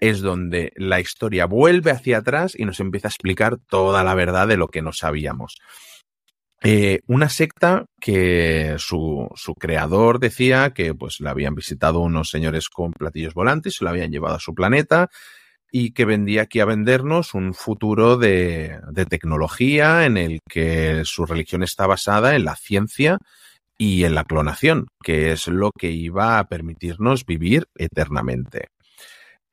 es 0.00 0.20
donde 0.20 0.72
la 0.76 1.00
historia 1.00 1.46
vuelve 1.46 1.90
hacia 1.90 2.18
atrás 2.18 2.54
y 2.56 2.64
nos 2.64 2.80
empieza 2.80 3.08
a 3.08 3.10
explicar 3.10 3.58
toda 3.68 4.02
la 4.02 4.14
verdad 4.14 4.48
de 4.48 4.56
lo 4.56 4.68
que 4.68 4.82
no 4.82 4.92
sabíamos. 4.92 5.58
Eh, 6.66 7.00
una 7.08 7.28
secta 7.28 7.84
que 8.00 8.76
su, 8.78 9.28
su, 9.34 9.54
creador 9.54 10.18
decía 10.18 10.72
que 10.72 10.94
pues 10.94 11.20
la 11.20 11.30
habían 11.30 11.54
visitado 11.54 12.00
unos 12.00 12.30
señores 12.30 12.70
con 12.70 12.92
platillos 12.92 13.34
volantes, 13.34 13.76
se 13.76 13.84
lo 13.84 13.90
habían 13.90 14.10
llevado 14.10 14.36
a 14.36 14.40
su 14.40 14.54
planeta 14.54 15.10
y 15.70 15.92
que 15.92 16.06
vendía 16.06 16.42
aquí 16.42 16.60
a 16.60 16.64
vendernos 16.64 17.34
un 17.34 17.52
futuro 17.52 18.16
de, 18.16 18.80
de 18.92 19.04
tecnología 19.04 20.06
en 20.06 20.16
el 20.16 20.40
que 20.48 21.02
su 21.04 21.26
religión 21.26 21.62
está 21.62 21.86
basada 21.86 22.34
en 22.34 22.46
la 22.46 22.56
ciencia 22.56 23.18
y 23.76 24.04
en 24.04 24.14
la 24.14 24.24
clonación, 24.24 24.86
que 25.02 25.32
es 25.32 25.48
lo 25.48 25.70
que 25.70 25.90
iba 25.90 26.38
a 26.38 26.48
permitirnos 26.48 27.26
vivir 27.26 27.66
eternamente. 27.74 28.68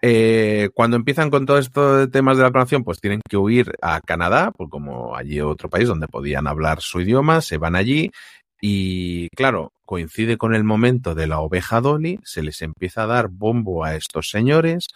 Eh, 0.03 0.69
cuando 0.73 0.97
empiezan 0.97 1.29
con 1.29 1.45
todo 1.45 1.59
esto 1.59 1.97
de 1.97 2.07
temas 2.07 2.37
de 2.37 2.43
la 2.43 2.51
clonación, 2.51 2.83
pues 2.83 2.99
tienen 2.99 3.21
que 3.29 3.37
huir 3.37 3.73
a 3.81 4.01
Canadá, 4.01 4.51
pues 4.51 4.69
como 4.69 5.15
allí 5.15 5.39
otro 5.41 5.69
país 5.69 5.87
donde 5.87 6.07
podían 6.07 6.47
hablar 6.47 6.81
su 6.81 7.01
idioma, 7.01 7.41
se 7.41 7.57
van 7.57 7.75
allí 7.75 8.11
y 8.61 9.29
claro, 9.29 9.73
coincide 9.85 10.37
con 10.37 10.53
el 10.53 10.63
momento 10.63 11.15
de 11.15 11.27
la 11.27 11.39
oveja 11.39 11.81
Dolly, 11.81 12.19
se 12.23 12.43
les 12.43 12.61
empieza 12.61 13.03
a 13.03 13.07
dar 13.07 13.27
bombo 13.29 13.83
a 13.83 13.95
estos 13.95 14.29
señores. 14.29 14.87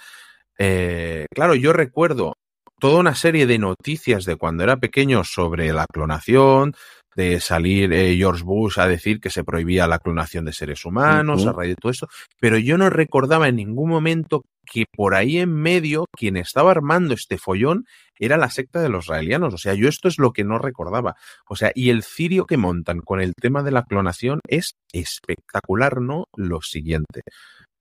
Eh, 0.59 1.25
claro, 1.33 1.55
yo 1.55 1.73
recuerdo 1.73 2.35
toda 2.79 2.99
una 2.99 3.15
serie 3.15 3.47
de 3.47 3.57
noticias 3.57 4.25
de 4.25 4.35
cuando 4.35 4.63
era 4.63 4.77
pequeño 4.77 5.23
sobre 5.23 5.73
la 5.73 5.87
clonación, 5.91 6.75
de 7.15 7.39
salir 7.39 7.93
eh, 7.93 8.15
George 8.17 8.43
Bush 8.43 8.79
a 8.79 8.87
decir 8.87 9.19
que 9.19 9.29
se 9.29 9.43
prohibía 9.43 9.87
la 9.87 9.99
clonación 9.99 10.45
de 10.45 10.53
seres 10.53 10.85
humanos, 10.85 11.45
a 11.45 11.53
raíz 11.53 11.71
de 11.71 11.75
todo 11.75 11.91
eso, 11.91 12.07
pero 12.39 12.57
yo 12.57 12.77
no 12.77 12.89
recordaba 12.89 13.47
en 13.47 13.55
ningún 13.55 13.89
momento 13.89 14.43
que 14.65 14.85
por 14.91 15.15
ahí 15.15 15.37
en 15.37 15.53
medio 15.53 16.05
quien 16.11 16.37
estaba 16.37 16.71
armando 16.71 17.13
este 17.13 17.37
follón 17.37 17.85
era 18.17 18.37
la 18.37 18.49
secta 18.49 18.81
de 18.81 18.89
los 18.89 19.05
israelianos. 19.05 19.53
O 19.53 19.57
sea, 19.57 19.73
yo 19.73 19.87
esto 19.87 20.07
es 20.07 20.17
lo 20.17 20.31
que 20.31 20.43
no 20.43 20.57
recordaba. 20.57 21.15
O 21.47 21.55
sea, 21.55 21.71
y 21.75 21.89
el 21.89 22.03
cirio 22.03 22.45
que 22.45 22.57
montan 22.57 22.99
con 22.99 23.21
el 23.21 23.33
tema 23.33 23.63
de 23.63 23.71
la 23.71 23.83
clonación 23.83 24.39
es 24.47 24.75
espectacular, 24.91 26.01
¿no? 26.01 26.25
Lo 26.35 26.61
siguiente. 26.61 27.21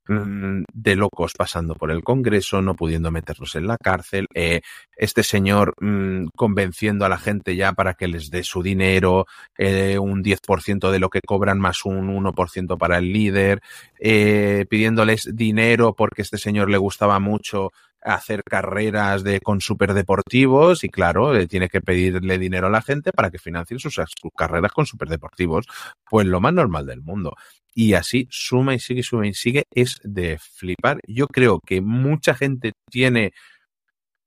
Mm, 0.06 0.64
de 0.70 0.96
locos 0.96 1.32
pasando 1.32 1.74
por 1.76 1.90
el 1.90 2.04
Congreso, 2.04 2.60
no 2.60 2.74
pudiendo 2.74 3.10
meterlos 3.10 3.54
en 3.54 3.66
la 3.66 3.78
cárcel, 3.78 4.26
eh, 4.34 4.60
este 4.98 5.22
señor 5.22 5.74
mm, 5.80 6.26
convenciendo 6.36 7.06
a 7.06 7.08
la 7.08 7.16
gente 7.16 7.56
ya 7.56 7.72
para 7.72 7.94
que 7.94 8.06
les 8.06 8.28
dé 8.28 8.42
su 8.42 8.62
dinero, 8.62 9.26
eh, 9.56 9.98
un 9.98 10.22
10% 10.22 10.90
de 10.90 10.98
lo 10.98 11.08
que 11.08 11.20
cobran 11.26 11.58
más 11.58 11.86
un 11.86 12.10
1% 12.10 12.76
para 12.76 12.98
el 12.98 13.14
líder, 13.14 13.62
eh, 13.98 14.66
pidiéndoles 14.68 15.30
dinero 15.34 15.94
porque 15.94 16.20
este 16.20 16.36
señor 16.36 16.68
le 16.68 16.76
gustaba 16.76 17.18
mucho 17.18 17.72
hacer 18.04 18.42
carreras 18.44 19.24
de 19.24 19.40
con 19.40 19.60
superdeportivos 19.60 20.84
y 20.84 20.88
claro, 20.90 21.46
tiene 21.48 21.68
que 21.68 21.80
pedirle 21.80 22.38
dinero 22.38 22.66
a 22.66 22.70
la 22.70 22.82
gente 22.82 23.12
para 23.12 23.30
que 23.30 23.38
financien 23.38 23.80
sus, 23.80 23.94
sus 23.94 24.30
carreras 24.36 24.72
con 24.72 24.86
superdeportivos. 24.86 25.66
Pues 26.08 26.26
lo 26.26 26.40
más 26.40 26.52
normal 26.52 26.86
del 26.86 27.02
mundo 27.02 27.34
y 27.74 27.94
así 27.94 28.28
suma 28.30 28.74
y 28.74 28.78
sigue, 28.78 29.02
suma 29.02 29.26
y 29.26 29.34
sigue, 29.34 29.64
es 29.74 29.98
de 30.04 30.38
flipar. 30.38 31.00
Yo 31.06 31.26
creo 31.26 31.60
que 31.66 31.80
mucha 31.80 32.34
gente 32.34 32.72
tiene 32.90 33.32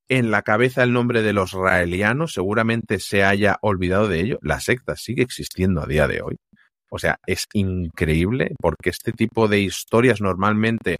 en 0.10 0.32
la 0.32 0.42
cabeza 0.42 0.84
el 0.84 0.94
nombre 0.94 1.22
de 1.22 1.34
los 1.34 1.52
raelianos, 1.52 2.34
seguramente 2.34 3.00
se 3.00 3.24
haya 3.24 3.58
olvidado 3.62 4.08
de 4.08 4.20
ello. 4.22 4.40
La 4.42 4.60
secta 4.60 4.96
sigue 4.96 5.24
existiendo 5.24 5.82
a 5.82 5.88
día 5.88 6.08
de 6.08 6.22
hoy. 6.22 6.38
O 6.90 7.00
sea, 7.00 7.18
es 7.26 7.46
increíble 7.54 8.52
porque 8.60 8.90
este 8.90 9.12
tipo 9.12 9.48
de 9.48 9.60
historias 9.60 10.22
normalmente, 10.22 10.98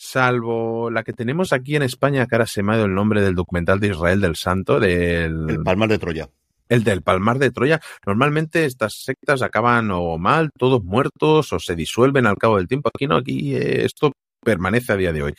salvo 0.00 0.90
la 0.90 1.04
que 1.04 1.12
tenemos 1.12 1.52
aquí 1.52 1.76
en 1.76 1.82
España, 1.82 2.26
que 2.26 2.34
ahora 2.34 2.46
se 2.46 2.62
me 2.62 2.72
ha 2.72 2.76
ido 2.76 2.86
el 2.86 2.94
nombre 2.94 3.20
del 3.20 3.34
documental 3.34 3.80
de 3.80 3.88
Israel 3.88 4.20
del 4.22 4.34
Santo, 4.34 4.80
del... 4.80 5.50
El 5.50 5.62
Palmar 5.62 5.88
de 5.88 5.98
Troya 5.98 6.28
el 6.70 6.84
del 6.84 7.02
Palmar 7.02 7.40
de 7.40 7.50
Troya. 7.50 7.80
Normalmente 8.06 8.64
estas 8.64 9.02
sectas 9.02 9.42
acaban 9.42 9.90
o 9.90 10.16
mal, 10.18 10.50
todos 10.56 10.84
muertos 10.84 11.52
o 11.52 11.58
se 11.58 11.74
disuelven 11.74 12.26
al 12.26 12.38
cabo 12.38 12.58
del 12.58 12.68
tiempo. 12.68 12.90
Aquí 12.94 13.08
no, 13.08 13.16
aquí 13.16 13.56
eh, 13.56 13.84
esto 13.84 14.12
permanece 14.40 14.92
a 14.92 14.96
día 14.96 15.12
de 15.12 15.24
hoy. 15.24 15.34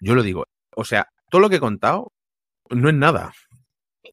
Yo 0.00 0.16
lo 0.16 0.24
digo, 0.24 0.46
o 0.74 0.84
sea, 0.84 1.06
todo 1.30 1.40
lo 1.40 1.48
que 1.48 1.56
he 1.56 1.60
contado 1.60 2.10
no 2.70 2.88
es 2.88 2.94
nada 2.96 3.32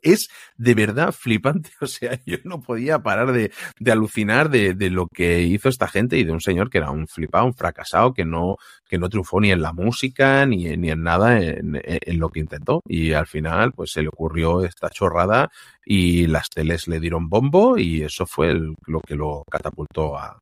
es 0.02 0.30
de 0.58 0.74
verdad 0.74 1.12
flipante. 1.12 1.70
O 1.82 1.88
sea, 1.88 2.20
yo 2.26 2.38
no 2.44 2.62
podía 2.62 3.00
parar 3.00 3.32
de, 3.32 3.52
de 3.80 3.92
alucinar 3.92 4.50
de, 4.50 4.74
de, 4.74 4.90
lo 4.90 5.08
que 5.08 5.42
hizo 5.42 5.68
esta 5.68 5.88
gente 5.88 6.18
y 6.18 6.24
de 6.24 6.32
un 6.32 6.40
señor 6.40 6.70
que 6.70 6.78
era 6.78 6.92
un 6.92 7.08
flipado, 7.08 7.46
un 7.46 7.54
fracasado, 7.54 8.14
que 8.14 8.24
no, 8.24 8.58
que 8.88 8.98
no 8.98 9.10
triunfó 9.10 9.42
ni 9.42 9.52
en 9.52 9.62
la 9.62 9.74
música 9.74 10.46
ni, 10.46 10.78
ni 10.78 10.92
en 10.92 11.04
nada 11.04 11.42
en, 11.42 11.82
en, 11.84 12.20
lo 12.20 12.30
que 12.30 12.40
intentó. 12.40 12.82
Y 12.88 13.14
al 13.14 13.28
final, 13.28 13.74
pues 13.74 13.92
se 13.92 14.02
le 14.04 14.10
ocurrió 14.10 14.64
esta 14.64 14.90
chorrada 14.90 15.50
y 15.86 16.28
las 16.28 16.50
teles 16.50 16.88
le 16.88 17.00
dieron 17.00 17.30
bombo 17.30 17.78
y 17.78 18.04
eso 18.04 18.26
fue 18.26 18.54
lo 18.54 19.02
que 19.02 19.16
lo 19.16 19.44
catapultó 19.50 20.18
a, 20.18 20.40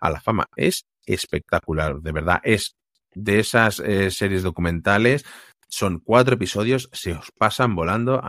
a 0.00 0.10
la 0.10 0.20
fama. 0.20 0.46
Es 0.56 0.84
espectacular, 1.06 2.00
de 2.00 2.12
verdad. 2.12 2.40
Es 2.44 2.76
de 3.14 3.40
esas 3.40 3.80
eh, 3.80 4.10
series 4.10 4.42
documentales 4.42 5.24
son 5.72 6.00
cuatro 6.00 6.34
episodios, 6.34 6.90
se 6.92 7.14
os 7.14 7.30
pasan 7.32 7.74
volando. 7.74 8.22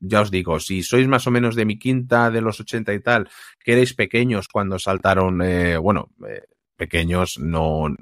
ya 0.00 0.22
os 0.22 0.30
digo, 0.30 0.58
si 0.60 0.82
sois 0.82 1.06
más 1.06 1.26
o 1.26 1.30
menos 1.30 1.54
de 1.54 1.66
mi 1.66 1.78
quinta, 1.78 2.30
de 2.30 2.40
los 2.40 2.58
ochenta 2.58 2.94
y 2.94 3.00
tal, 3.00 3.28
que 3.62 3.72
erais 3.72 3.92
pequeños 3.92 4.48
cuando 4.48 4.78
saltaron, 4.78 5.42
eh, 5.42 5.76
bueno, 5.76 6.08
eh, 6.26 6.44
pequeños, 6.76 7.38
no, 7.38 7.94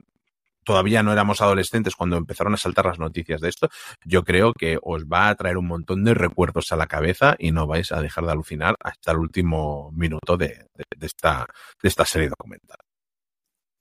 todavía 0.63 1.03
no 1.03 1.13
éramos 1.13 1.41
adolescentes 1.41 1.97
cuando 1.97 2.17
empezaron 2.17 2.55
a 2.55 2.57
saltar 2.57 2.87
las 2.87 3.01
noticias 3.01 3.41
de 3.41 3.49
esto, 3.49 3.69
yo 4.05 4.23
creo 4.23 4.53
que 4.53 4.79
os 4.81 5.07
va 5.07 5.29
a 5.29 5.35
traer 5.35 5.57
un 5.59 5.67
montón 5.67 6.05
de 6.05 6.15
recuerdos 6.15 6.71
a 6.71 6.77
la 6.77 6.87
cabeza 6.87 7.35
y 7.37 7.51
no 7.51 7.67
vais 7.67 7.91
a 7.91 8.01
dejar 8.01 8.27
de 8.27 8.33
alucinar 8.33 8.77
hasta 8.79 9.11
el 9.11 9.19
último 9.19 9.91
minuto 9.93 10.37
de, 10.37 10.67
de 10.97 11.07
esta, 11.07 11.47
de 11.83 11.89
esta 11.89 12.05
serie 12.05 12.29
documental. 12.29 12.79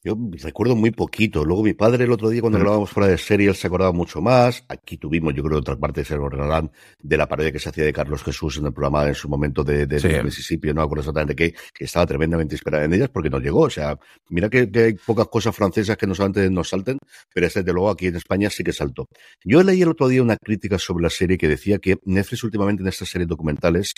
Yo 0.08 0.18
recuerdo 0.42 0.74
muy 0.74 0.92
poquito. 0.92 1.44
Luego 1.44 1.64
mi 1.64 1.74
padre 1.74 2.06
el 2.06 2.12
otro 2.14 2.30
día 2.30 2.40
cuando 2.40 2.58
grabábamos 2.58 2.90
fuera 2.90 3.10
de 3.10 3.18
serie, 3.18 3.50
él 3.50 3.56
se 3.56 3.68
acordaba 3.68 3.92
mucho 3.92 4.22
más. 4.22 4.64
Aquí 4.70 4.96
tuvimos, 4.96 5.34
yo 5.34 5.44
creo, 5.44 5.60
otra 5.60 5.76
parte 5.76 6.00
de 6.00 6.06
Sergio 6.06 6.30
Regalán, 6.30 6.72
de 7.04 7.18
la 7.18 7.28
pared 7.28 7.52
que 7.52 7.60
se 7.60 7.68
hacía 7.68 7.84
de 7.84 7.92
Carlos 7.92 8.24
Jesús 8.24 8.58
en 8.58 8.68
el 8.68 8.72
programa 8.72 9.06
en 9.06 9.16
su 9.16 9.28
momento 9.28 9.66
de, 9.66 9.86
de, 9.86 10.24
Mississippi, 10.24 10.70
no 10.70 10.76
me 10.76 10.84
acuerdo 10.84 11.02
exactamente 11.02 11.36
qué, 11.36 11.54
que 11.74 11.84
estaba 11.84 12.06
tremendamente 12.06 12.56
inspirada 12.56 12.86
en 12.86 12.94
ellas 12.94 13.10
porque 13.10 13.30
no 13.30 13.40
llegó. 13.40 13.64
O 13.64 13.70
sea, 13.70 14.00
mira 14.30 14.50
que, 14.50 14.70
hay 14.74 14.94
pocas 14.94 15.28
cosas 15.28 15.54
francesas 15.54 15.98
que 15.98 16.08
nos 16.08 16.22
antes 16.22 16.50
nos 16.50 16.70
salten, 16.70 17.00
pero 17.34 17.46
desde 17.46 17.74
luego 17.74 17.90
aquí 17.90 18.08
en 18.08 18.16
España 18.16 18.50
sí 18.50 18.64
que 18.64 18.72
saltó. 18.72 19.10
Yo 19.44 19.62
leí 19.62 19.82
el 19.82 19.90
otro 19.90 20.08
día 20.08 20.22
una 20.22 20.38
crítica 20.38 20.80
sobre 20.80 21.04
la 21.04 21.10
serie 21.10 21.38
que 21.38 21.50
decía 21.50 21.80
que 21.80 21.98
Netflix 22.06 22.46
últimamente 22.46 22.82
en 22.82 22.88
estas 22.88 23.10
series 23.10 23.28
documentales 23.28 23.94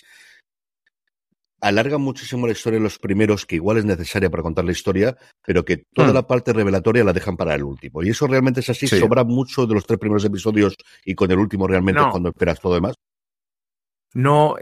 alargan 1.61 2.01
muchísimo 2.01 2.47
la 2.47 2.53
historia 2.53 2.77
en 2.77 2.83
los 2.83 2.99
primeros, 2.99 3.45
que 3.45 3.55
igual 3.55 3.77
es 3.77 3.85
necesaria 3.85 4.29
para 4.29 4.43
contar 4.43 4.65
la 4.65 4.71
historia, 4.71 5.17
pero 5.45 5.65
que 5.65 5.83
toda 5.93 6.11
hmm. 6.11 6.13
la 6.13 6.27
parte 6.27 6.53
revelatoria 6.53 7.03
la 7.03 7.13
dejan 7.13 7.37
para 7.37 7.55
el 7.55 7.63
último. 7.63 8.03
Y 8.03 8.09
eso 8.09 8.27
realmente 8.27 8.59
es 8.61 8.69
así, 8.69 8.87
sobra 8.87 9.23
mucho 9.23 9.65
de 9.65 9.73
los 9.73 9.85
tres 9.85 9.99
primeros 9.99 10.25
episodios 10.25 10.75
y 11.03 11.15
con 11.15 11.31
el 11.31 11.39
último 11.39 11.67
realmente 11.67 12.01
cuando 12.11 12.29
esperas 12.29 12.59
todo 12.59 12.75
demás. 12.75 12.95
No, 14.13 14.55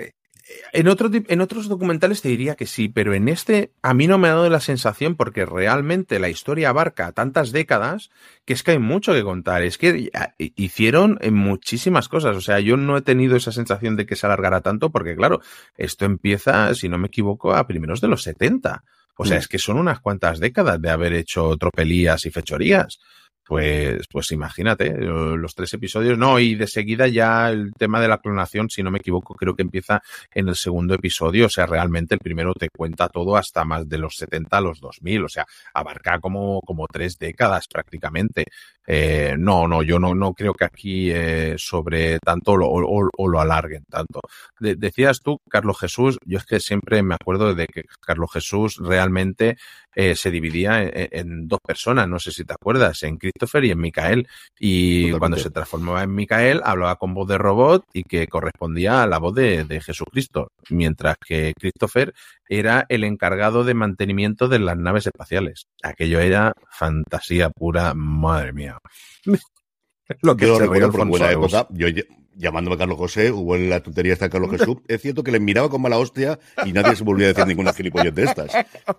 en, 0.73 0.87
otro, 0.87 1.09
en 1.11 1.41
otros 1.41 1.67
documentales 1.67 2.21
te 2.21 2.29
diría 2.29 2.55
que 2.55 2.65
sí, 2.65 2.89
pero 2.89 3.13
en 3.13 3.27
este 3.27 3.71
a 3.81 3.93
mí 3.93 4.07
no 4.07 4.17
me 4.17 4.27
ha 4.27 4.33
dado 4.33 4.49
la 4.49 4.59
sensación 4.59 5.15
porque 5.15 5.45
realmente 5.45 6.19
la 6.19 6.29
historia 6.29 6.69
abarca 6.69 7.11
tantas 7.11 7.51
décadas 7.51 8.09
que 8.45 8.53
es 8.53 8.63
que 8.63 8.71
hay 8.71 8.79
mucho 8.79 9.13
que 9.13 9.23
contar. 9.23 9.63
Es 9.63 9.77
que 9.77 10.09
hicieron 10.37 11.19
muchísimas 11.31 12.07
cosas. 12.07 12.35
O 12.35 12.41
sea, 12.41 12.59
yo 12.59 12.77
no 12.77 12.97
he 12.97 13.01
tenido 13.01 13.35
esa 13.35 13.51
sensación 13.51 13.95
de 13.95 14.05
que 14.05 14.15
se 14.15 14.25
alargara 14.25 14.61
tanto 14.61 14.89
porque, 14.89 15.15
claro, 15.15 15.41
esto 15.75 16.05
empieza, 16.05 16.73
si 16.73 16.87
no 16.87 16.97
me 16.97 17.07
equivoco, 17.07 17.53
a 17.53 17.67
primeros 17.67 17.99
de 17.99 18.07
los 18.07 18.23
70. 18.23 18.83
O 19.17 19.25
sea, 19.25 19.37
mm. 19.37 19.39
es 19.39 19.47
que 19.47 19.59
son 19.59 19.77
unas 19.77 19.99
cuantas 19.99 20.39
décadas 20.39 20.81
de 20.81 20.89
haber 20.89 21.13
hecho 21.13 21.57
tropelías 21.57 22.25
y 22.25 22.31
fechorías. 22.31 22.99
Pues, 23.47 24.05
pues 24.11 24.31
imagínate, 24.33 24.93
los 24.97 25.55
tres 25.55 25.73
episodios, 25.73 26.17
no, 26.17 26.37
y 26.37 26.55
de 26.55 26.67
seguida 26.67 27.07
ya 27.07 27.49
el 27.49 27.73
tema 27.73 28.01
de 28.01 28.09
la 28.09 28.17
clonación, 28.17 28.69
si 28.69 28.83
no 28.83 28.91
me 28.91 28.99
equivoco, 28.99 29.35
creo 29.35 29.55
que 29.55 29.61
empieza 29.61 30.01
en 30.33 30.49
el 30.49 30.55
segundo 30.55 30.95
episodio, 30.95 31.45
o 31.45 31.49
sea, 31.49 31.65
realmente 31.65 32.15
el 32.15 32.19
primero 32.19 32.53
te 32.53 32.67
cuenta 32.69 33.07
todo 33.07 33.37
hasta 33.37 33.63
más 33.63 33.87
de 33.87 33.99
los 33.99 34.15
70 34.17 34.57
a 34.57 34.61
los 34.61 34.81
2000, 34.81 35.23
o 35.23 35.29
sea, 35.29 35.45
abarca 35.73 36.19
como, 36.19 36.59
como 36.61 36.87
tres 36.87 37.17
décadas 37.17 37.67
prácticamente. 37.67 38.47
Eh, 38.89 39.35
no, 39.37 39.67
no, 39.67 39.83
yo 39.83 39.99
no, 39.99 40.15
no 40.15 40.33
creo 40.33 40.53
que 40.53 40.63
aquí 40.63 41.11
eh, 41.11 41.55
sobre 41.57 42.19
tanto 42.19 42.55
lo, 42.55 42.69
o, 42.69 43.27
lo 43.27 43.41
alarguen 43.41 43.83
tanto. 43.89 44.21
decías 44.59 45.21
tú, 45.21 45.41
Carlos 45.49 45.77
Jesús, 45.77 46.17
yo 46.25 46.37
es 46.37 46.45
que 46.45 46.61
siempre 46.61 47.03
me 47.03 47.15
acuerdo 47.15 47.53
de 47.53 47.67
que 47.67 47.83
Carlos 47.99 48.31
Jesús 48.31 48.77
realmente 48.77 49.57
eh, 49.93 50.15
se 50.15 50.31
dividía 50.31 50.83
en, 50.83 51.47
dos 51.49 51.59
personas, 51.59 52.07
no 52.07 52.17
sé 52.19 52.31
si 52.31 52.45
te 52.45 52.53
acuerdas, 52.53 53.03
en 53.03 53.17
Christopher 53.17 53.65
y 53.65 53.71
en 53.71 53.79
Micael. 53.79 54.27
Y 54.57 55.11
cuando 55.13 55.37
se 55.37 55.49
transformaba 55.49 56.03
en 56.03 56.15
Micael, 56.15 56.61
hablaba 56.63 56.95
con 56.95 57.13
voz 57.13 57.27
de 57.27 57.37
robot 57.37 57.83
y 57.91 58.03
que 58.03 58.27
correspondía 58.27 59.03
a 59.03 59.07
la 59.07 59.17
voz 59.17 59.35
de, 59.35 59.65
de 59.65 59.81
Jesucristo, 59.81 60.51
mientras 60.69 61.17
que 61.17 61.53
Christopher 61.59 62.13
era 62.49 62.85
el 62.89 63.03
encargado 63.03 63.63
de 63.63 63.73
mantenimiento 63.73 64.47
de 64.47 64.59
las 64.59 64.77
naves 64.77 65.07
espaciales. 65.07 65.67
Aquello 65.83 66.19
era 66.19 66.53
fantasía 66.69 67.49
pura, 67.49 67.93
madre 67.93 68.53
mía. 68.53 68.76
Lo 70.21 70.37
que 70.37 70.47
yo 70.47 70.57
recuerdo 70.57 70.91
por 70.91 71.07
buena 71.07 71.31
época, 71.31 71.67
yo 71.71 71.87
llamándome 72.35 72.77
Carlos 72.77 72.97
José, 72.97 73.31
hubo 73.31 73.55
en 73.55 73.69
la 73.69 73.81
tontería 73.81 74.13
esta 74.13 74.29
Carlos 74.29 74.51
Jesús, 74.51 74.77
es 74.87 75.01
cierto 75.01 75.23
que 75.23 75.31
le 75.31 75.39
miraba 75.39 75.69
con 75.69 75.81
mala 75.81 75.97
hostia 75.97 76.39
y 76.65 76.71
nadie 76.71 76.95
se 76.95 77.03
volvía 77.03 77.25
a 77.25 77.29
decir 77.29 77.45
ninguna 77.45 77.73
gilipollas 77.73 78.15
de 78.15 78.23
estas. 78.23 78.51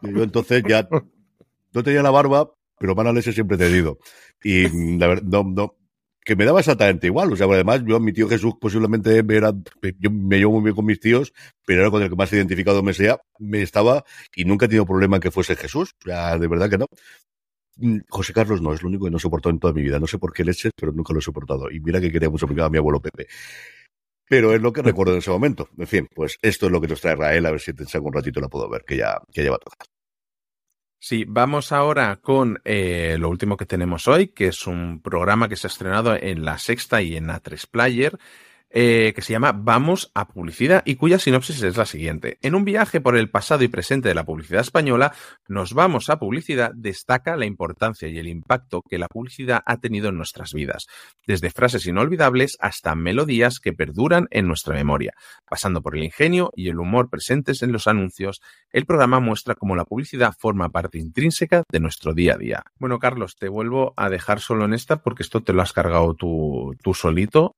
yo 0.03 0.23
entonces 0.23 0.63
ya 0.69 0.89
no 1.73 1.83
tenía 1.83 2.03
la 2.03 2.11
barba, 2.11 2.53
pero 2.79 2.95
mala 2.95 3.13
leche 3.13 3.33
siempre 3.33 3.57
he 3.57 3.59
tenido. 3.59 3.99
Y 4.43 4.99
la 4.99 5.07
verdad, 5.07 5.23
no, 5.25 5.45
no, 5.45 5.77
que 6.29 6.37
me 6.37 6.45
daba 6.45 6.61
exactamente 6.61 7.07
igual. 7.07 7.33
O 7.33 7.37
sea, 7.37 7.47
además, 7.47 7.83
yo, 7.87 7.99
mi 8.01 8.13
tío 8.13 8.29
Jesús 8.29 8.55
posiblemente 8.61 9.23
me 9.23 9.37
era, 9.37 9.53
yo 9.99 10.11
me 10.11 10.37
llevo 10.37 10.53
muy 10.53 10.65
bien 10.65 10.77
con 10.77 10.85
mis 10.85 11.01
tíos, 11.01 11.33
pero 11.65 11.81
era 11.81 11.91
con 11.91 12.03
el 12.03 12.11
que 12.11 12.17
más 12.17 12.31
identificado 12.33 12.83
me 12.83 12.93
sea, 12.93 13.19
me 13.39 13.63
estaba, 13.63 14.05
y 14.37 14.45
nunca 14.45 14.67
he 14.67 14.69
tenido 14.69 14.85
problema 14.85 15.17
en 15.17 15.23
que 15.23 15.31
fuese 15.31 15.57
Jesús. 15.57 15.95
O 16.03 16.05
sea, 16.05 16.37
de 16.37 16.47
verdad 16.47 16.69
que 16.69 16.77
no. 16.77 16.87
Mm, 17.79 17.99
José 18.09 18.33
Carlos 18.33 18.61
no, 18.61 18.73
es 18.73 18.83
lo 18.83 18.89
único 18.89 19.05
que 19.05 19.11
no 19.11 19.19
soportó 19.19 19.51
en 19.51 19.59
toda 19.59 19.73
mi 19.73 19.83
vida. 19.83 19.99
No 19.99 20.07
sé 20.07 20.19
por 20.19 20.33
qué 20.33 20.45
leches, 20.45 20.73
pero 20.77 20.93
nunca 20.93 21.13
lo 21.13 21.21
he 21.21 21.23
soportado. 21.23 21.71
Y 21.71 21.81
mira 21.81 22.01
que 22.01 22.13
quería 22.13 22.29
mucho 22.29 22.47
a 22.47 22.71
mi 22.71 22.79
abuelo 22.79 23.01
Pepe. 23.01 23.29
Pero 24.29 24.53
es 24.53 24.61
lo 24.61 24.73
que 24.73 24.83
recuerdo 24.83 25.13
en 25.13 25.19
ese 25.19 25.31
momento. 25.31 25.69
En 25.79 25.87
fin, 25.87 26.09
pues 26.15 26.39
esto 26.43 26.67
es 26.67 26.73
lo 26.73 26.81
que 26.81 26.89
nos 26.89 27.01
trae 27.01 27.17
Rael, 27.17 27.47
a 27.47 27.51
ver 27.51 27.61
si 27.61 27.73
te 27.73 27.87
saco 27.87 28.07
un 28.07 28.13
ratito 28.13 28.41
la 28.41 28.49
puedo 28.49 28.69
ver, 28.69 28.85
que 28.85 28.97
ya, 28.97 29.19
que 29.33 29.43
ya 29.43 29.51
va 29.51 29.57
a 29.57 29.61
tocar. 29.61 29.87
Sí, 31.01 31.25
vamos 31.27 31.71
ahora 31.71 32.17
con 32.17 32.61
eh, 32.65 33.17
lo 33.19 33.31
último 33.31 33.57
que 33.57 33.67
tenemos 33.67 34.09
hoy, 34.09 34.29
que 34.29 34.49
es 34.49 34.67
un 34.67 35.01
programa 35.01 35.49
que 35.49 35.57
se 35.57 35.69
ha 35.69 35.71
estrenado 35.71 36.15
en 36.15 36.45
La 36.45 36.59
Sexta 36.59 37.01
y 37.01 37.17
en 37.17 37.29
A3 37.29 37.69
Player, 37.71 38.19
eh, 38.71 39.13
que 39.15 39.23
se 39.23 39.33
llama 39.33 39.53
Vamos 39.53 40.11
a 40.15 40.29
Publicidad 40.29 40.83
y 40.85 40.97
cuya 40.97 41.19
sinopsis 41.19 41.63
es 41.63 41.77
la 41.77 41.87
siguiente. 41.87 42.39
En 42.43 42.55
un 42.55 42.65
viaje 42.65 43.01
por 43.01 43.17
el 43.17 43.31
pasado 43.31 43.65
y 43.65 43.69
presente 43.69 44.09
de 44.09 44.15
la 44.15 44.25
publicidad 44.25 44.61
española, 44.61 45.15
Nos 45.49 45.73
Vamos 45.73 46.11
a 46.11 46.19
Publicidad 46.19 46.73
destaca 46.75 47.37
la 47.37 47.47
importancia 47.47 48.09
y 48.09 48.19
el 48.19 48.29
impacto 48.29 48.83
que 48.83 48.99
la 48.99 49.09
publicidad 49.09 49.63
ha 49.65 49.79
tenido 49.79 50.11
en 50.11 50.17
nuestras 50.17 50.53
vidas, 50.53 50.87
desde 51.27 51.51
frases 51.51 51.87
inolvidables 51.87 52.59
hasta 52.61 52.95
melodías 52.95 53.59
que 53.59 53.73
perduran 53.73 54.27
en 54.31 54.47
nuestra 54.47 54.75
memoria. 54.75 55.15
Pasando 55.49 55.81
por 55.81 55.97
el 55.97 56.05
ingenio 56.05 56.51
y 56.55 56.69
el 56.69 56.79
humor 56.79 57.09
presentes 57.09 57.63
en 57.63 57.73
los 57.73 57.87
anuncios, 57.87 58.43
el 58.71 58.85
programa 58.85 59.21
muestra 59.21 59.55
cómo 59.55 59.77
la 59.77 59.85
publicidad 59.87 60.35
forma 60.39 60.69
parte 60.69 60.99
intrínseca 60.99 61.63
de 61.71 61.81
nuestro 61.81 62.13
día 62.13 62.35
a 62.35 62.39
día. 62.39 62.63
Bueno, 62.79 62.99
Carlos, 62.99 63.37
te 63.37 63.49
vuelvo 63.49 63.95
a 63.97 64.11
dejar 64.11 64.41
solo 64.41 64.67
en 64.67 64.75
esta 64.75 65.03
porque 65.03 65.23
esto 65.23 65.43
te 65.43 65.53
lo 65.53 65.63
has 65.63 65.73
cargado 65.73 66.15
tú, 66.15 66.75
tú 66.83 66.93
solito 66.93 67.57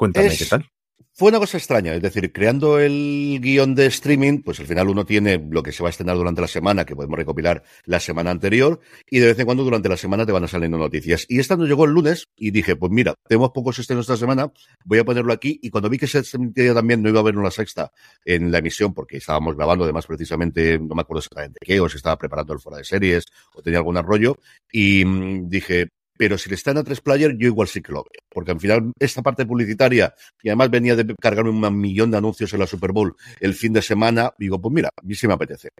Cuéntame 0.00 0.34
qué 0.34 0.46
tal. 0.46 0.66
Fue 1.12 1.28
una 1.28 1.38
cosa 1.38 1.58
extraña, 1.58 1.94
es 1.94 2.00
decir, 2.00 2.32
creando 2.32 2.78
el 2.78 3.38
guion 3.42 3.74
de 3.74 3.84
streaming, 3.84 4.40
pues 4.40 4.58
al 4.58 4.66
final 4.66 4.88
uno 4.88 5.04
tiene 5.04 5.36
lo 5.50 5.62
que 5.62 5.72
se 5.72 5.82
va 5.82 5.90
a 5.90 5.90
estrenar 5.90 6.16
durante 6.16 6.40
la 6.40 6.46
semana, 6.46 6.86
que 6.86 6.96
podemos 6.96 7.18
recopilar 7.18 7.62
la 7.84 8.00
semana 8.00 8.30
anterior, 8.30 8.80
y 9.10 9.18
de 9.18 9.26
vez 9.26 9.38
en 9.38 9.44
cuando 9.44 9.62
durante 9.62 9.90
la 9.90 9.98
semana 9.98 10.24
te 10.24 10.32
van 10.32 10.44
a 10.44 10.48
saliendo 10.48 10.78
noticias. 10.78 11.26
Y 11.28 11.38
esta 11.38 11.54
nos 11.54 11.68
llegó 11.68 11.84
el 11.84 11.90
lunes 11.90 12.28
y 12.34 12.50
dije, 12.50 12.76
pues 12.76 12.90
mira, 12.90 13.14
tenemos 13.28 13.50
pocos 13.50 13.78
estrenos 13.78 14.04
esta 14.04 14.16
semana, 14.16 14.50
voy 14.86 15.00
a 15.00 15.04
ponerlo 15.04 15.34
aquí, 15.34 15.60
y 15.62 15.68
cuando 15.68 15.90
vi 15.90 15.98
que 15.98 16.06
se 16.06 16.22
emitía 16.34 16.72
también, 16.72 17.02
no 17.02 17.10
iba 17.10 17.18
a 17.18 17.22
haber 17.22 17.36
una 17.36 17.50
sexta 17.50 17.92
en 18.24 18.50
la 18.50 18.56
emisión, 18.56 18.94
porque 18.94 19.18
estábamos 19.18 19.54
grabando 19.54 19.84
además 19.84 20.06
precisamente, 20.06 20.78
no 20.78 20.94
me 20.94 21.02
acuerdo 21.02 21.18
exactamente 21.18 21.58
qué, 21.60 21.78
o 21.78 21.90
se 21.90 21.98
estaba 21.98 22.16
preparando 22.16 22.54
el 22.54 22.60
fuera 22.60 22.78
de 22.78 22.84
series, 22.84 23.26
o 23.54 23.60
tenía 23.60 23.80
algún 23.80 23.98
arroyo, 23.98 24.38
y 24.72 25.04
mm, 25.04 25.50
dije, 25.50 25.88
pero 26.20 26.36
si 26.36 26.50
le 26.50 26.56
está 26.56 26.72
en 26.72 26.76
a 26.76 26.84
tres 26.84 27.00
player, 27.00 27.34
yo 27.38 27.46
igual 27.46 27.66
sí 27.66 27.80
que 27.80 27.92
lo 27.92 28.04
veo. 28.04 28.22
Porque 28.28 28.50
al 28.50 28.60
final, 28.60 28.92
esta 28.98 29.22
parte 29.22 29.46
publicitaria, 29.46 30.14
y 30.42 30.50
además 30.50 30.68
venía 30.68 30.94
de 30.94 31.14
cargarme 31.18 31.48
un 31.48 31.80
millón 31.80 32.10
de 32.10 32.18
anuncios 32.18 32.52
en 32.52 32.60
la 32.60 32.66
Super 32.66 32.92
Bowl 32.92 33.16
el 33.40 33.54
fin 33.54 33.72
de 33.72 33.80
semana, 33.80 34.34
digo, 34.36 34.60
pues 34.60 34.70
mira, 34.70 34.90
a 34.94 35.02
mí 35.02 35.14
sí 35.14 35.26
me 35.26 35.32
apetece. 35.32 35.70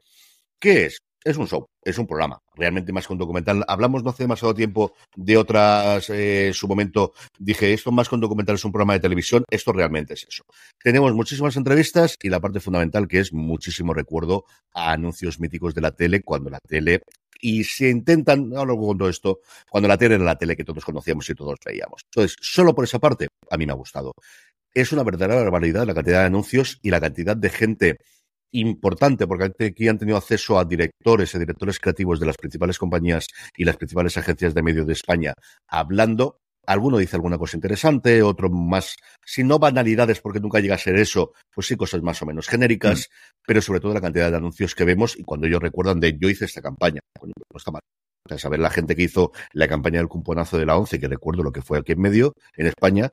¿Qué 0.58 0.86
es? 0.86 1.02
Es 1.22 1.36
un 1.36 1.46
show, 1.46 1.66
es 1.84 1.98
un 1.98 2.06
programa, 2.06 2.38
realmente 2.54 2.90
más 2.90 3.10
un 3.10 3.18
documental. 3.18 3.62
Hablamos 3.68 4.02
no 4.02 4.08
hace 4.08 4.22
demasiado 4.22 4.54
tiempo 4.54 4.94
de 5.14 5.36
otras, 5.36 6.08
eh, 6.08 6.52
su 6.54 6.66
momento, 6.66 7.12
dije, 7.38 7.74
esto 7.74 7.92
más 7.92 8.10
un 8.10 8.20
documental 8.20 8.54
es 8.54 8.64
un 8.64 8.72
programa 8.72 8.94
de 8.94 9.00
televisión, 9.00 9.44
esto 9.50 9.74
realmente 9.74 10.14
es 10.14 10.26
eso. 10.26 10.44
Tenemos 10.82 11.12
muchísimas 11.12 11.54
entrevistas 11.58 12.16
y 12.22 12.30
la 12.30 12.40
parte 12.40 12.60
fundamental 12.60 13.06
que 13.06 13.18
es 13.18 13.34
muchísimo 13.34 13.92
recuerdo 13.92 14.46
a 14.72 14.92
anuncios 14.92 15.38
míticos 15.38 15.74
de 15.74 15.82
la 15.82 15.90
tele, 15.90 16.22
cuando 16.22 16.48
la 16.48 16.60
tele 16.66 17.02
y 17.40 17.64
se 17.64 17.88
intentan, 17.88 18.52
ahora 18.54 18.74
con 18.74 18.98
todo 18.98 19.08
esto, 19.08 19.40
cuando 19.68 19.88
la 19.88 19.96
tele 19.98 20.16
era 20.16 20.24
la 20.24 20.36
tele 20.36 20.56
que 20.56 20.64
todos 20.64 20.84
conocíamos 20.84 21.28
y 21.30 21.34
todos 21.34 21.58
veíamos. 21.64 22.02
Entonces, 22.04 22.36
solo 22.40 22.74
por 22.74 22.84
esa 22.84 22.98
parte, 22.98 23.28
a 23.50 23.56
mí 23.56 23.66
me 23.66 23.72
ha 23.72 23.76
gustado. 23.76 24.12
Es 24.72 24.92
una 24.92 25.02
verdadera 25.02 25.42
barbaridad 25.42 25.86
la 25.86 25.94
cantidad 25.94 26.20
de 26.20 26.26
anuncios 26.26 26.78
y 26.82 26.90
la 26.90 27.00
cantidad 27.00 27.36
de 27.36 27.50
gente 27.50 27.96
importante, 28.52 29.26
porque 29.26 29.52
aquí 29.64 29.88
han 29.88 29.98
tenido 29.98 30.16
acceso 30.16 30.58
a 30.58 30.64
directores 30.64 31.34
y 31.34 31.38
directores 31.38 31.78
creativos 31.78 32.18
de 32.20 32.26
las 32.26 32.36
principales 32.36 32.78
compañías 32.78 33.28
y 33.56 33.64
las 33.64 33.76
principales 33.76 34.16
agencias 34.16 34.54
de 34.54 34.62
medios 34.62 34.86
de 34.86 34.92
España 34.92 35.34
hablando 35.68 36.40
Alguno 36.66 36.98
dice 36.98 37.16
alguna 37.16 37.38
cosa 37.38 37.56
interesante, 37.56 38.22
otro 38.22 38.50
más, 38.50 38.96
si 39.24 39.42
no 39.42 39.58
banalidades, 39.58 40.20
porque 40.20 40.40
nunca 40.40 40.60
llega 40.60 40.74
a 40.74 40.78
ser 40.78 40.96
eso, 40.96 41.32
pues 41.54 41.66
sí 41.66 41.76
cosas 41.76 42.02
más 42.02 42.20
o 42.22 42.26
menos 42.26 42.48
genéricas, 42.48 43.08
mm. 43.08 43.42
pero 43.46 43.62
sobre 43.62 43.80
todo 43.80 43.94
la 43.94 44.00
cantidad 44.00 44.30
de 44.30 44.36
anuncios 44.36 44.74
que 44.74 44.84
vemos 44.84 45.18
y 45.18 45.24
cuando 45.24 45.46
ellos 45.46 45.60
recuerdan 45.60 46.00
de 46.00 46.16
yo 46.18 46.28
hice 46.28 46.44
esta 46.44 46.62
campaña. 46.62 47.00
no 47.22 47.32
está 47.56 47.70
mal 47.70 47.82
saber 48.38 48.60
la 48.60 48.70
gente 48.70 48.94
que 48.94 49.02
hizo 49.02 49.32
la 49.52 49.68
campaña 49.68 49.98
del 49.98 50.08
cumponazo 50.08 50.58
de 50.58 50.66
la 50.66 50.76
ONCE, 50.76 51.00
que 51.00 51.08
recuerdo 51.08 51.42
lo 51.42 51.52
que 51.52 51.62
fue 51.62 51.78
aquí 51.78 51.92
en 51.92 52.00
medio, 52.00 52.34
en 52.54 52.66
España, 52.66 53.12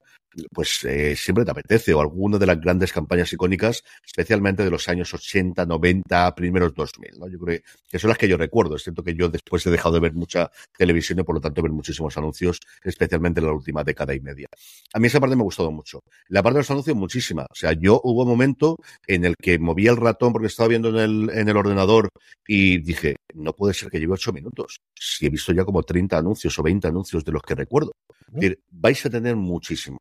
pues 0.53 0.83
eh, 0.83 1.15
siempre 1.15 1.45
te 1.45 1.51
apetece, 1.51 1.93
o 1.93 2.01
alguna 2.01 2.37
de 2.37 2.45
las 2.45 2.59
grandes 2.59 2.91
campañas 2.91 3.31
icónicas, 3.33 3.83
especialmente 4.05 4.63
de 4.63 4.69
los 4.69 4.87
años 4.89 5.13
80, 5.13 5.65
90, 5.65 6.35
primeros 6.35 6.73
2000, 6.73 7.19
¿no? 7.19 7.27
Yo 7.27 7.39
creo 7.39 7.61
que 7.89 7.99
son 7.99 8.09
las 8.09 8.17
que 8.17 8.27
yo 8.27 8.37
recuerdo. 8.37 8.75
Es 8.75 8.83
cierto 8.83 9.03
que 9.03 9.15
yo 9.15 9.29
después 9.29 9.65
he 9.65 9.71
dejado 9.71 9.95
de 9.95 10.01
ver 10.01 10.13
mucha 10.13 10.51
televisión 10.77 11.19
y 11.19 11.23
por 11.23 11.35
lo 11.35 11.41
tanto 11.41 11.61
ver 11.61 11.71
muchísimos 11.71 12.17
anuncios, 12.17 12.59
especialmente 12.83 13.39
en 13.39 13.47
la 13.47 13.53
última 13.53 13.83
década 13.83 14.13
y 14.13 14.19
media. 14.19 14.47
A 14.93 14.99
mí 14.99 15.07
esa 15.07 15.19
parte 15.19 15.35
me 15.35 15.41
ha 15.41 15.45
gustado 15.45 15.71
mucho. 15.71 16.01
La 16.27 16.43
parte 16.43 16.55
de 16.55 16.59
los 16.61 16.71
anuncios, 16.71 16.95
muchísima. 16.95 17.43
O 17.49 17.55
sea, 17.55 17.73
yo 17.73 18.01
hubo 18.03 18.23
un 18.23 18.29
momento 18.29 18.77
en 19.05 19.25
el 19.25 19.35
que 19.35 19.59
movía 19.59 19.91
el 19.91 19.97
ratón 19.97 20.33
porque 20.33 20.47
estaba 20.47 20.69
viendo 20.69 20.89
en 20.89 20.97
el, 20.97 21.29
en 21.31 21.49
el 21.49 21.57
ordenador 21.57 22.09
y 22.47 22.79
dije, 22.79 23.15
no 23.33 23.53
puede 23.53 23.73
ser 23.73 23.89
que 23.89 23.99
lleve 23.99 24.13
ocho 24.13 24.33
minutos 24.33 24.81
si 24.93 25.25
he 25.25 25.29
visto 25.29 25.53
ya 25.53 25.65
como 25.65 25.83
30 25.83 26.17
anuncios 26.17 26.57
o 26.57 26.63
20 26.63 26.87
anuncios 26.87 27.23
de 27.23 27.31
los 27.31 27.41
que 27.41 27.55
recuerdo. 27.55 27.93
Es 28.27 28.33
decir, 28.33 28.59
vais 28.69 29.05
a 29.05 29.09
tener 29.09 29.35
muchísimo. 29.35 29.97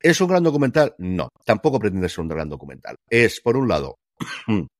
¿Es 0.00 0.20
un 0.20 0.28
gran 0.28 0.42
documental? 0.42 0.94
No, 0.98 1.28
tampoco 1.44 1.78
pretende 1.78 2.08
ser 2.08 2.20
un 2.20 2.28
gran 2.28 2.48
documental. 2.48 2.96
Es, 3.08 3.40
por 3.40 3.56
un 3.56 3.68
lado, 3.68 3.98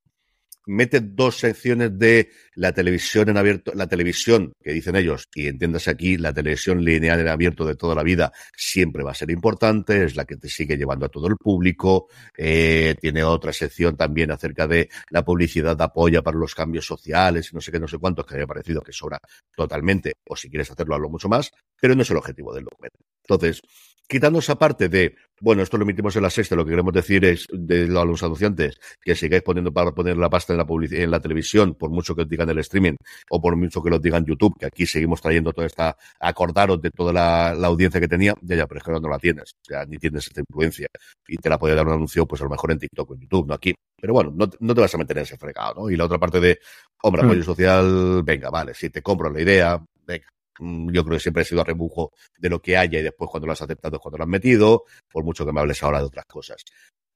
mete 0.67 1.01
dos 1.01 1.39
secciones 1.39 1.99
de 1.99 2.31
la 2.55 2.73
televisión 2.73 3.29
en 3.29 3.37
abierto, 3.37 3.73
la 3.75 3.87
televisión, 3.87 4.53
que 4.63 4.73
dicen 4.73 4.97
ellos, 4.97 5.29
y 5.35 5.49
entiéndase 5.49 5.91
aquí, 5.91 6.17
la 6.17 6.33
televisión 6.33 6.85
lineal 6.85 7.21
en 7.21 7.29
abierto 7.29 7.65
de 7.65 7.77
toda 7.77 7.95
la 7.95 8.03
vida 8.03 8.33
siempre 8.57 9.03
va 9.03 9.13
a 9.13 9.15
ser 9.15 9.31
importante, 9.31 10.05
es 10.05 10.17
la 10.17 10.25
que 10.25 10.37
te 10.37 10.49
sigue 10.49 10.77
llevando 10.77 11.07
a 11.07 11.09
todo 11.09 11.27
el 11.27 11.37
público, 11.37 12.09
eh, 12.37 12.95
tiene 13.01 13.25
otra 13.25 13.53
sección 13.53 13.97
también 13.97 14.31
acerca 14.31 14.67
de 14.67 14.89
la 15.11 15.25
publicidad 15.25 15.77
de 15.77 15.85
apoya 15.85 16.23
para 16.23 16.39
los 16.39 16.55
cambios 16.55 16.87
sociales, 16.87 17.53
no 17.53 17.61
sé 17.61 17.73
qué, 17.73 17.81
no 17.81 17.89
sé 17.89 17.99
cuántos, 17.99 18.27
que 18.27 18.37
me 18.37 18.43
ha 18.43 18.47
parecido 18.47 18.83
que 18.83 18.93
sobra 18.93 19.19
totalmente, 19.55 20.13
o 20.29 20.37
si 20.37 20.49
quieres 20.49 20.71
hacerlo, 20.71 20.95
hablo 20.95 21.09
mucho 21.09 21.29
más, 21.29 21.51
pero 21.81 21.95
no 21.95 22.03
es 22.03 22.11
el 22.11 22.17
objetivo 22.17 22.55
del 22.55 22.65
documento. 22.65 22.99
Entonces, 23.25 23.63
quitando 24.09 24.41
esa 24.41 24.57
parte 24.57 24.89
de, 24.89 25.17
bueno, 25.41 25.63
esto 25.63 25.79
lo 25.79 25.85
emitimos 25.85 26.15
en 26.17 26.23
la 26.23 26.31
sexta, 26.31 26.55
lo 26.55 26.65
que 26.65 26.71
queremos 26.71 26.93
decir 26.93 27.25
es 27.25 27.47
de 27.51 27.87
los 27.87 28.23
anunciantes 28.23 28.79
que 29.01 29.15
sigáis 29.15 29.43
poniendo 29.43 29.73
para 29.73 29.93
poner 29.93 30.17
la 30.17 30.29
pasta 30.31 30.53
en 30.53 30.59
la, 30.59 30.67
en 30.69 31.11
la 31.11 31.21
televisión, 31.21 31.75
por 31.75 31.91
mucho 31.91 32.15
que 32.15 32.23
os 32.23 32.29
digan 32.29 32.49
el 32.51 32.59
streaming 32.59 32.95
o 33.31 33.41
por 33.41 33.57
mucho 33.57 33.83
que 33.83 33.91
lo 33.91 33.99
digan 33.99 34.25
YouTube, 34.25 34.55
que 34.59 34.67
aquí 34.67 34.87
seguimos 34.87 35.21
trayendo 35.21 35.53
toda 35.53 35.67
esta, 35.67 35.97
acordaros 36.21 36.81
de 36.81 36.91
toda 36.91 37.13
la, 37.13 37.51
audiencia 37.67 38.01
que 38.01 38.09
tenía, 38.09 38.35
ya, 38.43 38.57
ya, 38.57 38.67
pero 38.67 38.79
es 38.79 38.85
que 38.85 38.93
no 38.93 39.09
la 39.09 39.19
tienes, 39.19 39.53
o 39.63 39.65
sea, 39.65 39.85
ni 39.87 39.97
tienes 39.99 40.27
esta 40.27 40.41
influencia 40.41 40.89
y 41.27 41.37
te 41.37 41.49
la 41.49 41.59
puede 41.59 41.75
dar 41.75 41.87
un 41.87 41.95
anuncio, 41.95 42.27
pues 42.27 42.41
a 42.41 42.45
lo 42.45 42.51
mejor 42.51 42.73
en 42.73 42.79
TikTok 42.79 43.11
o 43.11 43.15
en 43.15 43.21
YouTube, 43.21 43.49
no 43.49 43.55
aquí. 43.55 43.75
Pero 44.01 44.15
bueno, 44.15 44.35
no, 44.35 44.75
te 44.75 44.81
vas 44.81 44.95
a 44.95 44.99
meter 44.99 45.19
en 45.19 45.23
ese 45.23 45.37
fregado, 45.37 45.83
¿no? 45.83 45.91
Y 45.91 45.97
la 45.97 46.05
otra 46.05 46.19
parte 46.19 46.41
de, 46.41 46.59
hombre, 47.03 47.23
apoyo 47.23 47.41
mm. 47.41 47.45
social, 47.45 48.23
venga, 48.25 48.51
vale, 48.51 48.75
si 48.75 48.91
te 48.91 49.01
compro 49.01 49.31
la 49.31 49.41
idea, 49.41 49.83
venga, 50.05 50.27
yo 50.59 51.05
creo 51.05 51.17
que 51.17 51.23
siempre 51.23 51.43
he 51.43 51.47
sido 51.47 51.61
a 51.63 51.65
rebujo 51.65 52.13
de 52.39 52.51
lo 52.51 52.61
que 52.61 52.77
haya 52.77 52.99
y 52.99 53.03
después 53.03 53.31
cuando 53.31 53.47
lo 53.47 53.53
has 53.53 53.63
aceptado 53.63 53.97
es 53.97 54.03
cuando 54.03 54.19
lo 54.19 54.25
has 54.25 54.31
metido, 54.31 54.85
por 55.11 55.25
mucho 55.25 55.47
que 55.47 55.53
me 55.53 55.61
hables 55.61 55.83
ahora 55.83 55.99
de 55.99 56.05
otras 56.05 56.27
cosas. 56.27 56.63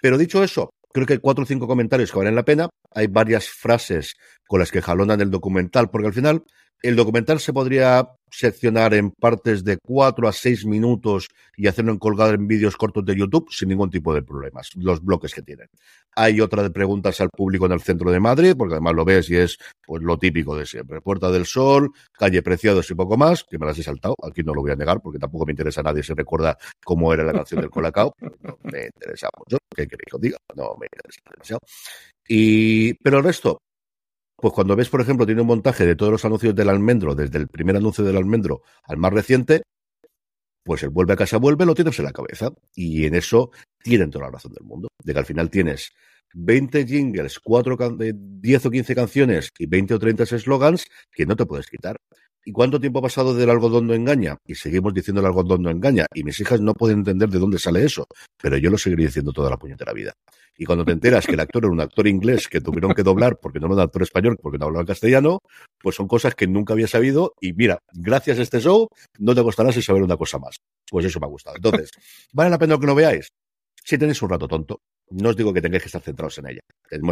Pero 0.00 0.18
dicho 0.18 0.42
eso, 0.42 0.70
creo 0.92 1.06
que 1.06 1.14
hay 1.14 1.18
cuatro 1.18 1.44
o 1.44 1.46
cinco 1.46 1.66
comentarios 1.66 2.10
que 2.10 2.18
valen 2.18 2.34
la 2.34 2.44
pena. 2.44 2.68
Hay 2.94 3.06
varias 3.06 3.48
frases 3.48 4.14
con 4.46 4.60
las 4.60 4.70
que 4.70 4.82
jalonan 4.82 5.20
el 5.20 5.30
documental, 5.30 5.90
porque 5.90 6.08
al 6.08 6.14
final 6.14 6.44
el 6.82 6.96
documental 6.96 7.40
se 7.40 7.52
podría 7.52 8.08
seccionar 8.31 8.94
en 8.94 9.11
partes 9.11 9.65
de 9.65 9.78
cuatro 9.78 10.28
a 10.28 10.32
seis 10.32 10.65
minutos 10.65 11.28
y 11.57 11.66
hacerlo 11.66 11.93
en 11.93 11.98
en 12.35 12.48
vídeos 12.48 12.77
cortos 12.77 13.05
de 13.05 13.16
YouTube 13.16 13.48
sin 13.51 13.69
ningún 13.69 13.90
tipo 13.90 14.15
de 14.15 14.23
problemas, 14.23 14.70
los 14.77 15.03
bloques 15.03 15.35
que 15.35 15.43
tienen. 15.43 15.69
Hay 16.15 16.40
otra 16.40 16.62
de 16.62 16.70
preguntas 16.70 17.20
al 17.20 17.31
público 17.31 17.66
en 17.66 17.73
el 17.73 17.81
centro 17.81 18.11
de 18.11 18.20
Madrid, 18.20 18.55
porque 18.57 18.74
además 18.74 18.94
lo 18.94 19.05
ves 19.05 19.28
y 19.31 19.36
es 19.36 19.59
pues 19.86 20.03
lo 20.03 20.19
típico 20.19 20.57
de 20.57 20.66
siempre. 20.66 21.01
Puerta 21.01 21.31
del 21.31 21.47
Sol, 21.47 21.90
calle 22.12 22.43
Preciados 22.43 22.90
y 22.90 22.94
poco 22.94 23.16
más, 23.16 23.44
que 23.44 23.59
me 23.59 23.66
las 23.66 23.78
he 23.78 23.82
saltado, 23.82 24.15
aquí 24.23 24.43
no 24.43 24.55
lo 24.55 24.62
voy 24.62 24.73
a 24.73 24.77
negar 24.77 25.01
porque 25.01 25.19
tampoco 25.19 25.47
me 25.47 25.53
interesa 25.53 25.81
a 25.81 25.85
nadie 25.85 26.03
si 26.03 26.15
recuerda 26.15 26.57
cómo 26.85 27.12
era 27.12 27.24
la 27.24 27.32
canción 27.32 27.61
del 27.61 27.70
Colacao, 27.70 28.15
no 28.20 28.59
me 28.62 28.86
interesa 28.86 29.28
mucho, 29.36 29.59
¿qué 29.74 29.86
queréis 29.86 30.07
que 30.11 30.19
diga? 30.20 30.39
No 30.55 30.77
me 30.78 30.86
interesa 30.86 31.20
demasiado. 31.31 31.61
Y, 32.28 32.94
pero 32.94 33.19
el 33.19 33.24
resto, 33.24 33.61
pues 34.36 34.52
cuando 34.52 34.76
ves, 34.76 34.88
por 34.88 35.00
ejemplo, 35.00 35.26
tiene 35.26 35.40
un 35.40 35.46
montaje 35.46 35.86
de 35.86 35.96
todos 35.96 36.12
los 36.12 36.24
anuncios 36.24 36.54
del 36.54 36.68
almendro, 36.68 37.14
desde 37.14 37.38
el 37.38 37.48
primer 37.48 37.76
anuncio 37.76 38.04
del 38.04 38.16
almendro 38.16 38.62
al 38.84 38.98
más 38.98 39.12
reciente, 39.12 39.62
pues 40.66 40.82
el 40.82 40.90
vuelve 40.90 41.14
a 41.14 41.16
casa, 41.16 41.38
vuelve, 41.38 41.64
lo 41.64 41.74
tienes 41.74 41.98
en 41.98 42.04
la 42.04 42.12
cabeza. 42.12 42.50
Y 42.74 43.06
en 43.06 43.14
eso 43.14 43.50
tienen 43.82 44.10
toda 44.10 44.26
la 44.26 44.32
razón 44.32 44.52
del 44.52 44.64
mundo. 44.64 44.88
De 45.02 45.12
que 45.12 45.18
al 45.18 45.24
final 45.24 45.48
tienes 45.48 45.92
20 46.34 46.86
jingles, 46.86 47.38
4 47.38 47.76
10 47.78 48.66
o 48.66 48.70
15 48.70 48.94
canciones 48.94 49.50
y 49.58 49.66
20 49.66 49.94
o 49.94 49.98
30 49.98 50.24
eslogans 50.24 50.86
que 51.12 51.24
no 51.24 51.36
te 51.36 51.46
puedes 51.46 51.68
quitar. 51.68 51.96
¿Y 52.48 52.52
cuánto 52.52 52.78
tiempo 52.78 53.01
ha 53.01 53.02
pasado 53.02 53.35
del 53.35 53.51
algodón 53.51 53.89
no 53.89 53.94
engaña? 53.94 54.39
Y 54.47 54.55
seguimos 54.55 54.94
diciendo 54.94 55.20
el 55.20 55.27
algodón 55.27 55.62
no 55.62 55.68
engaña. 55.68 56.06
Y 56.14 56.23
mis 56.23 56.39
hijas 56.39 56.60
no 56.60 56.74
pueden 56.74 56.98
entender 56.98 57.28
de 57.28 57.40
dónde 57.40 57.59
sale 57.59 57.85
eso. 57.85 58.06
Pero 58.40 58.56
yo 58.56 58.70
lo 58.70 58.78
seguiré 58.78 59.06
diciendo 59.06 59.32
toda 59.32 59.51
la 59.51 59.56
puñetera 59.56 59.93
vida. 59.93 60.12
Y 60.56 60.64
cuando 60.64 60.85
te 60.85 60.93
enteras 60.93 61.27
que 61.27 61.32
el 61.32 61.40
actor 61.40 61.64
era 61.64 61.73
un 61.73 61.81
actor 61.81 62.06
inglés 62.06 62.47
que 62.47 62.60
tuvieron 62.60 62.94
que 62.94 63.02
doblar 63.02 63.40
porque 63.40 63.59
no 63.59 63.66
era 63.66 63.74
un 63.74 63.81
actor 63.81 64.01
español, 64.05 64.39
porque 64.40 64.59
no 64.59 64.66
hablaba 64.66 64.85
castellano, 64.85 65.40
pues 65.82 65.97
son 65.97 66.06
cosas 66.06 66.36
que 66.36 66.47
nunca 66.47 66.73
había 66.73 66.86
sabido. 66.86 67.35
Y 67.40 67.52
mira, 67.52 67.81
gracias 67.93 68.39
a 68.39 68.43
este 68.43 68.60
show, 68.60 68.86
no 69.18 69.35
te 69.35 69.43
costará 69.43 69.73
si 69.73 69.82
saber 69.82 70.05
una 70.05 70.16
cosa 70.16 70.39
más. 70.39 70.59
Pues 70.89 71.05
eso 71.05 71.18
me 71.18 71.27
ha 71.27 71.31
gustado. 71.31 71.56
Entonces, 71.56 71.90
¿vale 72.32 72.51
la 72.51 72.59
pena 72.59 72.78
que 72.78 72.86
lo 72.86 72.94
veáis? 72.94 73.28
Si 73.85 73.98
tenéis 73.98 74.23
un 74.23 74.31
rato 74.31 74.47
tonto, 74.47 74.82
no 75.10 75.31
os 75.31 75.36
digo 75.36 75.52
que 75.52 75.60
tengáis 75.60 75.82
que 75.82 75.89
estar 75.89 76.01
centrados 76.01 76.39
en 76.39 76.47
ella. 76.47 76.60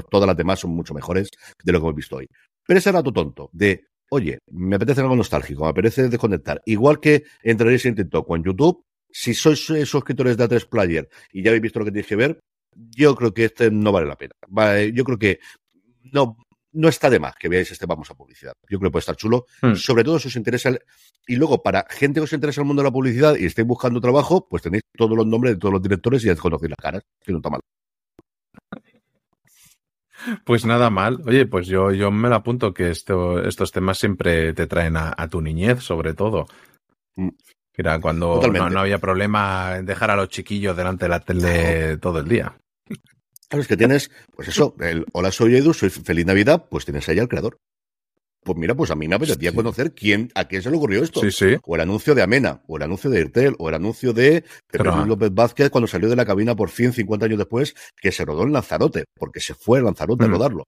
Todas 0.08 0.28
las 0.28 0.36
demás 0.36 0.60
son 0.60 0.70
mucho 0.70 0.94
mejores 0.94 1.28
de 1.60 1.72
lo 1.72 1.80
que 1.80 1.86
hemos 1.86 1.96
visto 1.96 2.16
hoy. 2.16 2.28
Pero 2.64 2.78
ese 2.78 2.92
rato 2.92 3.12
tonto 3.12 3.50
de 3.52 3.84
oye, 4.10 4.38
me 4.50 4.76
apetece 4.76 5.00
algo 5.00 5.16
nostálgico, 5.16 5.64
me 5.64 5.70
apetece 5.70 6.08
desconectar. 6.08 6.62
Igual 6.66 7.00
que 7.00 7.24
entraréis 7.42 7.86
en 7.86 7.94
TikTok 7.94 8.28
o 8.28 8.36
en 8.36 8.44
YouTube, 8.44 8.84
si 9.10 9.34
sois 9.34 9.60
suscriptores 9.86 10.36
de 10.36 10.44
A3 10.44 10.68
Player 10.68 11.08
y 11.32 11.42
ya 11.42 11.50
habéis 11.50 11.62
visto 11.62 11.78
lo 11.78 11.84
que 11.84 11.92
tenéis 11.92 12.08
que 12.08 12.16
ver, 12.16 12.40
yo 12.74 13.14
creo 13.14 13.32
que 13.32 13.44
este 13.44 13.70
no 13.70 13.92
vale 13.92 14.06
la 14.06 14.16
pena. 14.16 14.34
yo 14.92 15.04
creo 15.04 15.18
que 15.18 15.38
no, 16.12 16.36
no 16.72 16.88
está 16.88 17.08
de 17.08 17.20
más 17.20 17.34
que 17.36 17.48
veáis 17.48 17.70
este 17.70 17.86
Vamos 17.86 18.10
a 18.10 18.14
Publicidad. 18.14 18.52
Yo 18.68 18.78
creo 18.78 18.90
que 18.90 18.92
puede 18.92 19.00
estar 19.00 19.16
chulo, 19.16 19.46
hmm. 19.62 19.74
sobre 19.74 20.04
todo 20.04 20.18
si 20.18 20.28
os 20.28 20.36
interesa. 20.36 20.76
Y 21.26 21.36
luego, 21.36 21.62
para 21.62 21.86
gente 21.88 22.20
que 22.20 22.24
os 22.24 22.32
interesa 22.32 22.60
el 22.60 22.66
mundo 22.66 22.82
de 22.82 22.88
la 22.88 22.92
publicidad 22.92 23.36
y 23.36 23.46
estéis 23.46 23.66
buscando 23.66 24.00
trabajo, 24.00 24.46
pues 24.48 24.62
tenéis 24.62 24.82
todos 24.96 25.16
los 25.16 25.26
nombres 25.26 25.54
de 25.54 25.60
todos 25.60 25.72
los 25.72 25.82
directores 25.82 26.24
y 26.24 26.26
ya 26.26 26.36
conocéis 26.36 26.70
las 26.70 26.82
caras, 26.82 27.02
que 27.20 27.32
no 27.32 27.38
está 27.38 27.50
mal. 27.50 27.60
Pues 30.44 30.64
nada 30.64 30.90
mal. 30.90 31.20
Oye, 31.26 31.46
pues 31.46 31.66
yo, 31.66 31.92
yo 31.92 32.10
me 32.10 32.28
lo 32.28 32.36
apunto 32.36 32.72
que 32.72 32.90
esto, 32.90 33.42
estos 33.42 33.72
temas 33.72 33.98
siempre 33.98 34.52
te 34.52 34.66
traen 34.66 34.96
a, 34.96 35.28
tu 35.28 35.40
niñez, 35.40 35.82
sobre 35.82 36.14
todo. 36.14 36.46
Mm. 37.16 37.28
Era 37.76 38.00
cuando 38.00 38.40
no, 38.40 38.78
había 38.78 38.98
problema 38.98 39.76
en 39.78 39.86
dejar 39.86 40.10
a 40.10 40.16
los 40.16 40.28
chiquillos 40.28 40.76
delante 40.76 41.06
de 41.06 41.08
la 41.08 41.20
tele 41.20 41.96
todo 41.96 42.20
el 42.20 42.28
día. 42.28 42.56
Claro, 43.48 43.62
es 43.62 43.68
que 43.68 43.76
tienes, 43.76 44.10
pues 44.34 44.48
eso, 44.48 44.76
el 44.78 45.04
Hola, 45.12 45.32
soy 45.32 45.56
Edu, 45.56 45.74
soy 45.74 45.90
Feliz 45.90 46.24
Navidad, 46.24 46.66
pues 46.70 46.84
tienes 46.84 47.08
ahí 47.08 47.18
al 47.18 47.28
creador. 47.28 47.58
Pues 48.44 48.58
mira, 48.58 48.74
pues 48.74 48.90
a 48.90 48.94
mí 48.94 49.08
me 49.08 49.14
apetecía 49.14 49.54
conocer 49.54 49.94
quién, 49.94 50.30
a 50.34 50.44
quién 50.44 50.60
se 50.60 50.70
le 50.70 50.76
ocurrió 50.76 51.02
esto. 51.02 51.20
Sí, 51.20 51.30
sí. 51.30 51.56
O 51.64 51.76
el 51.76 51.80
anuncio 51.80 52.14
de 52.14 52.22
Amena, 52.22 52.62
o 52.66 52.76
el 52.76 52.82
anuncio 52.82 53.08
de 53.08 53.18
Airtel, 53.18 53.56
o 53.58 53.70
el 53.70 53.74
anuncio 53.74 54.12
de 54.12 54.44
Pepe 54.70 54.84
López 55.06 55.30
Vázquez 55.32 55.70
cuando 55.70 55.86
salió 55.86 56.10
de 56.10 56.16
la 56.16 56.26
cabina 56.26 56.54
por 56.54 56.68
fin 56.68 56.92
50 56.92 57.24
años 57.24 57.38
después, 57.38 57.74
que 57.96 58.12
se 58.12 58.24
rodó 58.24 58.42
en 58.42 58.52
Lanzarote, 58.52 59.04
porque 59.14 59.40
se 59.40 59.54
fue 59.54 59.78
a 59.78 59.82
Lanzarote 59.82 60.24
a 60.24 60.28
mm. 60.28 60.30
rodarlo. 60.30 60.66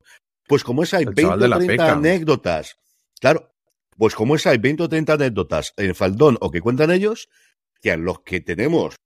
Pues 0.49 0.65
como 0.65 0.83
esa 0.83 0.97
hay 0.97 1.05
20 1.05 1.27
o 1.27 1.39
30 1.39 1.93
anécdotas. 1.93 2.77
Claro, 3.21 3.51
pues 3.99 4.15
como 4.15 4.37
esa 4.37 4.51
hay 4.51 4.59
20 4.59 4.85
o 4.85 4.89
30 4.89 5.13
anécdotas 5.13 5.75
en 5.77 5.95
Faldón 5.95 6.39
o 6.41 6.51
que 6.51 6.63
cuentan 6.63 6.91
ellos, 6.91 7.29
que 7.83 7.91
a 7.91 7.99
los 7.99 8.21
que 8.21 8.41
tenemos, 8.41 8.97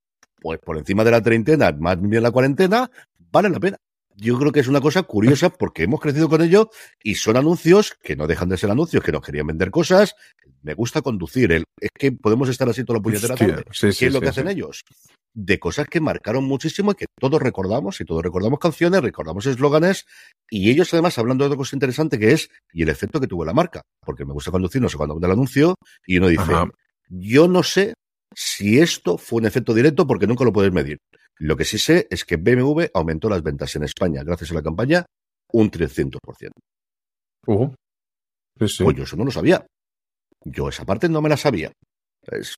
pues 0.41 0.61
por 0.61 0.79
encima 0.79 1.03
de 1.03 1.11
la 1.11 1.23
treintena, 1.23 1.73
más 1.73 2.01
bien 2.01 2.23
la 2.23 2.31
cuarentena, 2.31 2.89
vale 3.33 3.49
la 3.49 3.59
pena 3.59 3.77
yo 4.21 4.39
creo 4.39 4.53
que 4.53 4.61
es 4.61 4.69
una 4.69 4.81
cosa 4.81 5.03
curiosa 5.03 5.51
porque 5.59 5.85
hemos 5.85 6.01
crecido 6.01 6.29
con 6.29 6.43
ello 6.43 6.71
y 7.03 7.15
son 7.17 7.37
anuncios 7.37 7.97
que 8.03 8.17
no 8.17 8.27
dejan 8.27 8.49
de 8.49 8.57
ser 8.57 8.71
anuncios, 8.71 9.03
que 9.03 9.13
nos 9.13 9.25
querían 9.25 9.47
vender 9.47 9.71
cosas. 9.71 10.15
Me 10.63 10.75
gusta 10.75 11.01
conducir. 11.01 11.53
es 11.53 11.91
que 11.99 12.13
podemos 12.13 12.49
estar 12.51 12.69
así 12.69 12.85
toda 12.85 12.99
la 12.99 13.03
puñetera 13.03 13.35
tarde. 13.35 13.65
¿Qué 13.81 14.07
es 14.07 14.13
lo 14.13 14.21
que 14.21 14.29
hacen 14.29 14.49
ellos? 14.49 14.85
De 15.33 15.59
cosas 15.59 15.87
que 15.89 16.01
marcaron 16.01 16.45
muchísimo 16.45 16.93
y 16.93 16.97
que 16.97 17.07
todos 17.19 17.41
recordamos, 17.41 18.01
y 18.01 18.05
todos 18.05 18.23
recordamos 18.23 18.59
canciones, 18.59 19.01
recordamos 19.01 19.47
eslóganes, 19.47 20.05
y 20.51 20.71
ellos 20.71 20.93
además 20.93 21.17
hablando 21.19 21.45
de 21.45 21.47
otra 21.47 21.57
cosa 21.57 21.77
interesante 21.77 22.19
que 22.19 22.33
es, 22.33 22.51
y 22.73 22.83
el 22.83 22.91
efecto 22.91 23.21
que 23.21 23.27
tuvo 23.27 23.45
la 23.45 23.55
marca. 23.55 23.81
Porque 24.05 24.27
me 24.27 24.35
gusta 24.35 24.51
conducir, 24.51 24.83
no 24.83 24.89
sé 24.91 24.99
cuándo 24.99 25.17
el 25.19 25.33
anuncio, 25.33 25.77
y 26.05 26.19
uno 26.19 26.29
dice, 26.29 26.53
yo 27.09 27.49
no 27.49 27.63
sé 27.63 27.95
si 28.35 28.81
esto 28.81 29.17
fue 29.17 29.41
un 29.41 29.47
efecto 29.47 29.73
directo 29.73 30.07
porque 30.07 30.27
nunca 30.27 30.45
lo 30.45 30.53
puedes 30.53 30.73
medir. 30.73 30.99
Lo 31.41 31.57
que 31.57 31.65
sí 31.65 31.79
sé 31.79 32.07
es 32.11 32.25
que 32.25 32.37
BMW 32.37 32.85
aumentó 32.93 33.31
las 33.31 33.43
ventas 33.43 33.75
en 33.75 33.85
España 33.85 34.23
gracias 34.23 34.51
a 34.51 34.55
la 34.55 34.62
campaña 34.62 35.07
un 35.53 35.71
300%. 35.71 36.19
Uh, 37.47 37.73
Pues 38.59 38.77
yo 38.77 39.05
eso 39.05 39.17
no 39.17 39.25
lo 39.25 39.31
sabía. 39.31 39.65
Yo 40.45 40.69
esa 40.69 40.85
parte 40.85 41.09
no 41.09 41.23
me 41.23 41.31
la 41.31 41.39
sabía. 41.39 41.73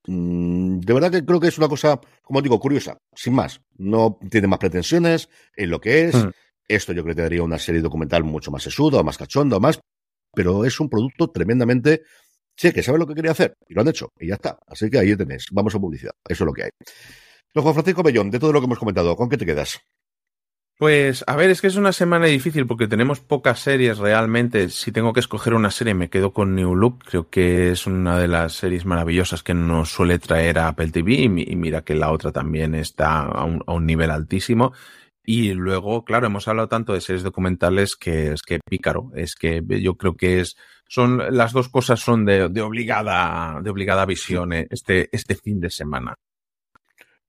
Mm, 0.09 0.81
de 0.81 0.93
verdad 0.93 1.13
que 1.13 1.25
creo 1.25 1.39
que 1.39 1.47
es 1.47 1.59
una 1.59 1.69
cosa, 1.69 2.01
como 2.23 2.43
digo, 2.43 2.59
curiosa, 2.59 2.99
sin 3.15 3.35
más. 3.35 3.61
No 3.77 4.19
tiene 4.29 4.49
más 4.49 4.59
pretensiones 4.59 5.29
en 5.57 5.71
lo 5.71 5.81
que 5.81 6.07
es. 6.07 6.17
Hmm. 6.17 6.31
Esto 6.67 6.93
yo 6.93 7.05
creo 7.05 7.15
que 7.15 7.23
daría 7.23 7.43
una 7.45 7.59
serie 7.59 7.83
documental 7.83 8.25
mucho 8.25 8.51
más 8.51 8.65
sesuda, 8.65 9.05
más 9.05 9.17
cachonda, 9.17 9.61
más. 9.61 9.79
Pero 10.35 10.65
es 10.65 10.81
un 10.81 10.89
producto 10.89 11.31
tremendamente. 11.31 12.03
Sí, 12.57 12.73
que 12.73 12.83
sabe 12.83 12.99
lo 12.99 13.07
que 13.07 13.15
quería 13.15 13.31
hacer 13.31 13.55
y 13.69 13.75
lo 13.75 13.83
han 13.83 13.89
hecho 13.89 14.09
y 14.19 14.27
ya 14.27 14.35
está. 14.35 14.59
Así 14.67 14.91
que 14.91 14.99
ahí 14.99 15.17
tenéis. 15.17 15.47
Vamos 15.53 15.75
a 15.75 15.79
publicidad. 15.79 16.13
Eso 16.29 16.43
es 16.45 16.47
lo 16.47 16.53
que 16.53 16.65
hay. 16.65 16.71
Don 17.55 17.62
Juan 17.65 17.74
Francisco 17.74 18.03
Bellón, 18.03 18.31
de 18.31 18.39
todo 18.39 18.53
lo 18.53 18.61
que 18.61 18.66
hemos 18.66 18.79
comentado, 18.79 19.15
¿con 19.15 19.29
qué 19.29 19.37
te 19.37 19.45
quedas? 19.45 19.81
Pues 20.79 21.23
a 21.27 21.37
ver, 21.37 21.51
es 21.51 21.61
que 21.61 21.66
es 21.66 21.77
una 21.77 21.93
semana 21.93 22.27
difícil 22.27 22.66
porque 22.66 22.89
tenemos 22.89 23.20
pocas 23.20 23.61
series 23.61 23.99
realmente. 23.99 24.69
Si 24.70 24.91
tengo 24.91 25.12
que 25.12 25.20
escoger 25.20 25.55
una 25.55 25.70
serie, 25.70 25.95
me 25.95 26.09
quedo 26.09 26.33
con 26.33 26.57
New 26.57 26.74
Look. 26.74 27.05
Creo 27.05 27.29
que 27.29 27.70
es 27.70 27.87
una 27.87 28.19
de 28.19 28.27
las 28.27 28.55
series 28.55 28.85
maravillosas 28.87 29.43
que 29.43 29.55
nos 29.55 29.93
suele 29.93 30.19
traer 30.19 30.59
a 30.59 30.69
Apple 30.69 30.91
TV 30.91 31.12
y 31.12 31.29
mira 31.29 31.83
que 31.83 31.95
la 31.95 32.11
otra 32.11 32.33
también 32.33 32.74
está 32.74 33.20
a 33.20 33.45
un, 33.45 33.87
nivel 33.87 34.11
altísimo. 34.11 34.73
Y 35.23 35.53
luego, 35.53 36.05
claro, 36.05 36.27
hemos 36.27 36.49
hablado 36.49 36.69
tanto 36.69 36.95
de 36.95 37.01
series 37.01 37.23
documentales 37.23 37.95
que 37.95 38.33
es 38.33 38.43
que 38.43 38.59
pícaro. 38.59 39.12
Es 39.15 39.37
que 39.37 39.62
yo 39.81 39.97
creo 39.97 40.16
que 40.16 40.41
es 40.41 40.57
son 40.89 41.23
las 41.37 41.53
dos 41.53 41.69
cosas 41.69 42.01
son 42.01 42.24
de, 42.24 42.43
obligada 42.61 43.61
de 43.62 43.70
obligada 43.70 44.05
visión 44.05 44.53
eh, 44.53 44.66
este 44.70 45.11
este 45.12 45.37
fin 45.37 45.61
de 45.61 45.70
semana. 45.70 46.16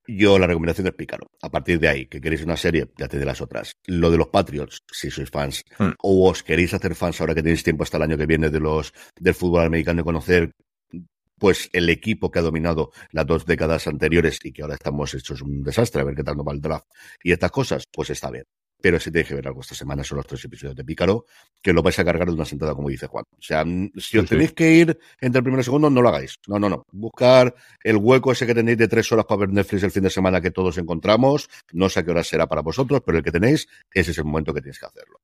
Yo 0.06 0.38
la 0.38 0.46
recomendación 0.46 0.86
es 0.86 0.94
Pícaro. 0.94 1.30
A 1.40 1.50
partir 1.50 1.80
de 1.80 1.88
ahí, 1.88 2.06
que 2.06 2.20
queréis 2.20 2.44
una 2.44 2.56
serie, 2.56 2.90
ya 2.98 3.08
de 3.08 3.24
las 3.24 3.40
otras. 3.40 3.72
Lo 3.86 4.10
de 4.10 4.18
los 4.18 4.28
Patriots, 4.28 4.82
si 4.92 5.10
sois 5.10 5.30
fans, 5.30 5.64
mm. 5.78 5.92
o 6.02 6.28
os 6.30 6.42
queréis 6.42 6.74
hacer 6.74 6.94
fans 6.94 7.20
ahora 7.20 7.34
que 7.34 7.42
tenéis 7.42 7.62
tiempo 7.62 7.84
hasta 7.84 7.96
el 7.96 8.04
año 8.04 8.16
que 8.18 8.26
viene 8.26 8.50
de 8.50 8.60
los 8.60 8.92
del 9.18 9.34
fútbol 9.34 9.64
americano 9.64 10.00
y 10.00 10.04
conocer 10.04 10.52
pues 11.38 11.68
el 11.72 11.88
equipo 11.90 12.30
que 12.30 12.38
ha 12.38 12.42
dominado 12.42 12.92
las 13.10 13.26
dos 13.26 13.44
décadas 13.44 13.86
anteriores 13.86 14.38
y 14.44 14.52
que 14.52 14.62
ahora 14.62 14.74
estamos 14.74 15.12
hechos 15.14 15.42
un 15.42 15.62
desastre, 15.62 16.02
a 16.02 16.04
ver 16.04 16.14
qué 16.14 16.22
tal 16.22 16.36
nos 16.36 16.46
va 16.46 16.52
el 16.52 16.60
draft 16.60 16.86
y 17.22 17.32
estas 17.32 17.50
cosas, 17.50 17.84
pues 17.90 18.10
está 18.10 18.30
bien 18.30 18.44
pero 18.84 19.00
si 19.00 19.10
tenéis 19.10 19.28
que 19.28 19.34
ver 19.36 19.48
algo 19.48 19.62
esta 19.62 19.74
semana 19.74 20.04
son 20.04 20.16
los 20.16 20.26
tres 20.26 20.44
episodios 20.44 20.76
de 20.76 20.84
Pícaro, 20.84 21.24
que 21.62 21.72
lo 21.72 21.82
vais 21.82 21.98
a 21.98 22.04
cargar 22.04 22.28
de 22.28 22.34
una 22.34 22.44
sentada, 22.44 22.74
como 22.74 22.90
dice 22.90 23.06
Juan. 23.06 23.24
O 23.30 23.40
sea, 23.40 23.64
si 23.96 24.18
os 24.18 24.28
tenéis 24.28 24.52
que 24.52 24.72
ir 24.72 24.98
entre 25.22 25.38
el 25.38 25.42
primero 25.42 25.60
y 25.60 25.62
el 25.62 25.64
segundo, 25.64 25.88
no 25.88 26.02
lo 26.02 26.10
hagáis. 26.10 26.38
No, 26.46 26.58
no, 26.58 26.68
no. 26.68 26.84
Buscar 26.92 27.54
el 27.82 27.96
hueco 27.96 28.32
ese 28.32 28.46
que 28.46 28.54
tenéis 28.54 28.76
de 28.76 28.86
tres 28.86 29.10
horas 29.10 29.24
para 29.24 29.38
ver 29.38 29.48
Netflix 29.48 29.84
el 29.84 29.90
fin 29.90 30.02
de 30.02 30.10
semana 30.10 30.42
que 30.42 30.50
todos 30.50 30.76
encontramos. 30.76 31.48
No 31.72 31.88
sé 31.88 32.00
a 32.00 32.04
qué 32.04 32.10
hora 32.10 32.22
será 32.22 32.46
para 32.46 32.60
vosotros, 32.60 33.00
pero 33.06 33.16
el 33.16 33.24
que 33.24 33.32
tenéis, 33.32 33.66
ese 33.90 34.10
es 34.10 34.18
el 34.18 34.24
momento 34.24 34.52
que 34.52 34.60
tenéis 34.60 34.78
que 34.78 34.84
hacerlo. 34.84 35.18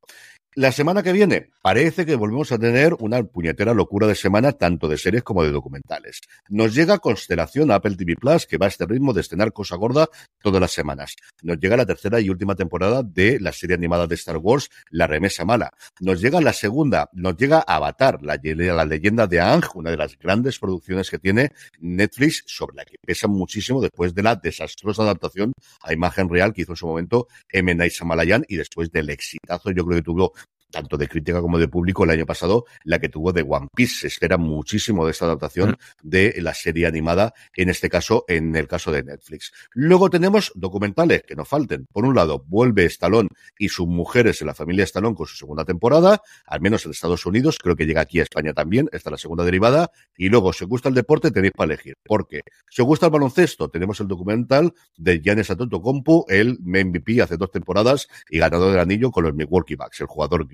La 0.57 0.73
semana 0.73 1.05
que 1.05 1.13
viene 1.13 1.51
parece 1.63 2.05
que 2.05 2.17
volvemos 2.17 2.51
a 2.51 2.59
tener 2.59 2.95
una 2.99 3.23
puñetera 3.23 3.73
locura 3.73 4.09
de 4.09 4.17
semana, 4.17 4.51
tanto 4.51 4.89
de 4.89 4.99
series 4.99 5.23
como 5.23 5.45
de 5.45 5.53
documentales. 5.53 6.23
Nos 6.49 6.75
llega 6.75 6.99
Constelación 6.99 7.71
Apple 7.71 7.95
TV 7.95 8.17
Plus, 8.17 8.47
que 8.47 8.59
va 8.59 8.67
a 8.67 8.69
este 8.69 8.85
ritmo 8.85 9.13
de 9.13 9.21
estrenar 9.21 9.53
cosa 9.53 9.77
gorda 9.77 10.09
todas 10.43 10.61
las 10.61 10.73
semanas. 10.73 11.15
Nos 11.43 11.61
llega 11.61 11.77
la 11.77 11.87
tercera 11.87 12.19
y 12.19 12.31
última 12.31 12.57
temporada 12.57 13.05
de 13.05 13.39
la 13.39 13.53
serie 13.53 13.77
animada 13.77 14.09
de 14.09 14.17
Star 14.17 14.39
Wars, 14.39 14.71
La 14.91 15.07
Remesa 15.07 15.45
Mala. 15.45 15.71
Nos 16.01 16.21
llega 16.21 16.41
la 16.41 16.53
segunda, 16.53 17.09
nos 17.13 17.37
llega 17.37 17.61
Avatar, 17.61 18.21
la, 18.21 18.37
la 18.43 18.85
leyenda 18.85 19.29
de 19.29 19.41
Ang, 19.41 19.63
una 19.75 19.93
de 19.93 19.99
las 19.99 20.19
grandes 20.19 20.59
producciones 20.59 21.11
que 21.11 21.21
tiene 21.21 21.53
Netflix, 21.79 22.43
sobre 22.49 22.75
la 22.75 22.85
que 22.85 22.97
pesa 23.01 23.29
muchísimo 23.29 23.81
después 23.81 24.13
de 24.17 24.25
la 24.25 24.35
desastrosa 24.35 25.03
adaptación 25.03 25.53
a 25.83 25.93
imagen 25.93 26.29
real 26.29 26.53
que 26.53 26.63
hizo 26.63 26.73
en 26.73 26.77
su 26.77 26.89
momento 26.89 27.29
M. 27.51 27.73
Night 27.73 27.93
Shyamalan 27.93 28.45
y 28.49 28.57
después 28.57 28.91
del 28.91 29.11
exitazo, 29.11 29.71
yo 29.71 29.85
creo 29.85 29.99
que 29.99 30.03
tuvo 30.03 30.33
tanto 30.71 30.97
de 30.97 31.09
crítica 31.09 31.41
como 31.41 31.59
de 31.59 31.69
público 31.69 32.05
el 32.05 32.11
año 32.11 32.27
pasado, 32.27 32.65
la 32.85 32.99
que 32.99 33.09
tuvo 33.09 33.33
de 33.33 33.45
One 33.47 33.69
Piece. 33.75 34.01
Se 34.01 34.07
espera 34.07 34.39
muchísimo 34.39 35.05
de 35.05 35.13
esta 35.13 35.27
adaptación 35.27 35.71
mm. 35.71 36.09
de 36.09 36.35
la 36.39 36.55
serie 36.55 36.87
animada, 36.87 37.35
en 37.55 37.69
este 37.69 37.89
caso, 37.89 38.25
en 38.29 38.57
el 38.57 38.69
caso 38.69 38.93
de 38.93 39.03
Netflix. 39.03 39.53
Luego 39.73 40.11
tenemos 40.11 40.53
documentales 40.55 41.23
que 41.23 41.37
no 41.37 41.45
falten. 41.45 41.87
Por 41.93 42.05
un 42.05 42.15
lado, 42.15 42.45
vuelve 42.47 42.85
Stallone 42.87 43.29
y 43.59 43.69
sus 43.69 43.87
mujeres 43.87 44.41
en 44.41 44.47
la 44.47 44.55
familia 44.55 44.85
Stallone 44.85 45.15
con 45.15 45.27
su 45.27 45.37
segunda 45.37 45.65
temporada, 45.65 46.23
al 46.47 46.61
menos 46.61 46.85
en 46.85 46.93
Estados 46.93 47.27
Unidos, 47.27 47.59
creo 47.59 47.77
que 47.77 47.87
llega 47.87 48.01
aquí 48.01 48.21
a 48.21 48.23
España 48.23 48.53
también, 48.53 48.89
esta 48.93 49.11
es 49.11 49.13
la 49.13 49.19
segunda 49.19 49.45
derivada. 49.45 49.91
Y 50.17 50.29
luego, 50.29 50.53
si 50.53 50.65
os 50.65 50.71
gusta 50.71 50.89
el 50.89 50.95
deporte, 50.95 51.31
tenéis 51.31 51.53
para 51.57 51.73
elegir. 51.73 51.97
Porque 52.05 52.43
si 52.71 52.83
os 52.83 52.87
gusta 52.87 53.07
el 53.07 53.13
baloncesto, 53.13 53.69
tenemos 53.69 54.01
el 54.01 54.09
documental 54.09 54.73
de 54.97 55.21
Giannis 55.21 55.51
Antetokounmpo, 55.51 56.27
el 56.29 56.59
MVP 56.61 57.23
hace 57.23 57.37
dos 57.37 57.51
temporadas 57.51 58.09
y 58.29 58.39
ganador 58.39 58.71
del 58.73 58.81
anillo 58.81 59.11
con 59.11 59.25
los 59.25 59.35
Milwaukee 59.35 59.77
Bucks, 59.77 60.01
el 60.01 60.07
jugador 60.07 60.47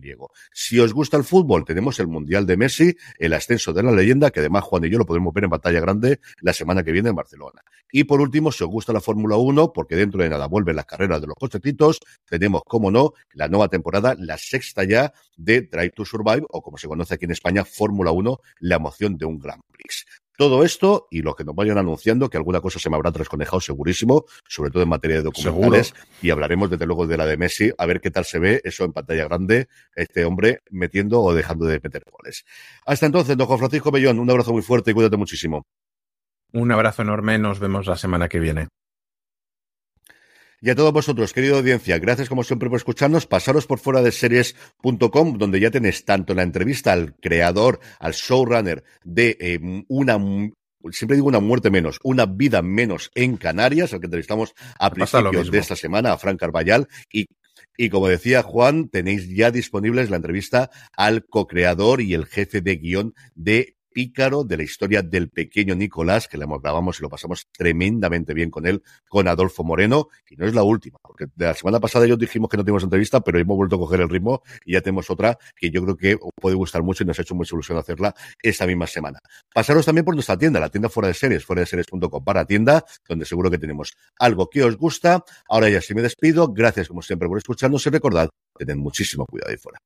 si 0.53 0.79
os 0.79 0.93
gusta 0.93 1.17
el 1.17 1.25
fútbol, 1.25 1.65
tenemos 1.65 1.99
el 1.99 2.07
Mundial 2.07 2.47
de 2.47 2.57
Messi, 2.57 2.97
el 3.19 3.33
ascenso 3.33 3.73
de 3.73 3.83
la 3.83 3.93
leyenda, 3.93 4.31
que 4.31 4.41
además 4.41 4.65
Juan 4.65 4.85
y 4.85 4.91
yo 4.91 4.99
lo 4.99 5.07
podemos 5.07 5.33
ver 5.33 5.45
en 5.45 5.51
pantalla 5.51 5.81
grande 5.81 6.21
la 6.41 6.53
semana 6.53 6.83
que 6.83 6.93
viene 6.93 7.11
en 7.11 7.15
Barcelona. 7.15 7.63
Y 7.91 8.05
por 8.05 8.21
último, 8.21 8.53
si 8.53 8.65
os 8.65 8.71
gusta 8.71 8.93
la 8.93 9.01
Fórmula 9.01 9.37
1, 9.37 9.73
porque 9.73 9.97
dentro 9.97 10.23
de 10.23 10.29
nada 10.29 10.47
vuelven 10.47 10.77
las 10.77 10.87
carreras 10.87 11.21
de 11.21 11.29
los 11.29 11.37
cochecitos, 11.37 12.01
tenemos, 12.29 12.63
como 12.67 12.91
no, 12.91 13.13
la 13.33 13.49
nueva 13.49 13.69
temporada, 13.69 14.17
la 14.19 14.39
sexta 14.39 14.85
ya 14.85 15.13
de 15.37 15.63
Drive 15.63 15.91
to 15.91 16.05
Survive, 16.05 16.45
o 16.51 16.63
como 16.63 16.79
se 16.79 16.89
conoce 16.89 17.15
aquí 17.15 17.25
en 17.25 17.33
España, 17.33 17.65
Fórmula 17.65 18.11
1, 18.11 18.39
la 18.61 18.77
emoción 18.77 19.17
de 19.17 19.27
un 19.27 19.39
Grand 19.39 19.63
Prix. 19.71 20.05
Todo 20.37 20.65
esto 20.65 21.09
y 21.11 21.23
lo 21.23 21.35
que 21.35 21.45
nos 21.45 21.55
vayan 21.55 21.79
anunciando, 21.79 22.29
que 22.29 22.37
alguna 22.37 22.61
cosa 22.61 22.79
se 22.79 22.91
me 22.91 22.97
habrá 22.97 23.13
trasconejado 23.13 23.61
segurísimo, 23.61 24.25
sobre 24.49 24.71
todo 24.71 24.83
en 24.83 24.89
materia 24.89 25.17
de 25.19 25.23
documentales, 25.23 25.95
y 26.21 26.31
hablaremos 26.31 26.71
desde 26.71 26.87
luego 26.87 27.07
de 27.07 27.17
la 27.17 27.27
de 27.27 27.37
Messi, 27.37 27.73
a 27.77 27.87
ver 27.87 28.01
qué 28.01 28.11
tal 28.11 28.25
se 28.25 28.39
ve 28.39 28.61
eso 28.65 28.85
en 28.85 28.93
pantalla 28.93 29.25
grande, 29.25 29.69
este 29.95 30.25
hombre 30.25 30.61
metiendo 30.71 31.23
o 31.23 31.35
dejando 31.35 31.67
de 31.67 31.81
meter 31.83 32.05
goles. 32.11 32.45
Hasta 32.85 33.07
entonces, 33.07 33.37
don 33.37 33.47
Juan 33.47 33.59
Francisco 33.59 33.91
Bellón, 33.91 34.19
un 34.19 34.31
abrazo 34.31 34.53
muy 34.53 34.63
fuerte 34.63 34.91
y 34.91 34.95
cuídate 34.95 35.17
muchísimo. 35.17 35.67
Un 36.53 36.73
abrazo 36.73 37.03
enorme, 37.03 37.39
nos 37.39 37.59
vemos 37.59 37.87
la 37.87 37.97
semana 37.97 38.29
que 38.29 38.39
viene. 38.39 38.69
Y 40.61 40.71
a 40.71 40.75
todos 40.75 40.93
vosotros, 40.93 41.33
querida 41.33 41.57
audiencia, 41.57 41.99
gracias 41.99 42.29
como 42.29 42.43
siempre 42.43 42.69
por 42.69 42.79
escucharnos. 42.79 43.27
Pasaros 43.27 43.67
por 43.67 43.79
fuera 43.79 44.03
de 44.03 44.11
series.com, 44.11 45.39
donde 45.39 45.61
ya 45.61 45.71
tenéis 45.71 46.05
tanto 46.05 46.35
la 46.35 46.43
entrevista 46.43 46.93
al 46.93 47.15
creador, 47.17 47.81
al 47.99 48.13
showrunner 48.13 48.83
de 49.05 49.37
eh, 49.41 49.85
una 49.89 50.19
siempre 50.93 51.17
digo 51.17 51.27
una 51.27 51.41
muerte 51.41 51.69
menos, 51.69 51.99
una 52.05 52.27
vida 52.27 52.63
menos 52.63 53.11
en 53.15 53.37
Canarias, 53.37 53.93
al 53.93 54.01
que 54.01 54.07
entrevistamos 54.07 54.55
a 54.79 54.91
principios 54.91 55.51
de 55.51 55.59
esta 55.59 55.75
semana, 55.75 56.13
a 56.13 56.19
Frank 56.19 56.39
Carballal, 56.39 56.89
y 57.13 57.27
y 57.77 57.91
como 57.91 58.09
decía 58.09 58.43
Juan, 58.43 58.89
tenéis 58.89 59.29
ya 59.29 59.51
disponibles 59.51 60.11
la 60.11 60.17
entrevista 60.17 60.71
al 60.97 61.27
co-creador 61.27 62.01
y 62.01 62.15
el 62.15 62.27
jefe 62.27 62.61
de 62.61 62.77
guion 62.77 63.15
de 63.35 63.76
pícaro 63.97 64.45
de 64.45 64.59
la 64.59 64.63
historia 64.63 65.01
del 65.01 65.31
pequeño 65.31 65.75
Nicolás, 65.75 66.29
que 66.29 66.37
le 66.37 66.45
grabamos 66.63 66.99
y 66.99 67.03
lo 67.03 67.09
pasamos 67.09 67.47
tremendamente 67.51 68.35
bien 68.35 68.51
con 68.51 68.67
él, 68.67 68.83
con 69.09 69.27
Adolfo 69.27 69.65
Moreno, 69.65 70.09
y 70.29 70.37
no 70.37 70.45
es 70.45 70.55
la 70.55 70.63
última, 70.63 70.99
porque 71.01 71.29
la 71.35 71.55
semana 71.55 71.81
pasada 71.81 72.05
ellos 72.05 72.19
dijimos 72.19 72.51
que 72.51 72.59
no 72.59 72.63
teníamos 72.63 72.83
entrevista, 72.83 73.23
pero 73.23 73.39
hemos 73.39 73.57
vuelto 73.57 73.77
a 73.77 73.79
coger 73.79 74.03
el 74.03 74.11
ritmo 74.11 74.43
y 74.67 74.75
ya 74.75 74.83
tenemos 74.83 75.09
otra 75.09 75.39
que 75.57 75.71
yo 75.71 75.83
creo 75.83 75.97
que 75.97 76.15
os 76.17 76.31
puede 76.39 76.57
gustar 76.57 76.83
mucho 76.83 77.05
y 77.05 77.07
nos 77.07 77.19
ha 77.19 77.23
hecho 77.23 77.35
mucha 77.35 77.55
ilusión 77.55 77.79
hacerla 77.79 78.15
esta 78.43 78.67
misma 78.67 78.87
semana. 78.87 79.19
Pasaros 79.55 79.87
también 79.87 80.05
por 80.05 80.15
nuestra 80.15 80.37
tienda, 80.37 80.61
la 80.61 80.69
tienda 80.69 80.91
fuera 80.91 81.09
de 81.09 81.15
series, 81.15 81.43
fuera 81.43 81.61
de 81.61 81.67
series.com 81.67 82.23
para 82.23 82.45
tienda, 82.45 82.85
donde 83.09 83.25
seguro 83.25 83.51
que 83.51 83.57
tenemos 83.57 83.97
algo 84.19 84.51
que 84.51 84.63
os 84.63 84.77
gusta. 84.77 85.25
Ahora 85.49 85.71
ya 85.71 85.81
sí 85.81 85.95
me 85.95 86.03
despido. 86.03 86.53
Gracias 86.53 86.89
como 86.89 87.01
siempre 87.01 87.29
por 87.29 87.39
escucharnos 87.39 87.87
y 87.87 87.89
recordad, 87.89 88.29
tened 88.59 88.77
muchísimo 88.77 89.25
cuidado 89.25 89.53
ahí 89.53 89.57
fuera. 89.57 89.79